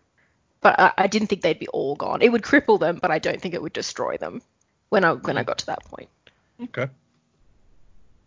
But 0.62 0.77
I, 0.77 0.91
I 0.97 1.08
didn't 1.08 1.27
think 1.27 1.41
they'd 1.41 1.58
be 1.58 1.69
all 1.69 1.95
gone. 1.95 2.21
It 2.21 2.32
would 2.32 2.41
cripple 2.41 2.79
them 2.79 2.99
but 3.01 3.12
i 3.12 3.19
don't 3.19 3.39
think 3.39 3.53
it 3.53 3.62
would 3.62 3.71
destroy 3.71 4.17
them 4.17 4.41
when 4.89 5.04
i 5.04 5.13
when 5.13 5.38
i 5.38 5.43
got 5.43 5.58
to 5.58 5.65
that 5.67 5.84
point 5.86 6.10
okay 6.63 6.88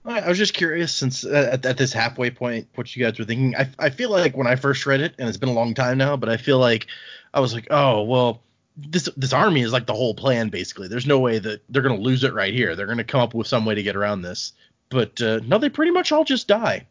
I 0.04 0.20
I 0.20 0.28
was 0.28 0.38
just 0.38 0.54
curious 0.54 0.92
since 0.92 1.24
uh, 1.24 1.50
at, 1.52 1.64
at 1.64 1.78
this 1.78 1.92
halfway 1.92 2.30
point 2.30 2.68
what 2.74 2.94
you 2.94 3.04
guys 3.04 3.18
were 3.18 3.24
thinking. 3.24 3.54
I, 3.56 3.68
I 3.78 3.90
feel 3.90 4.10
like 4.10 4.36
when 4.36 4.46
I 4.46 4.56
first 4.56 4.86
read 4.86 5.00
it, 5.00 5.14
and 5.18 5.28
it's 5.28 5.38
been 5.38 5.48
a 5.48 5.54
long 5.54 5.74
time 5.74 5.98
now, 5.98 6.16
but 6.16 6.28
I 6.28 6.36
feel 6.36 6.58
like 6.58 6.86
I 7.32 7.40
was 7.40 7.54
like, 7.54 7.68
oh 7.70 8.02
well, 8.02 8.42
this 8.76 9.08
this 9.16 9.32
army 9.32 9.62
is 9.62 9.72
like 9.72 9.86
the 9.86 9.94
whole 9.94 10.14
plan 10.14 10.48
basically. 10.48 10.88
There's 10.88 11.06
no 11.06 11.18
way 11.18 11.38
that 11.38 11.62
they're 11.68 11.82
gonna 11.82 11.96
lose 11.96 12.24
it 12.24 12.34
right 12.34 12.52
here. 12.52 12.74
They're 12.74 12.86
gonna 12.86 13.04
come 13.04 13.20
up 13.20 13.34
with 13.34 13.46
some 13.46 13.64
way 13.64 13.74
to 13.74 13.82
get 13.82 13.96
around 13.96 14.22
this. 14.22 14.52
But 14.88 15.20
uh, 15.22 15.40
no, 15.46 15.58
they 15.58 15.68
pretty 15.68 15.92
much 15.92 16.12
all 16.12 16.24
just 16.24 16.48
die, 16.48 16.86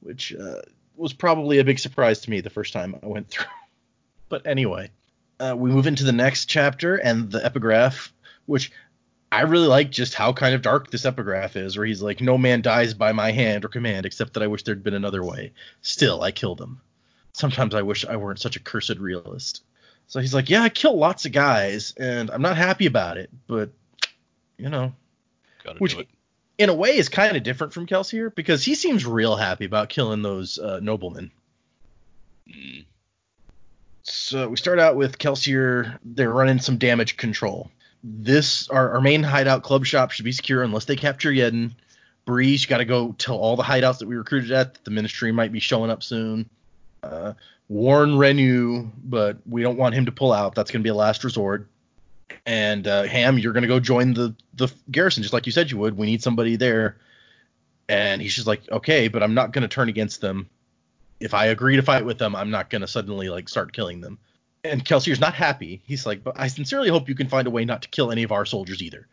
which 0.00 0.34
uh, 0.34 0.62
was 0.96 1.12
probably 1.12 1.58
a 1.58 1.64
big 1.64 1.78
surprise 1.78 2.20
to 2.20 2.30
me 2.30 2.40
the 2.40 2.50
first 2.50 2.72
time 2.72 2.98
I 3.02 3.06
went 3.06 3.28
through. 3.28 3.46
But 4.28 4.46
anyway, 4.46 4.90
uh, 5.38 5.54
we 5.54 5.68
move 5.68 5.86
into 5.86 6.04
the 6.04 6.12
next 6.12 6.46
chapter 6.46 6.96
and 6.96 7.30
the 7.30 7.44
epigraph, 7.44 8.10
which 8.46 8.72
I 9.32 9.40
really 9.42 9.66
like 9.66 9.90
just 9.90 10.12
how 10.14 10.32
kind 10.34 10.54
of 10.54 10.60
dark 10.62 10.90
this 10.90 11.06
epigraph 11.06 11.56
is, 11.56 11.76
where 11.76 11.86
he's 11.86 12.02
like, 12.02 12.20
"No 12.20 12.36
man 12.36 12.60
dies 12.60 12.92
by 12.92 13.12
my 13.12 13.32
hand 13.32 13.64
or 13.64 13.68
command, 13.68 14.04
except 14.04 14.34
that 14.34 14.42
I 14.42 14.46
wish 14.46 14.62
there'd 14.62 14.84
been 14.84 14.92
another 14.94 15.24
way. 15.24 15.52
Still, 15.80 16.22
I 16.22 16.30
killed 16.32 16.60
him. 16.60 16.80
Sometimes 17.32 17.74
I 17.74 17.80
wish 17.80 18.04
I 18.04 18.16
weren't 18.16 18.40
such 18.40 18.56
a 18.56 18.60
cursed 18.60 18.98
realist." 18.98 19.62
So 20.06 20.20
he's 20.20 20.34
like, 20.34 20.50
"Yeah, 20.50 20.62
I 20.62 20.68
kill 20.68 20.98
lots 20.98 21.24
of 21.24 21.32
guys, 21.32 21.94
and 21.96 22.30
I'm 22.30 22.42
not 22.42 22.58
happy 22.58 22.84
about 22.84 23.16
it, 23.16 23.30
but 23.46 23.70
you 24.58 24.68
know, 24.68 24.92
Gotta 25.64 25.78
Which- 25.78 25.94
do 25.94 26.00
it. 26.00 26.08
in 26.58 26.68
a 26.68 26.74
way, 26.74 26.96
is 26.96 27.08
kind 27.08 27.34
of 27.36 27.42
different 27.42 27.72
from 27.72 27.86
Kelsier 27.86 28.34
because 28.34 28.62
he 28.62 28.74
seems 28.74 29.06
real 29.06 29.36
happy 29.36 29.64
about 29.64 29.88
killing 29.88 30.20
those 30.20 30.58
uh, 30.58 30.78
noblemen." 30.82 31.30
Mm. 32.48 32.84
So 34.02 34.48
we 34.48 34.56
start 34.56 34.78
out 34.78 34.96
with 34.96 35.18
Kelsier. 35.18 35.98
They're 36.04 36.30
running 36.32 36.58
some 36.58 36.76
damage 36.76 37.16
control. 37.16 37.70
This 38.02 38.68
our, 38.68 38.94
our 38.94 39.00
main 39.00 39.22
hideout 39.22 39.62
club 39.62 39.84
shop 39.84 40.10
should 40.10 40.24
be 40.24 40.32
secure 40.32 40.62
unless 40.62 40.84
they 40.84 40.96
capture 40.96 41.30
Yeden. 41.30 41.72
Breeze, 42.24 42.62
you 42.62 42.68
got 42.68 42.78
to 42.78 42.84
go 42.84 43.12
tell 43.18 43.36
all 43.36 43.56
the 43.56 43.62
hideouts 43.62 43.98
that 43.98 44.08
we 44.08 44.16
recruited 44.16 44.52
at 44.52 44.74
that 44.74 44.84
the 44.84 44.90
ministry 44.90 45.32
might 45.32 45.52
be 45.52 45.60
showing 45.60 45.90
up 45.90 46.02
soon. 46.02 46.48
Uh, 47.02 47.32
warn 47.68 48.16
Renoux, 48.16 48.88
but 49.02 49.38
we 49.44 49.62
don't 49.62 49.76
want 49.76 49.94
him 49.94 50.06
to 50.06 50.12
pull 50.12 50.32
out. 50.32 50.54
That's 50.54 50.70
going 50.70 50.80
to 50.80 50.84
be 50.84 50.90
a 50.90 50.94
last 50.94 51.24
resort. 51.24 51.68
And 52.46 52.86
uh, 52.86 53.04
Ham, 53.04 53.38
you're 53.38 53.52
going 53.52 53.62
to 53.62 53.68
go 53.68 53.80
join 53.80 54.14
the 54.14 54.34
the 54.54 54.68
garrison 54.90 55.22
just 55.22 55.32
like 55.32 55.46
you 55.46 55.52
said 55.52 55.70
you 55.70 55.78
would. 55.78 55.96
We 55.96 56.06
need 56.06 56.22
somebody 56.22 56.56
there. 56.56 56.98
And 57.88 58.22
he's 58.22 58.34
just 58.34 58.46
like, 58.46 58.62
okay, 58.70 59.08
but 59.08 59.22
I'm 59.22 59.34
not 59.34 59.52
going 59.52 59.62
to 59.62 59.68
turn 59.68 59.88
against 59.88 60.20
them 60.20 60.48
if 61.22 61.34
I 61.34 61.46
agree 61.46 61.76
to 61.76 61.82
fight 61.82 62.04
with 62.04 62.18
them, 62.18 62.34
I'm 62.34 62.50
not 62.50 62.68
gonna 62.68 62.88
suddenly 62.88 63.28
like 63.28 63.48
start 63.48 63.72
killing 63.72 64.00
them. 64.00 64.18
And 64.64 64.84
Kelsier's 64.84 65.20
not 65.20 65.34
happy. 65.34 65.82
He's 65.86 66.06
like, 66.06 66.22
but 66.22 66.34
I 66.38 66.46
sincerely 66.46 66.88
hope 66.88 67.08
you 67.08 67.14
can 67.14 67.28
find 67.28 67.46
a 67.46 67.50
way 67.50 67.64
not 67.64 67.82
to 67.82 67.88
kill 67.88 68.12
any 68.12 68.22
of 68.22 68.32
our 68.32 68.46
soldiers 68.46 68.82
either. 68.82 69.08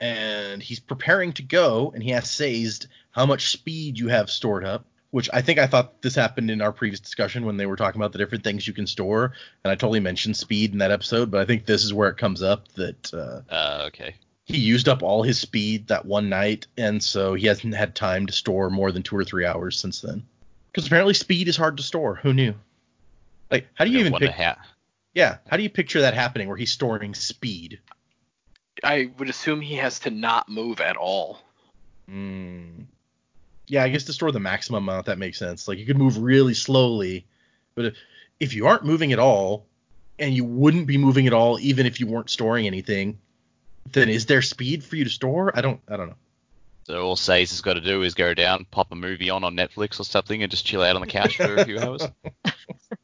And 0.00 0.62
he's 0.62 0.80
preparing 0.80 1.32
to 1.34 1.42
go, 1.42 1.90
and 1.94 2.02
he 2.02 2.12
asks 2.12 2.30
Sazed 2.30 2.86
how 3.10 3.26
much 3.26 3.50
speed 3.50 3.98
you 3.98 4.08
have 4.08 4.30
stored 4.30 4.64
up, 4.64 4.84
which 5.10 5.30
I 5.32 5.40
think 5.40 5.58
I 5.58 5.66
thought 5.66 6.02
this 6.02 6.14
happened 6.14 6.50
in 6.50 6.60
our 6.60 6.72
previous 6.72 7.00
discussion 7.00 7.44
when 7.46 7.56
they 7.56 7.66
were 7.66 7.76
talking 7.76 8.00
about 8.00 8.12
the 8.12 8.18
different 8.18 8.44
things 8.44 8.66
you 8.66 8.74
can 8.74 8.86
store, 8.86 9.32
and 9.64 9.70
I 9.70 9.74
totally 9.76 10.00
mentioned 10.00 10.36
speed 10.36 10.72
in 10.72 10.78
that 10.78 10.90
episode, 10.90 11.30
but 11.30 11.40
I 11.40 11.44
think 11.44 11.64
this 11.66 11.84
is 11.84 11.94
where 11.94 12.08
it 12.08 12.16
comes 12.18 12.42
up 12.42 12.68
that 12.74 13.14
uh, 13.14 13.40
Uh, 13.52 13.84
okay. 13.86 14.16
he 14.44 14.58
used 14.58 14.88
up 14.88 15.02
all 15.02 15.22
his 15.22 15.38
speed 15.40 15.88
that 15.88 16.04
one 16.04 16.28
night, 16.28 16.66
and 16.76 17.02
so 17.02 17.34
he 17.34 17.46
hasn't 17.46 17.74
had 17.74 17.94
time 17.94 18.26
to 18.26 18.32
store 18.32 18.70
more 18.70 18.92
than 18.92 19.02
two 19.02 19.16
or 19.16 19.24
three 19.24 19.46
hours 19.46 19.78
since 19.78 20.00
then. 20.00 20.24
Because 20.70 20.86
apparently 20.86 21.14
speed 21.14 21.48
is 21.48 21.56
hard 21.56 21.76
to 21.76 21.82
store. 21.84 22.16
Who 22.16 22.34
knew? 22.34 22.54
Like, 23.50 23.68
how 23.74 23.84
do 23.84 23.92
you 23.92 24.00
even 24.00 24.14
pick? 24.14 24.32
how. 24.32 24.56
Yeah, 25.14 25.38
how 25.48 25.56
do 25.56 25.62
you 25.62 25.70
picture 25.70 26.00
that 26.00 26.14
happening 26.14 26.48
where 26.48 26.56
he's 26.56 26.72
storing 26.72 27.14
speed? 27.14 27.80
I 28.82 29.10
would 29.18 29.28
assume 29.28 29.60
he 29.60 29.76
has 29.76 30.00
to 30.00 30.10
not 30.10 30.48
move 30.48 30.80
at 30.80 30.96
all. 30.96 31.38
Mm. 32.10 32.86
Yeah, 33.68 33.84
I 33.84 33.88
guess 33.88 34.04
to 34.04 34.12
store 34.12 34.32
the 34.32 34.40
maximum 34.40 34.88
amount 34.88 35.06
that 35.06 35.18
makes 35.18 35.38
sense. 35.38 35.68
Like 35.68 35.78
you 35.78 35.86
could 35.86 35.98
move 35.98 36.18
really 36.18 36.54
slowly, 36.54 37.26
but 37.74 37.86
if, 37.86 37.96
if 38.40 38.54
you 38.54 38.66
aren't 38.66 38.84
moving 38.84 39.12
at 39.12 39.18
all, 39.18 39.66
and 40.18 40.34
you 40.34 40.44
wouldn't 40.44 40.86
be 40.86 40.98
moving 40.98 41.26
at 41.26 41.32
all 41.32 41.58
even 41.60 41.86
if 41.86 42.00
you 42.00 42.06
weren't 42.06 42.30
storing 42.30 42.66
anything, 42.66 43.18
then 43.92 44.08
is 44.08 44.26
there 44.26 44.42
speed 44.42 44.84
for 44.84 44.96
you 44.96 45.04
to 45.04 45.10
store? 45.10 45.52
I 45.56 45.60
don't. 45.60 45.80
I 45.88 45.96
don't 45.96 46.08
know. 46.08 46.16
So 46.84 47.02
all 47.02 47.16
Sazed 47.16 47.52
has 47.52 47.62
got 47.62 47.74
to 47.74 47.80
do 47.80 48.02
is 48.02 48.14
go 48.14 48.34
down, 48.34 48.66
pop 48.70 48.92
a 48.92 48.94
movie 48.94 49.30
on 49.30 49.42
on 49.42 49.56
Netflix 49.56 49.98
or 50.00 50.04
something, 50.04 50.42
and 50.42 50.50
just 50.50 50.66
chill 50.66 50.82
out 50.82 50.96
on 50.96 51.00
the 51.00 51.06
couch 51.06 51.38
for 51.38 51.56
a 51.56 51.64
few 51.64 51.78
hours. 51.78 52.06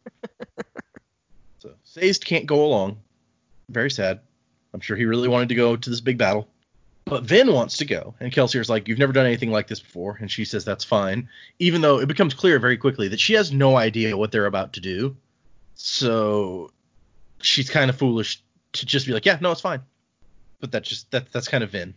Sazed 1.93 2.25
can't 2.25 2.47
go 2.47 2.65
along. 2.65 3.01
Very 3.69 3.91
sad. 3.91 4.21
I'm 4.73 4.79
sure 4.79 4.97
he 4.97 5.07
really 5.07 5.27
wanted 5.27 5.49
to 5.49 5.57
go 5.57 5.75
to 5.75 5.91
this 5.91 6.01
big 6.01 6.19
battle. 6.19 6.47
But 7.05 7.25
Vin 7.25 7.53
wants 7.53 7.79
to 7.79 7.85
go, 7.85 8.15
and 8.21 8.33
Kelsier's 8.33 8.71
like, 8.71 8.87
You've 8.87 9.01
never 9.01 9.13
done 9.13 9.27
anything 9.27 9.51
like 9.51 9.67
this 9.67 9.81
before, 9.81 10.17
and 10.21 10.31
she 10.31 10.45
says 10.45 10.65
that's 10.65 10.85
fine. 10.85 11.29
Even 11.59 11.81
though 11.81 11.99
it 11.99 12.07
becomes 12.07 12.33
clear 12.33 12.61
very 12.61 12.77
quickly 12.77 13.09
that 13.09 13.19
she 13.19 13.33
has 13.33 13.51
no 13.51 13.77
idea 13.77 14.17
what 14.17 14.31
they're 14.31 14.47
about 14.47 14.75
to 14.75 14.81
do. 14.81 15.17
So 15.75 16.71
she's 17.41 17.69
kind 17.69 17.91
of 17.91 17.99
foolish 17.99 18.41
to 18.75 18.87
just 18.87 19.07
be 19.07 19.13
like, 19.13 19.27
Yeah, 19.27 19.39
no, 19.41 19.51
it's 19.51 19.61
fine. 19.61 19.81
But 20.61 20.71
that 20.71 20.85
just 20.85 21.11
that 21.11 21.33
that's 21.33 21.49
kind 21.49 21.65
of 21.65 21.71
Vin. 21.71 21.95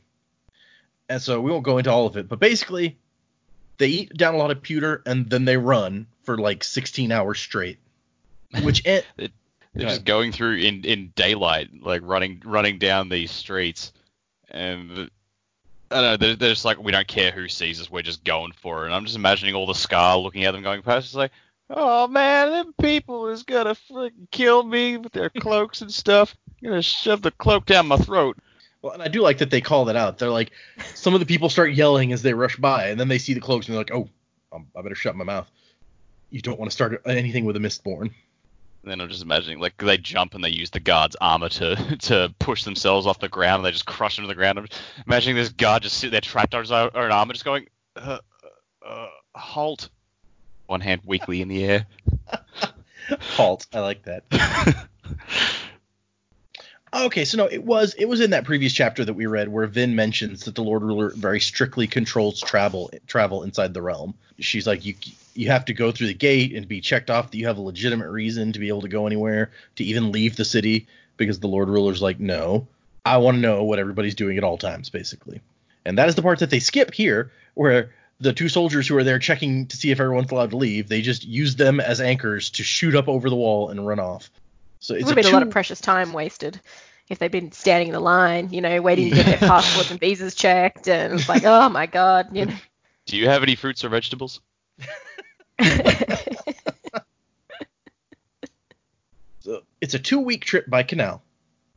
And 1.08 1.22
so 1.22 1.40
we 1.40 1.52
won't 1.52 1.66
go 1.66 1.78
into 1.78 1.92
all 1.92 2.08
of 2.08 2.18
it, 2.18 2.28
but 2.28 2.40
basically 2.40 2.98
they 3.78 3.90
eat 3.90 4.18
down 4.18 4.34
a 4.34 4.38
lot 4.38 4.50
of 4.50 4.64
pewter 4.64 5.04
and 5.06 5.30
then 5.30 5.46
they 5.46 5.58
run 5.58 6.08
for 6.24 6.40
like 6.40 6.64
16 6.64 7.12
hours 7.12 7.40
straight. 7.40 7.78
Which 8.64 8.82
en- 8.88 9.04
They're 9.74 9.86
Go 9.86 9.90
just 9.90 10.06
going 10.06 10.32
through 10.32 10.58
in, 10.58 10.84
in 10.84 11.14
daylight, 11.16 11.70
like 11.82 12.02
running 12.04 12.42
running 12.46 12.78
down 12.78 13.10
these 13.10 13.32
streets, 13.32 13.92
and 14.50 15.10
I 15.90 15.96
don't 15.96 16.04
know. 16.04 16.18
They're, 16.18 16.36
they're 16.36 16.50
just 16.50 16.66
like, 16.66 16.82
we 16.82 16.92
don't 16.92 17.08
care 17.08 17.32
who 17.32 17.48
sees 17.48 17.82
us, 17.82 17.90
we're 17.90 18.04
just 18.04 18.24
going 18.24 18.52
for 18.52 18.84
it. 18.84 18.86
And 18.86 18.96
I'm 18.96 19.06
just 19.06 19.16
imagining 19.16 19.56
all 19.56 19.66
the 19.66 19.74
skaa 19.74 20.22
looking 20.22 20.44
at 20.44 20.52
them 20.52 20.62
going 20.62 20.84
past, 20.84 21.08
it's 21.08 21.16
like, 21.16 21.32
oh 21.70 22.08
man, 22.08 22.52
them 22.52 22.74
people 22.80 23.30
is 23.30 23.44
gonna 23.44 23.76
freaking 23.76 24.30
kill 24.30 24.64
me 24.64 24.98
with 24.98 25.12
their 25.12 25.30
cloaks 25.30 25.82
and 25.82 25.92
stuff. 25.92 26.36
I'm 26.62 26.70
gonna 26.70 26.82
shove 26.84 27.24
the 27.24 27.32
cloak 27.32 27.66
down 27.66 27.88
my 27.88 27.98
throat. 27.98 28.38
Well, 28.84 28.94
and 28.94 29.02
I 29.02 29.08
do 29.08 29.22
like 29.22 29.40
that 29.40 29.50
they 29.50 29.62
call 29.62 29.86
that 29.86 29.96
out. 29.96 30.20
They're 30.20 30.30
like, 30.30 30.52
some 30.94 31.14
of 31.14 31.20
the 31.20 31.26
people 31.26 31.50
start 31.50 31.74
yelling 31.74 32.12
as 32.12 32.22
they 32.22 32.34
rush 32.34 32.58
by, 32.58 32.90
and 32.90 33.00
then 33.00 33.08
they 33.08 33.18
see 33.18 33.34
the 33.34 33.40
cloaks 33.40 33.68
and 33.68 33.74
they're 33.74 33.80
like, 33.82 33.94
oh, 33.94 34.10
I 34.78 34.82
better 34.82 34.94
shut 34.94 35.16
my 35.16 35.24
mouth. 35.24 35.50
You 36.30 36.42
don't 36.42 36.60
want 36.60 36.70
to 36.70 36.76
start 36.76 37.02
anything 37.06 37.46
with 37.46 37.56
a 37.56 37.60
Mistborn. 37.60 38.12
Then 38.84 39.00
I'm 39.00 39.10
just 39.10 39.24
imagining 39.24 39.60
like 39.60 39.78
they 39.78 39.98
jump 39.98 40.36
and 40.36 40.44
they 40.44 40.50
use 40.50 40.70
the 40.70 40.80
guard's 40.80 41.16
armor 41.22 41.50
to 41.50 41.98
to 42.02 42.34
push 42.40 42.64
themselves 42.64 43.08
off 43.08 43.20
the 43.20 43.30
ground 43.30 43.60
and 43.60 43.66
they 43.66 43.72
just 43.72 43.86
crush 43.86 44.18
into 44.18 44.28
the 44.28 44.36
ground. 44.36 44.60
I'm 44.60 44.68
imagining 45.08 45.36
this 45.36 45.50
guard 45.50 45.84
just 45.84 45.98
sit 45.98 46.12
there 46.12 46.22
trapped 46.22 46.54
on 46.54 46.62
his 46.62 46.72
own 46.72 46.90
own 46.94 47.12
armor, 47.12 47.34
just 47.34 47.46
going, 47.46 47.68
uh, 47.96 48.20
uh, 48.86 49.08
halt. 49.36 49.90
One 50.66 50.82
hand 50.82 51.02
weakly 51.06 51.42
in 51.42 51.50
the 51.50 51.64
air. 51.66 51.86
Halt. 53.20 53.68
I 53.74 53.80
like 53.80 54.04
that. 54.04 54.88
Okay, 57.04 57.26
so 57.26 57.38
no, 57.38 57.48
it 57.48 57.66
was 57.66 57.94
it 57.96 58.06
was 58.06 58.22
in 58.22 58.30
that 58.30 58.46
previous 58.46 58.72
chapter 58.72 59.04
that 59.04 59.14
we 59.14 59.26
read 59.26 59.50
where 59.50 59.68
Vin 59.68 59.94
mentions 59.94 60.46
that 60.46 60.56
the 60.56 60.64
Lord 60.64 60.84
Ruler 60.84 61.10
very 61.10 61.42
strictly 61.42 61.86
controls 61.86 62.40
travel 62.40 62.90
travel 63.08 63.44
inside 63.44 63.74
the 63.74 63.82
realm. 63.82 64.14
She's 64.40 64.66
like 64.66 64.86
you 64.86 64.96
you 65.36 65.48
have 65.50 65.66
to 65.66 65.74
go 65.74 65.92
through 65.92 66.08
the 66.08 66.14
gate 66.14 66.56
and 66.56 66.66
be 66.66 66.80
checked 66.80 67.10
off 67.10 67.30
that 67.30 67.38
you 67.38 67.46
have 67.48 67.58
a 67.58 67.62
legitimate 67.62 68.10
reason 68.10 68.54
to 68.54 68.60
be 68.60 68.70
able 68.70 68.84
to 68.84 68.88
go 68.88 69.06
anywhere, 69.06 69.52
to 69.76 69.84
even 69.84 70.14
leave 70.14 70.38
the 70.38 70.46
city 70.46 70.88
because 71.18 71.42
the 71.42 71.48
Lord 71.48 71.68
Ruler's 71.68 72.02
like, 72.02 72.22
"No, 72.22 72.68
I 73.06 73.18
want 73.18 73.36
to 73.36 73.42
know 73.42 73.66
what 73.66 73.80
everybody's 73.80 74.16
doing 74.16 74.38
at 74.38 74.46
all 74.46 74.58
times 74.58 74.90
basically." 74.90 75.42
And 75.84 75.98
that 75.98 76.08
is 76.08 76.16
the 76.16 76.22
part 76.22 76.40
that 76.40 76.52
they 76.52 76.60
skip 76.60 76.94
here 76.94 77.34
where 77.56 77.92
the 78.22 78.32
two 78.32 78.48
soldiers 78.48 78.88
who 78.88 78.96
are 78.96 79.04
there 79.04 79.20
checking 79.20 79.68
to 79.68 79.76
see 79.76 79.92
if 79.92 80.00
everyone's 80.00 80.32
allowed 80.32 80.52
to 80.52 80.58
leave, 80.58 80.88
they 80.88 81.02
just 81.02 81.26
use 81.26 81.58
them 81.58 81.82
as 81.82 82.00
anchors 82.00 82.50
to 82.52 82.64
shoot 82.64 82.96
up 82.96 83.10
over 83.10 83.30
the 83.30 83.36
wall 83.36 83.68
and 83.68 83.86
run 83.86 84.00
off. 84.00 84.30
So 84.80 84.94
It 84.94 85.00
it's 85.00 85.08
would 85.08 85.18
have 85.18 85.24
been 85.26 85.34
a 85.34 85.36
lot 85.36 85.44
of 85.44 85.50
precious 85.50 85.82
time 85.82 86.14
wasted 86.14 86.62
if 87.10 87.20
they'd 87.20 87.32
been 87.32 87.52
standing 87.52 87.90
in 87.90 87.94
the 87.94 88.00
line, 88.00 88.50
you 88.52 88.62
know, 88.62 88.82
waiting 88.82 89.10
to 89.10 89.16
get 89.16 89.26
their 89.26 89.38
passports 89.50 89.92
and 89.92 90.00
visas 90.00 90.36
checked, 90.36 90.88
and 90.88 91.14
it's 91.14 91.30
like, 91.30 91.44
oh 91.46 91.70
my 91.70 91.86
god, 91.86 92.36
you 92.36 92.46
know. 92.46 92.56
Do 93.06 93.18
you 93.18 93.28
have 93.28 93.44
any 93.44 93.56
fruits 93.56 93.84
or 93.84 93.90
vegetables? 93.90 94.40
So 99.44 99.64
it's 99.82 99.94
a 99.94 100.00
two 100.00 100.22
week 100.22 100.46
trip 100.46 100.70
by 100.70 100.84
canal, 100.84 101.22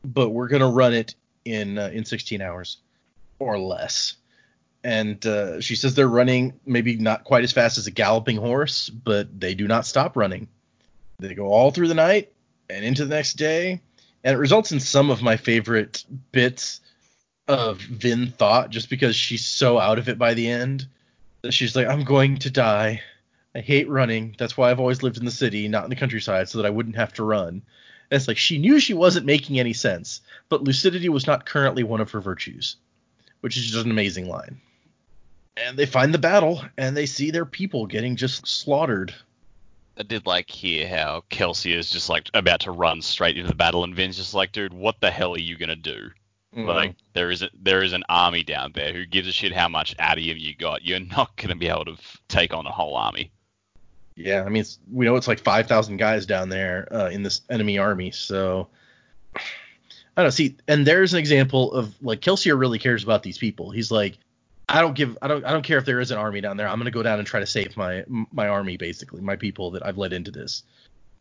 but 0.04 0.30
we're 0.30 0.46
gonna 0.46 0.70
run 0.70 0.94
it 0.94 1.16
in 1.44 1.78
uh, 1.78 1.90
in 1.92 2.04
16 2.04 2.40
hours 2.40 2.78
or 3.40 3.58
less. 3.58 4.14
And 4.84 5.24
uh, 5.26 5.60
she 5.60 5.74
says 5.74 5.96
they're 5.96 6.06
running 6.06 6.60
maybe 6.64 6.96
not 6.96 7.24
quite 7.24 7.42
as 7.42 7.50
fast 7.50 7.76
as 7.76 7.88
a 7.88 7.90
galloping 7.90 8.36
horse, 8.36 8.88
but 8.88 9.40
they 9.40 9.54
do 9.54 9.66
not 9.66 9.84
stop 9.84 10.16
running. 10.16 10.46
They 11.18 11.34
go 11.34 11.46
all 11.46 11.72
through 11.72 11.88
the 11.88 11.94
night 11.94 12.32
and 12.70 12.84
into 12.84 13.04
the 13.04 13.16
next 13.16 13.32
day, 13.32 13.80
and 14.26 14.34
it 14.34 14.38
results 14.38 14.72
in 14.72 14.80
some 14.80 15.08
of 15.08 15.22
my 15.22 15.36
favorite 15.36 16.04
bits 16.32 16.80
of 17.46 17.78
Vin 17.78 18.32
thought, 18.32 18.70
just 18.70 18.90
because 18.90 19.14
she's 19.14 19.46
so 19.46 19.78
out 19.78 20.00
of 20.00 20.08
it 20.08 20.18
by 20.18 20.34
the 20.34 20.50
end. 20.50 20.88
that 21.42 21.52
She's 21.52 21.76
like, 21.76 21.86
"I'm 21.86 22.02
going 22.02 22.36
to 22.38 22.50
die. 22.50 23.02
I 23.54 23.60
hate 23.60 23.88
running. 23.88 24.34
That's 24.36 24.56
why 24.56 24.68
I've 24.68 24.80
always 24.80 25.04
lived 25.04 25.16
in 25.16 25.24
the 25.24 25.30
city, 25.30 25.68
not 25.68 25.84
in 25.84 25.90
the 25.90 25.96
countryside, 25.96 26.48
so 26.48 26.58
that 26.58 26.66
I 26.66 26.70
wouldn't 26.70 26.96
have 26.96 27.12
to 27.14 27.22
run." 27.22 27.62
And 28.10 28.18
it's 28.18 28.26
like 28.26 28.36
she 28.36 28.58
knew 28.58 28.80
she 28.80 28.94
wasn't 28.94 29.26
making 29.26 29.60
any 29.60 29.72
sense, 29.72 30.22
but 30.48 30.64
lucidity 30.64 31.08
was 31.08 31.28
not 31.28 31.46
currently 31.46 31.84
one 31.84 32.00
of 32.00 32.10
her 32.10 32.20
virtues, 32.20 32.76
which 33.42 33.56
is 33.56 33.70
just 33.70 33.84
an 33.84 33.92
amazing 33.92 34.28
line. 34.28 34.60
And 35.56 35.78
they 35.78 35.86
find 35.86 36.12
the 36.12 36.18
battle, 36.18 36.64
and 36.76 36.96
they 36.96 37.06
see 37.06 37.30
their 37.30 37.46
people 37.46 37.86
getting 37.86 38.16
just 38.16 38.44
slaughtered. 38.44 39.14
I 39.98 40.02
did 40.02 40.26
like 40.26 40.50
hear 40.50 40.88
how 40.88 41.24
Kelsey 41.30 41.72
is 41.72 41.90
just 41.90 42.08
like 42.08 42.28
about 42.34 42.60
to 42.60 42.70
run 42.70 43.00
straight 43.02 43.36
into 43.36 43.48
the 43.48 43.54
battle, 43.56 43.84
and 43.84 43.94
Vin's 43.94 44.16
just 44.16 44.34
like, 44.34 44.52
dude, 44.52 44.74
what 44.74 45.00
the 45.00 45.10
hell 45.10 45.34
are 45.34 45.38
you 45.38 45.56
gonna 45.56 45.76
do? 45.76 46.10
Like 46.56 46.94
there 47.12 47.30
is 47.30 47.42
a, 47.42 47.50
there 47.54 47.82
is 47.82 47.92
an 47.92 48.02
army 48.08 48.42
down 48.42 48.72
there 48.74 48.92
who 48.92 49.04
gives 49.04 49.28
a 49.28 49.32
shit 49.32 49.52
how 49.52 49.68
much 49.68 49.94
atium 49.98 50.38
you 50.38 50.54
got. 50.56 50.84
You're 50.84 51.00
not 51.00 51.36
gonna 51.36 51.56
be 51.56 51.68
able 51.68 51.84
to 51.84 51.92
f- 51.92 52.16
take 52.28 52.54
on 52.54 52.66
a 52.66 52.70
whole 52.70 52.96
army. 52.96 53.30
Yeah, 54.14 54.42
I 54.44 54.48
mean, 54.48 54.62
it's, 54.62 54.78
we 54.90 55.04
know 55.04 55.16
it's 55.16 55.28
like 55.28 55.40
5,000 55.40 55.98
guys 55.98 56.24
down 56.24 56.48
there 56.48 56.88
uh, 56.90 57.10
in 57.10 57.22
this 57.22 57.42
enemy 57.50 57.76
army, 57.76 58.10
so 58.10 58.68
I 59.36 59.42
don't 60.16 60.24
know. 60.24 60.30
See, 60.30 60.56
and 60.66 60.86
there's 60.86 61.12
an 61.12 61.18
example 61.18 61.72
of 61.74 61.94
like 62.02 62.22
Kelsier 62.22 62.58
really 62.58 62.78
cares 62.78 63.04
about 63.04 63.22
these 63.22 63.36
people. 63.36 63.70
He's 63.70 63.90
like, 63.90 64.16
I 64.68 64.80
don't 64.80 64.94
give, 64.94 65.16
I 65.22 65.28
don't, 65.28 65.44
I 65.44 65.52
don't 65.52 65.62
care 65.62 65.78
if 65.78 65.84
there 65.84 66.00
is 66.00 66.10
an 66.10 66.18
army 66.18 66.40
down 66.40 66.56
there. 66.56 66.68
I'm 66.68 66.78
gonna 66.78 66.90
go 66.90 67.02
down 67.02 67.18
and 67.18 67.26
try 67.26 67.40
to 67.40 67.46
save 67.46 67.76
my 67.76 68.04
my 68.32 68.48
army, 68.48 68.76
basically, 68.76 69.20
my 69.20 69.36
people 69.36 69.72
that 69.72 69.86
I've 69.86 69.98
led 69.98 70.12
into 70.12 70.30
this. 70.30 70.62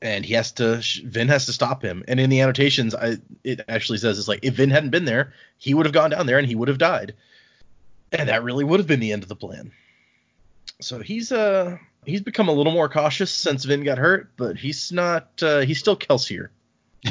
And 0.01 0.25
he 0.25 0.33
has 0.33 0.51
to, 0.53 0.81
Vin 1.03 1.29
has 1.29 1.45
to 1.45 1.53
stop 1.53 1.81
him. 1.81 2.03
And 2.07 2.19
in 2.19 2.29
the 2.29 2.41
annotations, 2.41 2.93
I 2.93 3.17
it 3.43 3.61
actually 3.67 3.99
says 3.99 4.19
it's 4.19 4.27
like 4.27 4.43
if 4.43 4.55
Vin 4.55 4.71
hadn't 4.71 4.89
been 4.89 5.05
there, 5.05 5.33
he 5.57 5.73
would 5.73 5.85
have 5.85 5.93
gone 5.93 6.09
down 6.09 6.25
there 6.25 6.37
and 6.37 6.47
he 6.47 6.55
would 6.55 6.67
have 6.67 6.77
died. 6.77 7.13
And 8.11 8.29
that 8.29 8.43
really 8.43 8.63
would 8.63 8.79
have 8.79 8.87
been 8.87 8.99
the 8.99 9.13
end 9.13 9.23
of 9.23 9.29
the 9.29 9.35
plan. 9.35 9.71
So 10.81 10.99
he's 10.99 11.31
uh 11.31 11.77
he's 12.05 12.21
become 12.21 12.49
a 12.49 12.53
little 12.53 12.73
more 12.73 12.89
cautious 12.89 13.31
since 13.31 13.63
Vin 13.63 13.83
got 13.83 13.97
hurt, 13.97 14.31
but 14.37 14.57
he's 14.57 14.91
not 14.91 15.29
uh, 15.41 15.61
he's 15.61 15.79
still 15.79 15.97
Kelsier. 15.97 16.49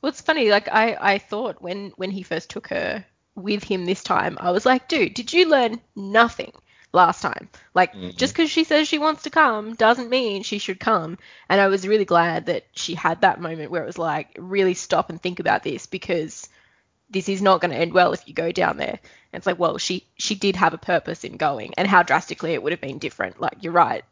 Well, 0.00 0.10
it's 0.10 0.20
funny. 0.20 0.50
Like 0.50 0.68
I, 0.68 0.96
I 1.00 1.18
thought 1.18 1.60
when 1.60 1.92
when 1.96 2.10
he 2.10 2.22
first 2.22 2.50
took 2.50 2.68
her 2.68 3.04
with 3.38 3.64
him 3.64 3.84
this 3.86 4.02
time, 4.02 4.36
I 4.40 4.50
was 4.50 4.66
like, 4.66 4.88
dude, 4.88 5.14
did 5.14 5.32
you 5.32 5.48
learn 5.48 5.80
nothing 5.96 6.52
last 6.92 7.22
time? 7.22 7.48
Like 7.74 7.94
Mhm. 7.94 8.16
just 8.16 8.34
because 8.34 8.50
she 8.50 8.64
says 8.64 8.88
she 8.88 8.98
wants 8.98 9.22
to 9.24 9.30
come 9.30 9.74
doesn't 9.74 10.10
mean 10.10 10.42
she 10.42 10.58
should 10.58 10.80
come. 10.80 11.18
And 11.48 11.60
I 11.60 11.68
was 11.68 11.86
really 11.86 12.04
glad 12.04 12.46
that 12.46 12.64
she 12.72 12.94
had 12.94 13.20
that 13.22 13.40
moment 13.40 13.70
where 13.70 13.82
it 13.82 13.86
was 13.86 13.98
like, 13.98 14.28
really 14.38 14.74
stop 14.74 15.10
and 15.10 15.20
think 15.20 15.40
about 15.40 15.62
this 15.62 15.86
because 15.86 16.48
this 17.10 17.28
is 17.28 17.40
not 17.42 17.60
going 17.60 17.70
to 17.70 17.76
end 17.76 17.92
well 17.92 18.12
if 18.12 18.26
you 18.28 18.34
go 18.34 18.52
down 18.52 18.76
there. 18.76 18.98
And 19.32 19.40
it's 19.40 19.46
like, 19.46 19.58
well, 19.58 19.78
she 19.78 20.06
she 20.16 20.34
did 20.34 20.56
have 20.56 20.74
a 20.74 20.78
purpose 20.78 21.24
in 21.24 21.36
going, 21.36 21.74
and 21.76 21.86
how 21.88 22.02
drastically 22.02 22.52
it 22.54 22.62
would 22.62 22.72
have 22.72 22.80
been 22.80 22.98
different. 22.98 23.40
Like 23.40 23.58
you're 23.62 23.72
right, 23.72 24.04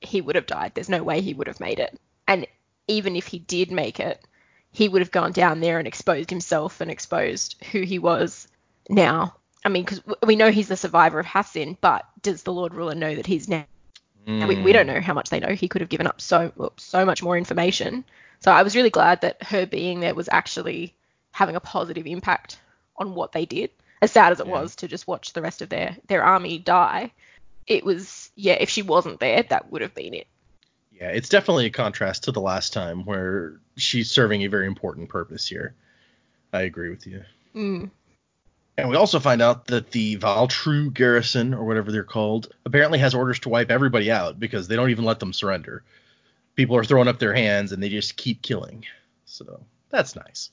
he 0.00 0.20
would 0.20 0.36
have 0.36 0.46
died. 0.46 0.72
There's 0.74 0.88
no 0.88 1.02
way 1.02 1.20
he 1.20 1.34
would 1.34 1.46
have 1.48 1.60
made 1.60 1.80
it. 1.80 1.98
And 2.28 2.46
even 2.88 3.16
if 3.16 3.26
he 3.26 3.38
did 3.38 3.70
make 3.72 4.00
it, 4.00 4.22
he 4.74 4.88
would 4.88 5.00
have 5.00 5.12
gone 5.12 5.30
down 5.32 5.60
there 5.60 5.78
and 5.78 5.86
exposed 5.86 6.28
himself 6.28 6.80
and 6.80 6.90
exposed 6.90 7.54
who 7.70 7.82
he 7.82 8.00
was 8.00 8.48
now. 8.88 9.36
I 9.64 9.68
mean, 9.68 9.84
because 9.84 10.02
we 10.26 10.34
know 10.36 10.50
he's 10.50 10.68
the 10.68 10.76
survivor 10.76 11.20
of 11.20 11.24
Hathsin, 11.26 11.78
but 11.80 12.04
does 12.22 12.42
the 12.42 12.52
Lord 12.52 12.74
Ruler 12.74 12.96
know 12.96 13.14
that 13.14 13.24
he's 13.24 13.48
now? 13.48 13.64
Mm. 14.26 14.48
We, 14.48 14.62
we 14.62 14.72
don't 14.72 14.88
know 14.88 15.00
how 15.00 15.14
much 15.14 15.30
they 15.30 15.38
know. 15.38 15.54
He 15.54 15.68
could 15.68 15.80
have 15.80 15.88
given 15.88 16.08
up 16.08 16.20
so 16.20 16.72
so 16.76 17.04
much 17.04 17.22
more 17.22 17.38
information. 17.38 18.04
So 18.40 18.50
I 18.50 18.62
was 18.64 18.74
really 18.74 18.90
glad 18.90 19.20
that 19.20 19.42
her 19.44 19.64
being 19.64 20.00
there 20.00 20.14
was 20.14 20.28
actually 20.30 20.92
having 21.30 21.54
a 21.56 21.60
positive 21.60 22.06
impact 22.06 22.58
on 22.96 23.14
what 23.14 23.32
they 23.32 23.46
did. 23.46 23.70
As 24.02 24.10
sad 24.10 24.32
as 24.32 24.40
it 24.40 24.46
Yeah. 24.46 24.52
was 24.52 24.76
to 24.76 24.88
just 24.88 25.06
watch 25.06 25.32
the 25.32 25.40
rest 25.40 25.62
of 25.62 25.68
their 25.68 25.96
their 26.08 26.24
army 26.24 26.58
die, 26.58 27.12
it 27.68 27.84
was 27.84 28.30
yeah. 28.34 28.54
If 28.58 28.70
she 28.70 28.82
wasn't 28.82 29.20
there, 29.20 29.44
that 29.44 29.70
would 29.70 29.82
have 29.82 29.94
been 29.94 30.14
it. 30.14 30.26
Yeah, 31.00 31.08
it's 31.08 31.28
definitely 31.28 31.66
a 31.66 31.70
contrast 31.70 32.24
to 32.24 32.32
the 32.32 32.40
last 32.40 32.72
time 32.72 33.04
where 33.04 33.60
she's 33.76 34.10
serving 34.10 34.42
a 34.42 34.48
very 34.48 34.66
important 34.66 35.08
purpose 35.08 35.46
here. 35.46 35.74
I 36.52 36.62
agree 36.62 36.90
with 36.90 37.06
you. 37.06 37.24
Mm. 37.54 37.90
And 38.76 38.88
we 38.88 38.96
also 38.96 39.20
find 39.20 39.42
out 39.42 39.66
that 39.66 39.90
the 39.90 40.16
Valtru 40.18 40.92
garrison, 40.92 41.54
or 41.54 41.64
whatever 41.64 41.92
they're 41.92 42.04
called, 42.04 42.52
apparently 42.64 42.98
has 42.98 43.14
orders 43.14 43.38
to 43.40 43.48
wipe 43.48 43.70
everybody 43.70 44.10
out 44.10 44.38
because 44.38 44.66
they 44.66 44.76
don't 44.76 44.90
even 44.90 45.04
let 45.04 45.20
them 45.20 45.32
surrender. 45.32 45.84
People 46.56 46.76
are 46.76 46.84
throwing 46.84 47.08
up 47.08 47.18
their 47.18 47.34
hands 47.34 47.72
and 47.72 47.82
they 47.82 47.88
just 47.88 48.16
keep 48.16 48.42
killing. 48.42 48.84
So 49.24 49.60
that's 49.90 50.16
nice. 50.16 50.50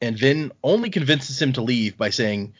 And 0.00 0.16
Vin 0.16 0.52
only 0.62 0.90
convinces 0.90 1.40
him 1.40 1.52
to 1.54 1.60
leave 1.60 1.96
by 1.96 2.10
saying, 2.10 2.54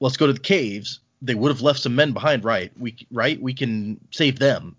"Let's 0.00 0.16
go 0.16 0.26
to 0.26 0.32
the 0.32 0.40
caves. 0.40 1.00
They 1.20 1.34
would 1.34 1.50
have 1.50 1.62
left 1.62 1.80
some 1.80 1.94
men 1.94 2.12
behind, 2.12 2.44
right? 2.44 2.72
We 2.78 2.96
right? 3.10 3.40
We 3.40 3.54
can 3.54 4.00
save 4.10 4.38
them. 4.38 4.76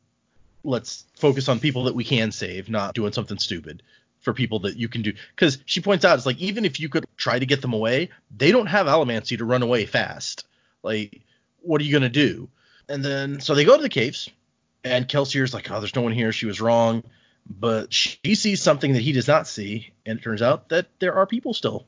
Let's 0.64 1.06
focus 1.16 1.50
on 1.50 1.60
people 1.60 1.84
that 1.86 1.96
we 1.96 2.04
can 2.04 2.32
save, 2.32 2.70
not 2.70 2.96
doing 2.96 3.14
something 3.14 3.38
stupid." 3.38 3.84
For 4.22 4.34
people 4.34 4.60
that 4.60 4.78
you 4.78 4.88
can 4.88 5.02
do, 5.02 5.12
because 5.36 5.58
she 5.66 5.82
points 5.82 6.06
out, 6.06 6.18
it's 6.18 6.26
like 6.26 6.40
even 6.40 6.64
if 6.64 6.80
you 6.80 6.88
could 6.88 7.06
try 7.18 7.38
to 7.38 7.46
get 7.46 7.62
them 7.62 7.74
away, 7.74 8.10
they 8.38 8.54
don't 8.54 8.68
have 8.68 8.88
Allomancy 8.88 9.38
to 9.38 9.44
run 9.44 9.64
away 9.64 9.86
fast. 9.86 10.46
Like, 10.82 11.20
what 11.60 11.82
are 11.82 11.84
you 11.84 11.92
gonna 11.92 12.08
do? 12.08 12.48
And 12.88 13.04
then 13.04 13.42
so 13.42 13.54
they 13.54 13.66
go 13.66 13.76
to 13.76 13.84
the 13.84 13.90
caves, 13.90 14.30
and 14.86 15.10
Kelsier's 15.10 15.54
like, 15.54 15.70
oh, 15.70 15.82
there's 15.82 15.94
no 15.94 16.04
one 16.04 16.14
here. 16.14 16.32
She 16.32 16.46
was 16.46 16.62
wrong, 16.62 17.04
but 17.50 17.94
she 17.94 18.36
sees 18.36 18.62
something 18.62 18.94
that 18.94 19.02
he 19.02 19.12
does 19.12 19.28
not 19.28 19.46
see, 19.46 19.92
and 20.06 20.20
it 20.20 20.22
turns 20.24 20.42
out 20.42 20.70
that 20.70 20.88
there 21.00 21.16
are 21.16 21.28
people 21.28 21.54
still. 21.54 21.86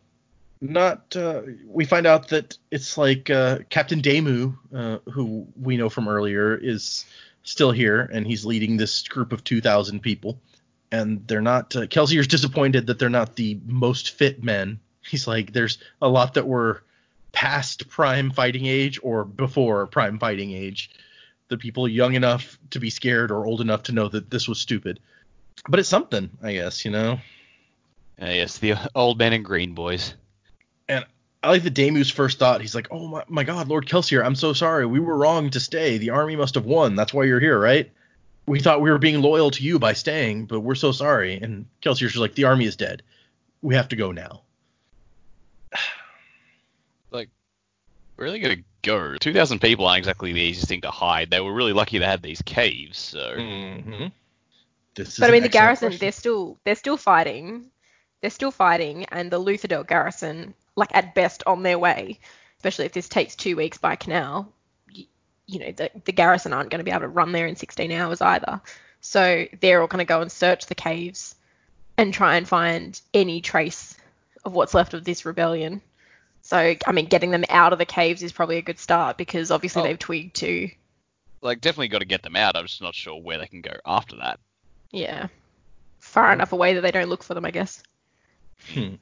Not. 0.60 1.16
Uh, 1.16 1.42
we 1.68 1.86
find 1.86 2.06
out 2.06 2.28
that 2.30 2.58
it's 2.70 2.98
like 2.98 3.30
uh, 3.30 3.60
Captain 3.70 4.02
Demoux, 4.02 4.58
uh, 4.74 4.98
who 5.10 5.48
we 5.58 5.78
know 5.78 5.90
from 5.90 6.10
earlier, 6.10 6.54
is 6.54 7.06
still 7.46 7.72
here, 7.72 8.10
and 8.12 8.28
he's 8.28 8.46
leading 8.46 8.76
this 8.76 9.08
group 9.08 9.32
of 9.32 9.43
2,000 9.43 10.02
people. 10.02 10.38
And 10.91 11.26
they're 11.28 11.41
not. 11.41 11.76
Uh, 11.76 11.88
Kelsier's 11.88 12.28
disappointed 12.28 12.88
that 12.88 13.00
they're 13.00 13.10
not 13.10 13.36
the 13.36 13.58
most 13.66 14.12
fit 14.12 14.43
men. 14.43 14.80
He's 15.02 15.28
like, 15.28 15.54
there's 15.54 15.78
a 16.02 16.10
lot 16.10 16.34
that 16.34 16.48
were 16.48 16.84
past 17.32 17.88
prime 17.89 18.32
fighting 18.32 18.66
age 18.66 19.00
or 19.02 19.24
before 19.24 19.88
prime 19.88 20.20
fighting 20.20 20.52
age. 20.52 20.89
The 21.48 21.58
people 21.58 21.88
young 21.88 22.16
enough 22.16 22.58
to 22.72 22.80
be 22.80 22.89
scared 22.89 23.32
or 23.32 23.46
old 23.46 23.62
enough 23.62 23.84
to 23.84 23.91
know 23.91 24.08
that 24.10 24.30
this 24.30 24.48
was 24.48 24.60
stupid. 24.60 25.00
But 25.70 25.80
it's 25.80 25.89
something, 25.89 26.30
I 26.41 26.54
guess, 26.54 26.86
you 26.86 26.91
know. 26.91 27.20
Uh, 28.22 28.28
yes, 28.28 28.58
the 28.58 28.76
old 28.96 29.20
men 29.20 29.34
and 29.34 29.46
green 29.46 29.74
boys. 29.74 30.16
I 31.46 31.50
like 31.50 31.64
the 31.64 31.72
Demoux's 31.72 32.10
first 32.10 32.39
thought. 32.39 32.62
He's 32.62 32.76
like, 32.76 32.88
"Oh 32.91 33.08
my, 33.08 33.24
my 33.28 33.43
God, 33.43 33.68
Lord 33.68 33.86
Kelsier, 33.88 34.26
I'm 34.26 34.36
so 34.36 34.54
sorry. 34.54 34.86
We 34.86 35.00
were 35.00 35.18
wrong 35.18 35.50
to 35.52 35.60
stay. 35.60 35.98
The 35.98 36.10
army 36.10 36.36
must 36.36 36.56
have 36.56 36.66
won. 36.66 36.96
That's 36.96 37.14
why 37.14 37.24
you're 37.26 37.39
here, 37.39 37.60
right?" 37.60 37.91
we 38.48 38.60
thought 38.60 38.82
we 38.82 38.91
were 38.91 38.98
being 38.98 39.22
loyal 39.22 39.52
to 39.52 39.64
you 39.64 39.80
by 39.80 39.93
staying, 39.93 40.46
but 40.46 40.60
we're 40.60 40.76
so 40.76 40.91
sorry. 40.91 41.36
And 41.36 41.66
Kelsier's 41.82 42.12
just 42.12 42.18
like, 42.18 42.36
the 42.36 42.43
army 42.43 42.66
is 42.66 42.76
dead. 42.76 43.02
We 43.62 43.76
have 43.76 43.88
to 43.89 43.96
go 43.96 44.12
now. 44.12 44.41
like, 47.12 47.30
where 48.16 48.28
are 48.28 48.32
they 48.32 48.39
gonna 48.39 48.64
go? 48.84 49.16
Two 49.18 49.34
thousand 49.34 49.60
people 49.60 49.88
aren't 49.88 50.00
exactly 50.00 50.32
the 50.32 50.41
easiest 50.41 50.68
thing 50.68 50.82
to 50.82 50.91
hide. 50.91 51.32
They 51.32 51.41
were 51.41 51.54
really 51.54 51.74
lucky 51.74 51.98
they 51.98 52.06
had 52.06 52.22
these 52.22 52.41
caves. 52.43 52.98
So 52.98 53.36
Mm-hmm. 53.38 54.08
This 54.93 55.10
is 55.10 55.20
But 55.20 55.30
I 55.30 55.34
mean, 55.34 55.43
the 55.43 55.50
garrison—they're 55.50 56.12
still 56.12 56.58
they're 56.64 56.76
still 56.76 56.98
fighting. 56.98 57.66
They're 58.22 58.30
still 58.30 58.52
fighting, 58.52 59.06
and 59.06 59.30
the 59.30 59.39
Luthadel 59.39 59.86
garrison, 59.86 60.54
like 60.76 60.94
at 60.94 61.16
best, 61.16 61.44
on 61.48 61.64
their 61.64 61.80
way. 61.80 62.20
Especially 62.58 62.86
if 62.86 62.94
this 62.94 63.10
takes 63.10 63.36
two 63.36 63.56
weeks 63.56 63.78
by 63.78 63.96
canal, 63.96 64.52
you, 64.92 65.06
you 65.46 65.60
know, 65.60 65.72
the, 65.72 65.92
the 66.06 66.12
garrison 66.12 66.54
aren't 66.54 66.70
going 66.72 66.80
to 66.80 66.84
be 66.84 66.92
able 66.92 67.02
to 67.02 67.08
run 67.08 67.32
there 67.32 67.48
in 67.48 67.56
16 67.56 67.92
hours 67.92 68.22
either. 68.22 68.62
So 69.02 69.46
they're 69.62 69.82
all 69.82 69.88
going 69.88 70.00
to 70.00 70.06
go 70.06 70.22
and 70.22 70.32
search 70.32 70.66
the 70.66 70.76
caves 70.76 71.36
and 71.98 72.14
try 72.14 72.38
and 72.38 72.48
find 72.48 73.00
any 73.14 73.42
trace 73.42 73.96
of 74.44 74.54
what's 74.54 74.74
left 74.74 74.94
of 74.94 75.04
this 75.04 75.26
rebellion. 75.26 75.82
So, 76.42 76.58
I 76.86 76.92
mean, 76.92 77.06
getting 77.06 77.32
them 77.32 77.46
out 77.50 77.74
of 77.74 77.80
the 77.80 77.86
caves 77.86 78.22
is 78.24 78.32
probably 78.32 78.58
a 78.58 78.62
good 78.64 78.80
start 78.80 79.18
because 79.18 79.52
obviously 79.52 79.82
Oh. 79.82 79.86
they've 79.86 80.00
twigged 80.00 80.36
to, 80.38 80.70
like, 81.42 81.62
definitely 81.62 81.88
got 81.88 82.00
to 82.00 82.06
get 82.06 82.22
them 82.24 82.36
out. 82.36 82.56
I'm 82.56 82.66
just 82.68 82.82
not 82.82 82.94
sure 82.96 83.20
where 83.22 83.38
they 83.38 83.48
can 83.48 83.62
go 83.62 83.74
after 83.86 84.16
that. 84.18 84.40
yeah, 84.92 85.28
far 86.00 86.32
enough 86.34 86.54
away 86.54 86.74
that 86.76 86.82
they 86.82 86.92
don't 86.92 87.10
look 87.10 87.24
for 87.24 87.34
them, 87.34 87.46
I 87.46 87.52
guess. 87.52 87.82
Hmm. 88.74 88.96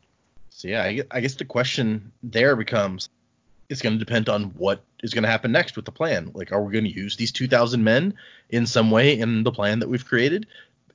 So 0.55 0.67
yeah, 0.67 0.83
I 0.83 1.01
I 1.11 1.19
guess 1.19 1.35
the 1.35 1.45
question 1.45 2.11
there 2.21 2.55
becomes, 2.55 3.09
it's 3.69 3.81
going 3.81 3.97
to 3.97 4.05
depend 4.05 4.29
on 4.29 4.45
what 4.51 4.83
is 5.01 5.13
going 5.13 5.23
to 5.23 5.29
happen 5.29 5.51
next 5.51 5.75
with 5.75 5.85
the 5.85 5.91
plan. 5.91 6.31
Like, 6.33 6.51
are 6.51 6.61
we 6.61 6.71
going 6.71 6.85
to 6.85 6.91
use 6.91 7.15
these 7.15 7.31
2,000 7.31 7.83
men 7.83 8.13
in 8.49 8.67
some 8.67 8.91
way 8.91 9.17
in 9.17 9.43
the 9.43 9.51
plan 9.51 9.79
that 9.79 9.89
we've 9.89 10.05
created? 10.05 10.45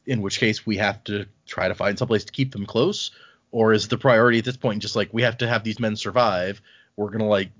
In 0.06 0.22
which 0.22 0.38
case, 0.38 0.64
we 0.64 0.76
have 0.76 1.02
to 1.04 1.26
try 1.44 1.66
to 1.66 1.74
find 1.74 1.98
someplace 1.98 2.24
to 2.24 2.32
keep 2.32 2.52
them 2.52 2.66
close, 2.66 3.11
or 3.50 3.72
is 3.72 3.88
the 3.88 3.98
priority 3.98 4.38
at 4.38 4.44
this 4.44 4.56
point 4.56 4.80
just 4.80 4.96
like 4.96 5.12
we 5.12 5.22
have 5.22 5.38
to 5.38 5.48
have 5.48 5.64
these 5.64 5.80
men 5.80 5.96
survive? 5.96 6.62
We're 6.96 7.09
going 7.09 7.18
to 7.18 7.24
like 7.26 7.50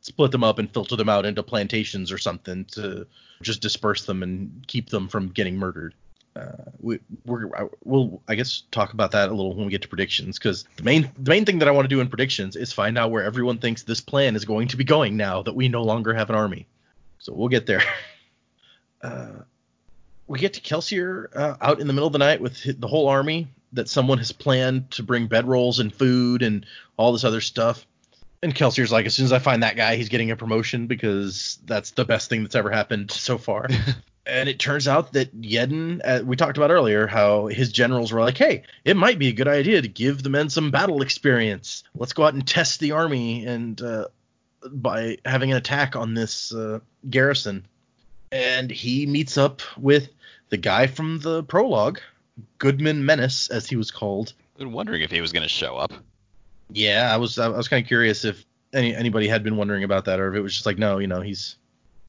split 0.00 0.30
them 0.30 0.44
up 0.44 0.58
and 0.58 0.72
filter 0.72 0.96
them 0.96 1.10
out 1.10 1.26
into 1.26 1.42
plantations 1.42 2.10
or 2.10 2.18
something 2.18 2.64
to 2.72 3.06
just 3.42 3.60
disperse 3.60 4.06
them 4.06 4.22
and 4.22 4.64
keep 4.66 4.88
them 4.88 5.08
from 5.08 5.28
getting 5.28 5.56
murdered 5.56 5.94
uh, 6.36 6.70
we 6.80 6.98
we're, 7.24 7.48
we'll 7.84 8.20
I 8.26 8.34
guess 8.34 8.64
talk 8.70 8.92
about 8.92 9.12
that 9.12 9.28
a 9.28 9.32
little 9.32 9.54
when 9.54 9.66
we 9.66 9.70
get 9.70 9.82
to 9.82 9.88
predictions 9.88 10.38
because 10.38 10.64
the 10.76 10.82
main 10.82 11.10
the 11.18 11.30
main 11.30 11.44
thing 11.44 11.60
that 11.60 11.68
I 11.68 11.70
want 11.70 11.84
to 11.84 11.94
do 11.94 12.00
in 12.00 12.08
predictions 12.08 12.56
is 12.56 12.72
find 12.72 12.98
out 12.98 13.10
where 13.10 13.22
everyone 13.22 13.58
thinks 13.58 13.82
this 13.82 14.00
plan 14.00 14.34
is 14.34 14.44
going 14.44 14.68
to 14.68 14.76
be 14.76 14.84
going 14.84 15.16
now 15.16 15.42
that 15.42 15.54
we 15.54 15.68
no 15.68 15.82
longer 15.82 16.12
have 16.12 16.30
an 16.30 16.36
army. 16.36 16.66
So 17.18 17.32
we'll 17.32 17.48
get 17.48 17.66
there. 17.66 17.82
Uh, 19.02 19.42
we 20.26 20.38
get 20.38 20.54
to 20.54 20.62
Kelsier 20.62 21.26
uh, 21.36 21.56
out 21.60 21.78
in 21.78 21.86
the 21.86 21.92
middle 21.92 22.06
of 22.06 22.14
the 22.14 22.18
night 22.18 22.40
with 22.40 22.80
the 22.80 22.88
whole 22.88 23.06
army 23.06 23.48
that 23.74 23.86
someone 23.86 24.16
has 24.16 24.32
planned 24.32 24.90
to 24.92 25.02
bring 25.02 25.28
bedrolls 25.28 25.78
and 25.78 25.94
food 25.94 26.40
and 26.40 26.64
all 26.96 27.12
this 27.12 27.22
other 27.22 27.42
stuff. 27.42 27.86
And 28.42 28.54
Kelsier's 28.54 28.90
like, 28.90 29.04
as 29.04 29.14
soon 29.14 29.26
as 29.26 29.32
I 29.32 29.40
find 29.40 29.62
that 29.62 29.76
guy, 29.76 29.96
he's 29.96 30.08
getting 30.08 30.30
a 30.30 30.36
promotion 30.36 30.86
because 30.86 31.58
that's 31.66 31.90
the 31.90 32.06
best 32.06 32.30
thing 32.30 32.42
that's 32.42 32.54
ever 32.54 32.70
happened 32.70 33.10
so 33.10 33.36
far. 33.36 33.68
and 34.26 34.48
it 34.48 34.58
turns 34.58 34.88
out 34.88 35.12
that 35.12 35.38
Yeden, 35.40 36.00
uh, 36.04 36.24
we 36.24 36.36
talked 36.36 36.56
about 36.56 36.70
earlier, 36.70 37.06
how 37.06 37.46
his 37.46 37.70
generals 37.72 38.12
were 38.12 38.20
like, 38.20 38.38
hey, 38.38 38.62
it 38.84 38.96
might 38.96 39.18
be 39.18 39.28
a 39.28 39.32
good 39.32 39.48
idea 39.48 39.82
to 39.82 39.88
give 39.88 40.22
the 40.22 40.30
men 40.30 40.48
some 40.48 40.70
battle 40.70 41.02
experience. 41.02 41.84
Let's 41.94 42.12
go 42.12 42.24
out 42.24 42.34
and 42.34 42.46
test 42.46 42.80
the 42.80 42.92
army 42.92 43.44
and 43.44 43.80
uh, 43.80 44.06
by 44.70 45.18
having 45.24 45.50
an 45.50 45.58
attack 45.58 45.94
on 45.94 46.14
this 46.14 46.54
uh, 46.54 46.80
garrison. 47.08 47.66
And 48.32 48.70
he 48.70 49.06
meets 49.06 49.36
up 49.36 49.62
with 49.78 50.08
the 50.48 50.56
guy 50.56 50.86
from 50.86 51.20
the 51.20 51.42
prologue, 51.44 52.00
Goodman 52.58 53.04
Mennis, 53.04 53.48
as 53.48 53.68
he 53.68 53.76
was 53.76 53.90
called. 53.90 54.32
Been 54.56 54.72
wondering 54.72 55.02
if 55.02 55.10
he 55.10 55.20
was 55.20 55.32
gonna 55.32 55.48
show 55.48 55.76
up. 55.76 55.92
Yeah, 56.70 57.12
I 57.12 57.18
was 57.18 57.38
I 57.38 57.48
was 57.48 57.68
kind 57.68 57.82
of 57.82 57.88
curious 57.88 58.24
if 58.24 58.44
any 58.72 58.94
anybody 58.94 59.28
had 59.28 59.44
been 59.44 59.56
wondering 59.56 59.84
about 59.84 60.06
that, 60.06 60.18
or 60.18 60.30
if 60.30 60.36
it 60.36 60.40
was 60.40 60.54
just 60.54 60.66
like, 60.66 60.78
no, 60.78 60.98
you 60.98 61.06
know, 61.06 61.20
he's 61.20 61.56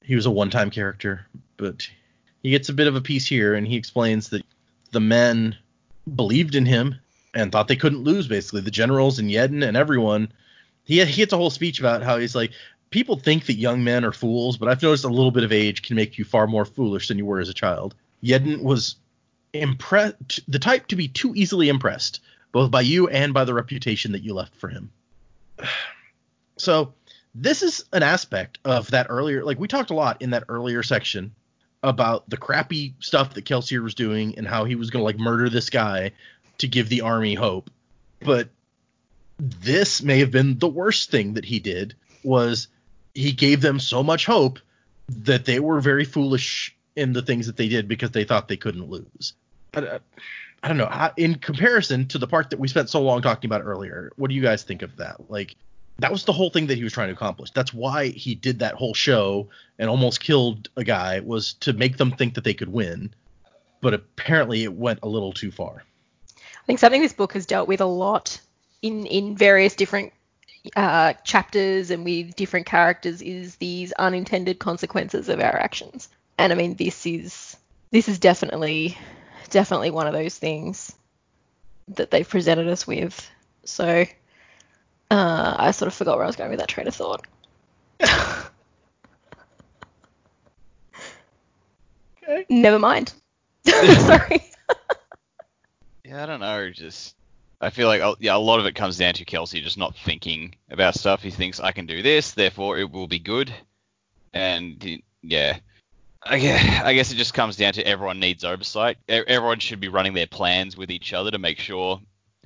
he 0.01 0.15
was 0.15 0.25
a 0.25 0.31
one-time 0.31 0.69
character, 0.69 1.25
but 1.57 1.87
he 2.45 2.51
gets 2.51 2.69
a 2.69 2.73
bit 2.73 2.85
of 2.85 2.95
a 2.95 3.01
piece 3.01 3.25
here, 3.25 3.55
and 3.55 3.65
he 3.65 3.75
explains 3.75 4.29
that 4.29 4.45
the 4.91 4.99
men 4.99 5.57
believed 6.15 6.53
in 6.53 6.63
him 6.63 6.93
and 7.33 7.51
thought 7.51 7.67
they 7.67 7.75
couldn't 7.75 8.03
lose. 8.03 8.27
Basically, 8.27 8.61
the 8.61 8.69
generals 8.69 9.17
and 9.17 9.31
Yeden 9.31 9.67
and 9.67 9.75
everyone. 9.75 10.31
He 10.83 11.03
he 11.05 11.15
gets 11.15 11.33
a 11.33 11.37
whole 11.37 11.49
speech 11.49 11.79
about 11.79 12.03
how 12.03 12.19
he's 12.19 12.35
like, 12.35 12.51
people 12.91 13.15
think 13.15 13.47
that 13.47 13.55
young 13.55 13.83
men 13.83 14.05
are 14.05 14.11
fools, 14.11 14.57
but 14.57 14.69
I've 14.69 14.83
noticed 14.83 15.05
a 15.05 15.07
little 15.09 15.31
bit 15.31 15.43
of 15.43 15.51
age 15.51 15.81
can 15.81 15.95
make 15.95 16.19
you 16.19 16.23
far 16.23 16.45
more 16.45 16.65
foolish 16.65 17.07
than 17.07 17.17
you 17.17 17.25
were 17.25 17.39
as 17.39 17.49
a 17.49 17.53
child. 17.53 17.95
Yeden 18.23 18.61
was 18.61 18.97
impressed, 19.53 20.41
the 20.47 20.59
type 20.59 20.85
to 20.89 20.95
be 20.95 21.07
too 21.07 21.33
easily 21.35 21.67
impressed, 21.67 22.19
both 22.51 22.69
by 22.69 22.81
you 22.81 23.07
and 23.07 23.33
by 23.33 23.43
the 23.43 23.55
reputation 23.55 24.11
that 24.11 24.21
you 24.21 24.35
left 24.35 24.55
for 24.55 24.67
him. 24.67 24.91
So, 26.57 26.93
this 27.33 27.61
is 27.61 27.83
an 27.91 28.01
aspect 28.01 28.59
of 28.63 28.89
that 28.91 29.07
earlier, 29.09 29.43
like 29.43 29.59
we 29.59 29.67
talked 29.67 29.89
a 29.89 29.93
lot 29.93 30.21
in 30.21 30.29
that 30.29 30.45
earlier 30.47 30.83
section 30.83 31.33
about 31.85 32.27
the 32.29 32.37
crappy 32.37 32.95
stuff 32.99 33.35
that 33.35 33.45
Kelsier 33.45 33.83
was 33.83 33.93
doing 33.93 34.37
and 34.37 34.47
how 34.47 34.65
he 34.65 34.75
was 34.75 34.89
going 34.89 35.01
to 35.01 35.05
like 35.05 35.19
murder 35.19 35.49
this 35.49 35.69
guy 35.69 36.11
to 36.57 36.67
give 36.67 36.89
the 36.89 37.01
army 37.01 37.35
hope. 37.35 37.69
But 38.19 38.49
this 39.37 40.01
may 40.01 40.19
have 40.19 40.31
been 40.31 40.57
the 40.57 40.67
worst 40.67 41.11
thing 41.11 41.35
that 41.35 41.45
he 41.45 41.59
did 41.59 41.95
was 42.23 42.67
he 43.13 43.31
gave 43.31 43.61
them 43.61 43.79
so 43.79 44.01
much 44.01 44.25
hope 44.25 44.59
that 45.09 45.45
they 45.45 45.59
were 45.59 45.79
very 45.79 46.05
foolish 46.05 46.75
in 46.95 47.13
the 47.13 47.21
things 47.21 47.45
that 47.45 47.57
they 47.57 47.67
did 47.67 47.87
because 47.87 48.11
they 48.11 48.23
thought 48.23 48.47
they 48.47 48.57
couldn't 48.57 48.89
lose. 48.89 49.33
I, 49.73 49.79
uh, 49.79 49.99
I 50.63 50.67
don't 50.67 50.77
know. 50.77 51.11
In 51.17 51.35
comparison 51.35 52.07
to 52.07 52.17
the 52.17 52.25
part 52.25 52.49
that 52.49 52.59
we 52.59 52.67
spent 52.67 52.89
so 52.89 53.01
long 53.01 53.21
talking 53.21 53.47
about 53.47 53.61
earlier, 53.61 54.11
what 54.15 54.29
do 54.29 54.35
you 54.35 54.41
guys 54.41 54.63
think 54.63 54.81
of 54.81 54.95
that? 54.97 55.29
Like, 55.29 55.55
that 55.99 56.11
was 56.11 56.25
the 56.25 56.33
whole 56.33 56.49
thing 56.49 56.67
that 56.67 56.77
he 56.77 56.83
was 56.83 56.93
trying 56.93 57.07
to 57.07 57.13
accomplish. 57.13 57.51
That's 57.51 57.73
why 57.73 58.07
he 58.07 58.35
did 58.35 58.59
that 58.59 58.75
whole 58.75 58.93
show 58.93 59.49
and 59.79 59.89
almost 59.89 60.19
killed 60.19 60.69
a 60.75 60.83
guy 60.83 61.21
was 61.21 61.53
to 61.55 61.73
make 61.73 61.97
them 61.97 62.11
think 62.11 62.35
that 62.35 62.43
they 62.43 62.53
could 62.53 62.71
win. 62.71 63.13
But 63.81 63.93
apparently, 63.93 64.63
it 64.63 64.73
went 64.73 64.99
a 65.03 65.07
little 65.07 65.31
too 65.31 65.51
far. 65.51 65.83
I 66.37 66.65
think 66.65 66.79
something 66.79 67.01
this 67.01 67.13
book 67.13 67.33
has 67.33 67.45
dealt 67.45 67.67
with 67.67 67.81
a 67.81 67.85
lot 67.85 68.39
in 68.81 69.05
in 69.05 69.37
various 69.37 69.75
different 69.75 70.11
uh, 70.75 71.13
chapters 71.23 71.91
and 71.91 72.03
with 72.03 72.35
different 72.35 72.65
characters 72.65 73.21
is 73.21 73.57
these 73.57 73.91
unintended 73.93 74.59
consequences 74.59 75.29
of 75.29 75.39
our 75.39 75.55
actions. 75.55 76.09
And 76.37 76.51
I 76.51 76.55
mean, 76.55 76.75
this 76.75 77.05
is 77.05 77.55
this 77.91 78.09
is 78.09 78.19
definitely 78.19 78.97
definitely 79.49 79.91
one 79.91 80.07
of 80.07 80.13
those 80.13 80.37
things 80.37 80.93
that 81.89 82.11
they've 82.11 82.27
presented 82.27 82.67
us 82.67 82.87
with. 82.87 83.29
So 83.63 84.05
uh, 85.11 85.55
I 85.57 85.71
sort 85.71 85.87
of 85.87 85.93
forgot 85.93 86.15
where 86.17 86.23
I 86.23 86.27
was 86.27 86.35
going 86.35 86.49
with 86.49 86.59
that 86.59 86.67
train 86.69 86.87
of 86.87 86.95
thought. 86.95 87.25
Okay. 92.23 92.45
Never 92.49 92.79
mind. 92.79 93.13
Sorry. 93.65 94.43
Yeah, 96.03 96.23
I 96.23 96.25
don't 96.25 96.39
know. 96.39 96.69
Just 96.71 97.15
I 97.61 97.69
feel 97.69 97.87
like 97.87 98.01
uh, 98.01 98.15
yeah, 98.19 98.35
a 98.35 98.37
lot 98.37 98.59
of 98.59 98.65
it 98.65 98.75
comes 98.75 98.97
down 98.97 99.13
to 99.15 99.25
Kelsey 99.25 99.61
just 99.61 99.77
not 99.77 99.95
thinking 99.95 100.55
about 100.69 100.95
stuff. 100.95 101.21
He 101.21 101.29
thinks 101.31 101.59
I 101.59 101.71
can 101.71 101.85
do 101.85 102.01
this, 102.01 102.31
therefore 102.31 102.77
it 102.79 102.91
will 102.91 103.07
be 103.07 103.19
good, 103.19 103.53
and 104.33 104.81
he- 104.81 105.03
yeah. 105.21 105.57
I 106.27 106.39
guess, 106.39 106.81
I 106.83 106.93
guess 106.95 107.11
it 107.11 107.15
just 107.17 107.35
comes 107.35 107.55
down 107.55 107.73
to 107.73 107.85
everyone 107.85 108.19
needs 108.19 108.43
oversight. 108.43 108.97
E- 109.07 109.21
Everyone 109.27 109.59
should 109.59 109.79
be 109.79 109.89
running 109.89 110.15
their 110.15 110.25
plans 110.25 110.75
with 110.75 110.89
each 110.89 111.13
other 111.13 111.29
to 111.29 111.37
make 111.37 111.59
sure 111.59 112.01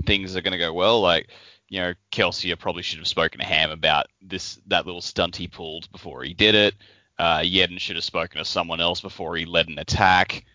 things 0.05 0.36
are 0.36 0.41
going 0.41 0.51
to 0.51 0.57
go 0.57 0.74
well. 0.74 0.99
Like, 0.99 1.30
you 1.70 1.80
know, 1.80 1.93
Kelsey 2.11 2.53
probably 2.55 2.84
should 2.84 2.99
have 2.99 3.07
spoken 3.07 3.39
to 3.39 3.45
Ham 3.45 3.72
about 3.72 4.07
this 4.22 4.59
that 4.67 4.86
little 4.86 5.01
stunt 5.01 5.36
he 5.36 5.47
pulled 5.47 5.91
before 5.91 6.24
he 6.24 6.34
did 6.34 6.55
it. 6.55 6.76
Uh, 7.17 7.39
Yeden 7.39 7.80
should 7.80 7.95
have 7.95 8.05
spoken 8.05 8.39
to 8.39 8.45
someone 8.45 8.82
else 8.82 9.01
before 9.01 9.36
he 9.36 9.45
led 9.45 9.67
an 9.67 9.78
attack 9.78 10.45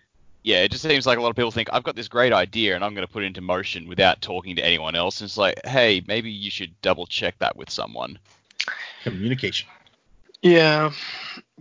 yeah, 0.45 0.59
it 0.59 0.71
just 0.71 0.83
seems 0.83 1.07
like 1.07 1.17
a 1.19 1.23
lot 1.23 1.31
of 1.31 1.37
people 1.37 1.51
think 1.51 1.71
I've 1.73 1.83
got 1.83 1.97
this 1.97 2.07
great 2.07 2.33
idea 2.33 2.75
and 2.75 2.85
I'm 2.85 2.95
going 2.95 3.07
to 3.07 3.12
put 3.12 3.23
it 3.23 3.27
into 3.27 3.41
motion 3.41 3.89
without 3.89 4.21
talking 4.21 4.57
to 4.57 4.65
anyone 4.65 4.95
else. 4.95 5.21
And 5.21 5.27
it's 5.27 5.39
like, 5.39 5.59
hey, 5.65 6.05
maybe 6.07 6.31
you 6.31 6.51
should 6.51 6.79
double 6.83 7.07
check 7.07 7.39
that 7.39 7.57
with 7.57 7.71
someone. 7.71 8.19
Communication. 9.03 9.69
Yeah. 10.43 10.93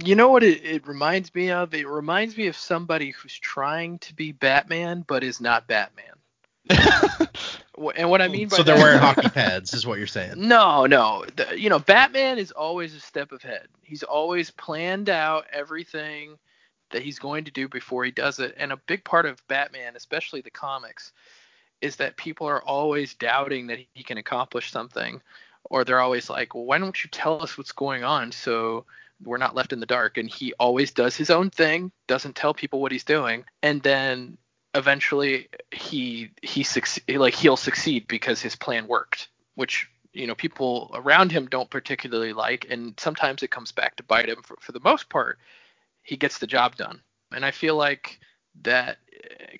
You 0.03 0.15
know 0.15 0.27
what 0.29 0.43
it, 0.43 0.65
it 0.65 0.85
reminds 0.85 1.33
me 1.33 1.49
of? 1.49 1.73
It 1.73 1.87
reminds 1.87 2.35
me 2.35 2.47
of 2.47 2.57
somebody 2.57 3.11
who's 3.11 3.39
trying 3.39 3.99
to 3.99 4.13
be 4.13 4.33
Batman 4.33 5.05
but 5.07 5.23
is 5.23 5.39
not 5.39 5.65
Batman. 5.65 6.15
And 7.95 8.09
what 8.09 8.21
I 8.21 8.27
mean 8.27 8.49
by 8.49 8.57
so 8.57 8.63
they're 8.63 8.75
that- 8.75 8.81
wearing 8.83 8.99
hockey 9.01 9.29
pads, 9.29 9.73
is 9.73 9.85
what 9.85 9.97
you're 9.97 10.07
saying. 10.07 10.33
No, 10.37 10.85
no. 10.85 11.25
The, 11.35 11.59
you 11.59 11.69
know, 11.69 11.79
Batman 11.79 12.37
is 12.37 12.51
always 12.51 12.93
a 12.93 12.99
step 12.99 13.31
ahead. 13.31 13.67
He's 13.81 14.03
always 14.03 14.51
planned 14.51 15.09
out 15.09 15.45
everything 15.51 16.37
that 16.91 17.01
he's 17.01 17.17
going 17.19 17.45
to 17.45 17.51
do 17.51 17.67
before 17.67 18.05
he 18.05 18.11
does 18.11 18.39
it. 18.39 18.53
And 18.57 18.71
a 18.71 18.77
big 18.77 19.03
part 19.03 19.25
of 19.25 19.45
Batman, 19.47 19.95
especially 19.95 20.41
the 20.41 20.51
comics, 20.51 21.11
is 21.81 21.95
that 21.95 22.17
people 22.17 22.47
are 22.47 22.63
always 22.63 23.15
doubting 23.15 23.67
that 23.67 23.79
he 23.93 24.03
can 24.03 24.17
accomplish 24.17 24.71
something. 24.71 25.21
Or 25.65 25.83
they're 25.83 25.99
always 25.99 26.29
like, 26.29 26.53
well, 26.53 26.65
why 26.65 26.77
don't 26.77 27.03
you 27.03 27.09
tell 27.09 27.41
us 27.41 27.57
what's 27.57 27.71
going 27.71 28.03
on 28.03 28.31
so 28.31 28.85
we're 29.23 29.37
not 29.37 29.55
left 29.55 29.73
in 29.73 29.79
the 29.79 29.85
dark 29.85 30.17
and 30.17 30.29
he 30.29 30.53
always 30.59 30.91
does 30.91 31.15
his 31.15 31.29
own 31.29 31.49
thing 31.49 31.91
doesn't 32.07 32.35
tell 32.35 32.53
people 32.53 32.81
what 32.81 32.91
he's 32.91 33.03
doing 33.05 33.45
and 33.61 33.81
then 33.81 34.37
eventually 34.75 35.49
he 35.71 36.31
he 36.41 36.63
succeed 36.63 37.17
like 37.17 37.33
he'll 37.33 37.57
succeed 37.57 38.07
because 38.07 38.41
his 38.41 38.55
plan 38.55 38.87
worked 38.87 39.29
which 39.55 39.87
you 40.13 40.27
know 40.27 40.35
people 40.35 40.91
around 40.93 41.31
him 41.31 41.47
don't 41.47 41.69
particularly 41.69 42.33
like 42.33 42.67
and 42.69 42.93
sometimes 42.99 43.43
it 43.43 43.51
comes 43.51 43.71
back 43.71 43.95
to 43.95 44.03
bite 44.03 44.29
him 44.29 44.41
for, 44.43 44.55
for 44.59 44.71
the 44.71 44.79
most 44.79 45.09
part. 45.09 45.39
He 46.01 46.17
gets 46.17 46.37
the 46.39 46.47
job 46.47 46.75
done. 46.75 47.01
And 47.33 47.43
i 47.43 47.51
feel 47.51 47.75
like 47.75 48.19
that 48.61 48.97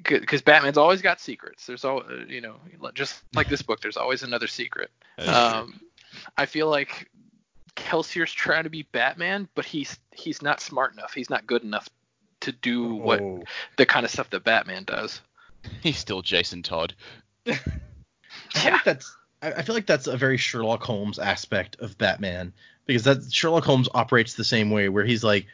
because 0.04 0.42
batman's 0.42 0.78
always 0.78 1.02
got 1.02 1.20
secrets. 1.20 1.66
There's 1.66 1.84
all 1.84 2.04
you 2.28 2.42
know 2.42 2.58
just 2.94 3.22
like 3.36 3.50
this 3.50 3.62
book 3.62 3.82
there's 3.82 3.98
always 3.98 4.24
another 4.24 4.48
secret. 4.48 4.92
Um, 5.20 5.80
I 6.38 6.46
feel 6.46 6.70
like 6.70 7.10
Kelsier's 7.76 8.32
trying 8.32 8.66
to 8.66 8.70
be 8.70 8.84
Batman, 8.84 9.48
but 9.56 9.66
he's 9.66 9.98
he's 10.12 10.42
not 10.42 10.62
smart 10.62 10.94
enough. 10.94 11.14
He's 11.14 11.30
not 11.30 11.48
good 11.48 11.64
enough 11.64 11.90
to 12.44 12.52
do 12.52 12.94
what 12.96 13.22
Oh. 13.22 13.44
the 13.78 13.86
kind 13.86 14.06
of 14.06 14.12
stuff 14.12 14.30
that 14.30 14.44
Batman 14.44 14.84
does. 14.84 15.22
He's 15.82 15.98
still 15.98 16.22
Jason 16.22 16.62
Todd. 16.64 16.94
I 17.48 17.56
feel 18.56 18.78
that's 18.86 19.16
I 19.42 19.52
I 19.54 19.62
feel 19.64 19.76
like 19.76 19.86
that's 19.86 20.08
a 20.08 20.18
very 20.18 20.38
Sherlock 20.38 20.84
Holmes 20.84 21.20
aspect 21.20 21.78
of 21.80 21.98
Batman 21.98 22.54
because 22.86 23.04
that 23.04 23.32
Sherlock 23.32 23.64
Holmes 23.64 23.90
operates 23.94 24.34
the 24.36 24.44
same 24.44 24.70
way 24.72 24.90
where 24.90 25.06
he's 25.06 25.24
like 25.24 25.46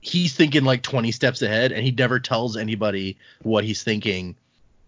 he's 0.00 0.34
thinking 0.34 0.64
like 0.64 0.82
20 0.82 1.10
steps 1.12 1.42
ahead 1.42 1.72
and 1.72 1.82
he 1.84 1.90
never 1.90 2.20
tells 2.20 2.56
anybody 2.56 3.16
what 3.42 3.64
he's 3.64 3.82
thinking 3.82 4.36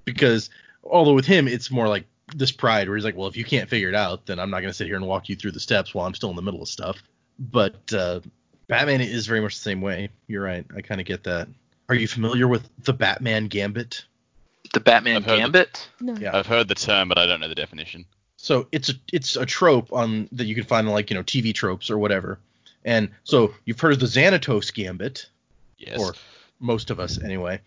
because 0.04 0.48
although 0.84 1.14
with 1.14 1.26
him 1.26 1.48
it's 1.48 1.70
more 1.70 1.88
like 1.88 2.04
this 2.36 2.52
pride 2.52 2.88
where 2.88 2.96
he's 2.96 3.04
like 3.04 3.16
well 3.16 3.26
if 3.28 3.36
you 3.36 3.44
can't 3.44 3.68
figure 3.68 3.88
it 3.88 3.94
out 3.94 4.26
then 4.26 4.38
I'm 4.38 4.50
not 4.50 4.60
going 4.60 4.70
to 4.70 4.74
sit 4.76 4.86
here 4.86 4.96
and 4.96 5.06
walk 5.06 5.28
you 5.28 5.34
through 5.34 5.52
the 5.52 5.60
steps 5.60 5.92
while 5.94 6.06
I'm 6.06 6.14
still 6.14 6.30
in 6.30 6.36
the 6.36 6.42
middle 6.42 6.62
of 6.62 6.68
stuff 6.68 7.02
but 7.38 7.92
uh 7.92 8.20
Batman 8.68 9.00
is 9.00 9.26
very 9.26 9.40
much 9.40 9.56
the 9.56 9.62
same 9.62 9.80
way 9.80 10.08
you're 10.26 10.42
right 10.42 10.64
I 10.76 10.80
kind 10.82 11.00
of 11.00 11.06
get 11.06 11.24
that 11.24 11.48
are 11.88 11.94
you 11.94 12.06
familiar 12.06 12.46
with 12.46 12.68
the 12.84 12.92
Batman 12.92 13.46
Gambit 13.48 14.04
The 14.74 14.80
Batman 14.80 15.16
I've 15.16 15.24
heard 15.24 15.32
the- 15.36 15.38
Gambit. 15.38 15.88
No. 16.00 16.14
Yeah. 16.16 16.36
I've 16.36 16.46
heard 16.46 16.68
the 16.68 16.74
term, 16.74 17.08
but 17.08 17.16
I 17.18 17.24
don't 17.26 17.40
know 17.40 17.48
the 17.48 17.54
definition. 17.54 18.04
So 18.36 18.68
it's 18.70 18.90
a 18.90 18.92
it's 19.12 19.36
a 19.36 19.46
trope 19.46 19.92
on 19.92 20.28
that 20.32 20.44
you 20.44 20.54
can 20.54 20.64
find 20.64 20.86
on 20.86 20.92
like 20.92 21.10
you 21.10 21.16
know 21.16 21.22
TV 21.22 21.52
tropes 21.54 21.90
or 21.90 21.96
whatever. 21.98 22.38
And 22.84 23.08
so 23.24 23.54
you've 23.64 23.80
heard 23.80 23.94
of 23.94 24.00
the 24.00 24.06
Xanatos 24.06 24.72
Gambit, 24.72 25.26
Yes. 25.78 25.98
or 25.98 26.12
most 26.60 26.90
of 26.90 27.00
us 27.00 27.18
anyway. 27.22 27.60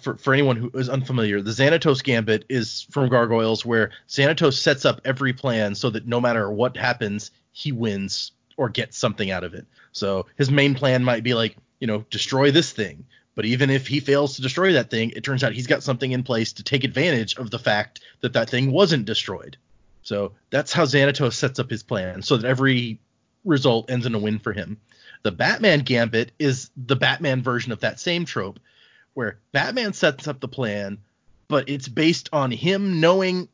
For 0.00 0.16
for 0.16 0.32
anyone 0.32 0.56
who 0.56 0.70
is 0.74 0.88
unfamiliar, 0.88 1.42
the 1.42 1.50
Xanatos 1.52 2.02
Gambit 2.02 2.44
is 2.48 2.86
from 2.90 3.08
Gargoyles, 3.10 3.64
where 3.66 3.90
Xanatos 4.08 4.54
sets 4.54 4.84
up 4.86 5.00
every 5.04 5.32
plan 5.34 5.74
so 5.74 5.90
that 5.90 6.06
no 6.06 6.20
matter 6.20 6.50
what 6.50 6.76
happens, 6.76 7.30
he 7.52 7.70
wins 7.72 8.32
or 8.58 8.68
get 8.68 8.92
something 8.92 9.30
out 9.30 9.44
of 9.44 9.54
it. 9.54 9.66
So 9.92 10.26
his 10.36 10.50
main 10.50 10.74
plan 10.74 11.02
might 11.02 11.22
be 11.22 11.32
like 11.32 11.56
you 11.80 11.86
know 11.86 12.04
destroy 12.10 12.50
this 12.50 12.72
thing. 12.72 13.06
But 13.34 13.46
even 13.46 13.70
if 13.70 13.86
he 13.86 14.00
fails 14.00 14.34
to 14.34 14.42
destroy 14.42 14.72
that 14.72 14.90
thing, 14.90 15.10
it 15.10 15.22
turns 15.22 15.44
out 15.44 15.52
he's 15.52 15.68
got 15.68 15.84
something 15.84 16.10
in 16.10 16.24
place 16.24 16.52
to 16.54 16.64
take 16.64 16.82
advantage 16.82 17.38
of 17.38 17.52
the 17.52 17.58
fact 17.58 18.00
that 18.20 18.32
that 18.32 18.50
thing 18.50 18.72
wasn't 18.72 19.06
destroyed. 19.06 19.56
So 20.02 20.32
that's 20.50 20.72
how 20.72 20.84
Xanatos 20.84 21.34
sets 21.34 21.60
up 21.60 21.70
his 21.70 21.84
plan, 21.84 22.20
so 22.22 22.36
that 22.36 22.48
every 22.48 22.98
result 23.44 23.90
ends 23.90 24.06
in 24.06 24.14
a 24.14 24.18
win 24.18 24.40
for 24.40 24.52
him. 24.52 24.78
The 25.22 25.30
Batman 25.30 25.80
Gambit 25.80 26.32
is 26.38 26.70
the 26.76 26.96
Batman 26.96 27.42
version 27.42 27.70
of 27.70 27.80
that 27.80 28.00
same 28.00 28.24
trope, 28.24 28.58
where 29.14 29.38
Batman 29.52 29.92
sets 29.92 30.26
up 30.26 30.40
the 30.40 30.48
plan, 30.48 30.98
but 31.46 31.68
it's 31.68 31.88
based 31.88 32.28
on 32.32 32.50
him 32.50 33.00
knowing 33.00 33.48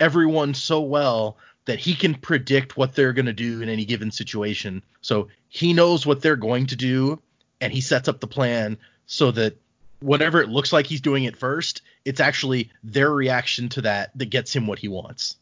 everyone 0.00 0.54
so 0.54 0.80
well 0.80 1.36
that 1.70 1.78
he 1.78 1.94
can 1.94 2.14
predict 2.14 2.76
what 2.76 2.96
they're 2.96 3.12
going 3.12 3.26
to 3.26 3.32
do 3.32 3.62
in 3.62 3.68
any 3.68 3.84
given 3.84 4.10
situation. 4.10 4.82
So 5.02 5.28
he 5.48 5.72
knows 5.72 6.04
what 6.04 6.20
they're 6.20 6.34
going 6.34 6.66
to 6.66 6.74
do, 6.74 7.22
and 7.60 7.72
he 7.72 7.80
sets 7.80 8.08
up 8.08 8.18
the 8.18 8.26
plan 8.26 8.76
so 9.06 9.30
that 9.30 9.56
whatever 10.00 10.42
it 10.42 10.48
looks 10.48 10.72
like 10.72 10.84
he's 10.84 11.00
doing 11.00 11.26
at 11.26 11.36
first, 11.36 11.82
it's 12.04 12.18
actually 12.18 12.70
their 12.82 13.12
reaction 13.12 13.68
to 13.68 13.82
that 13.82 14.10
that 14.18 14.30
gets 14.30 14.54
him 14.54 14.66
what 14.66 14.80
he 14.80 14.88
wants. 14.88 15.36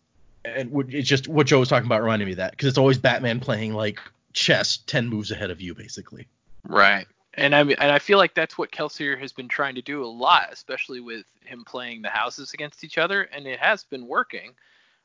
And 0.45 0.71
it's 0.93 1.09
just 1.09 1.29
what 1.29 1.47
Joe 1.47 1.61
was 1.61 1.71
talking 1.71 1.87
about 1.87 2.03
reminded 2.03 2.27
me 2.27 2.33
of 2.33 2.39
that 2.39 2.51
because 2.51 2.69
it's 2.69 2.77
always 2.77 2.99
Batman 2.99 3.41
playing 3.41 3.73
like 3.73 3.99
chess 4.35 4.77
10 4.87 5.09
moves 5.09 5.31
ahead 5.31 5.51
of 5.51 5.63
you, 5.63 5.75
basically. 5.75 6.27
Right. 6.63 7.07
And 7.33 7.55
I 7.55 7.63
mean, 7.63 7.77
and 7.81 7.91
I 7.91 8.01
feel 8.01 8.19
like 8.19 8.35
that's 8.35 8.59
what 8.59 8.71
Kelsier 8.71 9.19
has 9.19 9.33
been 9.33 9.49
trying 9.49 9.77
to 9.77 9.83
do 9.83 10.05
a 10.05 10.07
lot, 10.07 10.51
especially 10.53 11.01
with 11.01 11.25
him 11.47 11.65
playing 11.65 12.03
the 12.03 12.11
houses 12.11 12.53
against 12.53 12.85
each 12.85 12.99
other, 12.99 13.23
and 13.23 13.47
it 13.47 13.59
has 13.61 13.85
been 13.85 14.07
working. 14.07 14.53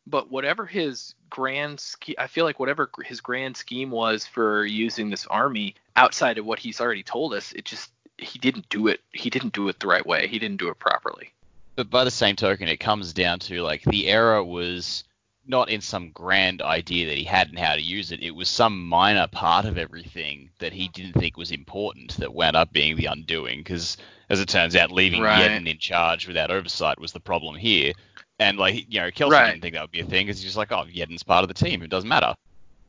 But 0.06 0.30
whatever 0.32 0.66
his 0.66 1.16
grand 1.30 1.80
scheme, 1.80 2.16
I 2.18 2.28
feel 2.28 2.46
like 2.46 2.60
whatever 2.60 2.90
his 3.06 3.22
grand 3.22 3.56
scheme 3.58 3.90
was 3.90 4.26
for 4.26 4.66
using 4.66 5.10
this 5.10 5.26
army 5.28 5.76
outside 5.96 6.38
of 6.38 6.46
what 6.46 6.60
he's 6.60 6.82
already 6.82 7.04
told 7.04 7.34
us, 7.34 7.54
it 7.54 7.66
just 7.66 7.92
he 8.18 8.40
didn't 8.40 8.70
do 8.70 8.88
it. 8.88 9.02
He 9.12 9.30
didn't 9.30 9.54
do 9.54 9.70
it 9.70 9.80
the 9.80 9.88
right 9.88 10.06
way. 10.06 10.28
He 10.28 10.40
didn't 10.40 10.58
do 10.58 10.70
it 10.70 10.80
properly. 10.80 11.34
But 11.76 11.90
by 11.90 12.04
the 12.04 12.12
same 12.12 12.36
token, 12.36 12.68
it 12.68 12.80
comes 12.80 13.14
down 13.14 13.40
to 13.40 13.62
like 13.62 13.84
the 13.84 14.08
error 14.08 14.44
was 14.44 15.04
not 15.46 15.70
in 15.70 15.82
some 15.82 16.10
grand 16.12 16.62
idea 16.62 17.08
that 17.08 17.18
he 17.18 17.24
had 17.24 17.50
and 17.50 17.60
how 17.60 17.76
to 17.76 17.82
use 17.82 18.12
it. 18.12 18.22
It 18.22 18.32
was 18.32 18.48
some 18.48 18.88
minor 18.88 19.28
part 19.28 19.66
of 19.66 19.78
everything 19.78 20.50
that 20.60 20.72
he 20.72 20.88
didn't 20.88 21.14
think 21.14 21.36
was 21.36 21.52
important 21.52 22.16
that 22.18 22.34
wound 22.34 22.56
up 22.56 22.72
being 22.72 22.96
the 22.96 23.08
undoing. 23.08 23.60
Because 23.60 23.98
as 24.30 24.40
it 24.40 24.48
turns 24.48 24.76
out, 24.76 24.92
leaving 24.92 25.22
Right. 25.22 25.52
In 25.52 25.78
charge 25.80 26.28
without 26.28 26.52
oversight 26.52 27.00
was 27.00 27.12
the 27.12 27.20
problem 27.20 27.56
here. 27.56 27.94
And 28.40 28.58
like 28.58 28.92
you 28.92 29.00
know, 29.00 29.12
Kelsey 29.12 29.32
Right. 29.34 29.52
didn't 29.52 29.62
think 29.62 29.74
that 29.76 29.82
would 29.82 29.92
be 29.92 30.02
a 30.02 30.06
thing 30.06 30.26
because 30.26 30.40
he's 30.40 30.46
just 30.46 30.58
like, 30.58 30.72
oh, 30.72 30.86
Yeden's 30.86 31.24
part 31.24 31.44
of 31.44 31.48
the 31.48 31.54
team. 31.54 31.82
It 31.84 31.90
doesn't 31.90 32.10
matter. 32.10 32.34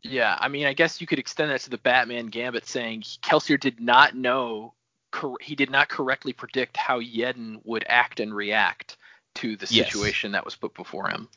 Yeah, 0.03 0.37
I 0.39 0.49
mean, 0.49 0.67
I 0.67 0.75
guess 0.75 1.01
you 1.01 1.07
could 1.07 1.19
extend 1.19 1.51
that 1.51 1.61
to 1.63 1.71
the 1.71 1.79
Batman 1.79 2.27
Gambit, 2.27 2.67
saying 2.67 3.03
Kelsier 3.23 3.59
did 3.59 3.81
not 3.81 4.15
know, 4.15 4.75
cor- 5.13 5.39
he 5.41 5.55
did 5.55 5.71
not 5.71 5.89
correctly 5.89 6.35
predict 6.35 6.77
how 6.77 7.01
Yeden 7.01 7.61
would 7.65 7.85
act 7.89 8.21
and 8.21 8.35
react 8.35 8.99
to 9.37 9.57
the 9.57 9.67
Yes. 9.71 9.87
situation 9.87 10.33
that 10.33 10.45
was 10.45 10.57
put 10.57 10.75
before 10.75 11.09
him. 11.09 11.29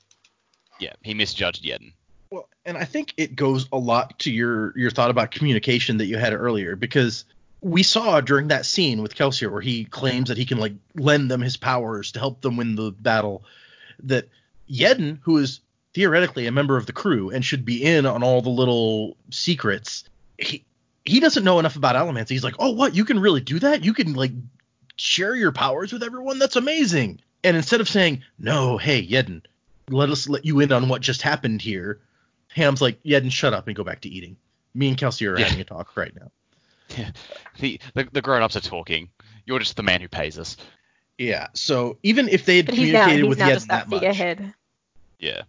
Yeah, 0.79 0.93
he 1.01 1.13
misjudged 1.13 1.63
Yeden. 1.63 1.93
Well, 2.29 2.49
and 2.65 2.77
I 2.77 2.83
think 2.83 3.13
it 3.15 3.37
goes 3.37 3.67
a 3.71 3.77
lot 3.77 4.19
to 4.19 4.31
your 4.31 4.77
your 4.77 4.91
thought 4.91 5.11
about 5.11 5.31
communication 5.31 5.97
that 5.97 6.07
you 6.07 6.17
had 6.17 6.33
earlier 6.33 6.75
because 6.75 7.23
we 7.61 7.83
saw 7.83 8.19
during 8.19 8.49
that 8.49 8.65
scene 8.65 9.01
with 9.01 9.15
Kelsier 9.15 9.49
where 9.49 9.61
he 9.61 9.85
claims 9.85 10.27
that 10.27 10.37
he 10.37 10.45
can 10.45 10.57
like 10.57 10.73
lend 10.93 11.31
them 11.31 11.39
his 11.39 11.55
powers 11.55 12.11
to 12.11 12.19
help 12.19 12.41
them 12.41 12.57
win 12.57 12.75
the 12.75 12.91
battle 12.91 13.45
that 14.03 14.27
Yeden, 14.69 15.19
who 15.21 15.37
is 15.37 15.59
theoretically 15.93 16.45
a 16.47 16.51
member 16.51 16.77
of 16.77 16.85
the 16.85 16.93
crew 16.93 17.29
and 17.31 17.43
should 17.43 17.65
be 17.65 17.83
in 17.83 18.05
on 18.05 18.23
all 18.23 18.41
the 18.41 18.49
little 18.49 19.17
secrets, 19.31 20.03
he 20.37 20.63
he 21.05 21.19
doesn't 21.19 21.43
know 21.43 21.59
enough 21.59 21.75
about 21.77 21.95
elements. 21.95 22.29
He's 22.29 22.43
like, 22.43 22.55
"Oh, 22.59 22.71
what? 22.71 22.95
You 22.95 23.05
can 23.05 23.19
really 23.19 23.41
do 23.41 23.59
that? 23.59 23.83
You 23.85 23.93
can 23.93 24.13
like 24.13 24.31
share 24.97 25.35
your 25.35 25.51
powers 25.51 25.93
with 25.93 26.03
everyone? 26.03 26.39
That's 26.39 26.55
amazing." 26.55 27.21
And 27.43 27.55
instead 27.55 27.81
of 27.81 27.87
saying, 27.89 28.23
"No, 28.37 28.77
hey, 28.77 29.05
Yeden, 29.05 29.43
let 29.89 30.09
us 30.09 30.27
let 30.27 30.45
you 30.45 30.59
in 30.59 30.71
on 30.71 30.89
what 30.89 31.01
just 31.01 31.21
happened 31.21 31.61
here," 31.61 31.99
Ham's 32.49 32.81
like, 32.81 33.01
"Yeden, 33.03 33.31
shut 33.31 33.53
up 33.53 33.67
and 33.67 33.75
go 33.75 33.83
back 33.83 34.01
to 34.01 34.09
eating." 34.09 34.35
Me 34.73 34.89
and 34.89 34.97
Kelsey 34.97 35.25
are 35.27 35.37
Yeah. 35.39 35.45
having 35.45 35.61
a 35.61 35.63
talk 35.63 35.95
right 35.95 36.13
now. 36.15 36.31
The 37.59 37.79
the, 37.95 38.07
the 38.11 38.21
grown 38.21 38.43
ups 38.43 38.55
are 38.55 38.61
talking. 38.61 39.09
You're 39.45 39.59
just 39.59 39.77
the 39.77 39.83
man 39.83 40.01
who 40.01 40.07
pays 40.07 40.37
us. 40.37 40.57
Yeah. 41.17 41.47
So 41.53 41.97
even 42.03 42.29
if 42.29 42.45
they 42.45 42.57
had 42.57 42.67
But 42.67 42.75
he's 42.75 42.91
now 42.93 43.05
communicated 43.05 43.23
he's 43.25 43.29
with 43.29 43.39
now 43.39 43.47
Yeden 43.47 43.53
just 43.53 43.67
that 43.67 43.73
that 43.73 43.89
much, 43.89 43.99
figurehead. 43.99 44.53
Yeah. 45.19 45.41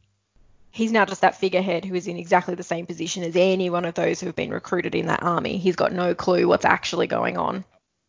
He's 0.71 0.93
now 0.93 1.05
just 1.05 1.23
that 1.23 1.37
figurehead 1.37 1.85
who 1.85 1.95
is 1.95 2.07
in 2.07 2.17
exactly 2.17 2.55
the 2.55 2.63
same 2.63 2.87
position 2.87 3.23
as 3.25 3.35
any 3.37 3.69
one 3.69 3.85
of 3.85 3.95
those 3.95 4.21
who 4.21 4.27
have 4.27 4.37
been 4.37 4.51
recruited 4.51 4.95
in 4.95 5.07
that 5.07 5.23
army. 5.23 5.59
He's 5.59 5.77
got 5.77 5.93
no 5.93 6.15
clue 6.15 6.47
what's 6.47 6.65
actually 6.65 7.07
going 7.07 7.37
on. 7.37 7.65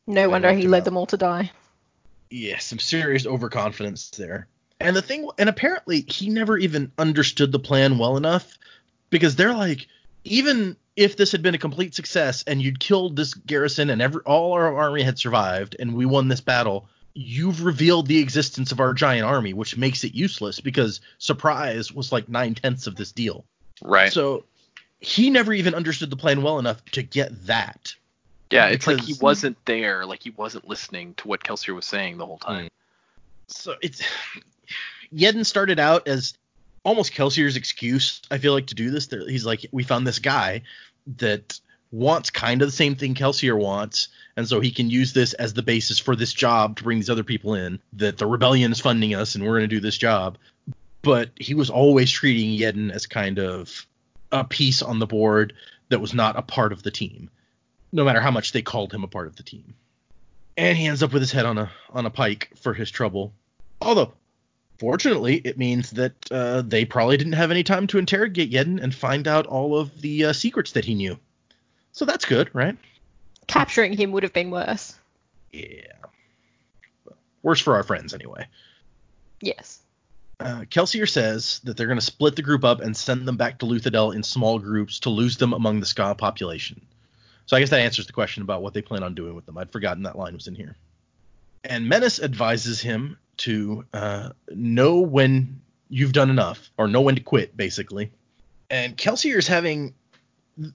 No 0.07 0.29
wonder 0.29 0.51
he 0.53 0.67
led 0.67 0.79
up. 0.79 0.85
them 0.85 0.97
all 0.97 1.05
to 1.07 1.17
die. 1.17 1.51
yeah, 2.29 2.59
some 2.59 2.79
serious 2.79 3.25
overconfidence 3.25 4.11
there. 4.11 4.47
And 4.79 4.95
the 4.95 5.01
thing, 5.01 5.29
and 5.37 5.49
apparently 5.49 6.01
he 6.01 6.29
never 6.29 6.57
even 6.57 6.91
understood 6.97 7.51
the 7.51 7.59
plan 7.59 7.97
well 7.97 8.17
enough 8.17 8.57
because 9.09 9.35
they're 9.35 9.53
like, 9.53 9.87
even 10.23 10.77
if 10.95 11.17
this 11.17 11.31
had 11.31 11.41
been 11.41 11.55
a 11.55 11.59
complete 11.59 11.95
success 11.95 12.43
and 12.45 12.61
you'd 12.61 12.79
killed 12.79 13.15
this 13.15 13.33
garrison 13.33 13.89
and 13.89 14.01
every 14.01 14.21
all 14.25 14.53
our 14.53 14.77
army 14.77 15.01
had 15.01 15.17
survived 15.19 15.75
and 15.79 15.95
we 15.95 16.05
won 16.05 16.27
this 16.27 16.41
battle, 16.41 16.87
you've 17.21 17.65
revealed 17.65 18.07
the 18.07 18.19
existence 18.19 18.71
of 18.71 18.79
our 18.79 18.93
giant 18.93 19.25
army, 19.25 19.51
which 19.51 19.75
makes 19.75 20.05
it 20.05 20.15
useless 20.15 20.61
because 20.61 21.01
surprise 21.17 21.91
was 21.91 22.13
like 22.13 22.29
nine 22.29 22.55
tenths 22.55 22.87
of 22.87 22.95
this 22.95 23.11
deal. 23.11 23.43
Right. 23.81 24.13
So 24.13 24.45
he 25.01 25.29
never 25.29 25.51
even 25.51 25.75
understood 25.75 26.11
the 26.11 26.15
plan 26.15 26.41
well 26.41 26.59
enough 26.59 26.83
to 26.91 27.03
get 27.03 27.45
that. 27.47 27.93
yeah, 28.49 28.67
it's 28.67 28.87
like 28.87 29.01
he 29.01 29.15
wasn't 29.19 29.57
there, 29.65 30.05
like 30.05 30.23
he 30.23 30.29
wasn't 30.29 30.65
listening 30.65 31.13
to 31.15 31.27
what 31.27 31.43
Kelsier 31.43 31.75
was 31.75 31.85
saying 31.85 32.17
the 32.17 32.25
whole 32.25 32.37
time. 32.37 32.67
Mm. 32.67 32.69
so 33.47 33.75
it's 33.81 34.01
Yeden 35.13 35.45
started 35.45 35.77
out 35.77 36.07
as 36.07 36.35
almost 36.85 37.11
Kelsier's 37.11 37.57
excuse. 37.57 38.21
I 38.31 38.37
feel 38.37 38.53
like 38.53 38.67
to 38.67 38.75
do 38.75 38.91
this. 38.91 39.09
He's 39.09 39.45
like, 39.45 39.65
we 39.73 39.83
found 39.83 40.07
this 40.07 40.19
guy 40.19 40.61
that 41.17 41.59
wants 41.91 42.29
kind 42.29 42.61
of 42.61 42.67
the 42.67 42.71
same 42.71 42.95
thing 42.95 43.15
Kelsier 43.15 43.57
wants, 43.57 44.09
and 44.35 44.47
so 44.47 44.59
he 44.59 44.71
can 44.71 44.89
use 44.89 45.13
this 45.13 45.33
as 45.33 45.53
the 45.53 45.63
basis 45.63 45.99
for 45.99 46.15
this 46.15 46.33
job 46.33 46.77
to 46.77 46.83
bring 46.83 46.99
these 46.99 47.09
other 47.09 47.23
people 47.23 47.55
in. 47.55 47.79
That 47.93 48.17
the 48.17 48.27
rebellion 48.27 48.71
is 48.71 48.79
funding 48.79 49.15
us, 49.15 49.35
and 49.35 49.43
we're 49.43 49.57
going 49.57 49.69
to 49.69 49.75
do 49.75 49.79
this 49.79 49.97
job. 49.97 50.37
But 51.01 51.29
he 51.35 51.53
was 51.53 51.69
always 51.69 52.11
treating 52.11 52.57
Yeden 52.59 52.91
as 52.91 53.05
kind 53.07 53.39
of 53.39 53.87
a 54.31 54.43
piece 54.43 54.81
on 54.81 54.99
the 54.99 55.07
board 55.07 55.53
that 55.89 56.01
was 56.01 56.13
not 56.13 56.37
a 56.37 56.41
part 56.41 56.71
of 56.71 56.83
the 56.83 56.91
team. 56.91 57.29
no 57.91 58.03
matter 58.03 58.21
how 58.21 58.31
much 58.31 58.51
they 58.51 58.61
called 58.61 58.93
him 58.93 59.03
a 59.03 59.07
part 59.07 59.27
of 59.27 59.35
the 59.35 59.43
team. 59.43 59.73
And 60.57 60.77
he 60.77 60.87
ends 60.87 61.01
up 61.03 61.13
with 61.13 61.21
his 61.21 61.31
head 61.31 61.45
on 61.45 61.57
a 61.57 61.71
on 61.91 62.05
a 62.05 62.09
pike 62.09 62.51
for 62.61 62.73
his 62.73 62.91
trouble. 62.91 63.33
Although, 63.81 64.13
fortunately, 64.77 65.35
it 65.37 65.57
means 65.57 65.91
that 65.91 66.31
uh, 66.31 66.61
they 66.61 66.85
probably 66.85 67.17
didn't 67.17 67.33
have 67.33 67.51
any 67.51 67.63
time 67.63 67.87
to 67.87 67.97
interrogate 67.97 68.51
Yeden 68.51 68.81
and 68.81 68.93
find 68.93 69.27
out 69.27 69.47
all 69.47 69.77
of 69.77 70.01
the 70.01 70.25
uh, 70.25 70.33
secrets 70.33 70.73
that 70.73 70.85
he 70.85 70.95
knew. 70.95 71.17
So 71.91 72.05
that's 72.05 72.25
good, 72.25 72.49
right? 72.53 72.77
Capturing 73.47 73.93
him 73.93 74.11
would 74.11 74.23
have 74.23 74.33
been 74.33 74.51
worse. 74.51 74.95
Yeah. 75.51 75.93
Worse 77.41 77.61
for 77.61 77.75
our 77.75 77.83
friends, 77.83 78.13
anyway. 78.13 78.47
Yes. 79.41 79.79
Uh, 80.39 80.61
Kelsier 80.69 81.09
says 81.09 81.59
that 81.63 81.75
they're 81.75 81.87
going 81.87 81.99
to 81.99 82.05
split 82.05 82.35
the 82.35 82.41
group 82.41 82.63
up 82.63 82.79
and 82.79 82.95
send 82.95 83.27
them 83.27 83.37
back 83.37 83.59
to 83.59 83.65
Luthadel 83.65 84.15
in 84.15 84.23
small 84.23 84.59
groups 84.59 84.99
to 85.01 85.09
lose 85.09 85.37
them 85.37 85.53
among 85.53 85.79
the 85.79 85.85
skaa 85.85 86.17
population. 86.17 86.81
So 87.45 87.57
I 87.57 87.59
guess 87.59 87.71
that 87.71 87.81
answers 87.81 88.07
the 88.07 88.13
question 88.13 88.43
about 88.43 88.61
what 88.61 88.73
they 88.73 88.81
plan 88.81 89.03
on 89.03 89.15
doing 89.15 89.35
with 89.35 89.45
them. 89.45 89.57
I'd 89.57 89.71
forgotten 89.71 90.03
that 90.03 90.17
line 90.17 90.33
was 90.33 90.47
in 90.47 90.55
here. 90.55 90.75
And 91.63 91.89
Mennis 91.89 92.21
advises 92.21 92.79
him 92.79 93.17
to 93.37 93.85
uh, 93.93 94.29
know 94.49 94.99
when 94.99 95.61
you've 95.89 96.13
done 96.13 96.29
enough, 96.29 96.69
or 96.77 96.87
know 96.87 97.01
when 97.01 97.15
to 97.15 97.21
quit, 97.21 97.57
basically. 97.57 98.11
And 98.69 98.95
Kelsier 98.95 99.37
is 99.37 99.47
having 99.47 99.95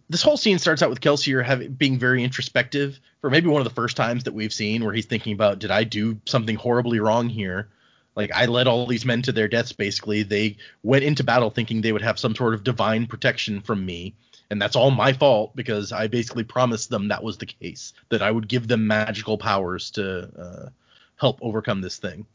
this 0.09 0.23
whole 0.23 0.37
scene 0.37 0.59
starts 0.59 0.83
out 0.83 0.91
with 0.91 1.01
Kelsier 1.01 1.45
having 1.45 1.73
being 1.73 1.99
very 1.99 2.25
introspective 2.25 2.99
for 3.21 3.31
maybe 3.31 3.49
one 3.49 3.61
of 3.61 3.69
the 3.69 3.75
first 3.75 3.97
times 3.97 4.25
that 4.25 4.35
we've 4.35 4.53
seen 4.53 4.85
where 4.85 4.95
he's 4.95 5.07
thinking 5.07 5.33
about 5.33 5.59
did 5.59 5.71
I 5.71 5.85
do 5.85 6.21
something 6.27 6.57
horribly 6.57 7.01
wrong 7.01 7.29
here? 7.29 7.69
Like 8.17 8.31
I 8.33 8.47
led 8.47 8.67
all 8.67 8.87
these 8.87 9.05
men 9.05 9.23
to 9.23 9.33
their 9.33 9.49
deaths 9.49 9.73
basically. 9.73 10.23
They 10.23 10.57
went 10.83 11.05
into 11.05 11.25
battle 11.25 11.51
thinking 11.51 11.81
they 11.81 11.93
would 11.93 12.03
have 12.03 12.19
some 12.19 12.35
sort 12.35 12.55
of 12.55 12.65
divine 12.65 13.07
protection 13.07 13.61
from 13.61 13.85
me, 13.85 14.15
and 14.51 14.61
that's 14.61 14.77
all 14.77 14.91
my 14.91 15.13
fault 15.13 15.55
because 15.55 15.93
I 15.93 16.07
basically 16.07 16.45
promised 16.45 16.91
them 16.91 17.09
that 17.09 17.23
was 17.23 17.39
the 17.39 17.47
case, 17.47 17.93
that 18.09 18.23
I 18.23 18.31
would 18.31 18.49
give 18.49 18.69
them 18.69 18.87
magical 18.87 19.37
powers 19.37 19.91
to 19.93 20.31
uh, 20.39 20.69
help 21.17 21.39
overcome 21.43 21.81
this 21.81 21.99
thing. 21.99 22.27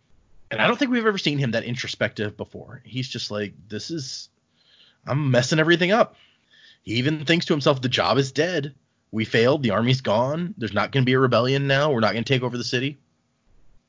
And 0.52 0.62
I 0.62 0.68
don't 0.68 0.78
think 0.78 0.92
we've 0.92 1.06
ever 1.06 1.18
seen 1.18 1.38
him 1.38 1.52
that 1.52 1.64
introspective 1.64 2.36
before. 2.36 2.82
He's 2.84 3.08
just 3.08 3.32
like 3.32 3.54
this 3.70 3.90
is 3.90 4.30
I'm 5.08 5.32
messing 5.32 5.60
everything 5.60 5.92
up. 5.92 6.16
He 6.90 6.96
even 6.96 7.24
thinks 7.24 7.46
to 7.46 7.54
himself, 7.54 7.84
the 7.84 7.88
job 7.88 8.18
is 8.18 8.32
dead. 8.32 8.74
We 9.12 9.24
failed. 9.24 9.62
The 9.62 9.70
army's 9.70 10.02
gone. 10.02 10.56
There's 10.58 10.74
not 10.74 10.92
going 10.92 11.04
to 11.04 11.06
be 11.06 11.14
a 11.14 11.20
rebellion 11.20 11.68
now. 11.68 11.92
We're 11.92 12.00
not 12.00 12.14
going 12.14 12.24
to 12.24 12.34
take 12.34 12.42
over 12.42 12.58
the 12.58 12.64
city. 12.64 12.98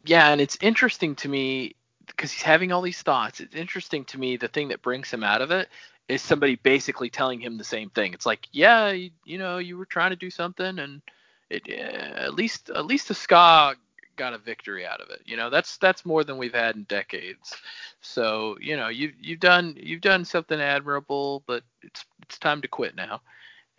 Yeah, 0.05 0.28
and 0.28 0.38
it's 0.38 0.59
interesting 0.61 1.14
to 1.16 1.28
me 1.30 1.76
because 2.07 2.30
he's 2.30 2.42
having 2.42 2.72
all 2.72 2.82
these 2.82 3.01
thoughts. 3.01 3.40
It's 3.40 3.55
interesting 3.55 4.05
to 4.05 4.18
me 4.20 4.36
the 4.36 4.48
thing 4.48 4.68
that 4.68 4.82
brings 4.82 5.11
him 5.11 5.24
out 5.24 5.40
of 5.40 5.51
it 5.51 5.70
is 6.09 6.20
somebody 6.20 6.57
basically 6.57 7.09
telling 7.09 7.40
him 7.40 7.57
the 7.57 7.64
same 7.64 7.88
thing. 7.88 8.12
It's 8.12 8.26
like, 8.26 8.46
yeah, 8.53 8.90
you, 8.90 9.12
you 9.24 9.38
know, 9.38 9.57
you 9.57 9.78
were 9.78 9.86
trying 9.86 10.11
to 10.11 10.16
do 10.16 10.28
something, 10.28 10.78
and 10.78 11.01
it 11.48 11.62
uh, 11.70 12.20
at 12.20 12.34
least 12.34 12.68
at 12.68 12.84
least 12.84 13.09
the 13.09 13.14
skaa 13.14 13.76
got 14.16 14.34
a 14.34 14.38
victory 14.38 14.86
out 14.86 15.00
of 15.00 15.11
it. 15.11 15.22
You 15.24 15.36
know, 15.36 15.50
that's 15.50 15.76
that's 15.78 16.04
more 16.04 16.24
than 16.24 16.38
we've 16.38 16.54
had 16.54 16.76
in 16.76 16.84
decades. 16.84 17.54
So 18.00 18.56
you 18.61 18.76
know, 18.76 18.88
you 18.88 19.12
you've 19.20 19.40
done 19.40 19.76
you've 19.78 20.00
done 20.00 20.24
something 20.24 20.61
admirable, 20.61 21.42
but 21.46 21.62
it's 21.82 22.04
it's 22.22 22.38
time 22.38 22.62
to 22.62 22.68
quit 22.68 22.94
now. 22.94 23.20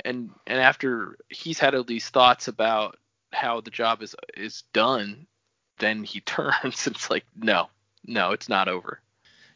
And 0.03 0.31
and 0.47 0.59
after 0.59 1.17
he's 1.29 1.59
had 1.59 1.75
all 1.75 1.83
these 1.83 2.09
thoughts 2.09 2.47
about 2.47 2.97
how 3.31 3.61
the 3.61 3.71
job 3.71 4.01
is 4.01 4.15
is 4.35 4.63
done, 4.73 5.27
then 5.79 6.03
he 6.03 6.19
turns 6.21 6.87
and 6.87 6.95
it's 6.95 7.09
like, 7.09 7.25
no, 7.35 7.69
no, 8.05 8.31
it's 8.31 8.49
not 8.49 8.67
over. 8.67 8.99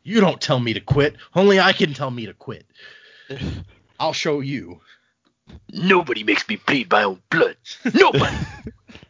You 0.03 0.21
don't 0.21 0.39
tell 0.39 0.59
me 0.59 0.73
to 0.73 0.79
quit. 0.79 1.15
Only 1.33 1.59
I 1.59 1.73
can 1.73 1.93
tell 1.93 2.11
me 2.11 2.27
to 2.27 2.33
quit. 2.33 2.65
I'll 3.99 4.13
show 4.13 4.39
you. 4.39 4.81
Nobody 5.71 6.23
makes 6.23 6.47
me 6.47 6.57
bleed 6.57 6.91
my 6.91 7.03
own 7.03 7.21
blood. 7.29 7.57
Nobody. 7.93 8.35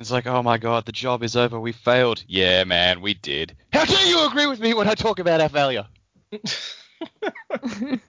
It's 0.00 0.10
like, 0.10 0.26
oh 0.26 0.42
my 0.42 0.56
god, 0.56 0.86
the 0.86 0.92
job 0.92 1.22
is 1.22 1.36
over. 1.36 1.60
We 1.60 1.72
failed. 1.72 2.24
Yeah, 2.26 2.64
man, 2.64 3.02
we 3.02 3.14
did. 3.14 3.54
How 3.72 3.84
dare 3.84 4.06
you 4.06 4.26
agree 4.26 4.46
with 4.46 4.58
me 4.58 4.72
when 4.72 4.88
I 4.88 4.94
talk 4.94 5.18
about 5.18 5.40
our 5.40 5.48
failure? 5.48 5.86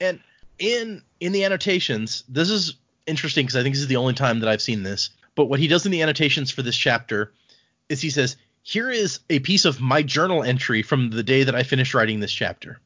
And 0.00 0.20
in 0.58 1.02
in 1.20 1.32
the 1.32 1.44
annotations, 1.44 2.24
this 2.28 2.50
is 2.50 2.74
interesting 3.06 3.46
because 3.46 3.56
I 3.56 3.62
think 3.62 3.74
this 3.74 3.82
is 3.82 3.88
the 3.88 3.96
only 3.96 4.14
time 4.14 4.40
that 4.40 4.48
I've 4.48 4.60
seen 4.60 4.82
this. 4.82 5.10
But 5.34 5.46
what 5.46 5.60
he 5.60 5.68
does 5.68 5.86
in 5.86 5.92
the 5.92 6.02
annotations 6.02 6.50
for 6.50 6.62
this 6.62 6.76
chapter 6.76 7.32
is 7.88 8.00
he 8.00 8.10
says, 8.10 8.36
"Here 8.62 8.90
is 8.90 9.20
a 9.30 9.38
piece 9.38 9.64
of 9.64 9.80
my 9.80 10.02
journal 10.02 10.42
entry 10.42 10.82
from 10.82 11.10
the 11.10 11.22
day 11.22 11.44
that 11.44 11.54
I 11.54 11.62
finished 11.62 11.94
writing 11.94 12.20
this 12.20 12.32
chapter." 12.32 12.78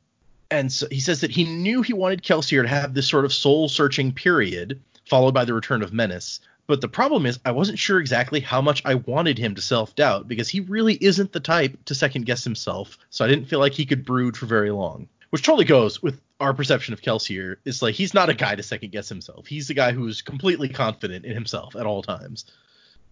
And 0.50 0.72
so 0.72 0.86
he 0.90 1.00
says 1.00 1.20
that 1.20 1.30
he 1.30 1.44
knew 1.44 1.82
he 1.82 1.92
wanted 1.92 2.22
Kelsier 2.22 2.62
to 2.62 2.68
have 2.68 2.94
this 2.94 3.08
sort 3.08 3.24
of 3.24 3.32
soul-searching 3.32 4.12
period, 4.12 4.80
followed 5.06 5.34
by 5.34 5.44
the 5.44 5.54
return 5.54 5.82
of 5.82 5.92
Mennis. 5.92 6.40
But 6.70 6.80
the 6.80 6.88
problem 6.88 7.26
is, 7.26 7.40
I 7.44 7.50
wasn't 7.50 7.78
sure 7.78 7.98
exactly 7.98 8.40
how 8.40 8.62
much 8.62 8.80
I 8.84 8.94
wanted 8.94 9.38
him 9.38 9.56
to 9.56 9.60
self-doubt 9.60 10.28
because 10.28 10.48
he 10.48 10.60
really 10.60 10.94
isn't 10.94 11.32
the 11.32 11.40
type 11.40 11.84
to 11.86 11.94
second-guess 11.94 12.44
himself. 12.44 12.96
So 13.10 13.24
I 13.24 13.28
didn't 13.28 13.46
feel 13.46 13.58
like 13.58 13.72
he 13.72 13.86
could 13.86 14.04
brood 14.04 14.36
for 14.36 14.46
very 14.46 14.70
long 14.70 15.08
which 15.30 15.44
totally 15.44 15.64
goes 15.64 16.02
with 16.02 16.20
our 16.38 16.52
perception 16.52 16.92
of 16.92 17.00
Kelsier. 17.00 17.56
Is 17.64 17.82
like 17.82 17.94
he's 17.94 18.14
not 18.14 18.28
a 18.28 18.34
guy 18.34 18.54
to 18.54 18.62
second 18.62 18.92
guess 18.92 19.08
himself. 19.08 19.46
He's 19.46 19.70
a 19.70 19.74
guy 19.74 19.92
who's 19.92 20.22
completely 20.22 20.68
confident 20.68 21.24
in 21.24 21.34
himself 21.34 21.76
at 21.76 21.86
all 21.86 22.02
times. 22.02 22.44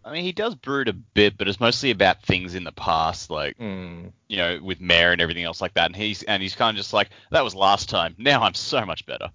I 0.05 0.13
mean, 0.13 0.23
he 0.25 0.33
does 0.33 0.55
brood 0.55 0.89
a 0.89 0.93
bit, 0.93 1.37
but 1.37 1.49
it's 1.49 1.61
mostly 1.61 1.91
about 1.91 2.23
things 2.23 2.55
in 2.55 2.65
the 2.65 2.73
past, 2.73 3.31
like 3.31 3.57
Mm. 3.59 4.13
you 4.29 4.37
know, 4.37 4.59
with 4.63 4.81
Mare 4.81 5.13
and 5.13 5.21
everything 5.21 5.45
else 5.45 5.61
like 5.61 5.75
that. 5.75 5.87
And 5.87 5.97
he's 5.97 6.23
and 6.23 6.43
he's 6.43 6.55
kind 6.55 6.77
of 6.77 6.77
just 6.77 6.93
like, 6.93 7.11
that 7.31 7.45
was 7.45 7.55
last 7.55 7.89
time. 7.89 8.15
Now 8.19 8.43
I'm 8.43 8.55
so 8.55 8.85
much 8.85 9.07
better. 9.07 9.31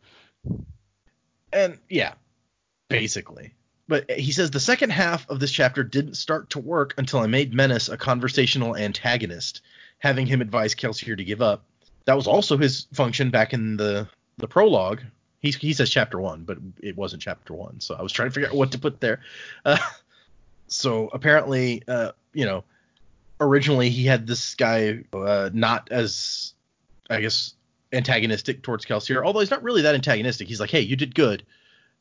And 1.52 1.80
yeah, 1.90 2.14
basically. 2.90 3.54
But 3.88 4.10
he 4.12 4.32
says 4.32 4.52
the 4.52 4.60
second 4.60 4.92
half 4.92 5.30
of 5.30 5.40
this 5.40 5.52
chapter 5.52 5.84
didn't 5.84 6.16
start 6.16 6.50
to 6.52 6.60
work 6.60 6.94
until 6.98 7.20
I 7.20 7.28
made 7.28 7.54
Mennis 7.54 7.90
a 7.90 7.98
conversational 7.98 8.78
antagonist, 8.78 9.62
having 10.00 10.26
him 10.26 10.42
advise 10.42 10.74
Kelsier 10.74 11.18
to 11.18 11.24
give 11.24 11.42
up. 11.42 11.66
That 12.06 12.16
was 12.16 12.28
also 12.28 12.58
his 12.58 12.88
function 12.94 13.30
back 13.30 13.54
in 13.54 13.78
the 13.78 14.08
the 14.38 14.48
prologue. 14.48 15.02
He, 15.42 15.52
he 15.52 15.74
says 15.74 15.90
chapter 15.90 16.20
one, 16.20 16.44
but 16.44 16.58
it 16.82 16.96
wasn't 16.96 17.22
chapter 17.22 17.54
one, 17.54 17.82
so 17.82 17.96
I 17.96 18.02
was 18.02 18.14
trying 18.14 18.30
to 18.30 18.34
figure 18.34 18.50
out 18.50 18.56
what 18.56 18.72
to 18.72 18.80
put 18.80 19.00
there. 19.00 19.20
Uh, 19.66 19.78
so 20.68 21.10
apparently, 21.14 21.84
uh, 21.88 22.14
you 22.34 22.46
know, 22.46 22.64
originally 23.40 23.90
he 23.90 24.06
had 24.06 24.26
this 24.26 24.56
guy 24.56 25.04
uh, 25.14 25.50
not 25.54 25.90
as, 25.92 26.54
I 27.10 27.22
guess, 27.22 27.54
antagonistic 27.92 28.64
towards 28.64 28.86
Kelsier, 28.86 29.24
although 29.24 29.42
he's 29.42 29.52
not 29.52 29.62
really 29.62 29.84
that 29.84 29.94
antagonistic. 29.94 30.48
He's 30.48 30.60
like, 30.60 30.72
hey, 30.72 30.82
you 30.82 30.96
did 30.96 31.14
good. 31.14 31.44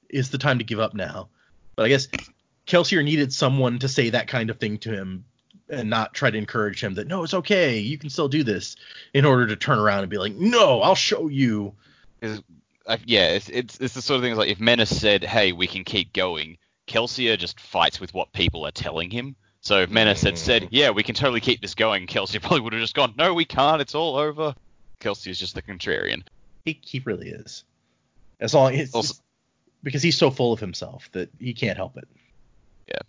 It's 0.08 0.30
the 0.30 0.38
time 0.38 0.58
to 0.58 0.64
give 0.64 0.80
up 0.80 0.94
now. 0.94 1.28
But 1.76 1.86
I 1.86 1.88
guess 1.88 2.08
Kelsier 2.66 3.02
needed 3.04 3.32
someone 3.32 3.78
to 3.80 3.88
say 3.88 4.10
that 4.10 4.28
kind 4.28 4.50
of 4.50 4.58
thing 4.58 4.78
to 4.78 4.92
him 4.92 5.24
and 5.68 5.88
not 5.88 6.12
try 6.14 6.30
to 6.30 6.36
encourage 6.38 6.82
him 6.82 6.94
that 6.94 7.06
no, 7.06 7.22
it's 7.22 7.34
okay, 7.34 7.78
you 7.78 7.96
can 7.98 8.10
still 8.10 8.28
do 8.28 8.42
this, 8.44 8.76
in 9.14 9.24
order 9.24 9.46
to 9.46 9.56
turn 9.56 9.78
around 9.78 10.00
and 10.00 10.10
be 10.10 10.18
like, 10.18 10.34
no, 10.34 10.82
I'll 10.82 10.94
show 10.94 11.28
you. 11.28 11.74
Uh, 12.22 12.96
yeah, 13.06 13.28
it's, 13.28 13.48
it's 13.48 13.78
it's 13.80 13.94
the 13.94 14.02
sort 14.02 14.18
of 14.18 14.22
thing 14.22 14.34
like 14.36 14.48
if 14.48 14.60
Mennis 14.60 15.00
said, 15.00 15.22
"Hey, 15.22 15.52
we 15.52 15.66
can 15.68 15.84
keep 15.84 16.12
going," 16.12 16.58
Kelsier 16.88 17.38
just 17.38 17.60
fights 17.60 18.00
with 18.00 18.12
what 18.12 18.32
people 18.32 18.66
are 18.66 18.72
telling 18.72 19.10
him. 19.10 19.36
So 19.60 19.82
if 19.82 19.90
Mennis 19.90 20.22
had 20.22 20.36
said, 20.36 20.68
"Yeah, 20.72 20.90
we 20.90 21.04
can 21.04 21.14
totally 21.14 21.40
keep 21.40 21.60
this 21.60 21.74
going," 21.76 22.06
Kelsier 22.08 22.40
probably 22.40 22.60
would 22.60 22.72
have 22.72 22.82
just 22.82 22.94
gone, 22.96 23.14
"No, 23.16 23.34
we 23.34 23.44
can't. 23.44 23.80
It's 23.80 23.94
all 23.94 24.16
over." 24.16 24.54
Kelsey 24.98 25.30
is 25.30 25.38
just 25.38 25.54
the 25.54 25.62
contrarian. 25.62 26.22
He, 26.64 26.80
he 26.84 27.00
really 27.00 27.28
is. 27.28 27.64
As 28.40 28.52
long 28.54 28.74
as 28.74 28.92
Also- 28.94 29.21
because 29.82 30.02
he's 30.02 30.16
so 30.16 30.30
full 30.30 30.52
of 30.52 30.60
himself 30.60 31.08
that 31.12 31.30
he 31.38 31.54
can't 31.54 31.76
help 31.76 31.96
it. 31.96 32.08
Yeah. 32.88 33.00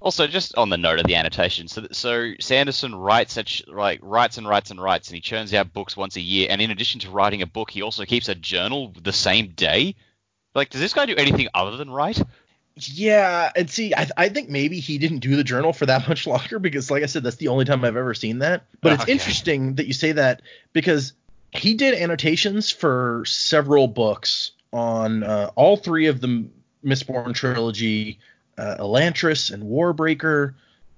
Also, 0.00 0.26
just 0.26 0.56
on 0.56 0.68
the 0.68 0.76
note 0.76 0.98
of 0.98 1.06
the 1.06 1.14
annotation, 1.14 1.68
so 1.68 1.86
so 1.92 2.32
Sanderson 2.40 2.94
writes 2.94 3.38
at, 3.38 3.68
like 3.68 4.00
writes 4.02 4.36
and 4.36 4.48
writes 4.48 4.70
and 4.72 4.82
writes, 4.82 5.08
and 5.08 5.14
he 5.14 5.20
churns 5.20 5.54
out 5.54 5.72
books 5.72 5.96
once 5.96 6.16
a 6.16 6.20
year. 6.20 6.48
And 6.50 6.60
in 6.60 6.72
addition 6.72 7.00
to 7.00 7.10
writing 7.10 7.40
a 7.42 7.46
book, 7.46 7.70
he 7.70 7.82
also 7.82 8.04
keeps 8.04 8.28
a 8.28 8.34
journal 8.34 8.92
the 9.00 9.12
same 9.12 9.48
day. 9.54 9.94
Like, 10.54 10.70
does 10.70 10.80
this 10.80 10.92
guy 10.92 11.06
do 11.06 11.14
anything 11.16 11.48
other 11.54 11.76
than 11.76 11.88
write? 11.88 12.20
Yeah, 12.74 13.50
and 13.54 13.70
see, 13.70 13.94
I, 13.94 14.08
I 14.16 14.28
think 14.30 14.48
maybe 14.48 14.80
he 14.80 14.98
didn't 14.98 15.18
do 15.18 15.36
the 15.36 15.44
journal 15.44 15.72
for 15.72 15.86
that 15.86 16.08
much 16.08 16.26
longer 16.26 16.58
because, 16.58 16.90
like 16.90 17.02
I 17.02 17.06
said, 17.06 17.22
that's 17.22 17.36
the 17.36 17.48
only 17.48 17.64
time 17.64 17.84
I've 17.84 17.96
ever 17.96 18.14
seen 18.14 18.40
that. 18.40 18.64
But 18.80 18.94
it's 18.94 19.00
oh, 19.00 19.04
Okay. 19.04 19.12
interesting 19.12 19.76
that 19.76 19.86
you 19.86 19.92
say 19.92 20.12
that 20.12 20.42
because 20.72 21.12
he 21.52 21.74
did 21.74 21.94
annotations 21.94 22.70
for 22.70 23.24
several 23.26 23.88
books 23.88 24.52
on 24.72 25.22
uh, 25.22 25.50
all 25.54 25.76
three 25.76 26.06
of 26.06 26.20
the 26.20 26.46
Mistborn 26.84 27.34
trilogy, 27.34 28.18
uh, 28.58 28.76
Elantris 28.78 29.52
and 29.52 29.62
Warbreaker. 29.62 30.54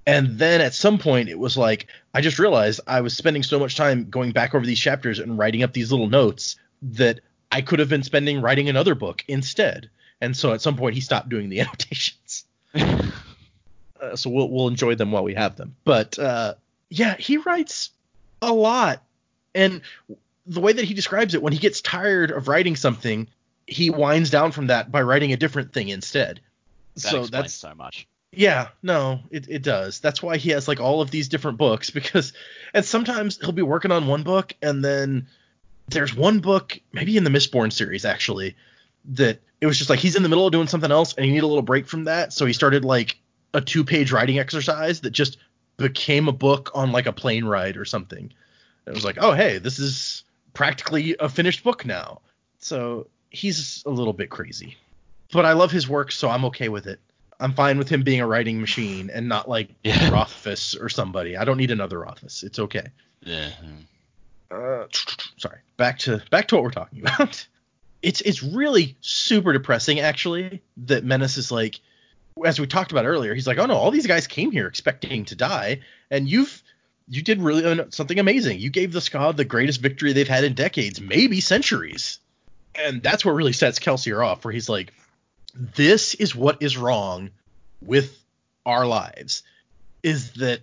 And 0.07 0.39
then 0.39 0.61
at 0.61 0.75
some 0.75 0.99
point, 0.99 1.29
it 1.29 1.39
was 1.39 1.57
like, 1.57 1.87
I 2.13 2.21
just 2.21 2.39
realized 2.39 2.81
I 2.87 3.01
was 3.01 3.17
spending 3.17 3.43
so 3.43 3.59
much 3.59 3.77
time 3.77 4.11
going 4.11 4.33
back 4.33 4.55
over 4.55 4.65
these 4.65 4.79
chapters 4.79 5.19
and 5.19 5.39
writing 5.39 5.63
up 5.63 5.73
these 5.73 5.91
little 5.91 6.09
notes 6.09 6.57
that 6.83 7.21
I 7.51 7.63
could 7.63 7.79
have 7.79 7.89
been 7.89 8.03
spending 8.03 8.41
writing 8.41 8.69
another 8.69 8.95
book 8.95 9.25
instead. 9.29 9.89
And 10.21 10.37
so 10.37 10.53
at 10.53 10.61
some 10.61 10.77
point, 10.77 10.95
he 10.95 11.01
stopped 11.01 11.29
doing 11.29 11.49
the 11.49 11.61
annotations. 11.63 12.45
Uh, 14.05 14.17
so 14.17 14.29
we'll 14.29 14.51
we'll 14.51 14.69
enjoy 14.69 14.95
them 14.95 15.13
while 15.13 15.25
we 15.25 15.35
have 15.35 15.57
them. 15.57 15.77
But 15.85 16.19
uh, 16.19 16.55
yeah, 16.91 17.17
he 17.17 17.39
writes 17.39 17.91
a 18.43 18.53
lot, 18.53 19.03
and 19.55 19.81
the 20.47 20.61
way 20.61 20.73
that 20.73 20.85
he 20.85 20.95
describes 20.95 21.35
it, 21.35 21.43
when 21.43 21.53
he 21.53 21.59
gets 21.59 21.81
tired 21.81 22.31
of 22.31 22.49
writing 22.49 22.77
something, 22.77 23.29
he 23.67 23.91
winds 23.91 24.31
down 24.31 24.53
from 24.53 24.69
that 24.69 24.91
by 24.91 25.03
writing 25.03 25.33
a 25.33 25.37
different 25.37 25.73
thing 25.73 25.89
instead. 25.89 26.41
That 26.95 27.01
so 27.01 27.09
explains 27.21 27.31
that's 27.31 27.55
so 27.55 27.75
much. 27.75 28.07
yeah, 28.33 28.69
no, 28.83 29.21
it, 29.31 29.47
it 29.49 29.63
does. 29.63 30.01
That's 30.01 30.23
why 30.23 30.37
he 30.37 30.51
has 30.51 30.69
like 30.69 30.81
all 30.81 31.01
of 31.01 31.11
these 31.11 31.29
different 31.29 31.59
books 31.59 31.91
because 31.99 32.33
and 32.73 32.85
sometimes 32.85 33.39
he'll 33.39 33.53
be 33.53 33.63
working 33.63 33.91
on 33.91 34.07
one 34.07 34.23
book 34.23 34.55
and 34.63 34.85
then 34.85 35.29
there's 35.89 36.15
one 36.15 36.41
book, 36.41 36.81
maybe 36.93 37.17
in 37.17 37.25
the 37.25 37.31
Mistborn 37.31 37.73
series 37.73 38.05
actually, 38.05 38.57
that 39.07 39.41
it 39.61 39.67
was 39.67 39.79
just 39.79 39.91
like 39.91 39.99
he's 39.99 40.17
in 40.17 40.23
the 40.23 40.29
middle 40.29 40.47
of 40.47 40.53
doing 40.53 40.67
something 40.67 40.91
else 40.91 41.15
and 41.15 41.25
he 41.25 41.31
needed 41.31 41.45
a 41.45 41.49
little 41.49 41.63
break 41.63 41.87
from 41.87 42.05
that, 42.05 42.33
so 42.33 42.47
he 42.47 42.53
started 42.53 42.85
like 42.85 43.19
a 43.53 43.61
two 43.61 43.85
page 43.85 44.13
writing 44.13 44.39
exercise 44.39 45.01
that 45.01 45.11
just 45.11 45.39
became 45.77 46.29
a 46.29 46.33
book 46.33 46.71
on 46.75 46.93
like 46.93 47.07
a 47.07 47.13
plane 47.13 47.45
ride 47.45 47.77
or 47.77 47.85
something. 47.85 48.33
It 48.87 48.95
was 48.95 49.05
like, 49.05 49.19
oh 49.21 49.33
hey, 49.33 49.59
this 49.59 49.79
is 49.79 50.25
practically 50.53 51.17
a 51.19 51.29
finished 51.29 51.65
book 51.65 51.85
now. 51.85 52.21
So 52.59 53.09
he's 53.35 53.83
a 53.87 53.91
little 53.91 54.13
bit 54.13 54.31
crazy. 54.31 54.77
But 55.33 55.45
I 55.45 55.53
love 55.53 55.71
his 55.71 55.89
work, 55.89 56.13
so 56.13 56.29
I'm 56.29 56.45
okay 56.47 56.69
with 56.69 56.87
it. 56.87 57.01
I'm 57.41 57.53
fine 57.55 57.79
with 57.79 57.89
him 57.89 58.03
being 58.03 58.21
a 58.21 58.27
writing 58.27 58.61
machine 58.61 59.11
and 59.13 59.29
not 59.29 59.49
like 59.49 59.69
Yeah. 59.85 60.11
Rothfuss 60.11 60.77
or 60.77 60.89
somebody. 60.89 61.37
I 61.37 61.45
don't 61.45 61.57
need 61.57 61.71
another 61.71 61.99
Rothfuss. 61.99 62.43
It's 62.43 62.59
okay. 62.59 62.87
Yeah. 63.23 63.51
Uh, 64.51 64.85
sorry. 65.39 65.59
Back 65.77 65.99
to 66.01 66.23
back 66.31 66.49
to 66.49 66.55
what 66.55 66.65
we're 66.65 66.71
talking 66.71 67.01
about. 67.01 67.47
It's 68.03 68.21
it's 68.21 68.43
really 68.43 68.99
super 69.01 69.55
depressing 69.55 69.99
actually 69.99 70.61
that 70.77 71.05
Mennis 71.05 71.39
is 71.39 71.51
like 71.51 71.81
as 72.45 72.61
we 72.61 72.67
talked 72.67 72.93
about 72.93 73.07
earlier, 73.07 73.35
he's 73.35 73.47
like, 73.47 73.57
"Oh 73.57 73.65
no, 73.65 73.77
all 73.77 73.91
these 73.91 74.07
guys 74.07 74.27
came 74.27 74.51
here 74.51 74.67
expecting 74.67 75.25
to 75.25 75.35
die 75.35 75.81
and 76.11 76.29
you've 76.29 76.63
you 77.09 77.23
did 77.23 77.41
really 77.41 77.65
uh, 77.65 77.87
something 77.89 78.19
amazing. 78.19 78.61
You 78.61 78.69
gave 78.69 78.93
the 78.93 79.01
skaa 79.01 79.35
the 79.35 79.47
greatest 79.47 79.81
victory 79.81 80.13
they've 80.13 80.29
had 80.29 80.45
in 80.45 80.53
decades, 80.53 81.01
maybe 81.01 81.41
centuries." 81.41 82.19
And 82.77 83.03
that's 83.03 83.25
what 83.25 83.33
really 83.33 83.53
sets 83.53 83.79
Kelsier 83.79 84.25
off 84.25 84.45
where 84.45 84.53
he's 84.53 84.69
like, 84.69 84.93
"This 85.55 86.15
is 86.15 86.35
what 86.35 86.63
is 86.63 86.77
wrong 86.77 87.31
with 87.81 88.19
our 88.67 88.87
lives 88.87 89.43
is 90.03 90.33
that 90.35 90.61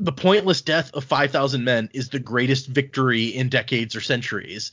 the 0.00 0.12
pointless 0.12 0.60
death 0.60 0.92
of 0.94 1.04
5,000 1.04 1.64
men 1.64 1.88
is 1.92 2.08
the 2.08 2.18
greatest 2.18 2.66
victory 2.66 3.26
in 3.26 3.48
decades 3.48 3.94
or 3.94 4.00
centuries. 4.00 4.72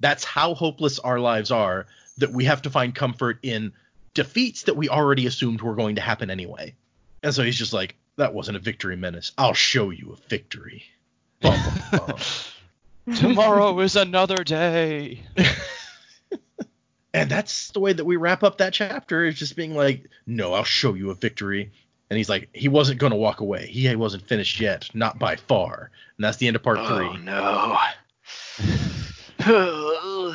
That's 0.00 0.24
how 0.24 0.54
hopeless 0.54 0.98
our 0.98 1.20
lives 1.20 1.50
are 1.50 1.86
that 2.18 2.32
we 2.32 2.44
have 2.46 2.62
to 2.62 2.70
find 2.70 2.94
comfort 2.94 3.38
in 3.42 3.72
defeats 4.14 4.64
that 4.64 4.76
we 4.76 4.88
already 4.88 5.26
assumed 5.26 5.62
were 5.62 5.74
going 5.74 5.96
to 5.96 6.00
happen 6.00 6.30
anyway. 6.30 6.74
And 7.22 7.34
so 7.34 7.42
he's 7.42 7.56
just 7.56 7.72
like, 7.72 7.94
that 8.16 8.34
wasn't 8.34 8.56
a 8.56 8.60
victory 8.60 8.96
Mennis. 8.96 9.32
I'll 9.38 9.54
show 9.54 9.90
you 9.90 10.12
a 10.12 10.28
victory. 10.28 10.84
Bum, 11.40 11.58
bum, 11.90 12.00
bum. 12.06 13.14
Tomorrow 13.16 13.78
is 13.80 13.96
another 13.96 14.44
day. 14.44 15.22
and 17.14 17.30
that's 17.30 17.70
the 17.72 17.80
way 17.80 17.92
that 17.92 18.04
we 18.04 18.16
wrap 18.16 18.42
up 18.42 18.58
that 18.58 18.72
chapter 18.72 19.24
is 19.24 19.34
just 19.38 19.56
being 19.56 19.74
like, 19.74 20.08
no, 20.26 20.54
I'll 20.54 20.64
show 20.64 20.94
you 20.94 21.10
a 21.10 21.14
victory. 21.14 21.70
And 22.10 22.16
he's 22.18 22.28
like, 22.28 22.48
he 22.52 22.68
wasn't 22.68 23.00
going 23.00 23.12
to 23.12 23.16
walk 23.16 23.40
away. 23.40 23.66
He 23.66 23.94
wasn't 23.96 24.26
finished 24.28 24.60
yet, 24.60 24.88
not 24.94 25.18
by 25.18 25.36
far. 25.36 25.90
And 26.16 26.24
that's 26.24 26.36
the 26.36 26.46
end 26.46 26.56
of 26.56 26.62
part 26.62 26.78
Oh 26.80 26.86
three. 26.86 27.18
no. 27.22 27.78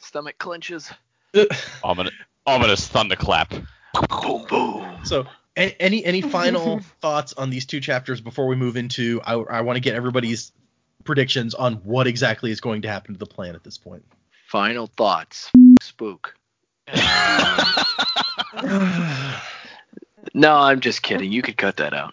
Stomach 0.00 0.38
clenches. 0.38 0.90
Ominous, 1.82 2.12
ominous 2.46 2.86
thunderclap. 2.86 3.50
Boom 3.50 4.44
boom. 4.48 4.98
So, 5.04 5.26
any 5.56 6.04
any 6.04 6.20
final 6.36 6.80
thoughts 7.00 7.32
on 7.34 7.50
these 7.50 7.66
two 7.66 7.80
chapters 7.80 8.20
before 8.20 8.46
we 8.46 8.54
move 8.56 8.76
into? 8.76 9.20
I, 9.24 9.34
I 9.34 9.60
want 9.62 9.76
to 9.76 9.80
get 9.80 9.94
everybody's 9.94 10.52
predictions 11.04 11.54
on 11.54 11.74
what 11.76 12.06
exactly 12.06 12.50
is 12.50 12.60
going 12.60 12.82
to 12.82 12.88
happen 12.88 13.14
to 13.14 13.18
the 13.18 13.26
plan 13.26 13.54
at 13.54 13.64
this 13.64 13.78
point. 13.78 14.04
Final 14.48 14.86
thoughts. 14.86 15.50
Spook. 15.84 16.34
No, 20.36 20.54
I'm 20.56 20.80
just 20.80 21.02
kidding. 21.02 21.30
You 21.30 21.42
could 21.42 21.56
cut 21.56 21.76
that 21.76 21.94
out. 21.94 22.12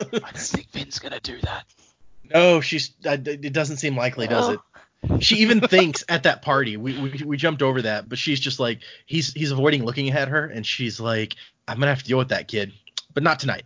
I 0.00 0.06
don't 0.12 0.36
think 0.36 0.70
Vin's 0.72 0.98
gonna 0.98 1.20
do 1.20 1.40
that. 1.42 1.64
no, 2.34 2.60
she's. 2.60 2.92
uh, 3.06 3.16
It 3.24 3.52
doesn't 3.52 3.78
seem 3.78 3.96
likely, 3.96 4.26
does 4.26 4.50
it? 4.50 4.60
She 5.22 5.36
even 5.36 5.60
thinks 5.60 6.04
at 6.08 6.24
that 6.24 6.42
party. 6.42 6.76
We, 6.76 6.98
we 7.00 7.22
we 7.24 7.36
jumped 7.36 7.62
over 7.62 7.82
that, 7.82 8.08
but 8.08 8.18
she's 8.18 8.40
just 8.40 8.58
like 8.60 8.80
he's 9.06 9.32
he's 9.32 9.52
avoiding 9.52 9.84
looking 9.84 10.10
at 10.10 10.28
her, 10.28 10.44
and 10.46 10.66
she's 10.66 10.98
like, 11.00 11.34
I'm 11.68 11.78
gonna 11.78 11.92
have 11.92 12.02
to 12.02 12.08
deal 12.08 12.18
with 12.18 12.28
that 12.30 12.48
kid, 12.48 12.72
but 13.14 13.22
not 13.22 13.38
tonight. 13.40 13.64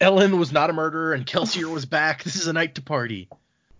Elend 0.00 0.38
was 0.38 0.52
not 0.52 0.70
a 0.70 0.72
murderer, 0.72 1.12
and 1.14 1.26
Kelsier 1.26 1.70
was 1.70 1.84
back. 1.84 2.22
This 2.22 2.36
is 2.36 2.46
a 2.46 2.52
night 2.52 2.74
to 2.76 2.82
party. 2.82 3.28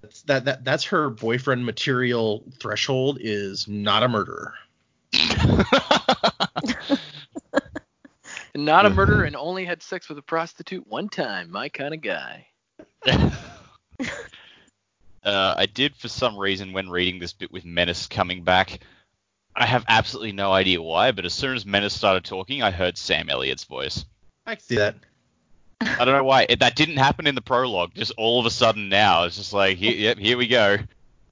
That's 0.05 0.23
that 0.23 0.45
that 0.45 0.65
that's 0.65 0.85
her 0.85 1.09
boyfriend 1.09 1.65
material 1.65 2.45
threshold 2.59 3.19
is 3.21 3.67
not 3.67 4.03
a 4.03 4.09
murderer. 4.09 4.55
Not 8.57 8.87
a 8.87 8.91
murderer 8.91 9.25
and 9.25 9.35
only 9.35 9.65
had 9.65 9.83
sex 9.83 10.09
with 10.09 10.17
a 10.17 10.23
prostitute 10.23 10.87
one 10.87 11.09
time. 11.09 11.51
My 11.51 11.69
kind 11.69 11.93
of 11.95 12.01
guy. 12.01 12.47
Uh, 15.25 15.55
I 15.57 15.65
did 15.65 15.97
for 15.97 16.09
some 16.09 16.37
reason 16.37 16.75
when 16.75 16.91
reading 16.91 17.19
this 17.19 17.33
bit 17.33 17.51
with 17.51 17.65
Mennis 17.65 18.07
coming 18.07 18.45
back. 18.45 18.81
I 19.57 19.65
have 19.65 19.83
absolutely 19.89 20.33
no 20.33 20.53
idea 20.53 20.83
why, 20.83 21.13
but 21.13 21.25
as 21.25 21.33
soon 21.33 21.57
as 21.57 21.65
Mennis 21.65 21.95
started 21.95 22.27
talking, 22.27 22.63
I 22.63 22.71
heard 22.71 22.99
Sam 22.99 23.31
Elliott's 23.31 23.65
voice. 23.65 24.05
I 24.45 24.57
can 24.57 24.63
see 24.63 24.77
that. 24.77 24.97
I 25.81 26.05
don't 26.05 26.15
know 26.15 26.25
why. 26.25 26.47
It, 26.49 26.61
that 26.61 26.77
didn't 26.77 26.97
happen 26.97 27.27
in 27.27 27.35
the 27.35 27.43
prologue. 27.43 27.95
Just 27.95 28.13
all 28.17 28.41
of 28.41 28.47
a 28.47 28.51
sudden 28.51 28.89
now, 28.89 29.25
it's 29.25 29.37
just 29.37 29.53
like, 29.53 29.77
here, 29.77 29.93
yep, 29.93 30.19
here 30.19 30.37
we 30.37 30.47
go. 30.47 30.79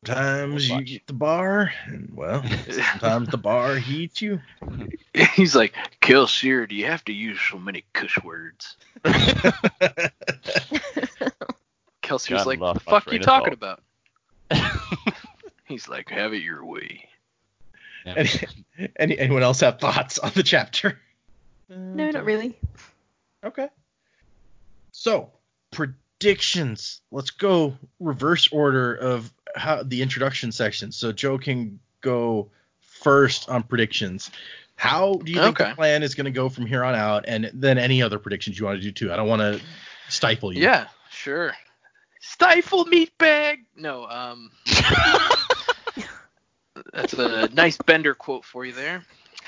Sometimes 0.05 0.69
you 0.69 0.75
Watch. 0.75 0.85
get 0.87 1.07
the 1.07 1.13
bar, 1.13 1.73
and 1.87 2.11
well, 2.13 2.43
sometimes 2.69 3.29
the 3.29 3.37
bar 3.37 3.77
heats 3.77 4.21
you. 4.21 4.41
He's 5.35 5.55
like, 5.55 5.77
Kelsier, 6.01 6.69
do 6.69 6.75
you 6.75 6.87
have 6.87 7.05
to 7.05 7.13
use 7.13 7.39
so 7.41 7.57
many 7.57 7.85
cuss 7.93 8.11
words? 8.25 8.77
Kelsier's 12.03 12.39
God 12.39 12.47
like, 12.47 12.59
love 12.59 12.75
the 12.75 12.81
fuck 12.81 13.05
train 13.05 13.21
you 13.21 13.25
talking 13.25 13.55
thought. 13.55 13.81
about? 14.51 15.15
He's 15.67 15.89
like, 15.89 16.09
have 16.09 16.33
it 16.33 16.43
your 16.43 16.65
way. 16.65 17.09
Any, 18.05 18.29
any, 18.97 19.17
anyone 19.17 19.45
else 19.45 19.61
have 19.61 19.79
thoughts 19.79 20.19
on 20.19 20.33
the 20.35 20.43
chapter? 20.43 20.99
No, 21.69 22.11
not 22.11 22.25
really. 22.25 22.59
Okay. 23.45 23.69
So, 25.03 25.33
predictions. 25.73 27.01
Let's 27.11 27.31
go 27.31 27.75
reverse 27.99 28.49
order 28.53 28.95
of 28.95 29.33
how 29.57 29.83
the 29.83 30.01
introduction 30.01 30.53
section. 30.53 30.93
So 30.93 31.11
Joe 31.11 31.39
can 31.39 31.81
go 32.03 32.53
first 32.79 33.49
on 33.49 33.65
predictions. 33.65 34.31
How 34.77 35.15
do 35.25 35.33
you 35.33 35.41
think 35.41 35.61
Okay. 35.61 35.71
the 35.71 35.75
plan 35.75 36.05
is 36.05 36.15
going 36.15 36.27
to 36.27 36.31
go 36.31 36.49
from 36.49 36.67
here 36.67 36.85
on 36.85 36.95
out, 36.95 37.25
and 37.27 37.51
then 37.53 37.79
any 37.79 38.01
other 38.01 38.21
predictions 38.21 38.57
you 38.61 38.65
want 38.67 38.79
to 38.79 38.81
do 38.83 38.93
too? 38.93 39.13
I 39.13 39.17
don't 39.17 39.27
want 39.27 39.41
to 39.43 39.61
stifle 40.09 40.53
you. 40.53 40.63
Yeah, 40.63 40.87
sure. 41.11 41.53
Stifle 42.21 42.85
meat 42.85 43.11
bag. 43.19 43.65
No, 43.75 44.07
um, 44.07 44.53
that's 46.93 47.15
a 47.15 47.49
nice 47.53 47.77
Bender 47.77 48.15
quote 48.15 48.45
for 48.45 48.65
you 48.65 48.73
there. 48.73 49.05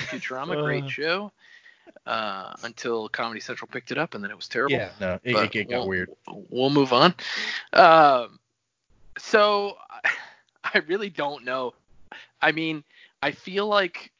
Futurama, 0.09 0.61
great 0.64 0.82
Uh. 0.82 0.88
show. 0.88 1.32
Uh, 2.07 2.52
until 2.62 3.09
Comedy 3.09 3.40
Central 3.40 3.66
picked 3.66 3.90
it 3.90 3.96
up, 3.96 4.14
and 4.14 4.22
then 4.22 4.30
it 4.30 4.36
was 4.36 4.46
terrible. 4.46 4.76
Yeah. 4.76 4.90
No, 5.00 5.14
it, 5.24 5.34
it, 5.34 5.57
it 5.57 5.70
got 5.70 5.78
we'll, 5.80 5.88
weird. 5.88 6.11
We'll 6.50 6.68
move 6.68 6.92
on. 6.92 7.14
Um, 7.72 8.38
so 9.18 9.76
I 10.64 10.78
really 10.86 11.09
don't 11.09 11.44
know. 11.44 11.72
I 12.42 12.52
mean, 12.52 12.84
I 13.22 13.32
feel 13.32 13.66
like 13.66 14.12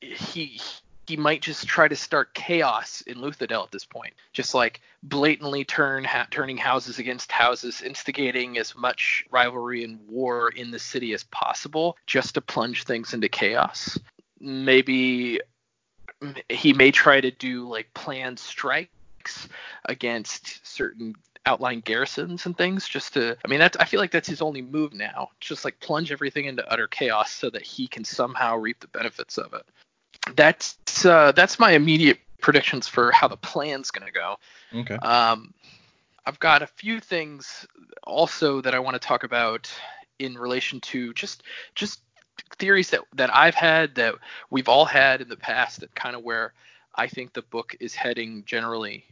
he 0.00 0.60
he 1.06 1.16
might 1.16 1.40
just 1.40 1.66
try 1.66 1.86
to 1.86 1.96
start 1.96 2.34
chaos 2.34 3.00
in 3.02 3.18
Luthadel 3.18 3.64
at 3.64 3.70
this 3.70 3.84
point, 3.84 4.14
just 4.32 4.54
like 4.54 4.80
blatantly 5.02 5.64
turn 5.64 6.04
ha- 6.04 6.26
turning 6.30 6.56
houses 6.56 6.98
against 6.98 7.30
houses, 7.30 7.82
instigating 7.82 8.58
as 8.58 8.74
much 8.74 9.24
rivalry 9.30 9.84
and 9.84 10.00
war 10.08 10.50
in 10.50 10.70
the 10.70 10.78
city 10.78 11.12
as 11.12 11.24
possible, 11.24 11.96
just 12.06 12.34
to 12.34 12.40
plunge 12.40 12.84
things 12.84 13.14
into 13.14 13.28
chaos. 13.28 13.98
Maybe 14.40 15.40
he 16.48 16.72
may 16.72 16.90
try 16.90 17.20
to 17.20 17.30
do 17.30 17.68
like 17.68 17.92
planned 17.94 18.38
strikes 18.38 19.48
against 19.84 20.66
certain 20.66 21.14
outlying 21.44 21.80
garrisons 21.80 22.46
and 22.46 22.58
things 22.58 22.88
just 22.88 23.14
to 23.14 23.36
I 23.44 23.48
mean 23.48 23.60
that 23.60 23.76
I 23.78 23.84
feel 23.84 24.00
like 24.00 24.10
that's 24.10 24.28
his 24.28 24.42
only 24.42 24.62
move 24.62 24.92
now. 24.92 25.28
Just 25.40 25.64
like 25.64 25.78
plunge 25.80 26.10
everything 26.10 26.46
into 26.46 26.66
utter 26.70 26.88
chaos 26.88 27.30
so 27.30 27.50
that 27.50 27.62
he 27.62 27.86
can 27.86 28.04
somehow 28.04 28.56
reap 28.56 28.80
the 28.80 28.88
benefits 28.88 29.38
of 29.38 29.54
it. 29.54 29.64
That's 30.34 31.04
uh, 31.04 31.32
that's 31.32 31.58
my 31.58 31.72
immediate 31.72 32.18
predictions 32.40 32.88
for 32.88 33.12
how 33.12 33.28
the 33.28 33.36
plan's 33.36 33.90
going 33.90 34.06
to 34.06 34.12
go. 34.12 34.36
Okay. 34.74 34.96
Um, 34.96 35.54
I've 36.24 36.40
got 36.40 36.62
a 36.62 36.66
few 36.66 36.98
things 36.98 37.66
also 38.02 38.60
that 38.60 38.74
I 38.74 38.80
want 38.80 38.94
to 38.94 39.06
talk 39.06 39.22
about 39.22 39.70
in 40.18 40.34
relation 40.36 40.80
to 40.80 41.12
just 41.14 41.44
just 41.74 42.00
theories 42.58 42.90
that 42.90 43.00
that 43.14 43.34
I've 43.34 43.54
had 43.54 43.94
that 43.96 44.14
we've 44.50 44.68
all 44.68 44.84
had 44.84 45.20
in 45.20 45.28
the 45.28 45.36
past 45.36 45.80
that 45.80 45.94
kind 45.94 46.16
of 46.16 46.22
where 46.22 46.52
I 46.94 47.06
think 47.06 47.32
the 47.32 47.42
book 47.42 47.76
is 47.80 47.94
heading 47.94 48.44
generally. 48.46 49.04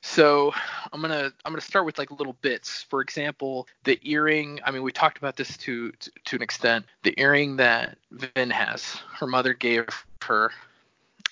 So 0.00 0.52
I'm 0.92 1.00
gonna 1.00 1.32
I'm 1.44 1.52
gonna 1.52 1.62
start 1.62 1.86
with 1.86 1.98
like 1.98 2.10
little 2.10 2.36
bits. 2.42 2.82
For 2.82 3.00
example, 3.00 3.66
the 3.84 3.98
earring. 4.02 4.60
I 4.64 4.70
mean, 4.70 4.82
we 4.82 4.92
talked 4.92 5.16
about 5.16 5.36
this 5.36 5.56
to 5.58 5.92
to, 5.92 6.10
to 6.26 6.36
an 6.36 6.42
extent. 6.42 6.84
The 7.04 7.14
earring 7.18 7.56
that 7.56 7.96
Vin 8.10 8.50
has, 8.50 8.96
her 9.18 9.26
mother 9.26 9.54
gave 9.54 9.86
her. 10.22 10.50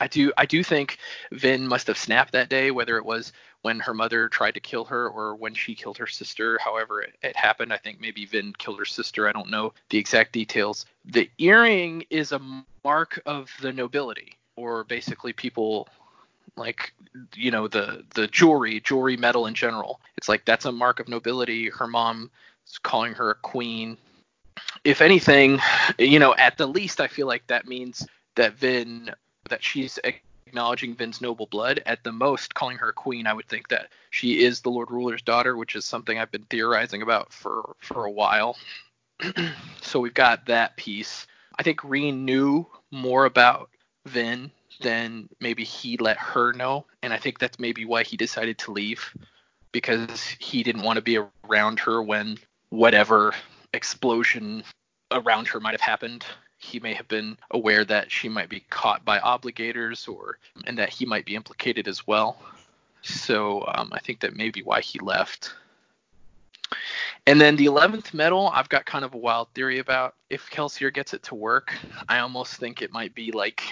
I 0.01 0.07
do 0.07 0.33
I 0.39 0.47
do 0.47 0.65
think 0.65 0.99
Vin 1.33 1.69
must 1.69 1.87
have 1.87 1.99
snapped 1.99 2.33
that 2.33 2.49
day, 2.49 2.71
whether 2.71 2.97
it 2.97 3.05
was 3.05 3.33
when 3.63 3.79
her 3.81 3.95
mother 3.95 4.29
tried 4.29 4.55
to 4.55 4.61
kill 4.61 4.85
her 4.85 5.09
or 5.09 5.35
when 5.35 5.55
she 5.55 5.75
killed 5.75 5.99
her 5.99 6.07
sister. 6.07 6.59
However 6.63 7.01
it, 7.01 7.15
it 7.23 7.37
happened, 7.37 7.73
I 7.73 7.79
think 7.79 8.01
maybe 8.01 8.27
Vin 8.27 8.53
killed 8.59 8.79
her 8.79 8.85
sister. 8.85 9.29
I 9.29 9.33
don't 9.33 9.51
know 9.51 9.73
the 9.89 9.99
exact 9.99 10.33
details. 10.33 10.85
The 11.05 11.31
earring 11.39 12.05
is 12.11 12.33
a 12.33 12.41
mark 12.85 13.21
of 13.25 13.51
the 13.61 13.73
nobility, 13.73 14.37
or 14.57 14.85
basically 14.85 15.33
people 15.33 15.89
like 16.57 16.93
you 17.35 17.51
know 17.51 17.69
the 17.69 18.05
the 18.15 18.27
jewelry 18.27 18.81
jewelry 18.81 19.17
metal 19.17 19.47
in 19.47 19.55
general 19.55 20.01
it's 20.17 20.29
like 20.29 20.45
that's 20.45 20.67
a 20.67 20.73
mark 20.73 21.01
of 21.01 21.09
nobility 21.09 21.71
her 21.71 21.87
mom 21.87 22.31
is 22.67 22.79
calling 22.79 23.15
her 23.15 23.31
a 23.31 23.35
queen 23.37 23.97
if 24.85 25.01
anything 25.01 25.59
you 25.99 26.19
know 26.19 26.35
at 26.35 26.59
the 26.59 26.67
least 26.67 27.01
i 27.01 27.07
feel 27.07 27.27
like 27.27 27.47
that 27.47 27.67
means 27.67 28.07
that 28.35 28.53
vin 28.55 29.11
that 29.49 29.63
she's 29.63 29.99
acknowledging 30.53 30.95
vin's 30.95 31.21
noble 31.21 31.47
blood 31.47 31.83
at 31.87 32.05
the 32.05 32.13
most 32.13 32.55
calling 32.55 32.77
her 32.77 32.93
queen 32.93 33.27
i 33.27 33.33
would 33.33 33.49
think 33.49 33.69
that 33.69 33.89
she 34.11 34.45
is 34.45 34.61
the 34.61 34.71
lord 34.71 34.91
ruler's 34.91 35.23
daughter 35.23 35.57
which 35.57 35.75
is 35.75 35.85
something 35.85 36.19
i've 36.19 36.31
been 36.31 36.45
theorizing 36.45 37.03
about 37.03 37.33
for 37.33 37.75
for 37.81 38.05
a 38.05 38.11
while 38.11 38.57
so 39.81 39.99
we've 40.01 40.15
got 40.15 40.47
that 40.47 40.77
piece 40.77 41.27
i 41.59 41.63
think 41.63 41.83
reen 41.83 42.25
knew 42.25 42.67
more 42.91 43.25
about 43.25 43.71
vin 44.07 44.51
than 44.81 45.29
maybe 45.41 45.65
he 45.65 45.97
let 45.97 46.17
her 46.19 46.53
know. 46.53 46.87
And 47.03 47.13
I 47.13 47.19
think 47.19 47.39
that's 47.39 47.59
maybe 47.59 47.85
why 47.85 48.03
he 48.03 48.17
decided 48.17 48.59
to 48.59 48.73
leave 48.73 49.15
because 49.71 50.21
he 50.39 50.63
didn't 50.63 50.83
want 50.83 50.97
to 50.97 51.03
be 51.03 51.19
around 51.49 51.81
her 51.81 52.03
when 52.03 52.39
whatever 52.71 53.35
explosion 53.73 54.65
around 55.11 55.49
her 55.49 55.61
might 55.61 55.73
have 55.73 55.81
happened. 55.81 56.25
He 56.63 56.81
may 56.81 56.95
have 56.95 57.09
been 57.09 57.37
aware 57.51 57.85
that 57.85 58.11
she 58.11 58.29
might 58.29 58.49
be 58.49 58.61
caught 58.71 59.05
by 59.05 59.21
obligators 59.23 60.07
or 60.07 60.39
and 60.67 60.79
that 60.79 60.91
he 60.91 61.05
might 61.05 61.25
be 61.25 61.35
implicated 61.35 61.89
as 61.89 62.07
well. 62.07 62.41
So 63.03 63.65
um, 63.75 63.91
I 63.93 63.99
think 63.99 64.21
that 64.21 64.37
may 64.37 64.51
be 64.51 64.63
why 64.63 64.81
he 64.81 64.99
left. 65.01 65.55
And 67.27 67.41
then 67.41 67.57
the 67.57 67.67
11th 67.67 68.15
metal, 68.15 68.51
I've 68.55 68.69
got 68.69 68.87
kind 68.87 69.05
of 69.05 69.15
a 69.15 69.19
wild 69.19 69.49
theory 69.55 69.79
about. 69.79 70.15
If 70.31 70.51
Kelsier 70.51 70.93
gets 70.93 71.15
it 71.15 71.23
to 71.25 71.35
work, 71.35 71.75
I 72.09 72.21
almost 72.21 72.57
think 72.57 72.81
it 72.81 72.93
might 72.93 73.15
be 73.15 73.33
like 73.33 73.63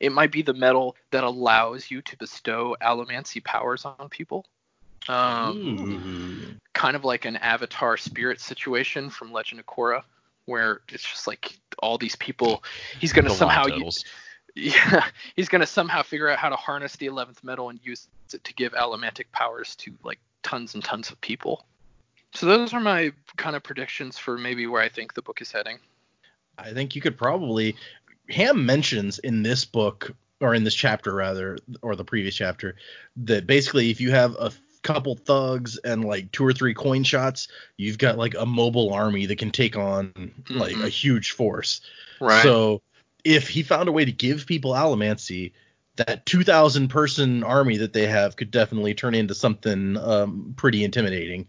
it 0.00 0.12
might 0.12 0.32
be 0.32 0.42
the 0.42 0.54
metal 0.54 0.96
that 1.10 1.24
allows 1.24 1.90
you 1.90 2.00
to 2.02 2.16
bestow 2.16 2.76
allomancy 2.80 3.44
powers 3.44 3.84
on 3.84 4.08
people. 4.08 4.46
Um, 5.08 6.58
kind 6.72 6.96
of 6.96 7.04
like 7.04 7.24
an 7.24 7.36
avatar 7.36 7.96
spirit 7.96 8.40
situation 8.40 9.10
from 9.10 9.32
Legend 9.32 9.60
of 9.60 9.66
Korra, 9.66 10.02
where 10.46 10.80
it's 10.88 11.02
just 11.02 11.26
like 11.26 11.58
all 11.78 11.98
these 11.98 12.16
people. 12.16 12.62
He's 12.98 13.12
gonna 13.12 13.30
somehow, 13.30 13.66
Use, 13.66 14.04
yeah, 14.54 15.06
he's 15.36 15.48
gonna 15.48 15.66
somehow 15.66 16.02
figure 16.02 16.28
out 16.28 16.38
how 16.38 16.48
to 16.48 16.56
harness 16.56 16.96
the 16.96 17.06
11th 17.06 17.42
metal 17.42 17.68
and 17.70 17.78
use 17.82 18.08
it 18.32 18.44
to 18.44 18.54
give 18.54 18.72
allomantic 18.72 19.24
powers 19.32 19.74
to 19.76 19.92
like 20.04 20.18
tons 20.42 20.74
and 20.74 20.84
tons 20.84 21.10
of 21.10 21.20
people. 21.20 21.64
So 22.32 22.46
those 22.46 22.72
are 22.72 22.80
my 22.80 23.12
kind 23.36 23.56
of 23.56 23.62
predictions 23.62 24.16
for 24.16 24.38
maybe 24.38 24.66
where 24.66 24.82
I 24.82 24.88
think 24.88 25.14
the 25.14 25.22
book 25.22 25.40
is 25.40 25.50
heading. 25.50 25.78
I 26.58 26.72
think 26.72 26.94
you 26.94 27.02
could 27.02 27.18
probably 27.18 27.76
Ham 28.28 28.64
mentions 28.64 29.18
in 29.18 29.42
this 29.42 29.64
book 29.64 30.12
or 30.40 30.54
in 30.54 30.64
this 30.64 30.74
chapter 30.74 31.14
rather 31.14 31.58
or 31.82 31.96
the 31.96 32.04
previous 32.04 32.34
chapter 32.34 32.76
that 33.16 33.46
basically 33.46 33.90
if 33.90 34.00
you 34.00 34.10
have 34.10 34.34
a 34.38 34.52
couple 34.82 35.14
thugs 35.14 35.76
and 35.78 36.04
like 36.04 36.32
two 36.32 36.44
or 36.44 36.52
three 36.52 36.74
coin 36.74 37.02
shots, 37.04 37.48
you've 37.76 37.98
got 37.98 38.16
like 38.18 38.34
a 38.38 38.46
mobile 38.46 38.92
army 38.92 39.26
that 39.26 39.38
can 39.38 39.50
take 39.50 39.76
on 39.76 40.12
like 40.48 40.74
Mhm. 40.76 40.84
a 40.84 40.88
huge 40.88 41.32
force. 41.32 41.80
Right. 42.20 42.42
So 42.42 42.82
if 43.24 43.48
he 43.48 43.62
found 43.62 43.88
a 43.88 43.92
way 43.92 44.04
to 44.04 44.12
give 44.12 44.46
people 44.46 44.72
allomancy, 44.72 45.52
that 45.96 46.24
2,000 46.24 46.88
person 46.88 47.42
army 47.44 47.76
that 47.78 47.92
they 47.92 48.06
have 48.06 48.36
could 48.36 48.50
definitely 48.50 48.94
turn 48.94 49.14
into 49.14 49.34
something 49.34 49.96
um, 49.98 50.54
pretty 50.56 50.82
intimidating. 50.84 51.46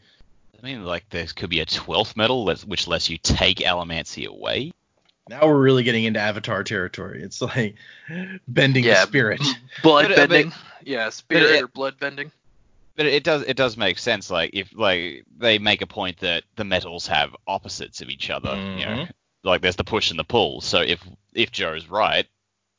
I 0.62 0.66
mean, 0.66 0.84
like 0.84 1.10
there 1.10 1.26
could 1.28 1.50
be 1.50 1.62
a 1.62 1.66
twelfth 1.66 2.16
metal 2.18 2.46
that, 2.46 2.60
which 2.62 2.88
lets 2.88 3.10
you 3.10 3.18
take 3.18 3.58
allomancy 3.60 4.28
away. 4.28 4.74
Now 5.30 5.48
we're 5.48 5.60
really 5.62 5.84
getting 5.84 6.04
into 6.04 6.20
Avatar 6.20 6.64
territory. 6.64 7.24
It's 7.24 7.42
like 7.42 7.76
bending 8.48 8.84
Yeah, 8.84 9.02
the 9.02 9.08
spirit. 9.08 9.42
blood 9.82 10.10
But, 10.10 10.12
uh, 10.12 10.16
but- 10.24 10.30
bending. 10.30 10.54
yeah, 10.84 11.10
spirit 11.10 11.44
it- 11.56 11.64
or 11.64 11.68
blood 11.68 11.98
bending. 12.00 12.32
But 12.96 13.06
it 13.06 13.24
does 13.24 13.44
it 13.44 13.56
does 13.58 13.78
make 13.78 13.98
sense. 13.98 14.30
Like 14.30 14.52
if 14.54 14.70
like 14.76 15.24
they 15.38 15.58
make 15.60 15.82
a 15.82 15.88
point 15.88 16.20
that 16.20 16.44
the 16.56 16.64
metals 16.64 17.08
have 17.08 17.36
opposites 17.48 18.02
of 18.02 18.10
each 18.10 18.30
other. 18.30 18.56
You 18.78 18.86
know, 18.86 18.92
Mhm. 18.98 19.12
like 19.44 19.62
there's 19.62 19.76
the 19.78 19.84
push 19.84 20.10
and 20.12 20.20
the 20.20 20.24
pull. 20.24 20.62
So 20.62 20.82
if 20.82 21.02
if 21.34 21.52
Joe's 21.52 21.88
right, 21.88 22.28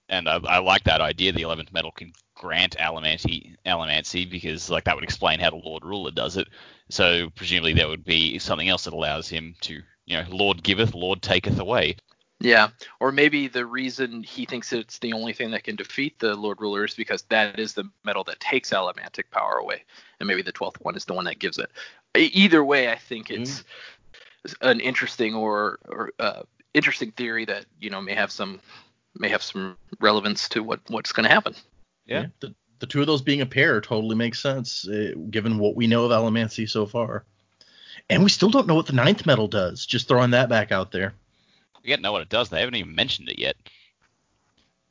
and 0.09 0.29
I, 0.29 0.37
I 0.47 0.59
like 0.59 0.85
that 0.85 1.01
idea, 1.01 1.33
the 1.33 1.43
eleventh 1.43 1.73
metal 1.73 1.91
can 1.93 2.13
grant 2.35 2.77
allomancy 2.79 3.57
allomancy 3.65 4.29
because 4.29 4.69
like 4.69 4.85
that 4.85 4.95
would 4.97 5.05
explain 5.05 5.41
how 5.41 5.51
the 5.51 5.57
Lord 5.57 5.85
Ruler 5.85 6.11
does 6.11 6.37
it. 6.37 6.49
So 6.91 7.31
presumably 7.31 7.73
there 7.73 7.89
would 7.89 8.05
be 8.05 8.39
something 8.39 8.69
else 8.69 8.85
that 8.85 8.93
allows 8.95 9.29
him 9.29 9.55
to 9.63 9.83
you 10.05 10.17
know 10.19 10.25
Lord 10.29 10.63
giveth, 10.63 10.95
Lord 10.95 11.23
taketh 11.23 11.59
away. 11.59 11.97
Yeah, 12.43 12.71
or 12.99 13.13
maybe 13.13 13.47
the 13.47 13.65
reason 13.65 14.25
he 14.25 14.47
thinks 14.47 14.73
it's 14.73 14.99
the 14.99 15.13
only 15.13 15.33
thing 15.33 15.53
that 15.53 15.63
can 15.63 15.77
defeat 15.77 16.19
the 16.19 16.35
Lord 16.35 16.61
Ruler 16.61 16.85
is 16.85 16.95
because 16.95 17.23
that 17.29 17.61
is 17.61 17.73
the 17.73 17.85
metal 18.05 18.25
that 18.25 18.41
takes 18.41 18.71
allomantic 18.71 19.31
power 19.31 19.59
away, 19.59 19.85
and 20.19 20.27
maybe 20.27 20.43
the 20.43 20.51
twelfth 20.51 20.81
one 20.81 20.97
is 20.97 21.05
the 21.05 21.15
one 21.15 21.25
that 21.27 21.39
gives 21.39 21.59
it. 21.59 21.71
Either 22.17 22.65
way, 22.65 22.91
I 22.91 22.97
think 22.97 23.31
it's 23.31 23.63
an 24.61 24.81
interesting 24.81 25.37
or, 25.37 25.79
or 25.89 26.11
uh, 26.19 26.43
interesting 26.75 27.13
theory 27.13 27.45
that 27.45 27.67
you 27.81 27.91
know 27.91 28.01
may 28.01 28.15
have 28.15 28.33
some 28.33 28.61
may 29.15 29.29
have 29.29 29.43
some 29.43 29.77
relevance 30.01 30.49
to 30.49 30.65
what 30.65 30.81
what's 30.89 31.13
going 31.13 31.29
to 31.29 31.33
happen. 31.33 31.55
Yeah. 32.07 32.27
The, 32.41 32.55
the 32.81 32.87
two 32.87 33.01
of 33.01 33.07
those 33.07 33.23
being 33.23 33.41
a 33.41 33.47
pair 33.47 33.81
totally 33.81 34.17
makes 34.17 34.41
sense, 34.41 34.89
uh, 34.89 35.13
given 35.31 35.59
what 35.59 35.77
we 35.77 35.87
know 35.87 36.05
of 36.05 36.11
Allomancy 36.11 36.69
so 36.69 36.87
far. 36.87 37.25
And 38.11 38.25
we 38.25 38.31
still 38.31 38.51
don't 38.51 38.67
know 38.67 38.75
what 38.75 38.87
the 38.87 38.93
ninth 38.93 39.25
metal 39.27 39.47
does. 39.47 39.87
Just 39.87 40.09
throwing 40.09 40.33
that 40.33 40.49
back 40.49 40.73
out 40.73 40.91
there. 40.91 41.15
We 41.85 41.91
don't 41.91 42.03
know 42.03 42.13
what 42.13 42.23
it 42.23 42.29
does. 42.29 42.49
They 42.49 42.61
haven't 42.61 42.77
even 42.77 42.95
mentioned 42.95 43.29
it 43.29 43.39
yet. 43.39 43.57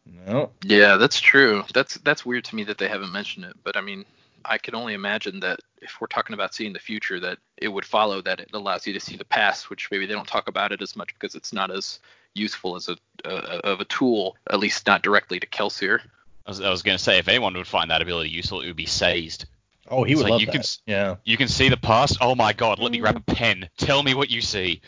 No. 0.05 0.51
Yeah, 0.63 0.97
that's 0.97 1.19
true. 1.19 1.63
That's 1.73 1.95
that's 1.99 2.25
weird 2.25 2.45
to 2.45 2.55
me 2.55 2.63
that 2.65 2.77
they 2.77 2.87
haven't 2.87 3.11
mentioned 3.11 3.45
it, 3.45 3.55
but 3.63 3.77
I 3.77 3.81
mean, 3.81 4.05
I 4.43 4.57
can 4.57 4.75
only 4.75 4.93
imagine 4.93 5.39
that 5.41 5.59
if 5.81 6.01
we're 6.01 6.07
talking 6.07 6.33
about 6.33 6.53
seeing 6.53 6.73
the 6.73 6.79
future, 6.79 7.19
that 7.19 7.37
it 7.57 7.67
would 7.67 7.85
follow 7.85 8.21
that 8.21 8.39
it 8.39 8.49
allows 8.53 8.85
you 8.87 8.93
to 8.93 8.99
see 8.99 9.15
the 9.15 9.25
past, 9.25 9.69
which 9.69 9.89
maybe 9.91 10.05
they 10.05 10.13
don't 10.13 10.27
talk 10.27 10.47
about 10.47 10.71
it 10.71 10.81
as 10.81 10.95
much 10.95 11.13
because 11.13 11.35
it's 11.35 11.53
not 11.53 11.71
as 11.71 11.99
useful 12.33 12.75
as 12.75 12.89
a 12.89 12.97
uh, 13.25 13.61
of 13.63 13.79
a 13.79 13.85
tool, 13.85 14.35
at 14.49 14.59
least 14.59 14.87
not 14.87 15.03
directly 15.03 15.39
to 15.39 15.47
Kelsier. 15.47 15.99
I 16.45 16.49
was, 16.49 16.61
I 16.61 16.69
was 16.69 16.81
going 16.81 16.97
to 16.97 17.03
say 17.03 17.19
if 17.19 17.27
anyone 17.27 17.53
would 17.55 17.67
find 17.67 17.91
that 17.91 18.01
ability 18.01 18.29
useful, 18.29 18.61
it 18.61 18.67
would 18.67 18.75
be 18.75 18.87
Sazed. 18.87 19.45
Oh, 19.87 20.03
he 20.03 20.13
It's 20.13 20.17
would 20.17 20.23
like 20.23 20.31
love 20.31 20.41
you 20.41 20.45
that. 20.47 20.53
can 20.53 20.63
yeah. 20.85 21.15
You 21.23 21.37
can 21.37 21.47
see 21.47 21.69
the 21.69 21.77
past. 21.77 22.17
Oh 22.21 22.33
my 22.33 22.53
God! 22.53 22.79
Let 22.79 22.91
me 22.91 22.99
grab 22.99 23.17
a 23.17 23.33
pen. 23.33 23.69
Tell 23.77 24.01
me 24.01 24.13
what 24.13 24.29
you 24.29 24.41
see. 24.41 24.81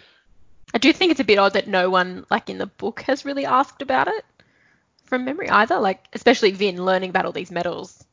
I 0.73 0.77
do 0.79 0.91
think 0.91 1.11
it's 1.11 1.19
a 1.19 1.25
bit 1.25 1.37
odd 1.37 1.53
that 1.53 1.67
no 1.67 1.89
one, 1.89 2.25
like 2.31 2.49
in 2.49 2.57
the 2.57 2.65
book, 2.65 3.01
has 3.01 3.25
really 3.25 3.45
asked 3.45 3.81
about 3.81 4.07
it 4.07 4.25
from 5.05 5.25
memory 5.25 5.49
either. 5.49 5.79
Like, 5.79 6.07
especially 6.13 6.51
Vin 6.51 6.83
learning 6.83 7.11
about 7.11 7.25
all 7.25 7.31
these 7.31 7.51
metals, 7.51 8.03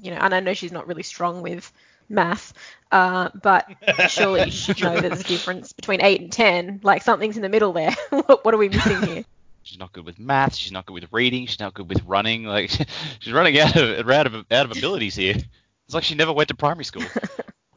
you 0.00 0.10
know. 0.10 0.16
And 0.16 0.34
I 0.34 0.40
know 0.40 0.54
she's 0.54 0.72
not 0.72 0.88
really 0.88 1.04
strong 1.04 1.42
with 1.42 1.72
math, 2.08 2.52
uh, 2.90 3.30
but 3.40 3.68
surely 4.08 4.50
she 4.50 4.74
should 4.74 4.82
know 4.82 4.94
that 4.94 5.02
there's 5.02 5.20
a 5.20 5.24
difference 5.24 5.72
between 5.72 6.02
eight 6.02 6.20
and 6.20 6.32
ten. 6.32 6.80
Like 6.82 7.02
something's 7.02 7.36
in 7.36 7.42
the 7.42 7.48
middle 7.48 7.72
there. 7.72 7.94
what, 8.10 8.44
what 8.44 8.54
are 8.54 8.58
we 8.58 8.68
missing 8.68 9.02
here? 9.02 9.24
She's 9.62 9.78
not 9.78 9.92
good 9.92 10.04
with 10.04 10.18
math. 10.18 10.56
She's 10.56 10.72
not 10.72 10.86
good 10.86 10.94
with 10.94 11.12
reading. 11.12 11.46
She's 11.46 11.60
not 11.60 11.74
good 11.74 11.88
with 11.88 12.02
running. 12.04 12.44
Like 12.44 12.70
she's 13.20 13.32
running 13.32 13.58
out 13.58 13.76
of 13.76 14.10
out 14.10 14.26
of 14.26 14.34
out 14.50 14.70
of 14.70 14.76
abilities 14.76 15.14
here. 15.14 15.36
It's 15.36 15.94
like 15.94 16.04
she 16.04 16.14
never 16.16 16.32
went 16.32 16.48
to 16.48 16.54
primary 16.54 16.84
school. 16.84 17.04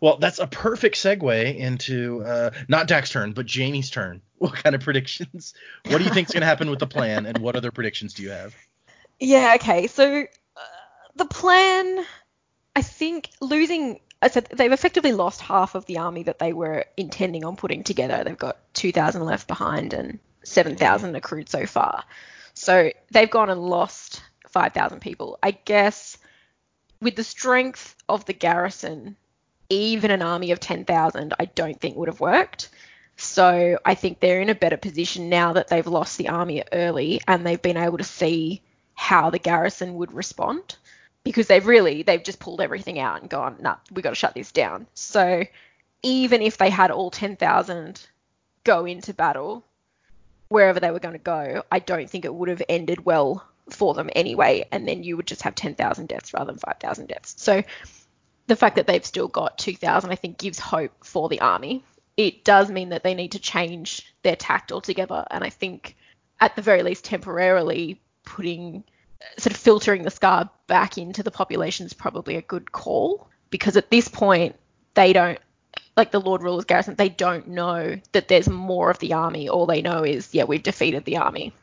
Well, 0.03 0.17
that's 0.17 0.39
a 0.39 0.47
perfect 0.47 0.97
segue 0.97 1.55
into 1.55 2.25
uh, 2.25 2.49
not 2.67 2.87
Dak's 2.89 3.09
turn, 3.09 3.31
but 3.31 3.45
Jamie's 3.45 3.89
turn. 3.89 4.21
What 4.37 4.55
kind 4.55 4.75
of 4.75 4.81
predictions? 4.81 5.53
What 5.87 5.99
do 5.99 6.03
you 6.03 6.09
think's 6.09 6.33
going 6.33 6.41
to 6.41 6.45
happen 6.45 6.69
with 6.69 6.79
the 6.79 6.87
plan, 6.87 7.25
and 7.25 7.37
what 7.37 7.55
other 7.55 7.71
predictions 7.71 8.13
do 8.13 8.23
you 8.23 8.31
have? 8.31 8.53
Yeah, 9.17 9.53
okay. 9.55 9.87
So 9.87 10.23
uh, 10.23 10.61
the 11.15 11.23
plan, 11.23 12.05
I 12.75 12.81
think, 12.81 13.29
losing. 13.39 14.01
I 14.21 14.27
said 14.27 14.49
they've 14.51 14.73
effectively 14.73 15.13
lost 15.13 15.39
half 15.39 15.75
of 15.75 15.85
the 15.85 15.99
army 15.99 16.23
that 16.23 16.39
they 16.39 16.51
were 16.51 16.83
intending 16.97 17.45
on 17.45 17.55
putting 17.55 17.85
together. 17.85 18.25
They've 18.25 18.37
got 18.37 18.57
2,000 18.73 19.23
left 19.23 19.47
behind 19.47 19.93
and 19.93 20.19
7,000 20.43 21.15
accrued 21.15 21.47
so 21.47 21.65
far. 21.65 22.03
So 22.53 22.91
they've 23.11 23.31
gone 23.31 23.49
and 23.49 23.61
lost 23.61 24.21
5,000 24.49 24.99
people. 24.99 25.39
I 25.41 25.51
guess 25.51 26.17
with 26.99 27.15
the 27.15 27.23
strength 27.23 27.95
of 28.09 28.25
the 28.25 28.33
garrison, 28.33 29.15
even 29.69 30.11
an 30.11 30.21
army 30.21 30.51
of 30.51 30.59
10,000, 30.59 31.33
I 31.39 31.45
don't 31.45 31.79
think 31.79 31.95
would 31.97 32.07
have 32.07 32.19
worked. 32.19 32.69
So 33.15 33.77
I 33.85 33.95
think 33.95 34.19
they're 34.19 34.41
in 34.41 34.49
a 34.49 34.55
better 34.55 34.77
position 34.77 35.29
now 35.29 35.53
that 35.53 35.67
they've 35.67 35.85
lost 35.85 36.17
the 36.17 36.29
army 36.29 36.63
early 36.71 37.21
and 37.27 37.45
they've 37.45 37.61
been 37.61 37.77
able 37.77 37.97
to 37.99 38.03
see 38.03 38.61
how 38.95 39.29
the 39.29 39.39
garrison 39.39 39.95
would 39.95 40.13
respond. 40.13 40.75
because 41.23 41.47
they've 41.47 41.65
really 41.65 42.03
they've 42.03 42.23
just 42.23 42.39
pulled 42.39 42.61
everything 42.61 42.99
out 42.99 43.21
and 43.21 43.29
gone, 43.29 43.57
nah, 43.59 43.77
we 43.91 44.01
got 44.01 44.09
to 44.09 44.15
shut 44.15 44.33
this 44.33 44.51
down. 44.51 44.87
So 44.93 45.43
even 46.01 46.41
if 46.41 46.57
they 46.57 46.69
had 46.69 46.91
all 46.91 47.11
10,000 47.11 48.07
go 48.63 48.85
into 48.85 49.13
battle 49.13 49.63
wherever 50.49 50.79
they 50.79 50.91
were 50.91 50.99
going 50.99 51.13
to 51.13 51.19
go, 51.19 51.63
I 51.71 51.79
don't 51.79 52.09
think 52.09 52.25
it 52.25 52.33
would 52.33 52.49
have 52.49 52.61
ended 52.69 53.05
well 53.05 53.45
for 53.69 53.93
them 53.93 54.09
anyway. 54.15 54.65
And 54.71 54.87
then 54.87 55.03
you 55.03 55.15
would 55.17 55.27
just 55.27 55.41
have 55.43 55.55
10,000 55.55 56.07
deaths 56.07 56.33
rather 56.33 56.51
than 56.51 56.59
5,000 56.59 57.07
deaths. 57.07 57.35
So 57.37 57.63
the 58.47 58.55
fact 58.55 58.75
that 58.75 58.87
they've 58.87 59.05
still 59.05 59.27
got 59.27 59.57
2,000, 59.57 60.11
I 60.11 60.15
think, 60.15 60.37
gives 60.37 60.59
hope 60.59 60.91
for 61.03 61.29
the 61.29 61.41
army. 61.41 61.83
It 62.17 62.43
does 62.43 62.69
mean 62.69 62.89
that 62.89 63.03
they 63.03 63.15
need 63.15 63.31
to 63.31 63.39
change 63.39 64.13
their 64.21 64.35
tact 64.35 64.71
altogether. 64.71 65.25
And 65.31 65.43
I 65.43 65.49
think, 65.49 65.95
at 66.39 66.55
the 66.55 66.61
very 66.61 66.83
least, 66.83 67.05
temporarily 67.05 68.01
putting 68.23 68.83
sort 69.37 69.53
of 69.53 69.59
filtering 69.59 70.03
the 70.03 70.09
skaa 70.09 70.49
back 70.67 70.97
into 70.97 71.23
the 71.23 71.31
population 71.31 71.85
is 71.85 71.93
probably 71.93 72.35
a 72.35 72.41
good 72.41 72.71
call 72.71 73.27
because 73.49 73.77
at 73.77 73.89
this 73.89 74.07
point 74.07 74.55
they 74.95 75.13
don't 75.13 75.39
like 75.95 76.11
the 76.11 76.19
Lord 76.19 76.41
Ruler's 76.41 76.65
garrison, 76.65 76.95
they 76.95 77.09
don't 77.09 77.49
know 77.49 77.99
that 78.13 78.27
there's 78.27 78.49
more 78.49 78.89
of 78.89 78.99
the 78.99 79.13
army. 79.13 79.47
All 79.47 79.65
they 79.65 79.81
know 79.81 80.03
is, 80.03 80.33
yeah, 80.33 80.43
we've 80.43 80.63
defeated 80.63 81.05
the 81.05 81.17
army. 81.17 81.53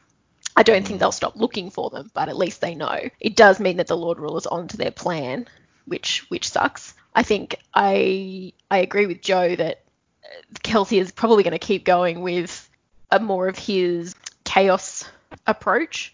I 0.56 0.62
don't 0.62 0.86
think 0.86 0.98
mm. 0.98 1.00
they'll 1.00 1.12
stop 1.12 1.36
looking 1.36 1.70
for 1.70 1.90
them, 1.90 2.10
but 2.14 2.28
at 2.28 2.36
least 2.36 2.60
they 2.60 2.74
know. 2.74 2.98
It 3.18 3.36
does 3.36 3.60
mean 3.60 3.76
that 3.78 3.88
the 3.88 3.96
Lord 3.96 4.18
Ruler's 4.18 4.46
onto 4.46 4.76
their 4.76 4.90
plan, 4.90 5.46
which 5.86 6.24
which 6.28 6.48
sucks. 6.48 6.94
I 7.14 7.22
think 7.22 7.56
I 7.74 8.52
I 8.70 8.78
agree 8.78 9.06
with 9.06 9.22
Joe 9.22 9.56
that 9.56 9.82
uh, 10.24 10.58
Kelsier 10.62 11.00
is 11.00 11.12
probably 11.12 11.42
going 11.42 11.52
to 11.52 11.58
keep 11.58 11.84
going 11.84 12.20
with 12.20 12.68
a 13.10 13.18
more 13.18 13.48
of 13.48 13.58
his 13.58 14.14
chaos 14.44 15.04
approach 15.46 16.12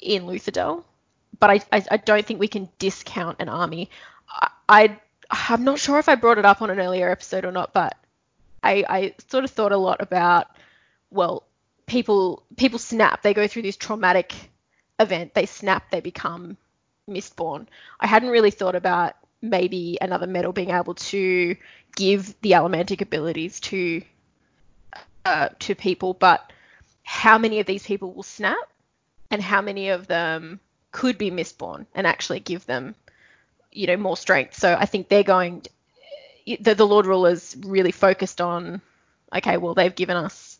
in 0.00 0.24
Luthadel, 0.24 0.84
but 1.40 1.50
I, 1.50 1.60
I, 1.72 1.84
I 1.90 1.96
don't 1.96 2.24
think 2.24 2.38
we 2.38 2.48
can 2.48 2.68
discount 2.78 3.38
an 3.40 3.48
army. 3.48 3.90
I, 4.28 4.50
I 4.68 4.98
I'm 5.30 5.64
not 5.64 5.78
sure 5.78 5.98
if 5.98 6.08
I 6.08 6.14
brought 6.14 6.38
it 6.38 6.44
up 6.44 6.62
on 6.62 6.70
an 6.70 6.78
earlier 6.78 7.10
episode 7.10 7.44
or 7.44 7.52
not, 7.52 7.72
but 7.72 7.96
I, 8.62 8.84
I 8.88 9.14
sort 9.28 9.44
of 9.44 9.50
thought 9.50 9.72
a 9.72 9.76
lot 9.76 10.00
about 10.00 10.48
well, 11.10 11.44
people 11.86 12.42
people 12.56 12.78
snap, 12.78 13.22
they 13.22 13.34
go 13.34 13.46
through 13.46 13.62
this 13.62 13.76
traumatic 13.76 14.34
event, 14.98 15.34
they 15.34 15.46
snap, 15.46 15.90
they 15.90 16.00
become 16.00 16.56
Mistborn. 17.08 17.66
I 18.00 18.06
hadn't 18.06 18.30
really 18.30 18.50
thought 18.50 18.74
about 18.74 19.14
maybe 19.40 19.98
another 20.00 20.26
metal 20.26 20.52
being 20.52 20.70
able 20.70 20.94
to 20.94 21.56
give 21.96 22.40
the 22.42 22.52
allomantic 22.52 23.00
abilities 23.00 23.60
to 23.60 24.02
uh, 25.24 25.48
to 25.60 25.74
people, 25.74 26.14
but 26.14 26.52
how 27.02 27.38
many 27.38 27.60
of 27.60 27.66
these 27.66 27.84
people 27.84 28.12
will 28.12 28.22
snap 28.22 28.68
and 29.30 29.42
how 29.42 29.60
many 29.60 29.90
of 29.90 30.06
them 30.06 30.60
could 30.90 31.18
be 31.18 31.30
Mistborn 31.30 31.86
and 31.94 32.06
actually 32.06 32.40
give 32.40 32.66
them, 32.66 32.94
you 33.72 33.86
know, 33.86 33.96
more 33.96 34.16
strength. 34.16 34.54
So 34.54 34.74
I 34.74 34.86
think 34.86 35.08
they're 35.08 35.22
going. 35.22 35.62
The, 36.46 36.74
the 36.74 36.86
Lord 36.86 37.06
Ruler's 37.06 37.56
really 37.60 37.92
focused 37.92 38.40
on, 38.40 38.80
okay, 39.34 39.56
well 39.58 39.74
they've 39.74 39.94
given 39.94 40.16
us 40.16 40.58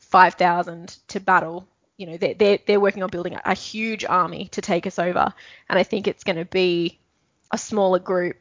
five 0.00 0.34
thousand 0.34 0.96
to 1.08 1.20
battle. 1.20 1.66
You 1.96 2.06
know, 2.06 2.16
they're, 2.16 2.34
they're 2.34 2.58
they're 2.66 2.80
working 2.80 3.02
on 3.02 3.10
building 3.10 3.34
a, 3.34 3.42
a 3.44 3.54
huge 3.54 4.04
army 4.04 4.48
to 4.52 4.60
take 4.60 4.86
us 4.86 4.98
over, 4.98 5.32
and 5.68 5.78
I 5.78 5.82
think 5.82 6.06
it's 6.06 6.24
going 6.24 6.36
to 6.36 6.44
be 6.44 6.98
a 7.50 7.58
smaller 7.58 7.98
group 7.98 8.36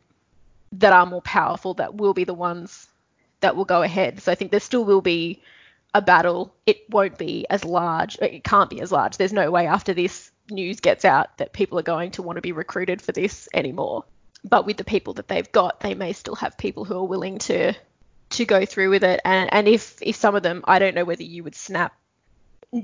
that 0.74 0.94
are 0.94 1.06
more 1.06 1.22
powerful 1.22 1.74
that 1.76 1.96
will 1.96 2.14
be 2.14 2.24
the 2.24 2.34
ones 2.34 2.88
that 3.42 3.56
will 3.56 3.66
go 3.66 3.82
ahead. 3.82 4.22
So 4.22 4.32
I 4.32 4.36
think 4.36 4.52
there 4.52 4.60
still 4.60 4.86
will 4.86 5.02
be 5.02 5.42
a 5.94 6.02
battle. 6.02 6.56
It 6.66 6.90
won't 6.90 7.18
be 7.18 7.46
as 7.50 7.66
large. 7.66 8.18
It 8.20 8.44
can't 8.44 8.70
be 8.70 8.82
as 8.82 8.92
large. 8.92 9.18
There's 9.18 9.34
no 9.34 9.52
way 9.52 9.68
after 9.68 9.94
this 9.94 10.32
news 10.50 10.80
gets 10.80 11.06
out 11.06 11.38
that 11.38 11.54
people 11.54 11.78
are 11.80 11.84
going 11.84 12.12
to 12.12 12.22
want 12.22 12.38
to 12.38 12.42
be 12.42 12.52
recruited 12.52 13.02
for 13.02 13.12
this 13.12 13.50
anymore. 13.54 14.06
But 14.44 14.66
with 14.66 14.78
the 14.78 14.84
people 14.84 15.14
that 15.16 15.28
they've 15.28 15.52
got, 15.52 15.82
they 15.82 15.94
may 15.94 16.14
still 16.14 16.36
have 16.36 16.58
people 16.58 16.86
who 16.86 16.96
are 16.96 17.04
willing 17.04 17.40
to 17.40 17.74
to 18.32 18.46
go 18.46 18.66
through 18.66 18.90
with 18.90 19.04
it. 19.04 19.20
And 19.26 19.54
and 19.54 19.68
if 19.68 20.02
if 20.02 20.16
some 20.16 20.36
of 20.36 20.44
them, 20.44 20.64
I 20.66 20.80
don't 20.80 20.96
know 20.96 21.06
whether 21.06 21.24
you 21.24 21.44
would 21.44 21.56
snap 21.56 21.94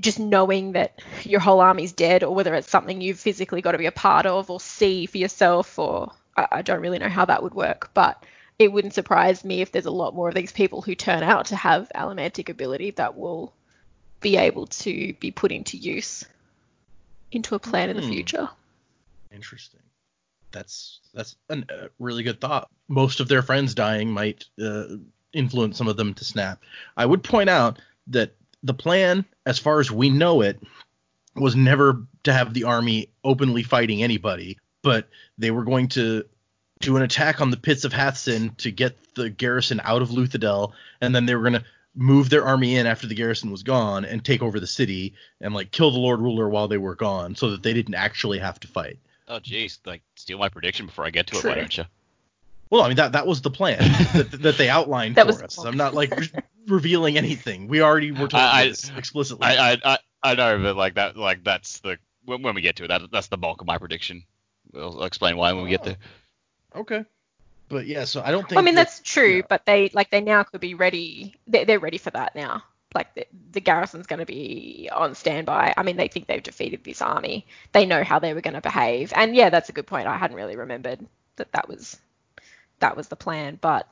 just 0.00 0.18
knowing 0.18 0.72
that 0.72 1.00
your 1.24 1.40
whole 1.40 1.60
army's 1.60 1.92
dead 1.92 2.22
or 2.22 2.34
whether 2.34 2.54
it's 2.54 2.70
something 2.70 3.00
you've 3.00 3.18
physically 3.18 3.62
got 3.62 3.72
to 3.72 3.78
be 3.78 3.86
a 3.86 3.92
part 3.92 4.26
of 4.26 4.50
or 4.50 4.60
see 4.60 5.06
for 5.06 5.18
yourself 5.18 5.78
or 5.78 6.12
I, 6.36 6.46
I 6.52 6.62
don't 6.62 6.80
really 6.80 6.98
know 6.98 7.08
how 7.08 7.24
that 7.24 7.42
would 7.42 7.54
work. 7.54 7.90
But 7.94 8.22
it 8.58 8.72
wouldn't 8.72 8.94
surprise 8.94 9.44
me 9.44 9.60
if 9.60 9.72
there's 9.72 9.86
a 9.86 9.90
lot 9.90 10.14
more 10.14 10.28
of 10.28 10.34
these 10.34 10.52
people 10.52 10.82
who 10.82 10.94
turn 10.94 11.22
out 11.22 11.46
to 11.46 11.56
have 11.56 11.90
allomantic 11.94 12.48
ability 12.48 12.90
that 12.92 13.16
will 13.16 13.54
be 14.20 14.36
able 14.36 14.66
to 14.66 15.14
be 15.14 15.30
put 15.30 15.52
into 15.52 15.76
use 15.76 16.24
into 17.30 17.54
a 17.54 17.58
plan 17.58 17.88
in 17.88 17.96
the 17.96 18.02
Hmm. 18.02 18.08
future. 18.10 18.48
Interesting. 19.30 19.80
That's 20.50 21.00
that's 21.12 21.36
a 21.50 21.54
uh, 21.54 21.88
really 21.98 22.22
good 22.22 22.40
thought. 22.40 22.68
Most 22.88 23.20
of 23.20 23.28
their 23.28 23.42
friends 23.42 23.74
dying 23.74 24.10
might 24.10 24.46
uh, 24.60 24.84
influence 25.32 25.76
some 25.76 25.88
of 25.88 25.96
them 25.96 26.14
to 26.14 26.24
snap. 26.24 26.62
I 26.96 27.04
would 27.04 27.22
point 27.22 27.50
out 27.50 27.78
that 28.08 28.34
the 28.62 28.74
plan, 28.74 29.24
as 29.46 29.58
far 29.58 29.80
as 29.80 29.90
we 29.90 30.10
know 30.10 30.40
it, 30.40 30.60
was 31.34 31.54
never 31.54 32.02
to 32.24 32.32
have 32.32 32.52
the 32.52 32.64
army 32.64 33.10
openly 33.24 33.62
fighting 33.62 34.02
anybody, 34.02 34.58
but 34.82 35.08
they 35.36 35.50
were 35.50 35.64
going 35.64 35.88
to 35.88 36.24
do 36.80 36.96
an 36.96 37.02
attack 37.02 37.40
on 37.40 37.50
the 37.50 37.56
pits 37.56 37.84
of 37.84 37.92
Hathsin 37.92 38.56
to 38.58 38.70
get 38.70 38.96
the 39.14 39.30
garrison 39.30 39.80
out 39.84 40.02
of 40.02 40.10
Luthadel, 40.10 40.72
and 41.00 41.14
then 41.14 41.26
they 41.26 41.34
were 41.34 41.42
going 41.42 41.60
to 41.60 41.64
move 41.94 42.30
their 42.30 42.44
army 42.44 42.76
in 42.76 42.86
after 42.86 43.06
the 43.06 43.14
garrison 43.14 43.50
was 43.50 43.62
gone 43.62 44.04
and 44.04 44.24
take 44.24 44.42
over 44.42 44.60
the 44.60 44.66
city 44.66 45.14
and 45.40 45.54
like 45.54 45.70
kill 45.70 45.90
the 45.90 45.98
Lord 45.98 46.20
Ruler 46.20 46.48
while 46.48 46.68
they 46.68 46.78
were 46.78 46.94
gone, 46.94 47.34
so 47.34 47.50
that 47.50 47.62
they 47.62 47.72
didn't 47.72 47.94
actually 47.94 48.38
have 48.38 48.60
to 48.60 48.68
fight. 48.68 48.98
Oh, 49.26 49.40
jeez, 49.40 49.78
like 49.84 50.02
steal 50.16 50.38
my 50.38 50.48
prediction 50.48 50.86
before 50.86 51.04
I 51.04 51.10
get 51.10 51.26
to 51.28 51.38
it, 51.38 51.44
why 51.44 51.54
don't 51.54 51.76
you? 51.76 51.84
Well, 52.70 52.82
I 52.82 52.88
mean 52.88 52.96
that 52.96 53.12
that 53.12 53.26
was 53.26 53.40
the 53.40 53.50
plan 53.50 53.78
that, 54.14 54.30
that 54.42 54.58
they 54.58 54.68
outlined 54.68 55.14
That 55.16 55.26
for 55.26 55.32
was 55.32 55.42
us. 55.42 55.58
I'm 55.58 55.76
not 55.76 55.94
like 55.94 56.14
re- 56.16 56.30
revealing 56.68 57.16
anything. 57.16 57.68
We 57.68 57.82
already 57.82 58.10
were 58.10 58.28
told 58.28 58.34
I- 58.34 58.60
I- 58.62 58.68
this 58.68 58.90
explicitly. 58.96 59.46
I, 59.46 59.72
I 59.72 59.78
I 59.84 59.98
I 60.22 60.34
know, 60.34 60.58
but 60.62 60.76
like 60.76 60.94
that, 60.94 61.16
like 61.16 61.44
that's 61.44 61.80
the 61.80 61.98
when, 62.24 62.42
when 62.42 62.54
we 62.54 62.60
get 62.60 62.76
to 62.76 62.84
it, 62.84 62.88
that 62.88 63.02
that's 63.10 63.28
the 63.28 63.38
bulk 63.38 63.60
of 63.60 63.66
my 63.66 63.78
prediction. 63.78 64.24
I'll, 64.74 65.00
I'll 65.00 65.04
explain 65.04 65.36
why 65.36 65.52
when 65.52 65.64
we 65.64 65.70
get 65.70 65.80
oh. 65.82 65.84
there. 65.84 65.96
okay, 66.76 67.04
but 67.68 67.86
yeah, 67.86 68.04
so 68.04 68.22
I 68.22 68.30
don't 68.30 68.42
think. 68.42 68.52
Well, 68.52 68.60
I 68.60 68.64
mean 68.64 68.74
that- 68.74 68.86
that's 68.86 69.00
true, 69.00 69.36
yeah. 69.36 69.42
but 69.48 69.66
they 69.66 69.90
like 69.94 70.10
they 70.10 70.20
now 70.20 70.42
could 70.42 70.60
be 70.60 70.74
ready. 70.74 71.34
They're, 71.46 71.64
they're 71.64 71.78
ready 71.78 71.98
for 71.98 72.10
that 72.10 72.34
now. 72.34 72.62
Like 72.94 73.14
the, 73.14 73.26
the 73.52 73.60
garrison's 73.60 74.06
going 74.06 74.20
to 74.20 74.26
be 74.26 74.88
on 74.90 75.14
standby. 75.14 75.74
I 75.76 75.82
mean, 75.82 75.98
they 75.98 76.08
think 76.08 76.26
they've 76.26 76.42
defeated 76.42 76.84
this 76.84 77.02
army. 77.02 77.46
They 77.72 77.84
know 77.84 78.02
how 78.02 78.18
they 78.18 78.32
were 78.32 78.40
going 78.40 78.54
to 78.54 78.62
behave, 78.62 79.12
and 79.14 79.36
yeah, 79.36 79.50
that's 79.50 79.68
a 79.68 79.72
good 79.72 79.86
point. 79.86 80.06
I 80.06 80.16
hadn't 80.16 80.36
really 80.36 80.56
remembered 80.56 81.06
that 81.36 81.52
that 81.52 81.68
was 81.68 81.98
that 82.80 82.96
was 82.96 83.08
the 83.08 83.16
plan, 83.16 83.58
but 83.60 83.86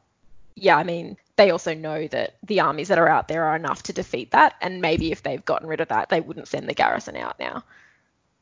yeah, 0.54 0.76
I 0.76 0.82
mean, 0.84 1.18
they 1.36 1.50
also 1.50 1.74
know 1.74 2.06
that 2.08 2.36
the 2.42 2.60
armies 2.60 2.88
that 2.88 2.98
are 2.98 3.08
out 3.08 3.28
there 3.28 3.44
are 3.44 3.56
enough 3.56 3.82
to 3.84 3.92
defeat 3.92 4.30
that, 4.32 4.54
and 4.60 4.80
maybe 4.80 5.12
if 5.12 5.22
they've 5.22 5.44
gotten 5.44 5.68
rid 5.68 5.80
of 5.80 5.88
that, 5.88 6.08
they 6.08 6.20
wouldn't 6.20 6.48
send 6.48 6.68
the 6.68 6.74
garrison 6.74 7.16
out 7.16 7.38
now. 7.38 7.62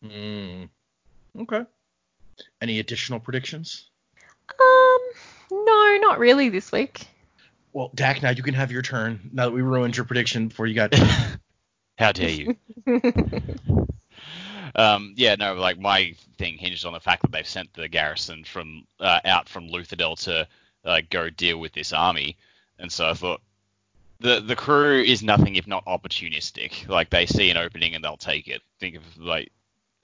Mm. 0.04 0.68
Okay. 1.40 1.64
Any 2.60 2.78
additional 2.78 3.20
predictions? 3.20 3.90
Um, 4.48 4.98
no, 5.50 5.98
not 6.00 6.18
really 6.18 6.48
this 6.48 6.70
week. 6.70 7.06
Well, 7.72 7.90
Dak, 7.94 8.22
now 8.22 8.30
you 8.30 8.42
can 8.42 8.54
have 8.54 8.70
your 8.70 8.82
turn. 8.82 9.30
Now 9.32 9.46
that 9.46 9.52
we 9.52 9.62
ruined 9.62 9.96
your 9.96 10.06
prediction 10.06 10.48
before 10.48 10.66
you 10.66 10.74
got. 10.74 10.94
How 11.98 12.12
dare 12.12 12.30
you? 12.30 12.56
um, 14.74 15.14
yeah, 15.16 15.36
no, 15.36 15.54
like 15.54 15.78
my 15.78 16.14
thing 16.38 16.56
hinges 16.56 16.84
on 16.84 16.92
the 16.92 17.00
fact 17.00 17.22
that 17.22 17.32
they've 17.32 17.46
sent 17.46 17.72
the 17.74 17.88
garrison 17.88 18.44
from 18.44 18.84
uh, 19.00 19.20
out 19.24 19.48
from 19.48 19.68
Luthadel 19.68 20.18
to 20.24 20.46
uh, 20.84 21.00
go 21.10 21.30
deal 21.30 21.58
with 21.58 21.72
this 21.72 21.92
army, 21.92 22.36
and 22.78 22.90
so 22.90 23.08
I 23.08 23.14
thought 23.14 23.40
the 24.20 24.40
the 24.40 24.56
crew 24.56 25.02
is 25.02 25.22
nothing 25.22 25.56
if 25.56 25.66
not 25.66 25.84
opportunistic. 25.86 26.88
Like 26.88 27.10
they 27.10 27.26
see 27.26 27.50
an 27.50 27.56
opening 27.56 27.94
and 27.94 28.04
they'll 28.04 28.16
take 28.16 28.48
it. 28.48 28.62
Think 28.80 28.96
of 28.96 29.18
like, 29.18 29.52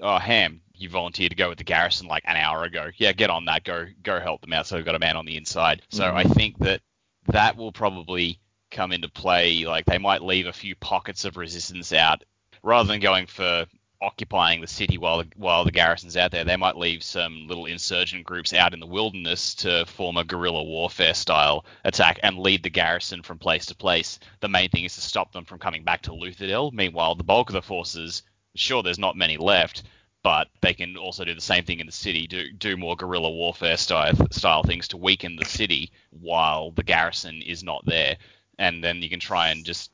oh 0.00 0.18
Ham, 0.18 0.60
you 0.74 0.88
volunteered 0.88 1.30
to 1.30 1.36
go 1.36 1.48
with 1.48 1.58
the 1.58 1.64
garrison 1.64 2.06
like 2.06 2.24
an 2.26 2.36
hour 2.36 2.64
ago. 2.64 2.90
Yeah, 2.96 3.12
get 3.12 3.30
on 3.30 3.46
that. 3.46 3.64
Go 3.64 3.86
go 4.02 4.20
help 4.20 4.40
them 4.42 4.52
out. 4.52 4.66
So 4.66 4.76
we've 4.76 4.84
got 4.84 4.94
a 4.94 5.00
man 5.00 5.16
on 5.16 5.26
the 5.26 5.36
inside. 5.36 5.82
So 5.90 6.04
mm-hmm. 6.04 6.16
I 6.16 6.24
think 6.24 6.58
that 6.58 6.80
that 7.26 7.56
will 7.56 7.72
probably 7.72 8.40
come 8.70 8.92
into 8.92 9.08
play. 9.08 9.64
Like 9.64 9.86
they 9.86 9.98
might 9.98 10.22
leave 10.22 10.46
a 10.46 10.52
few 10.52 10.74
pockets 10.76 11.24
of 11.24 11.36
resistance 11.36 11.92
out 11.92 12.24
rather 12.62 12.88
than 12.88 13.00
going 13.00 13.26
for 13.26 13.66
occupying 14.02 14.60
the 14.60 14.66
city 14.66 14.96
while 14.96 15.18
the, 15.18 15.28
while 15.36 15.64
the 15.64 15.70
garrison's 15.70 16.16
out 16.16 16.30
there. 16.30 16.44
They 16.44 16.56
might 16.56 16.76
leave 16.76 17.02
some 17.02 17.46
little 17.46 17.66
insurgent 17.66 18.24
groups 18.24 18.52
out 18.54 18.72
in 18.72 18.80
the 18.80 18.86
wilderness 18.86 19.54
to 19.56 19.84
form 19.86 20.16
a 20.16 20.24
guerrilla 20.24 20.62
warfare 20.62 21.14
style 21.14 21.64
attack 21.84 22.18
and 22.22 22.38
lead 22.38 22.62
the 22.62 22.70
garrison 22.70 23.22
from 23.22 23.38
place 23.38 23.66
to 23.66 23.74
place. 23.74 24.18
The 24.40 24.48
main 24.48 24.70
thing 24.70 24.84
is 24.84 24.94
to 24.94 25.00
stop 25.00 25.32
them 25.32 25.44
from 25.44 25.58
coming 25.58 25.84
back 25.84 26.02
to 26.02 26.12
Luthadel. 26.12 26.72
Meanwhile, 26.72 27.16
the 27.16 27.24
bulk 27.24 27.50
of 27.50 27.54
the 27.54 27.62
forces, 27.62 28.22
sure, 28.54 28.82
there's 28.82 28.98
not 28.98 29.16
many 29.16 29.36
left. 29.36 29.82
But 30.22 30.48
they 30.60 30.74
can 30.74 30.98
also 30.98 31.24
do 31.24 31.34
the 31.34 31.40
same 31.40 31.64
thing 31.64 31.80
in 31.80 31.86
the 31.86 31.92
city, 31.92 32.26
do 32.26 32.52
do 32.52 32.76
more 32.76 32.94
guerrilla 32.94 33.30
warfare 33.30 33.78
style 33.78 34.12
style 34.30 34.62
things 34.62 34.86
to 34.88 34.98
weaken 34.98 35.36
the 35.36 35.46
city 35.46 35.92
while 36.10 36.72
the 36.72 36.82
garrison 36.82 37.40
is 37.40 37.62
not 37.62 37.86
there, 37.86 38.18
and 38.58 38.84
then 38.84 39.00
you 39.00 39.08
can 39.08 39.18
try 39.18 39.48
and 39.48 39.64
just 39.64 39.90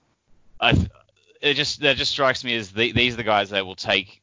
I, 0.61 0.75
it 1.41 1.55
just 1.55 1.81
that 1.81 1.97
just 1.97 2.13
strikes 2.13 2.45
me 2.45 2.55
as 2.57 2.71
the, 2.71 2.93
these 2.93 3.15
are 3.15 3.19
the 3.19 3.23
guys 3.25 3.51
that 3.51 3.67
will 3.67 3.77
take 3.77 4.23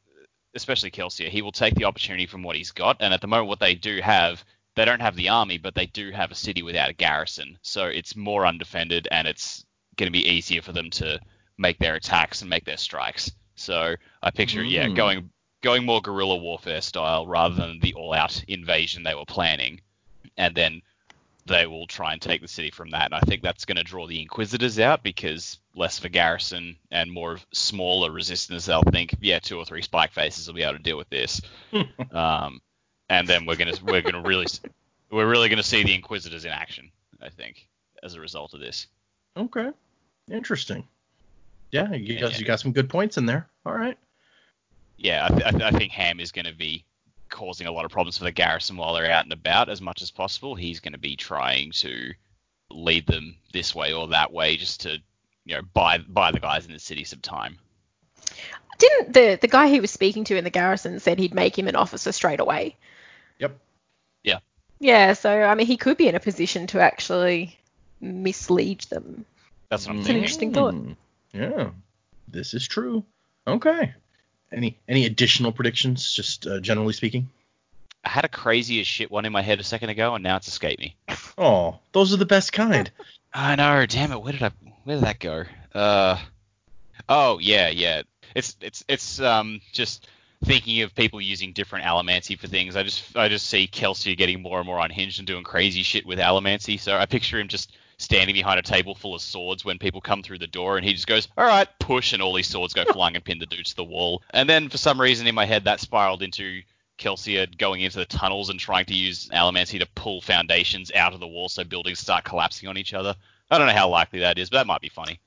especially 0.54 0.90
Kelsier, 0.90 1.28
he 1.28 1.42
will 1.42 1.52
take 1.52 1.74
the 1.74 1.84
opportunity 1.84 2.26
from 2.26 2.42
what 2.42 2.56
he's 2.56 2.70
got. 2.70 2.96
And 3.00 3.12
at 3.12 3.20
the 3.20 3.26
moment, 3.26 3.48
what 3.48 3.60
they 3.60 3.74
do 3.74 4.00
have, 4.00 4.44
they 4.76 4.84
don't 4.84 5.00
have 5.02 5.16
the 5.16 5.28
army, 5.28 5.58
but 5.58 5.74
they 5.74 5.86
do 5.86 6.10
have 6.12 6.30
a 6.30 6.36
city 6.36 6.62
without 6.62 6.90
a 6.90 6.94
garrison. 6.94 7.58
So 7.62 7.86
it's 7.86 8.16
more 8.16 8.46
undefended, 8.46 9.08
and 9.10 9.26
it's 9.26 9.64
going 9.96 10.06
to 10.06 10.12
be 10.12 10.28
easier 10.28 10.62
for 10.62 10.72
them 10.72 10.90
to 10.90 11.20
make 11.58 11.78
their 11.78 11.94
attacks 11.94 12.40
and 12.40 12.50
make 12.50 12.64
their 12.64 12.76
strikes. 12.76 13.30
So 13.56 13.94
I 14.22 14.30
picture, 14.30 14.62
yeah, 14.62 14.86
Mm. 14.86 14.96
going 14.96 15.30
going 15.62 15.84
more 15.84 16.02
guerrilla 16.02 16.36
warfare 16.36 16.82
style 16.82 17.26
rather 17.26 17.54
than 17.54 17.78
the 17.80 17.94
all-out 17.94 18.44
invasion 18.48 19.02
they 19.02 19.14
were 19.14 19.24
planning, 19.24 19.80
and 20.36 20.54
then 20.54 20.82
they 21.46 21.66
will 21.66 21.86
try 21.86 22.12
and 22.12 22.22
take 22.22 22.40
the 22.40 22.48
city 22.48 22.70
from 22.70 22.90
that. 22.90 23.06
And 23.06 23.14
I 23.14 23.20
think 23.20 23.42
that's 23.42 23.64
going 23.66 23.76
to 23.76 23.82
draw 23.84 24.06
the 24.06 24.20
Inquisitors 24.20 24.78
out 24.78 25.02
because 25.02 25.58
less 25.74 25.98
of 25.98 26.04
a 26.06 26.08
garrison 26.08 26.76
and 26.90 27.10
more 27.12 27.32
of 27.34 27.46
smaller 27.52 28.10
resistance. 28.10 28.66
They'll 28.66 28.82
think, 28.82 29.14
yeah, 29.20 29.40
two 29.40 29.58
or 29.58 29.64
three 29.64 29.82
spike 29.82 30.12
faces 30.12 30.46
will 30.46 30.54
be 30.54 30.62
able 30.62 30.74
to 30.78 30.82
deal 30.82 30.96
with 30.96 31.10
this. 31.10 31.40
um, 32.12 32.60
and 33.10 33.28
then 33.28 33.44
we're 33.44 33.56
gonna 33.56 33.74
we're 33.84 34.00
gonna 34.00 34.22
really 34.22 34.46
we're 35.10 35.28
really 35.28 35.48
gonna 35.50 35.62
see 35.62 35.82
the 35.82 35.94
Inquisitors 35.94 36.44
in 36.46 36.50
action. 36.50 36.90
I 37.22 37.28
think 37.28 37.68
as 38.02 38.14
a 38.14 38.20
result 38.20 38.54
of 38.54 38.60
this. 38.60 38.86
Okay. 39.36 39.70
Interesting. 40.30 40.86
Yeah, 41.72 41.92
you 41.92 42.18
guys, 42.18 42.32
Yeah. 42.32 42.38
you 42.38 42.44
got 42.46 42.60
some 42.60 42.72
good 42.72 42.88
points 42.88 43.18
in 43.18 43.26
there. 43.26 43.48
All 43.66 43.74
right. 43.74 43.98
Yeah, 44.96 45.26
I, 45.26 45.28
th- 45.28 45.42
I, 45.44 45.50
th- 45.50 45.62
I 45.62 45.70
think 45.72 45.92
Ham 45.92 46.20
is 46.20 46.30
going 46.32 46.44
to 46.46 46.54
be 46.54 46.84
causing 47.28 47.66
a 47.66 47.72
lot 47.72 47.84
of 47.84 47.90
problems 47.90 48.18
for 48.18 48.24
the 48.24 48.32
garrison 48.32 48.76
while 48.76 48.94
they're 48.94 49.10
out 49.10 49.24
and 49.24 49.32
about 49.32 49.68
as 49.68 49.80
much 49.80 50.02
as 50.02 50.10
possible. 50.10 50.54
He's 50.54 50.80
going 50.80 50.92
to 50.92 50.98
be 50.98 51.16
trying 51.16 51.72
to 51.72 52.12
lead 52.70 53.06
them 53.06 53.36
this 53.52 53.74
way 53.74 53.92
or 53.92 54.08
that 54.08 54.32
way 54.32 54.56
just 54.56 54.80
to 54.82 54.98
you 55.44 55.54
know 55.56 55.62
buy 55.74 55.98
buy 55.98 56.32
the 56.32 56.40
guys 56.40 56.66
in 56.66 56.72
the 56.72 56.78
city 56.78 57.04
some 57.04 57.20
time. 57.20 57.58
Didn't 58.78 59.12
the 59.12 59.38
the 59.40 59.48
guy 59.48 59.68
he 59.68 59.80
was 59.80 59.90
speaking 59.90 60.24
to 60.24 60.36
in 60.36 60.44
the 60.44 60.50
garrison 60.50 60.98
said 61.00 61.18
he'd 61.18 61.34
make 61.34 61.58
him 61.58 61.68
an 61.68 61.76
officer 61.76 62.12
straight 62.12 62.40
away? 62.40 62.76
Yep. 63.38 63.58
Yeah, 64.22 64.38
Yeah, 64.80 65.12
so 65.12 65.42
I 65.42 65.54
mean 65.54 65.66
he 65.66 65.76
could 65.76 65.96
be 65.96 66.08
in 66.08 66.14
a 66.14 66.20
position 66.20 66.66
to 66.68 66.80
actually 66.80 67.58
mislead 68.00 68.80
them. 68.82 69.24
That's 69.68 69.86
what 69.86 69.94
I'm 69.94 70.00
It's 70.00 70.08
an 70.08 70.16
interesting 70.16 70.52
thought. 70.52 70.74
Mm, 70.74 70.96
Yeah, 71.32 71.70
this 72.28 72.54
is 72.54 72.66
true. 72.66 73.04
Okay. 73.46 73.94
Any 74.52 74.78
any 74.88 75.06
additional 75.06 75.52
predictions, 75.52 76.12
just 76.12 76.46
uh, 76.46 76.60
generally 76.60 76.92
speaking? 76.92 77.28
I 78.04 78.10
had 78.10 78.24
a 78.24 78.28
crazy 78.28 78.80
as 78.80 78.86
shit 78.86 79.10
one 79.10 79.24
in 79.24 79.32
my 79.32 79.42
head 79.42 79.60
a 79.60 79.64
second 79.64 79.88
ago, 79.88 80.14
and 80.14 80.22
now 80.22 80.36
it's 80.36 80.48
escaped 80.48 80.80
me. 80.80 80.96
Oh, 81.38 81.78
those 81.92 82.12
are 82.12 82.18
the 82.18 82.26
best 82.26 82.52
kind. 82.52 82.90
I 83.34 83.56
know. 83.56 83.84
Damn 83.86 84.12
it. 84.12 84.22
Where 84.22 84.32
did 84.32 84.42
I? 84.42 84.50
Where 84.84 84.96
did 84.96 85.04
that 85.04 85.18
go? 85.18 85.44
Uh. 85.74 86.18
Oh 87.08 87.38
yeah, 87.38 87.68
yeah. 87.68 88.02
It's 88.34 88.56
it's 88.60 88.84
it's 88.88 89.20
um 89.20 89.60
just 89.72 90.08
thinking 90.44 90.82
of 90.82 90.94
people 90.94 91.20
using 91.20 91.52
different 91.52 91.84
allomancy 91.84 92.38
for 92.38 92.46
things. 92.46 92.76
I 92.76 92.82
just 92.82 93.16
I 93.16 93.28
just 93.28 93.46
see 93.46 93.66
Kelsier 93.66 94.16
getting 94.16 94.42
more 94.42 94.58
and 94.58 94.66
more 94.66 94.78
unhinged 94.78 95.18
and 95.18 95.26
doing 95.26 95.44
crazy 95.44 95.82
shit 95.82 96.06
with 96.06 96.18
allomancy. 96.18 96.78
So 96.78 96.96
I 96.96 97.06
picture 97.06 97.40
him 97.40 97.48
just 97.48 97.72
standing 97.98 98.34
behind 98.34 98.58
a 98.58 98.62
table 98.62 98.94
full 98.94 99.14
of 99.14 99.22
swords 99.22 99.64
when 99.64 99.78
people 99.78 100.00
come 100.00 100.22
through 100.22 100.38
the 100.38 100.46
door, 100.46 100.76
and 100.76 100.84
he 100.84 100.92
just 100.92 101.06
goes, 101.06 101.28
"All 101.36 101.46
right, 101.46 101.68
push," 101.78 102.12
and 102.12 102.22
all 102.22 102.34
these 102.34 102.48
swords 102.48 102.74
go 102.74 102.84
flying 102.92 103.16
and 103.16 103.24
pin 103.24 103.38
the 103.38 103.46
dude 103.46 103.66
to 103.66 103.76
the 103.76 103.84
wall. 103.84 104.22
And 104.30 104.48
then 104.48 104.68
for 104.68 104.78
some 104.78 105.00
reason 105.00 105.26
in 105.26 105.34
my 105.34 105.44
head 105.46 105.64
that 105.64 105.80
spiraled 105.80 106.22
into 106.22 106.62
Kelsier 106.98 107.56
going 107.56 107.80
into 107.80 107.98
the 107.98 108.04
tunnels 108.04 108.50
and 108.50 108.60
trying 108.60 108.84
to 108.86 108.94
use 108.94 109.28
allomancy 109.28 109.78
to 109.80 109.86
pull 109.94 110.20
foundations 110.20 110.92
out 110.92 111.14
of 111.14 111.20
the 111.20 111.26
wall 111.26 111.48
so 111.48 111.64
buildings 111.64 111.98
start 111.98 112.24
collapsing 112.24 112.68
on 112.68 112.78
each 112.78 112.94
other. 112.94 113.14
I 113.50 113.58
don't 113.58 113.66
know 113.66 113.74
how 113.74 113.88
likely 113.88 114.20
that 114.20 114.38
is, 114.38 114.50
but 114.50 114.58
that 114.58 114.66
might 114.66 114.80
be 114.80 114.88
funny. 114.88 115.20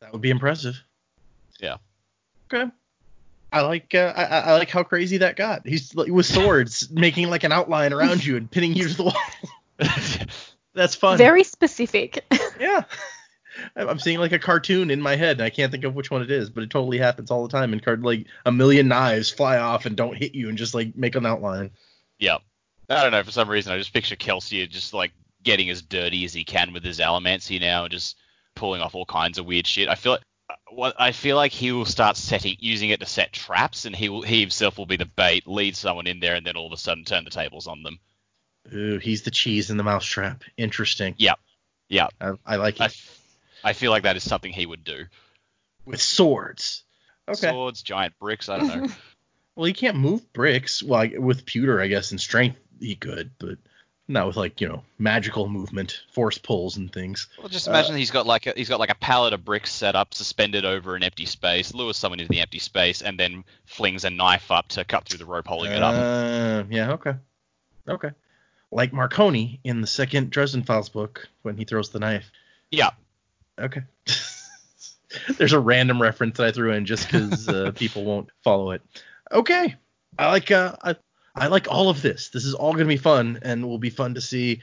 That 0.00 0.12
would 0.12 0.20
be 0.20 0.30
impressive. 0.30 0.80
Yeah. 1.60 1.76
Okay. 2.52 2.70
I 3.52 3.60
like 3.60 3.94
uh, 3.94 4.12
I, 4.16 4.24
I 4.24 4.38
I 4.40 4.58
like 4.58 4.68
how 4.68 4.82
crazy 4.82 5.18
that 5.18 5.36
got. 5.36 5.66
He's 5.66 5.94
like, 5.94 6.10
with 6.10 6.26
swords 6.26 6.90
making 6.92 7.30
like 7.30 7.44
an 7.44 7.52
outline 7.52 7.92
around 7.92 8.24
you 8.24 8.36
and 8.36 8.50
pinning 8.50 8.74
you 8.74 8.88
to 8.88 8.94
the 8.96 9.04
wall. 9.04 9.16
That's 10.74 10.94
fun. 10.94 11.18
Very 11.18 11.44
specific. 11.44 12.24
yeah. 12.60 12.84
I'm 13.76 13.88
I'm 13.88 13.98
seeing 13.98 14.18
like 14.18 14.32
a 14.32 14.38
cartoon 14.38 14.90
in 14.90 15.00
my 15.00 15.16
head, 15.16 15.38
and 15.38 15.42
I 15.42 15.50
can't 15.50 15.70
think 15.70 15.84
of 15.84 15.94
which 15.94 16.10
one 16.10 16.22
it 16.22 16.30
is, 16.30 16.50
but 16.50 16.64
it 16.64 16.70
totally 16.70 16.98
happens 16.98 17.30
all 17.30 17.46
the 17.46 17.52
time. 17.52 17.72
And 17.72 17.82
card 17.82 18.02
like 18.02 18.26
a 18.44 18.52
million 18.52 18.88
knives 18.88 19.30
fly 19.30 19.58
off 19.58 19.86
and 19.86 19.96
don't 19.96 20.16
hit 20.16 20.34
you, 20.34 20.48
and 20.48 20.58
just 20.58 20.74
like 20.74 20.96
make 20.96 21.14
an 21.14 21.26
outline. 21.26 21.70
yeah. 22.18 22.38
I 22.90 23.02
don't 23.02 23.12
know. 23.12 23.22
For 23.22 23.30
some 23.30 23.48
reason, 23.48 23.72
I 23.72 23.78
just 23.78 23.94
picture 23.94 24.16
Kelsier 24.16 24.68
just 24.68 24.92
like 24.92 25.12
getting 25.42 25.70
as 25.70 25.80
dirty 25.80 26.24
as 26.24 26.34
he 26.34 26.44
can 26.44 26.72
with 26.72 26.84
his 26.84 26.98
allomancy 26.98 27.60
now, 27.60 27.84
and 27.84 27.92
just 27.92 28.16
pulling 28.54 28.82
off 28.82 28.94
all 28.94 29.06
kinds 29.06 29.38
of 29.38 29.46
weird 29.46 29.66
shit. 29.66 29.88
I 29.88 29.94
feel 29.94 30.12
like 30.12 30.22
what 30.70 30.94
I 30.98 31.12
feel 31.12 31.36
like 31.36 31.52
he 31.52 31.72
will 31.72 31.86
start 31.86 32.16
setting 32.16 32.56
using 32.58 32.90
it 32.90 33.00
to 33.00 33.06
set 33.06 33.32
traps, 33.32 33.84
and 33.84 33.94
he 33.94 34.08
will 34.08 34.22
he 34.22 34.40
himself 34.40 34.76
will 34.76 34.86
be 34.86 34.96
the 34.96 35.06
bait, 35.06 35.46
lead 35.46 35.76
someone 35.76 36.06
in 36.06 36.20
there, 36.20 36.34
and 36.34 36.46
then 36.46 36.56
all 36.56 36.66
of 36.66 36.72
a 36.72 36.76
sudden 36.76 37.04
turn 37.04 37.24
the 37.24 37.30
tables 37.30 37.66
on 37.66 37.82
them. 37.82 37.98
Ooh, 38.72 38.98
he's 38.98 39.22
the 39.22 39.30
cheese 39.30 39.70
in 39.70 39.76
the 39.76 39.82
mousetrap. 39.82 40.44
Interesting. 40.56 41.14
Yeah. 41.18 41.34
Yeah. 41.88 42.08
I, 42.20 42.32
I 42.46 42.56
like 42.56 42.80
I, 42.80 42.86
it. 42.86 42.92
f- 42.92 43.20
I 43.62 43.72
feel 43.72 43.90
like 43.90 44.04
that 44.04 44.16
is 44.16 44.22
something 44.22 44.52
he 44.52 44.66
would 44.66 44.84
do. 44.84 45.04
With 45.84 46.00
swords. 46.00 46.84
Okay. 47.28 47.50
Swords, 47.50 47.82
giant 47.82 48.18
bricks. 48.18 48.48
I 48.48 48.58
don't 48.58 48.68
know. 48.68 48.88
Well, 49.56 49.66
he 49.66 49.72
can't 49.72 49.96
move 49.96 50.32
bricks. 50.32 50.82
Well, 50.82 51.00
I- 51.02 51.16
with 51.16 51.46
pewter, 51.46 51.80
I 51.80 51.86
guess, 51.86 52.10
and 52.10 52.20
strength, 52.20 52.58
he 52.80 52.96
could, 52.96 53.30
but 53.38 53.58
not 54.08 54.26
with 54.26 54.36
like 54.36 54.60
you 54.60 54.66
know 54.66 54.82
magical 54.98 55.48
movement, 55.48 56.02
force 56.12 56.38
pulls 56.38 56.76
and 56.76 56.92
things. 56.92 57.28
Well, 57.38 57.46
just 57.48 57.68
Uh, 57.68 57.70
imagine 57.70 57.94
he's 57.94 58.10
got 58.10 58.26
like 58.26 58.48
a, 58.48 58.52
he's 58.56 58.68
got 58.68 58.80
like 58.80 58.90
a 58.90 58.96
pallet 58.96 59.32
of 59.32 59.44
bricks 59.44 59.70
set 59.72 59.94
up, 59.94 60.12
suspended 60.12 60.64
over 60.64 60.96
an 60.96 61.04
empty 61.04 61.24
space, 61.26 61.72
lures 61.72 61.96
someone 61.96 62.18
into 62.18 62.30
the 62.30 62.40
empty 62.40 62.58
space, 62.58 63.00
and 63.00 63.16
then 63.16 63.44
flings 63.64 64.04
a 64.04 64.10
knife 64.10 64.50
up 64.50 64.66
to 64.70 64.84
cut 64.84 65.04
through 65.04 65.18
the 65.18 65.24
rope 65.24 65.46
holding 65.46 65.70
it 65.70 65.80
up. 65.84 65.94
Uh, 65.94 66.64
yeah. 66.68 66.90
Okay. 66.94 67.14
Okay. 67.88 68.10
Like 68.74 68.92
Marcone 68.92 69.60
in 69.64 69.80
the 69.80 69.86
second 69.86 70.30
Dresden 70.30 70.64
Files 70.64 70.90
book 70.90 71.28
when 71.42 71.56
he 71.56 71.64
throws 71.64 71.90
the 71.90 72.00
knife. 72.00 72.30
Yeah, 72.70 72.90
Okay. 73.58 73.82
There's 75.38 75.52
a 75.52 75.60
random 75.60 76.02
reference 76.02 76.38
that 76.38 76.46
I 76.46 76.52
threw 76.52 76.72
in 76.72 76.86
just 76.86 77.06
because 77.06 77.48
uh, 77.48 77.70
people 77.76 78.04
won't 78.04 78.30
follow 78.42 78.72
it. 78.72 78.82
Okay. 79.30 79.76
I 80.18 80.30
like 80.30 80.50
uh, 80.50 80.74
I, 80.82 80.96
I 81.36 81.46
like 81.46 81.68
all 81.70 81.88
of 81.88 82.02
this. 82.02 82.30
This 82.30 82.44
is 82.44 82.54
all 82.54 82.72
gonna 82.72 82.86
be 82.86 82.96
fun 82.96 83.38
and 83.42 83.68
will 83.68 83.78
be 83.78 83.90
fun 83.90 84.14
to 84.14 84.20
see. 84.20 84.60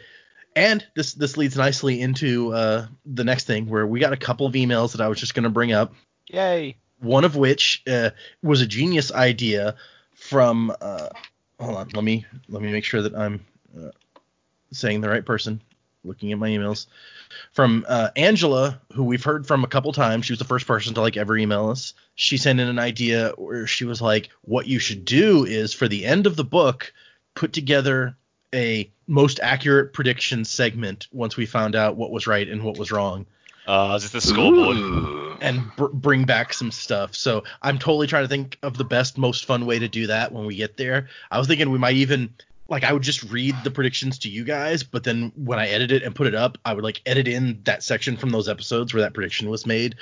And 0.55 0.85
this 0.95 1.13
this 1.13 1.37
leads 1.37 1.55
nicely 1.55 2.01
into 2.01 2.53
uh, 2.53 2.87
the 3.05 3.23
next 3.23 3.47
thing 3.47 3.69
where 3.69 3.87
we 3.87 4.01
got 4.01 4.11
a 4.11 4.17
couple 4.17 4.45
of 4.45 4.53
emails 4.53 4.91
that 4.91 5.01
I 5.01 5.07
was 5.07 5.19
just 5.19 5.33
gonna 5.33 5.49
bring 5.49 5.71
up. 5.71 5.93
yay! 6.27 6.75
One 6.99 7.23
of 7.23 7.35
which 7.37 7.81
uh, 7.87 8.11
was 8.43 8.61
a 8.61 8.67
genius 8.67 9.11
idea 9.11 9.75
from. 10.15 10.75
Uh, 10.81 11.07
hold 11.59 11.77
on, 11.77 11.89
let 11.93 12.03
me 12.03 12.25
let 12.49 12.61
me 12.61 12.71
make 12.71 12.83
sure 12.83 13.01
that 13.01 13.15
I'm 13.15 13.45
uh, 13.77 13.91
saying 14.71 15.01
the 15.01 15.09
right 15.09 15.25
person. 15.25 15.61
Looking 16.03 16.31
at 16.31 16.39
my 16.39 16.49
emails 16.49 16.87
from 17.51 17.85
uh, 17.87 18.09
Angela, 18.15 18.81
who 18.93 19.03
we've 19.03 19.23
heard 19.23 19.45
from 19.45 19.63
a 19.63 19.67
couple 19.67 19.93
times. 19.93 20.25
She 20.25 20.33
was 20.33 20.39
the 20.39 20.45
first 20.45 20.65
person 20.65 20.95
to 20.95 21.01
like 21.01 21.15
ever 21.15 21.37
email 21.37 21.69
us. 21.69 21.93
She 22.15 22.37
sent 22.37 22.59
in 22.59 22.67
an 22.67 22.79
idea 22.79 23.33
where 23.37 23.67
she 23.67 23.85
was 23.85 24.01
like, 24.01 24.29
"What 24.41 24.67
you 24.67 24.79
should 24.79 25.05
do 25.05 25.45
is 25.45 25.73
for 25.73 25.87
the 25.87 26.05
end 26.05 26.25
of 26.25 26.35
the 26.35 26.43
book, 26.43 26.91
put 27.35 27.53
together 27.53 28.17
a 28.53 28.91
most 29.05 29.39
accurate 29.43 29.93
prediction 29.93 30.43
segment 30.43 31.07
once 31.11 31.37
we 31.37 31.45
found 31.45 31.75
out 31.75 31.97
what 31.97 32.11
was 32.11 32.25
right 32.25 32.47
and 32.47 32.63
what 32.63 32.77
was 32.77 32.91
wrong." 32.91 33.27
Uh, 33.67 33.93
is 33.95 34.11
this 34.11 34.25
the? 34.25 34.39
Ooh. 34.39 35.37
and 35.39 35.63
br- 35.77 35.85
bring 35.85 36.23
back 36.25 36.51
some 36.53 36.71
stuff. 36.71 37.15
So 37.15 37.43
I'm 37.61 37.77
totally 37.77 38.07
trying 38.07 38.23
to 38.23 38.27
think 38.27 38.57
of 38.63 38.77
the 38.77 38.83
best, 38.83 39.17
most 39.17 39.45
fun 39.45 39.65
way 39.67 39.77
to 39.77 39.87
do 39.87 40.07
that 40.07 40.31
when 40.31 40.45
we 40.45 40.55
get 40.55 40.77
there. 40.77 41.09
I 41.29 41.37
was 41.37 41.47
thinking 41.47 41.69
we 41.69 41.77
might 41.77 41.95
even 41.95 42.33
like 42.71 42.83
I 42.85 42.93
would 42.93 43.03
just 43.03 43.21
read 43.23 43.53
the 43.63 43.69
predictions 43.69 44.19
to 44.19 44.29
you 44.29 44.43
guys, 44.45 44.81
but 44.81 45.03
then 45.03 45.31
when 45.35 45.59
I 45.59 45.67
edit 45.67 45.91
it 45.91 46.03
and 46.03 46.15
put 46.15 46.25
it 46.25 46.33
up, 46.33 46.57
I 46.65 46.73
would 46.73 46.83
like 46.83 47.01
edit 47.05 47.27
in 47.27 47.61
that 47.65 47.83
section 47.83 48.15
from 48.17 48.29
those 48.29 48.47
episodes 48.47 48.93
where 48.93 49.01
that 49.01 49.13
prediction 49.13 49.49
was 49.49 49.65
made, 49.67 49.95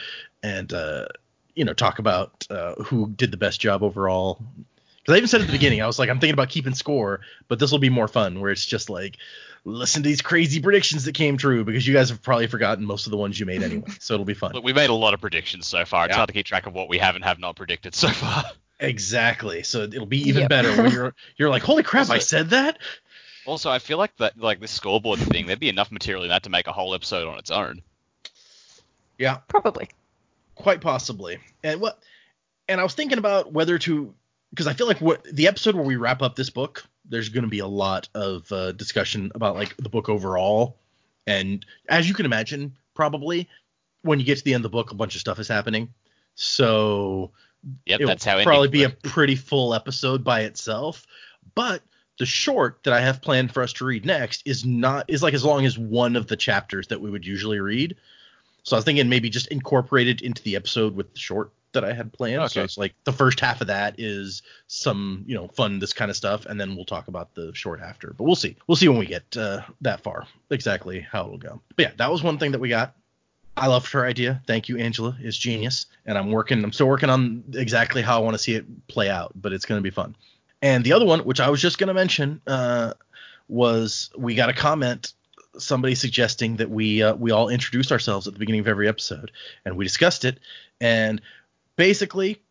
and 0.44 0.72
uh, 0.72 1.08
you 1.56 1.66
know 1.66 1.74
talk 1.74 1.98
about 2.00 2.46
uh, 2.50 2.76
who 2.76 3.10
did 3.10 3.32
the 3.32 3.38
best 3.38 3.60
job 3.60 3.84
overall. 3.84 4.40
Because 5.02 5.14
I 5.16 5.18
even 5.18 5.28
said 5.28 5.41
at 5.41 5.48
the 5.48 5.54
beginning, 5.54 5.82
I 5.82 5.88
was 5.88 5.98
like, 5.98 6.10
I'm 6.10 6.20
thinking 6.20 6.34
about 6.36 6.50
keeping 6.50 6.76
score, 6.76 7.22
but 7.48 7.58
this 7.58 7.72
will 7.72 7.80
be 7.80 7.90
more 7.90 8.08
fun, 8.08 8.40
where 8.40 8.52
it's 8.52 8.66
just 8.66 8.90
like, 8.90 9.18
listen 9.66 10.04
to 10.04 10.08
these 10.10 10.22
crazy 10.22 10.62
predictions 10.62 11.06
that 11.06 11.16
came 11.16 11.38
true, 11.38 11.64
because 11.64 11.88
you 11.88 11.94
guys 11.96 12.10
have 12.10 12.22
probably 12.22 12.46
forgotten 12.48 12.86
most 12.86 13.08
of 13.08 13.12
the 13.12 13.18
ones 13.18 13.40
you 13.40 13.48
made 13.48 13.64
anyway. 13.64 13.88
So 14.00 14.14
it'll 14.14 14.26
be 14.26 14.36
fun. 14.36 14.52
Look, 14.54 14.64
we 14.64 14.74
made 14.74 14.91
a 14.91 14.94
lot 14.94 15.16
of 15.16 15.22
predictions 15.22 15.68
so 15.68 15.86
far. 15.86 16.06
It's 16.06 16.12
Yeah. 16.12 16.18
hard 16.18 16.28
to 16.28 16.34
keep 16.34 16.46
track 16.46 16.68
of 16.68 16.74
what 16.74 16.88
we 16.90 17.00
have 17.00 17.16
and 17.16 17.24
have 17.26 17.40
not 17.40 17.56
predicted 17.56 17.96
so 17.96 18.10
far. 18.10 18.44
Exactly. 18.80 19.64
So 19.64 19.82
it'll 19.84 20.06
be 20.06 20.28
even 20.30 20.42
Yep. 20.44 20.50
better 20.50 20.82
when 20.82 20.92
you're 20.92 21.14
you're 21.38 21.50
like, 21.50 21.64
holy 21.64 21.84
crap, 21.84 22.10
I 22.10 22.20
said 22.20 22.52
that. 22.52 22.78
Also, 23.46 23.70
I 23.70 23.80
feel 23.80 23.98
like 23.98 24.16
that 24.18 24.38
like 24.38 24.60
this 24.60 24.72
scoreboard 24.72 25.20
thing, 25.20 25.48
there'd 25.48 25.60
be 25.60 25.70
enough 25.70 25.92
material 25.92 26.24
in 26.24 26.30
that 26.30 26.44
to 26.44 26.50
make 26.50 26.68
a 26.68 26.72
whole 26.72 26.94
episode 26.94 27.28
on 27.28 27.38
its 27.40 27.52
own. 27.52 27.82
Yeah, 29.18 29.38
Probably. 29.48 29.90
quite 30.56 30.82
possibly. 30.82 31.40
And 31.64 31.82
what? 31.82 32.00
And 32.70 32.80
I 32.80 32.84
was 32.84 32.94
thinking 32.94 33.18
about 33.18 33.52
whether 33.52 33.78
to, 33.80 34.14
because 34.52 34.68
I 34.68 34.74
feel 34.74 34.88
like 34.88 35.02
what 35.02 35.24
the 35.24 35.48
episode 35.48 35.76
where 35.76 35.84
we 35.84 35.96
wrap 35.98 36.22
up 36.22 36.36
this 36.36 36.50
book, 36.50 36.86
there's 37.06 37.30
going 37.30 37.44
to 37.44 37.50
be 37.50 37.60
a 37.60 37.68
lot 37.68 38.08
of 38.14 38.50
uh, 38.52 38.72
discussion 38.74 39.32
about 39.36 39.56
like 39.56 39.76
the 39.78 39.90
book 39.90 40.08
overall. 40.08 40.78
And 41.28 41.66
as 41.90 42.08
you 42.08 42.14
can 42.14 42.26
imagine, 42.26 42.78
probably 42.94 43.50
when 44.04 44.20
you 44.20 44.26
get 44.26 44.38
to 44.38 44.44
the 44.44 44.54
end 44.54 44.64
of 44.64 44.72
the 44.72 44.76
book, 44.78 44.92
a 44.92 44.96
bunch 44.96 45.16
of 45.16 45.22
stuff 45.22 45.40
is 45.40 45.48
happening. 45.48 45.90
So 46.36 47.32
Yep, 47.86 48.02
it 48.02 48.06
that's 48.06 48.26
how 48.26 48.41
probably 48.44 48.68
be 48.68 48.84
a 48.84 48.90
pretty 49.03 49.36
full 49.36 49.73
episode 49.73 50.23
by 50.23 50.41
itself. 50.41 51.06
But 51.56 51.81
the 52.18 52.26
short 52.26 52.84
that 52.84 52.94
I 52.94 53.02
have 53.02 53.22
planned 53.22 53.53
for 53.53 53.64
us 53.64 53.73
to 53.73 53.86
read 53.86 54.06
next 54.06 54.44
is 54.45 54.65
not 54.65 55.10
is 55.10 55.23
like 55.23 55.34
as 55.34 55.44
long 55.44 55.65
as 55.65 55.77
one 55.77 56.15
of 56.15 56.27
the 56.27 56.36
chapters 56.36 56.88
that 56.88 57.02
we 57.02 57.10
would 57.10 57.26
usually 57.26 57.60
read. 57.60 57.95
So 58.64 58.76
I 58.76 58.77
was 58.77 58.86
thinking 58.86 59.10
maybe 59.10 59.30
just 59.30 59.48
incorporate 59.48 60.07
it 60.07 60.22
into 60.22 60.44
the 60.44 60.56
episode 60.56 60.95
with 60.95 61.14
the 61.14 61.19
short 61.19 61.52
that 61.72 61.84
I 61.84 61.94
had 61.94 62.11
planned. 62.11 62.52
So 62.52 62.64
it's 62.64 62.77
like 62.77 62.94
the 63.03 63.14
first 63.14 63.40
half 63.40 63.61
of 63.61 63.68
that 63.68 63.95
is 63.98 64.41
some 64.68 65.23
you 65.27 65.36
know 65.36 65.48
fun 65.49 65.80
this 65.80 65.94
kind 65.94 66.10
of 66.10 66.18
stuff, 66.18 66.45
and 66.45 66.60
then 66.60 66.76
we'll 66.76 66.86
talk 66.86 67.07
about 67.07 67.34
the 67.36 67.53
short 67.53 67.81
after. 67.81 68.14
But 68.18 68.26
we'll 68.26 68.36
see. 68.36 68.56
We'll 68.68 68.76
see 68.76 68.88
when 68.88 68.99
we 68.99 69.06
get 69.06 69.36
uh, 69.38 69.61
that 69.81 70.02
far 70.02 70.27
exactly 70.49 70.99
how 70.99 71.26
it'll 71.26 71.38
go. 71.38 71.61
But 71.76 71.84
yeah, 71.84 71.91
that 71.98 72.11
was 72.11 72.23
one 72.23 72.38
thing 72.38 72.52
that 72.52 72.60
we 72.60 72.69
got. 72.69 72.95
I 73.60 73.68
loved 73.68 73.91
her 73.91 74.06
idea. 74.06 74.41
Thank 74.48 74.69
you, 74.69 74.77
Angela. 74.77 75.18
It's 75.19 75.38
genius. 75.38 75.86
And 76.06 76.18
I'm 76.18 76.31
working. 76.31 76.64
I'm 76.64 76.72
still 76.72 76.88
working 76.88 77.10
on 77.10 77.44
exactly 77.53 78.02
how 78.02 78.18
I 78.18 78.23
want 78.23 78.36
to 78.36 78.40
see 78.40 78.56
it 78.56 78.88
play 78.88 79.10
out, 79.10 79.31
but 79.36 79.53
it's 79.53 79.65
going 79.65 79.80
to 79.80 79.84
be 79.84 79.90
fun. 79.90 80.15
And 80.61 80.84
the 80.84 80.94
other 80.94 81.06
one, 81.06 81.22
which 81.22 81.40
I 81.40 81.49
was 81.49 81.61
just 81.61 81.77
going 81.77 81.90
to 81.90 81.94
mention, 81.94 82.41
uh, 82.48 82.94
was 83.48 84.10
we 84.18 84.36
got 84.36 84.49
a 84.49 84.53
comment. 84.53 85.14
Somebody 85.57 85.95
suggesting 85.95 86.57
that 86.57 86.69
we 86.69 87.03
uh, 87.03 87.15
we 87.15 87.31
all 87.31 87.49
introduce 87.49 87.91
ourselves 87.91 88.27
at 88.27 88.34
the 88.34 88.40
beginning 88.40 88.61
of 88.61 88.68
every 88.68 88.88
episode, 88.88 89.31
and 89.65 89.76
we 89.76 89.84
discussed 89.84 90.23
it. 90.23 90.40
And 90.80 91.22
basically, 91.76 92.41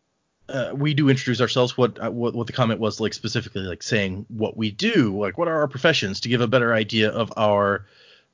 uh, 0.47 0.71
we 0.75 0.93
do 0.93 1.09
introduce 1.09 1.41
ourselves. 1.41 1.77
What, 1.77 2.03
uh, 2.03 2.11
what 2.11 2.35
what 2.35 2.47
the 2.47 2.53
comment 2.53 2.79
was 2.79 2.99
like 2.99 3.13
specifically, 3.13 3.61
like 3.61 3.81
saying 3.83 4.25
what 4.29 4.57
we 4.57 4.69
do, 4.71 5.17
like 5.17 5.37
what 5.37 5.47
are 5.47 5.61
our 5.61 5.67
professions, 5.67 6.19
to 6.21 6.29
give 6.29 6.41
a 6.41 6.47
better 6.47 6.73
idea 6.73 7.09
of 7.09 7.31
our 7.37 7.85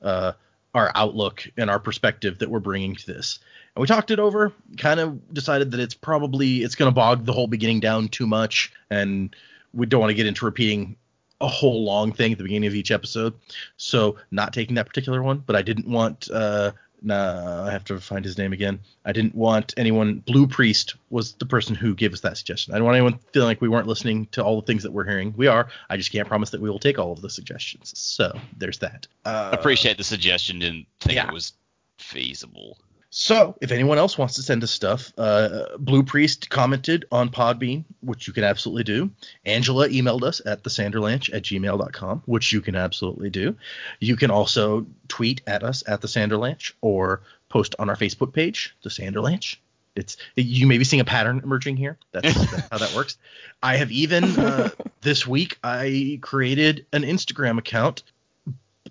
uh, 0.01 0.33
our 0.75 0.91
outlook 0.93 1.47
and 1.57 1.69
our 1.69 1.79
perspective 1.79 2.37
that 2.39 2.49
we're 2.49 2.59
bringing 2.59 2.95
to 2.95 3.07
this. 3.07 3.39
And 3.75 3.81
we 3.81 3.87
talked 3.87 4.11
it 4.11 4.19
over, 4.19 4.53
kind 4.77 4.99
of 4.99 5.33
decided 5.33 5.71
that 5.71 5.79
it's 5.79 5.95
probably 5.95 6.57
it's 6.63 6.75
going 6.75 6.91
to 6.91 6.93
bog 6.95 7.25
the 7.25 7.33
whole 7.33 7.47
beginning 7.47 7.79
down 7.79 8.09
too 8.09 8.27
much, 8.27 8.71
and 8.91 9.35
we 9.73 9.85
don't 9.85 10.01
want 10.01 10.11
to 10.11 10.15
get 10.15 10.27
into 10.27 10.45
repeating 10.45 10.97
a 11.41 11.47
whole 11.47 11.83
long 11.83 12.11
thing 12.11 12.33
at 12.33 12.37
the 12.37 12.43
beginning 12.43 12.67
of 12.67 12.75
each 12.75 12.91
episode. 12.91 13.33
So 13.77 14.17
not 14.31 14.53
taking 14.53 14.75
that 14.75 14.87
particular 14.87 15.23
one, 15.23 15.43
but 15.45 15.55
I 15.55 15.61
didn't 15.61 15.87
want 15.87 16.29
uh 16.31 16.71
nah, 17.01 17.65
I 17.65 17.71
have 17.71 17.83
to 17.85 17.99
find 17.99 18.23
his 18.25 18.37
name 18.37 18.53
again. 18.53 18.79
I 19.03 19.11
didn't 19.11 19.35
want 19.35 19.73
anyone 19.77 20.19
Blue 20.19 20.47
Priest 20.47 20.95
was 21.09 21.33
the 21.33 21.45
person 21.45 21.75
who 21.75 21.95
gave 21.95 22.13
us 22.13 22.21
that 22.21 22.37
suggestion. 22.37 22.73
I 22.73 22.77
don't 22.77 22.85
want 22.85 22.95
anyone 22.95 23.19
feeling 23.33 23.47
like 23.47 23.61
we 23.61 23.69
weren't 23.69 23.87
listening 23.87 24.27
to 24.31 24.43
all 24.43 24.59
the 24.59 24.65
things 24.65 24.83
that 24.83 24.91
we're 24.91 25.05
hearing. 25.05 25.33
We 25.37 25.47
are. 25.47 25.67
I 25.89 25.97
just 25.97 26.11
can't 26.11 26.27
promise 26.27 26.49
that 26.51 26.61
we 26.61 26.69
will 26.69 26.79
take 26.79 26.99
all 26.99 27.11
of 27.11 27.21
the 27.21 27.29
suggestions. 27.29 27.93
So 27.97 28.37
there's 28.57 28.79
that. 28.79 29.07
Uh, 29.25 29.51
Appreciate 29.53 29.97
the 29.97 30.03
suggestion. 30.03 30.59
Didn't 30.59 30.87
think 30.99 31.15
yeah. 31.15 31.27
it 31.27 31.33
was 31.33 31.53
feasible. 31.97 32.77
So, 33.17 33.55
if 33.61 33.71
anyone 33.71 33.97
else 33.97 34.17
wants 34.17 34.33
to 34.35 34.41
send 34.41 34.61
us 34.61 34.71
stuff, 34.71 35.13
uh, 35.17 35.77
Blue 35.79 36.03
Priest 36.03 36.49
commented 36.49 37.05
on 37.13 37.29
Podbean, 37.29 37.85
which 38.01 38.27
you 38.27 38.33
can 38.33 38.43
absolutely 38.43 38.83
do. 38.83 39.09
Angela 39.45 39.87
emailed 39.87 40.23
us 40.23 40.41
at 40.45 40.63
thesanderlanche 40.63 41.33
at 41.33 41.43
gmail.com, 41.43 42.23
which 42.25 42.51
you 42.51 42.59
can 42.59 42.75
absolutely 42.75 43.29
do. 43.29 43.55
You 44.01 44.17
can 44.17 44.31
also 44.31 44.85
tweet 45.07 45.41
at 45.47 45.63
us 45.63 45.81
at 45.87 46.01
the 46.01 46.09
Sanderlanche 46.09 46.73
or 46.81 47.21
post 47.47 47.73
on 47.79 47.89
our 47.89 47.95
Facebook 47.95 48.33
page, 48.33 48.75
the 48.83 48.89
Sanderlanche. 48.89 49.55
It's 49.95 50.17
you 50.35 50.67
may 50.67 50.77
be 50.77 50.83
seeing 50.83 50.99
a 50.99 51.05
pattern 51.05 51.39
emerging 51.41 51.77
here. 51.77 51.97
That's, 52.11 52.33
that's 52.33 52.67
how 52.69 52.79
that 52.79 52.93
works. 52.93 53.17
I 53.63 53.77
have 53.77 53.93
even 53.93 54.25
uh, 54.25 54.71
this 55.01 55.25
week 55.25 55.57
I 55.63 56.19
created 56.21 56.85
an 56.91 57.03
Instagram 57.03 57.59
account. 57.59 58.03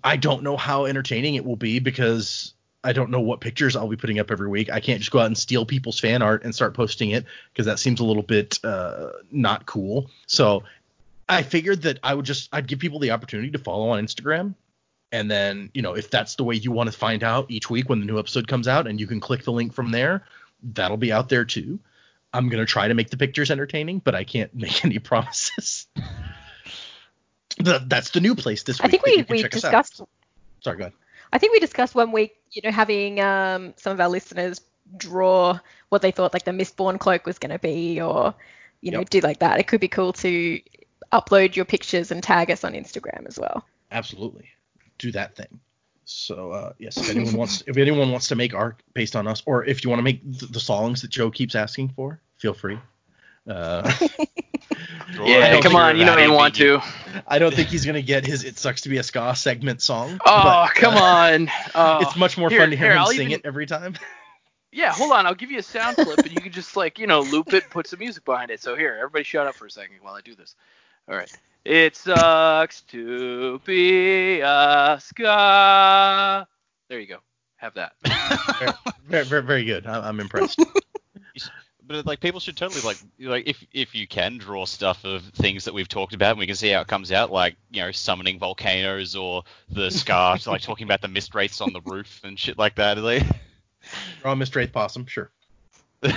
I 0.03 0.17
don't 0.17 0.41
know 0.41 0.57
how 0.57 0.85
entertaining 0.85 1.35
it 1.35 1.45
will 1.45 1.57
be 1.57 1.77
because 1.77 2.55
I 2.85 2.93
don't 2.93 3.09
know 3.09 3.19
what 3.19 3.41
pictures 3.41 3.75
I'll 3.75 3.87
be 3.87 3.97
putting 3.97 4.19
up 4.19 4.29
every 4.29 4.47
week. 4.47 4.71
I 4.71 4.79
can't 4.79 4.99
just 4.99 5.11
go 5.11 5.19
out 5.19 5.25
and 5.25 5.37
steal 5.37 5.65
people's 5.65 5.99
fan 5.99 6.21
art 6.21 6.43
and 6.43 6.53
start 6.53 6.75
posting 6.75 7.09
it 7.09 7.25
because 7.51 7.65
that 7.65 7.79
seems 7.79 7.99
a 7.99 8.05
little 8.05 8.23
bit 8.23 8.59
uh, 8.63 9.09
not 9.31 9.65
cool. 9.65 10.09
So 10.27 10.63
I 11.27 11.41
figured 11.41 11.81
that 11.81 11.99
I 12.03 12.13
would 12.13 12.25
just 12.25 12.47
I'd 12.53 12.67
give 12.67 12.77
people 12.79 12.99
the 12.99 13.11
opportunity 13.11 13.51
to 13.51 13.57
follow 13.57 13.89
on 13.89 14.05
Instagram. 14.05 14.53
And 15.11 15.31
then, 15.31 15.71
you 15.73 15.81
know, 15.81 15.93
if 15.95 16.11
that's 16.11 16.35
the 16.35 16.43
way 16.43 16.55
you 16.55 16.71
want 16.71 16.91
to 16.91 16.97
find 16.97 17.23
out 17.23 17.49
each 17.49 17.69
week 17.69 17.89
when 17.89 17.99
the 17.99 18.05
new 18.05 18.19
episode 18.19 18.47
comes 18.47 18.67
out 18.67 18.85
and 18.85 18.99
you 18.99 19.07
can 19.07 19.19
click 19.19 19.43
the 19.43 19.51
link 19.51 19.73
from 19.73 19.91
there, 19.91 20.23
that'll 20.61 20.97
be 20.97 21.11
out 21.11 21.29
there 21.29 21.45
too. 21.45 21.79
I'm 22.33 22.49
going 22.49 22.59
to 22.63 22.71
try 22.71 22.87
to 22.87 22.93
make 22.93 23.09
the 23.09 23.17
pictures 23.17 23.49
entertaining, 23.49 23.99
but 23.99 24.13
I 24.13 24.25
can't 24.25 24.53
make 24.55 24.85
any 24.85 24.99
promises. 24.99 25.87
That's 27.57 28.09
the 28.11 28.19
new 28.19 28.35
place 28.35 28.63
this 28.63 28.79
I 28.79 28.85
week. 28.85 28.91
think 28.91 29.05
we, 29.05 29.35
we 29.37 29.41
check 29.41 29.55
us 29.55 29.63
out. 29.63 29.85
discussed 29.85 30.09
Sorry, 30.61 30.77
go 30.77 30.83
ahead. 30.85 30.93
I 31.35 31.37
think 31.37 31.51
we 31.53 31.59
discussed 31.59 31.95
one 31.95 32.13
week, 32.13 32.35
you 32.51 32.61
know, 32.63 32.71
having 32.71 33.19
um, 33.19 33.73
some 33.77 33.91
of 33.93 33.99
our 33.99 34.09
listeners 34.09 34.61
draw 34.97 35.59
what 35.89 36.01
they 36.01 36.11
thought 36.11 36.33
like 36.33 36.45
the 36.45 36.51
Mistborn 36.51 36.97
cloak 36.99 37.25
was 37.25 37.37
going 37.39 37.51
to 37.51 37.59
be, 37.59 37.99
or 38.01 38.33
you 38.81 38.91
know, 38.91 38.99
Yep. 38.99 39.09
do 39.09 39.19
like 39.19 39.39
that. 39.39 39.59
It 39.59 39.67
could 39.67 39.81
be 39.81 39.87
cool 39.89 40.13
to 40.13 40.61
upload 41.11 41.55
your 41.55 41.65
pictures 41.65 42.11
and 42.11 42.23
tag 42.23 42.51
us 42.51 42.63
on 42.63 42.73
Instagram 42.73 43.27
as 43.27 43.37
well. 43.39 43.65
absolutely 43.91 44.47
do 44.97 45.11
that 45.11 45.35
thing 45.35 45.59
so 46.05 46.51
uh, 46.51 46.73
yes 46.79 46.97
if 46.97 47.09
anyone 47.09 47.33
wants 47.41 47.63
if 47.67 47.77
anyone 47.77 48.11
wants 48.11 48.27
to 48.27 48.35
make 48.35 48.53
art 48.53 48.81
based 48.93 49.15
on 49.15 49.27
us 49.27 49.43
or 49.45 49.65
if 49.65 49.83
you 49.83 49.89
want 49.89 49.99
to 49.99 50.03
make 50.03 50.21
th- 50.23 50.51
the 50.51 50.59
songs 50.59 51.01
that 51.01 51.09
joe 51.11 51.29
keeps 51.31 51.55
asking 51.55 51.89
for 51.89 52.21
feel 52.37 52.53
free 52.53 52.79
uh, 53.49 53.91
Yeah, 55.23 55.61
come 55.61 55.75
on, 55.75 55.97
you 55.97 56.03
know 56.05 56.17
you 56.17 56.31
want 56.33 56.55
to. 56.55 56.81
i 57.27 57.39
don't 57.39 57.53
think 57.53 57.69
he's 57.69 57.85
gonna 57.85 58.01
get 58.01 58.25
his 58.25 58.43
it 58.43 58.57
sucks 58.57 58.81
to 58.81 58.89
be 58.89 58.97
a 58.97 59.01
skaa 59.01 59.35
segment 59.37 59.81
song 59.81 60.19
Oh, 60.25 60.43
but, 60.43 60.73
come 60.75 60.95
uh, 60.95 60.99
on. 61.01 61.49
Oh, 61.73 61.99
it's 62.01 62.15
much 62.17 62.37
more 62.37 62.49
here- 62.49 62.59
fun 62.59 62.71
to 62.71 62.75
hear 62.75 62.87
here, 62.87 62.93
him 62.95 62.99
I'll 63.01 63.07
sing 63.07 63.29
even- 63.31 63.39
it 63.39 63.41
every 63.45 63.65
time 63.65 63.95
Yeah, 64.71 64.91
hold 64.91 65.13
on. 65.13 65.25
I'll 65.25 65.33
give 65.35 65.51
you 65.51 65.59
a 65.59 65.63
sound 65.63 65.95
clip, 65.95 66.17
and 66.19 66.33
you 66.33 66.41
can 66.41 66.51
just 66.51 66.75
like 66.75 66.99
you 66.99 67.07
know 67.07 67.21
loop 67.21 67.53
it, 67.53 67.69
put 67.69 67.87
some 67.87 67.99
music 67.99 68.25
behind 68.25 68.51
it. 68.51 68.61
So 68.61 68.75
here, 68.75 68.93
everybody, 68.97 69.23
shut 69.23 69.47
up 69.47 69.55
for 69.55 69.67
a 69.67 69.71
second 69.71 69.95
while 70.01 70.15
I 70.15 70.19
do 70.21 70.35
this. 70.35 70.53
All 71.07 71.15
right. 71.15 71.31
It 71.63 71.95
sucks 71.95 72.81
to 72.81 73.59
be 73.59 74.41
a 74.41 74.99
skaa. 74.99 76.45
There 76.89 76.99
you 76.99 77.07
go. 77.07 77.19
Have 77.55 77.75
that. 77.75 77.93
very, 79.07 79.23
very, 79.23 79.43
very 79.43 79.63
good 79.63 79.87
I, 79.87 80.07
i'm 80.09 80.19
impressed 80.19 80.59
But 81.87 82.05
like 82.05 82.19
people 82.19 82.39
should 82.39 82.57
totally 82.57 82.81
like 82.81 82.97
like 83.19 83.47
if 83.47 83.63
if 83.71 83.93
you 83.93 84.07
can 84.07 84.37
draw 84.37 84.65
stuff 84.65 85.03
of 85.03 85.23
things 85.23 85.65
that 85.65 85.73
we've 85.73 85.87
talked 85.87 86.13
about 86.13 86.31
and 86.31 86.39
we 86.39 86.47
can 86.47 86.55
see 86.55 86.69
how 86.69 86.81
it 86.81 86.87
comes 86.87 87.11
out 87.11 87.31
like 87.31 87.55
you 87.71 87.81
know 87.81 87.91
summoning 87.91 88.39
volcanoes 88.39 89.15
or 89.15 89.43
the 89.69 89.91
scar 89.91 90.37
so 90.37 90.51
like 90.51 90.61
talking 90.61 90.85
about 90.85 91.01
the 91.01 91.07
mist 91.07 91.35
wraiths 91.35 91.61
on 91.61 91.73
the 91.73 91.81
roof 91.81 92.21
and 92.23 92.39
shit 92.39 92.57
like 92.57 92.75
that 92.75 92.97
like 92.97 93.23
draw 94.21 94.33
mr 94.33 94.55
Wraith 94.55 94.71
possum 94.71 95.05
sure 95.05 95.29
uh, 96.03 96.11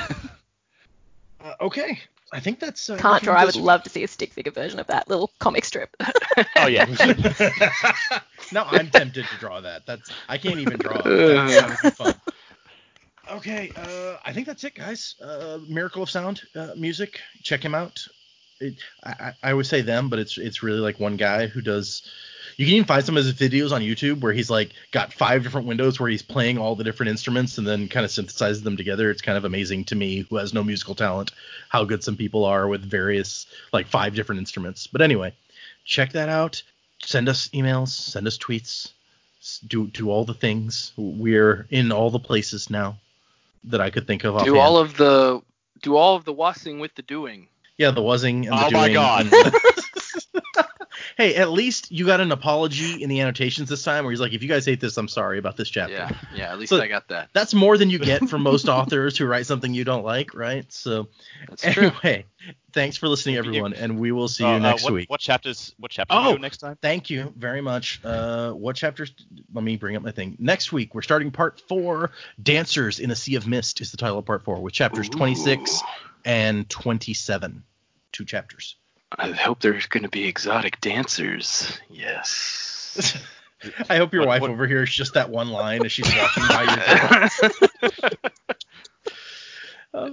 okay 1.60 1.98
i 2.32 2.40
think 2.40 2.60
that's 2.60 2.88
uh, 2.88 2.96
Can't 2.96 3.22
draw. 3.22 3.34
I 3.34 3.44
would 3.44 3.56
love 3.56 3.82
to 3.82 3.90
see 3.90 4.02
a 4.04 4.08
stick 4.08 4.32
figure 4.32 4.52
version 4.52 4.80
of 4.80 4.86
that 4.86 5.08
little 5.08 5.30
comic 5.38 5.64
strip. 5.64 5.94
oh 6.56 6.66
yeah 6.66 6.86
no 8.52 8.64
I'm 8.64 8.90
tempted 8.90 9.26
to 9.26 9.36
draw 9.38 9.60
that. 9.60 9.86
That's 9.86 10.10
I 10.28 10.38
can't 10.38 10.60
even 10.60 10.78
draw. 10.78 11.02
That, 11.02 11.48
that 11.48 11.68
would 11.68 11.82
be 11.82 11.90
fun. 11.90 12.14
Okay, 13.30 13.70
uh, 13.76 14.16
I 14.24 14.32
think 14.32 14.46
that's 14.46 14.64
it, 14.64 14.74
guys. 14.74 15.14
Uh, 15.22 15.58
Miracle 15.68 16.02
of 16.02 16.08
Sound 16.08 16.42
uh, 16.54 16.70
music. 16.76 17.20
Check 17.42 17.62
him 17.62 17.74
out. 17.74 18.06
It, 18.58 18.76
I, 19.04 19.34
I 19.42 19.50
always 19.50 19.68
say 19.68 19.82
them, 19.82 20.08
but 20.08 20.18
it's 20.18 20.38
it's 20.38 20.62
really 20.62 20.80
like 20.80 20.98
one 20.98 21.16
guy 21.16 21.46
who 21.46 21.60
does. 21.60 22.10
You 22.56 22.64
can 22.64 22.74
even 22.74 22.86
find 22.86 23.04
some 23.04 23.16
of 23.18 23.24
his 23.24 23.34
videos 23.34 23.70
on 23.70 23.82
YouTube 23.82 24.20
where 24.20 24.32
he's 24.32 24.48
like 24.48 24.72
got 24.92 25.12
five 25.12 25.42
different 25.42 25.66
windows 25.66 26.00
where 26.00 26.08
he's 26.08 26.22
playing 26.22 26.56
all 26.58 26.74
the 26.74 26.84
different 26.84 27.10
instruments 27.10 27.58
and 27.58 27.66
then 27.66 27.86
kind 27.86 28.04
of 28.04 28.10
synthesizes 28.10 28.64
them 28.64 28.78
together. 28.78 29.10
It's 29.10 29.22
kind 29.22 29.36
of 29.36 29.44
amazing 29.44 29.84
to 29.86 29.94
me, 29.94 30.26
who 30.30 30.36
has 30.36 30.54
no 30.54 30.64
musical 30.64 30.94
talent, 30.94 31.30
how 31.68 31.84
good 31.84 32.02
some 32.02 32.16
people 32.16 32.46
are 32.46 32.66
with 32.66 32.82
various 32.82 33.46
like 33.72 33.86
five 33.86 34.14
different 34.14 34.38
instruments. 34.38 34.86
But 34.86 35.02
anyway, 35.02 35.34
check 35.84 36.12
that 36.12 36.30
out. 36.30 36.62
Send 37.04 37.28
us 37.28 37.48
emails, 37.48 37.88
send 37.88 38.26
us 38.26 38.38
tweets, 38.38 38.92
do 39.66 39.86
do 39.86 40.10
all 40.10 40.24
the 40.24 40.34
things. 40.34 40.92
We're 40.96 41.66
in 41.70 41.92
all 41.92 42.10
the 42.10 42.18
places 42.18 42.70
now 42.70 42.96
that 43.64 43.80
I 43.80 43.90
could 43.90 44.06
think 44.06 44.24
of. 44.24 44.42
Do 44.44 44.58
all 44.58 44.76
of 44.78 44.96
the 44.96 45.40
do 45.82 45.96
all 45.96 46.16
of 46.16 46.24
the 46.24 46.32
wassing 46.32 46.78
with 46.80 46.94
the 46.96 47.02
doing. 47.02 47.48
yeah, 47.76 47.90
the 47.92 48.00
wuzzing 48.02 48.46
and 48.48 48.58
the 48.58 48.64
Oh 48.66 48.70
doing. 48.70 48.74
Oh 48.74 48.78
my 48.78 48.92
God. 48.92 49.32
and- 49.32 49.54
hey, 51.18 51.34
at 51.34 51.50
least 51.50 51.90
you 51.92 52.06
got 52.06 52.20
an 52.20 52.32
apology 52.32 53.02
in 53.02 53.10
the 53.10 53.20
annotations 53.20 53.68
this 53.68 53.82
time, 53.82 54.04
where 54.04 54.12
he's 54.12 54.20
like, 54.20 54.32
"If 54.32 54.42
you 54.42 54.48
guys 54.48 54.64
hate 54.64 54.80
this, 54.80 54.96
I'm 54.96 55.08
sorry 55.08 55.38
about 55.38 55.56
this 55.58 55.68
chapter." 55.68 55.92
Yeah, 55.94 56.10
yeah. 56.34 56.52
At 56.52 56.58
least 56.58 56.70
So- 56.70 56.80
I 56.80 56.86
got 56.88 57.08
that. 57.08 57.28
That's 57.34 57.52
more 57.52 57.76
than 57.76 57.90
you 57.90 57.98
get 57.98 58.26
from 58.30 58.42
most 58.42 58.68
authors 58.68 59.18
who 59.18 59.26
write 59.26 59.44
something 59.46 59.74
you 59.74 59.84
don't 59.84 60.04
like, 60.04 60.32
right? 60.32 60.72
So 60.72 61.08
That's 61.48 61.62
true. 61.74 61.88
anyway, 61.88 62.24
thanks 62.72 62.96
for 62.96 63.08
listening, 63.08 63.34
If 63.34 63.44
you- 63.44 63.50
everyone, 63.50 63.74
and 63.74 63.98
we 63.98 64.12
will 64.12 64.28
see 64.28 64.44
Uh, 64.44 64.50
you 64.50 64.54
uh, 64.54 64.58
next 64.60 64.84
what, 64.84 64.92
week. 64.94 65.10
what 65.10 65.20
chapters 65.20 65.74
what 65.78 65.90
chapters 65.90 66.16
Oh! 66.18 66.34
do 66.34 66.38
next 66.38 66.58
time 66.58 66.78
Thank 66.80 67.10
you 67.10 67.34
very 67.36 67.60
much. 67.60 68.00
Uh, 68.04 68.52
what 68.52 68.76
chapters? 68.76 69.12
Let 69.52 69.64
me 69.64 69.76
bring 69.76 69.96
up 69.96 70.02
my 70.02 70.12
thing. 70.12 70.36
Next 70.38 70.72
week, 70.72 70.94
we're 70.94 71.02
starting 71.02 71.30
part 71.32 71.60
four. 71.68 72.12
Dancers 72.40 73.00
in 73.00 73.10
a 73.10 73.16
Sea 73.16 73.34
of 73.34 73.46
Mist 73.48 73.80
is 73.80 73.90
the 73.90 73.96
title 73.96 74.18
of 74.18 74.24
part 74.24 74.44
four, 74.44 74.60
with 74.62 74.72
chapters 74.72 75.08
26 75.08 75.82
and 76.24 76.68
27. 76.70 77.64
Two 78.12 78.24
chapters. 78.24 78.76
I 79.16 79.30
hope 79.30 79.60
there's 79.60 79.86
going 79.86 80.02
to 80.02 80.08
be 80.08 80.26
exotic 80.28 80.80
dancers. 80.80 81.78
Yes. 81.90 83.16
I 83.88 83.96
hope 83.96 84.12
your 84.12 84.22
What- 84.22 84.28
wife 84.28 84.42
what- 84.42 84.50
over 84.50 84.66
here 84.66 84.82
is 84.82 84.90
just 84.92 85.14
that 85.14 85.30
one 85.30 85.48
line 85.50 85.84
as 85.84 85.92
she's 85.92 86.06
walking 86.14 86.46
by 86.48 87.28
your 87.90 87.90
door. 87.90 88.10
Uh, 89.94 90.10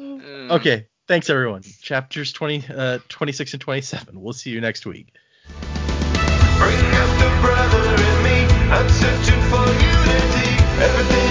Okay. 0.55 0.87
Thanks, 1.07 1.29
everyone. 1.29 1.61
Chapters 1.81 2.31
20, 2.33 2.63
uh, 2.73 2.99
26 3.09 3.53
and 3.53 3.61
27. 3.61 4.19
We'll 4.21 4.33
see 4.33 4.49
you 4.49 4.61
next 4.61 4.85
week. 4.85 5.13
Bring 5.49 5.59
up 5.59 7.11
the 7.19 7.37
brother 7.41 7.83
in 7.93 8.23
me. 8.23 8.45
I'm 8.71 8.89
searching 8.89 9.41
for 9.51 9.65
unity. 9.67 10.63
Everything 10.81 10.87
is 10.87 11.09
changing. 11.11 11.24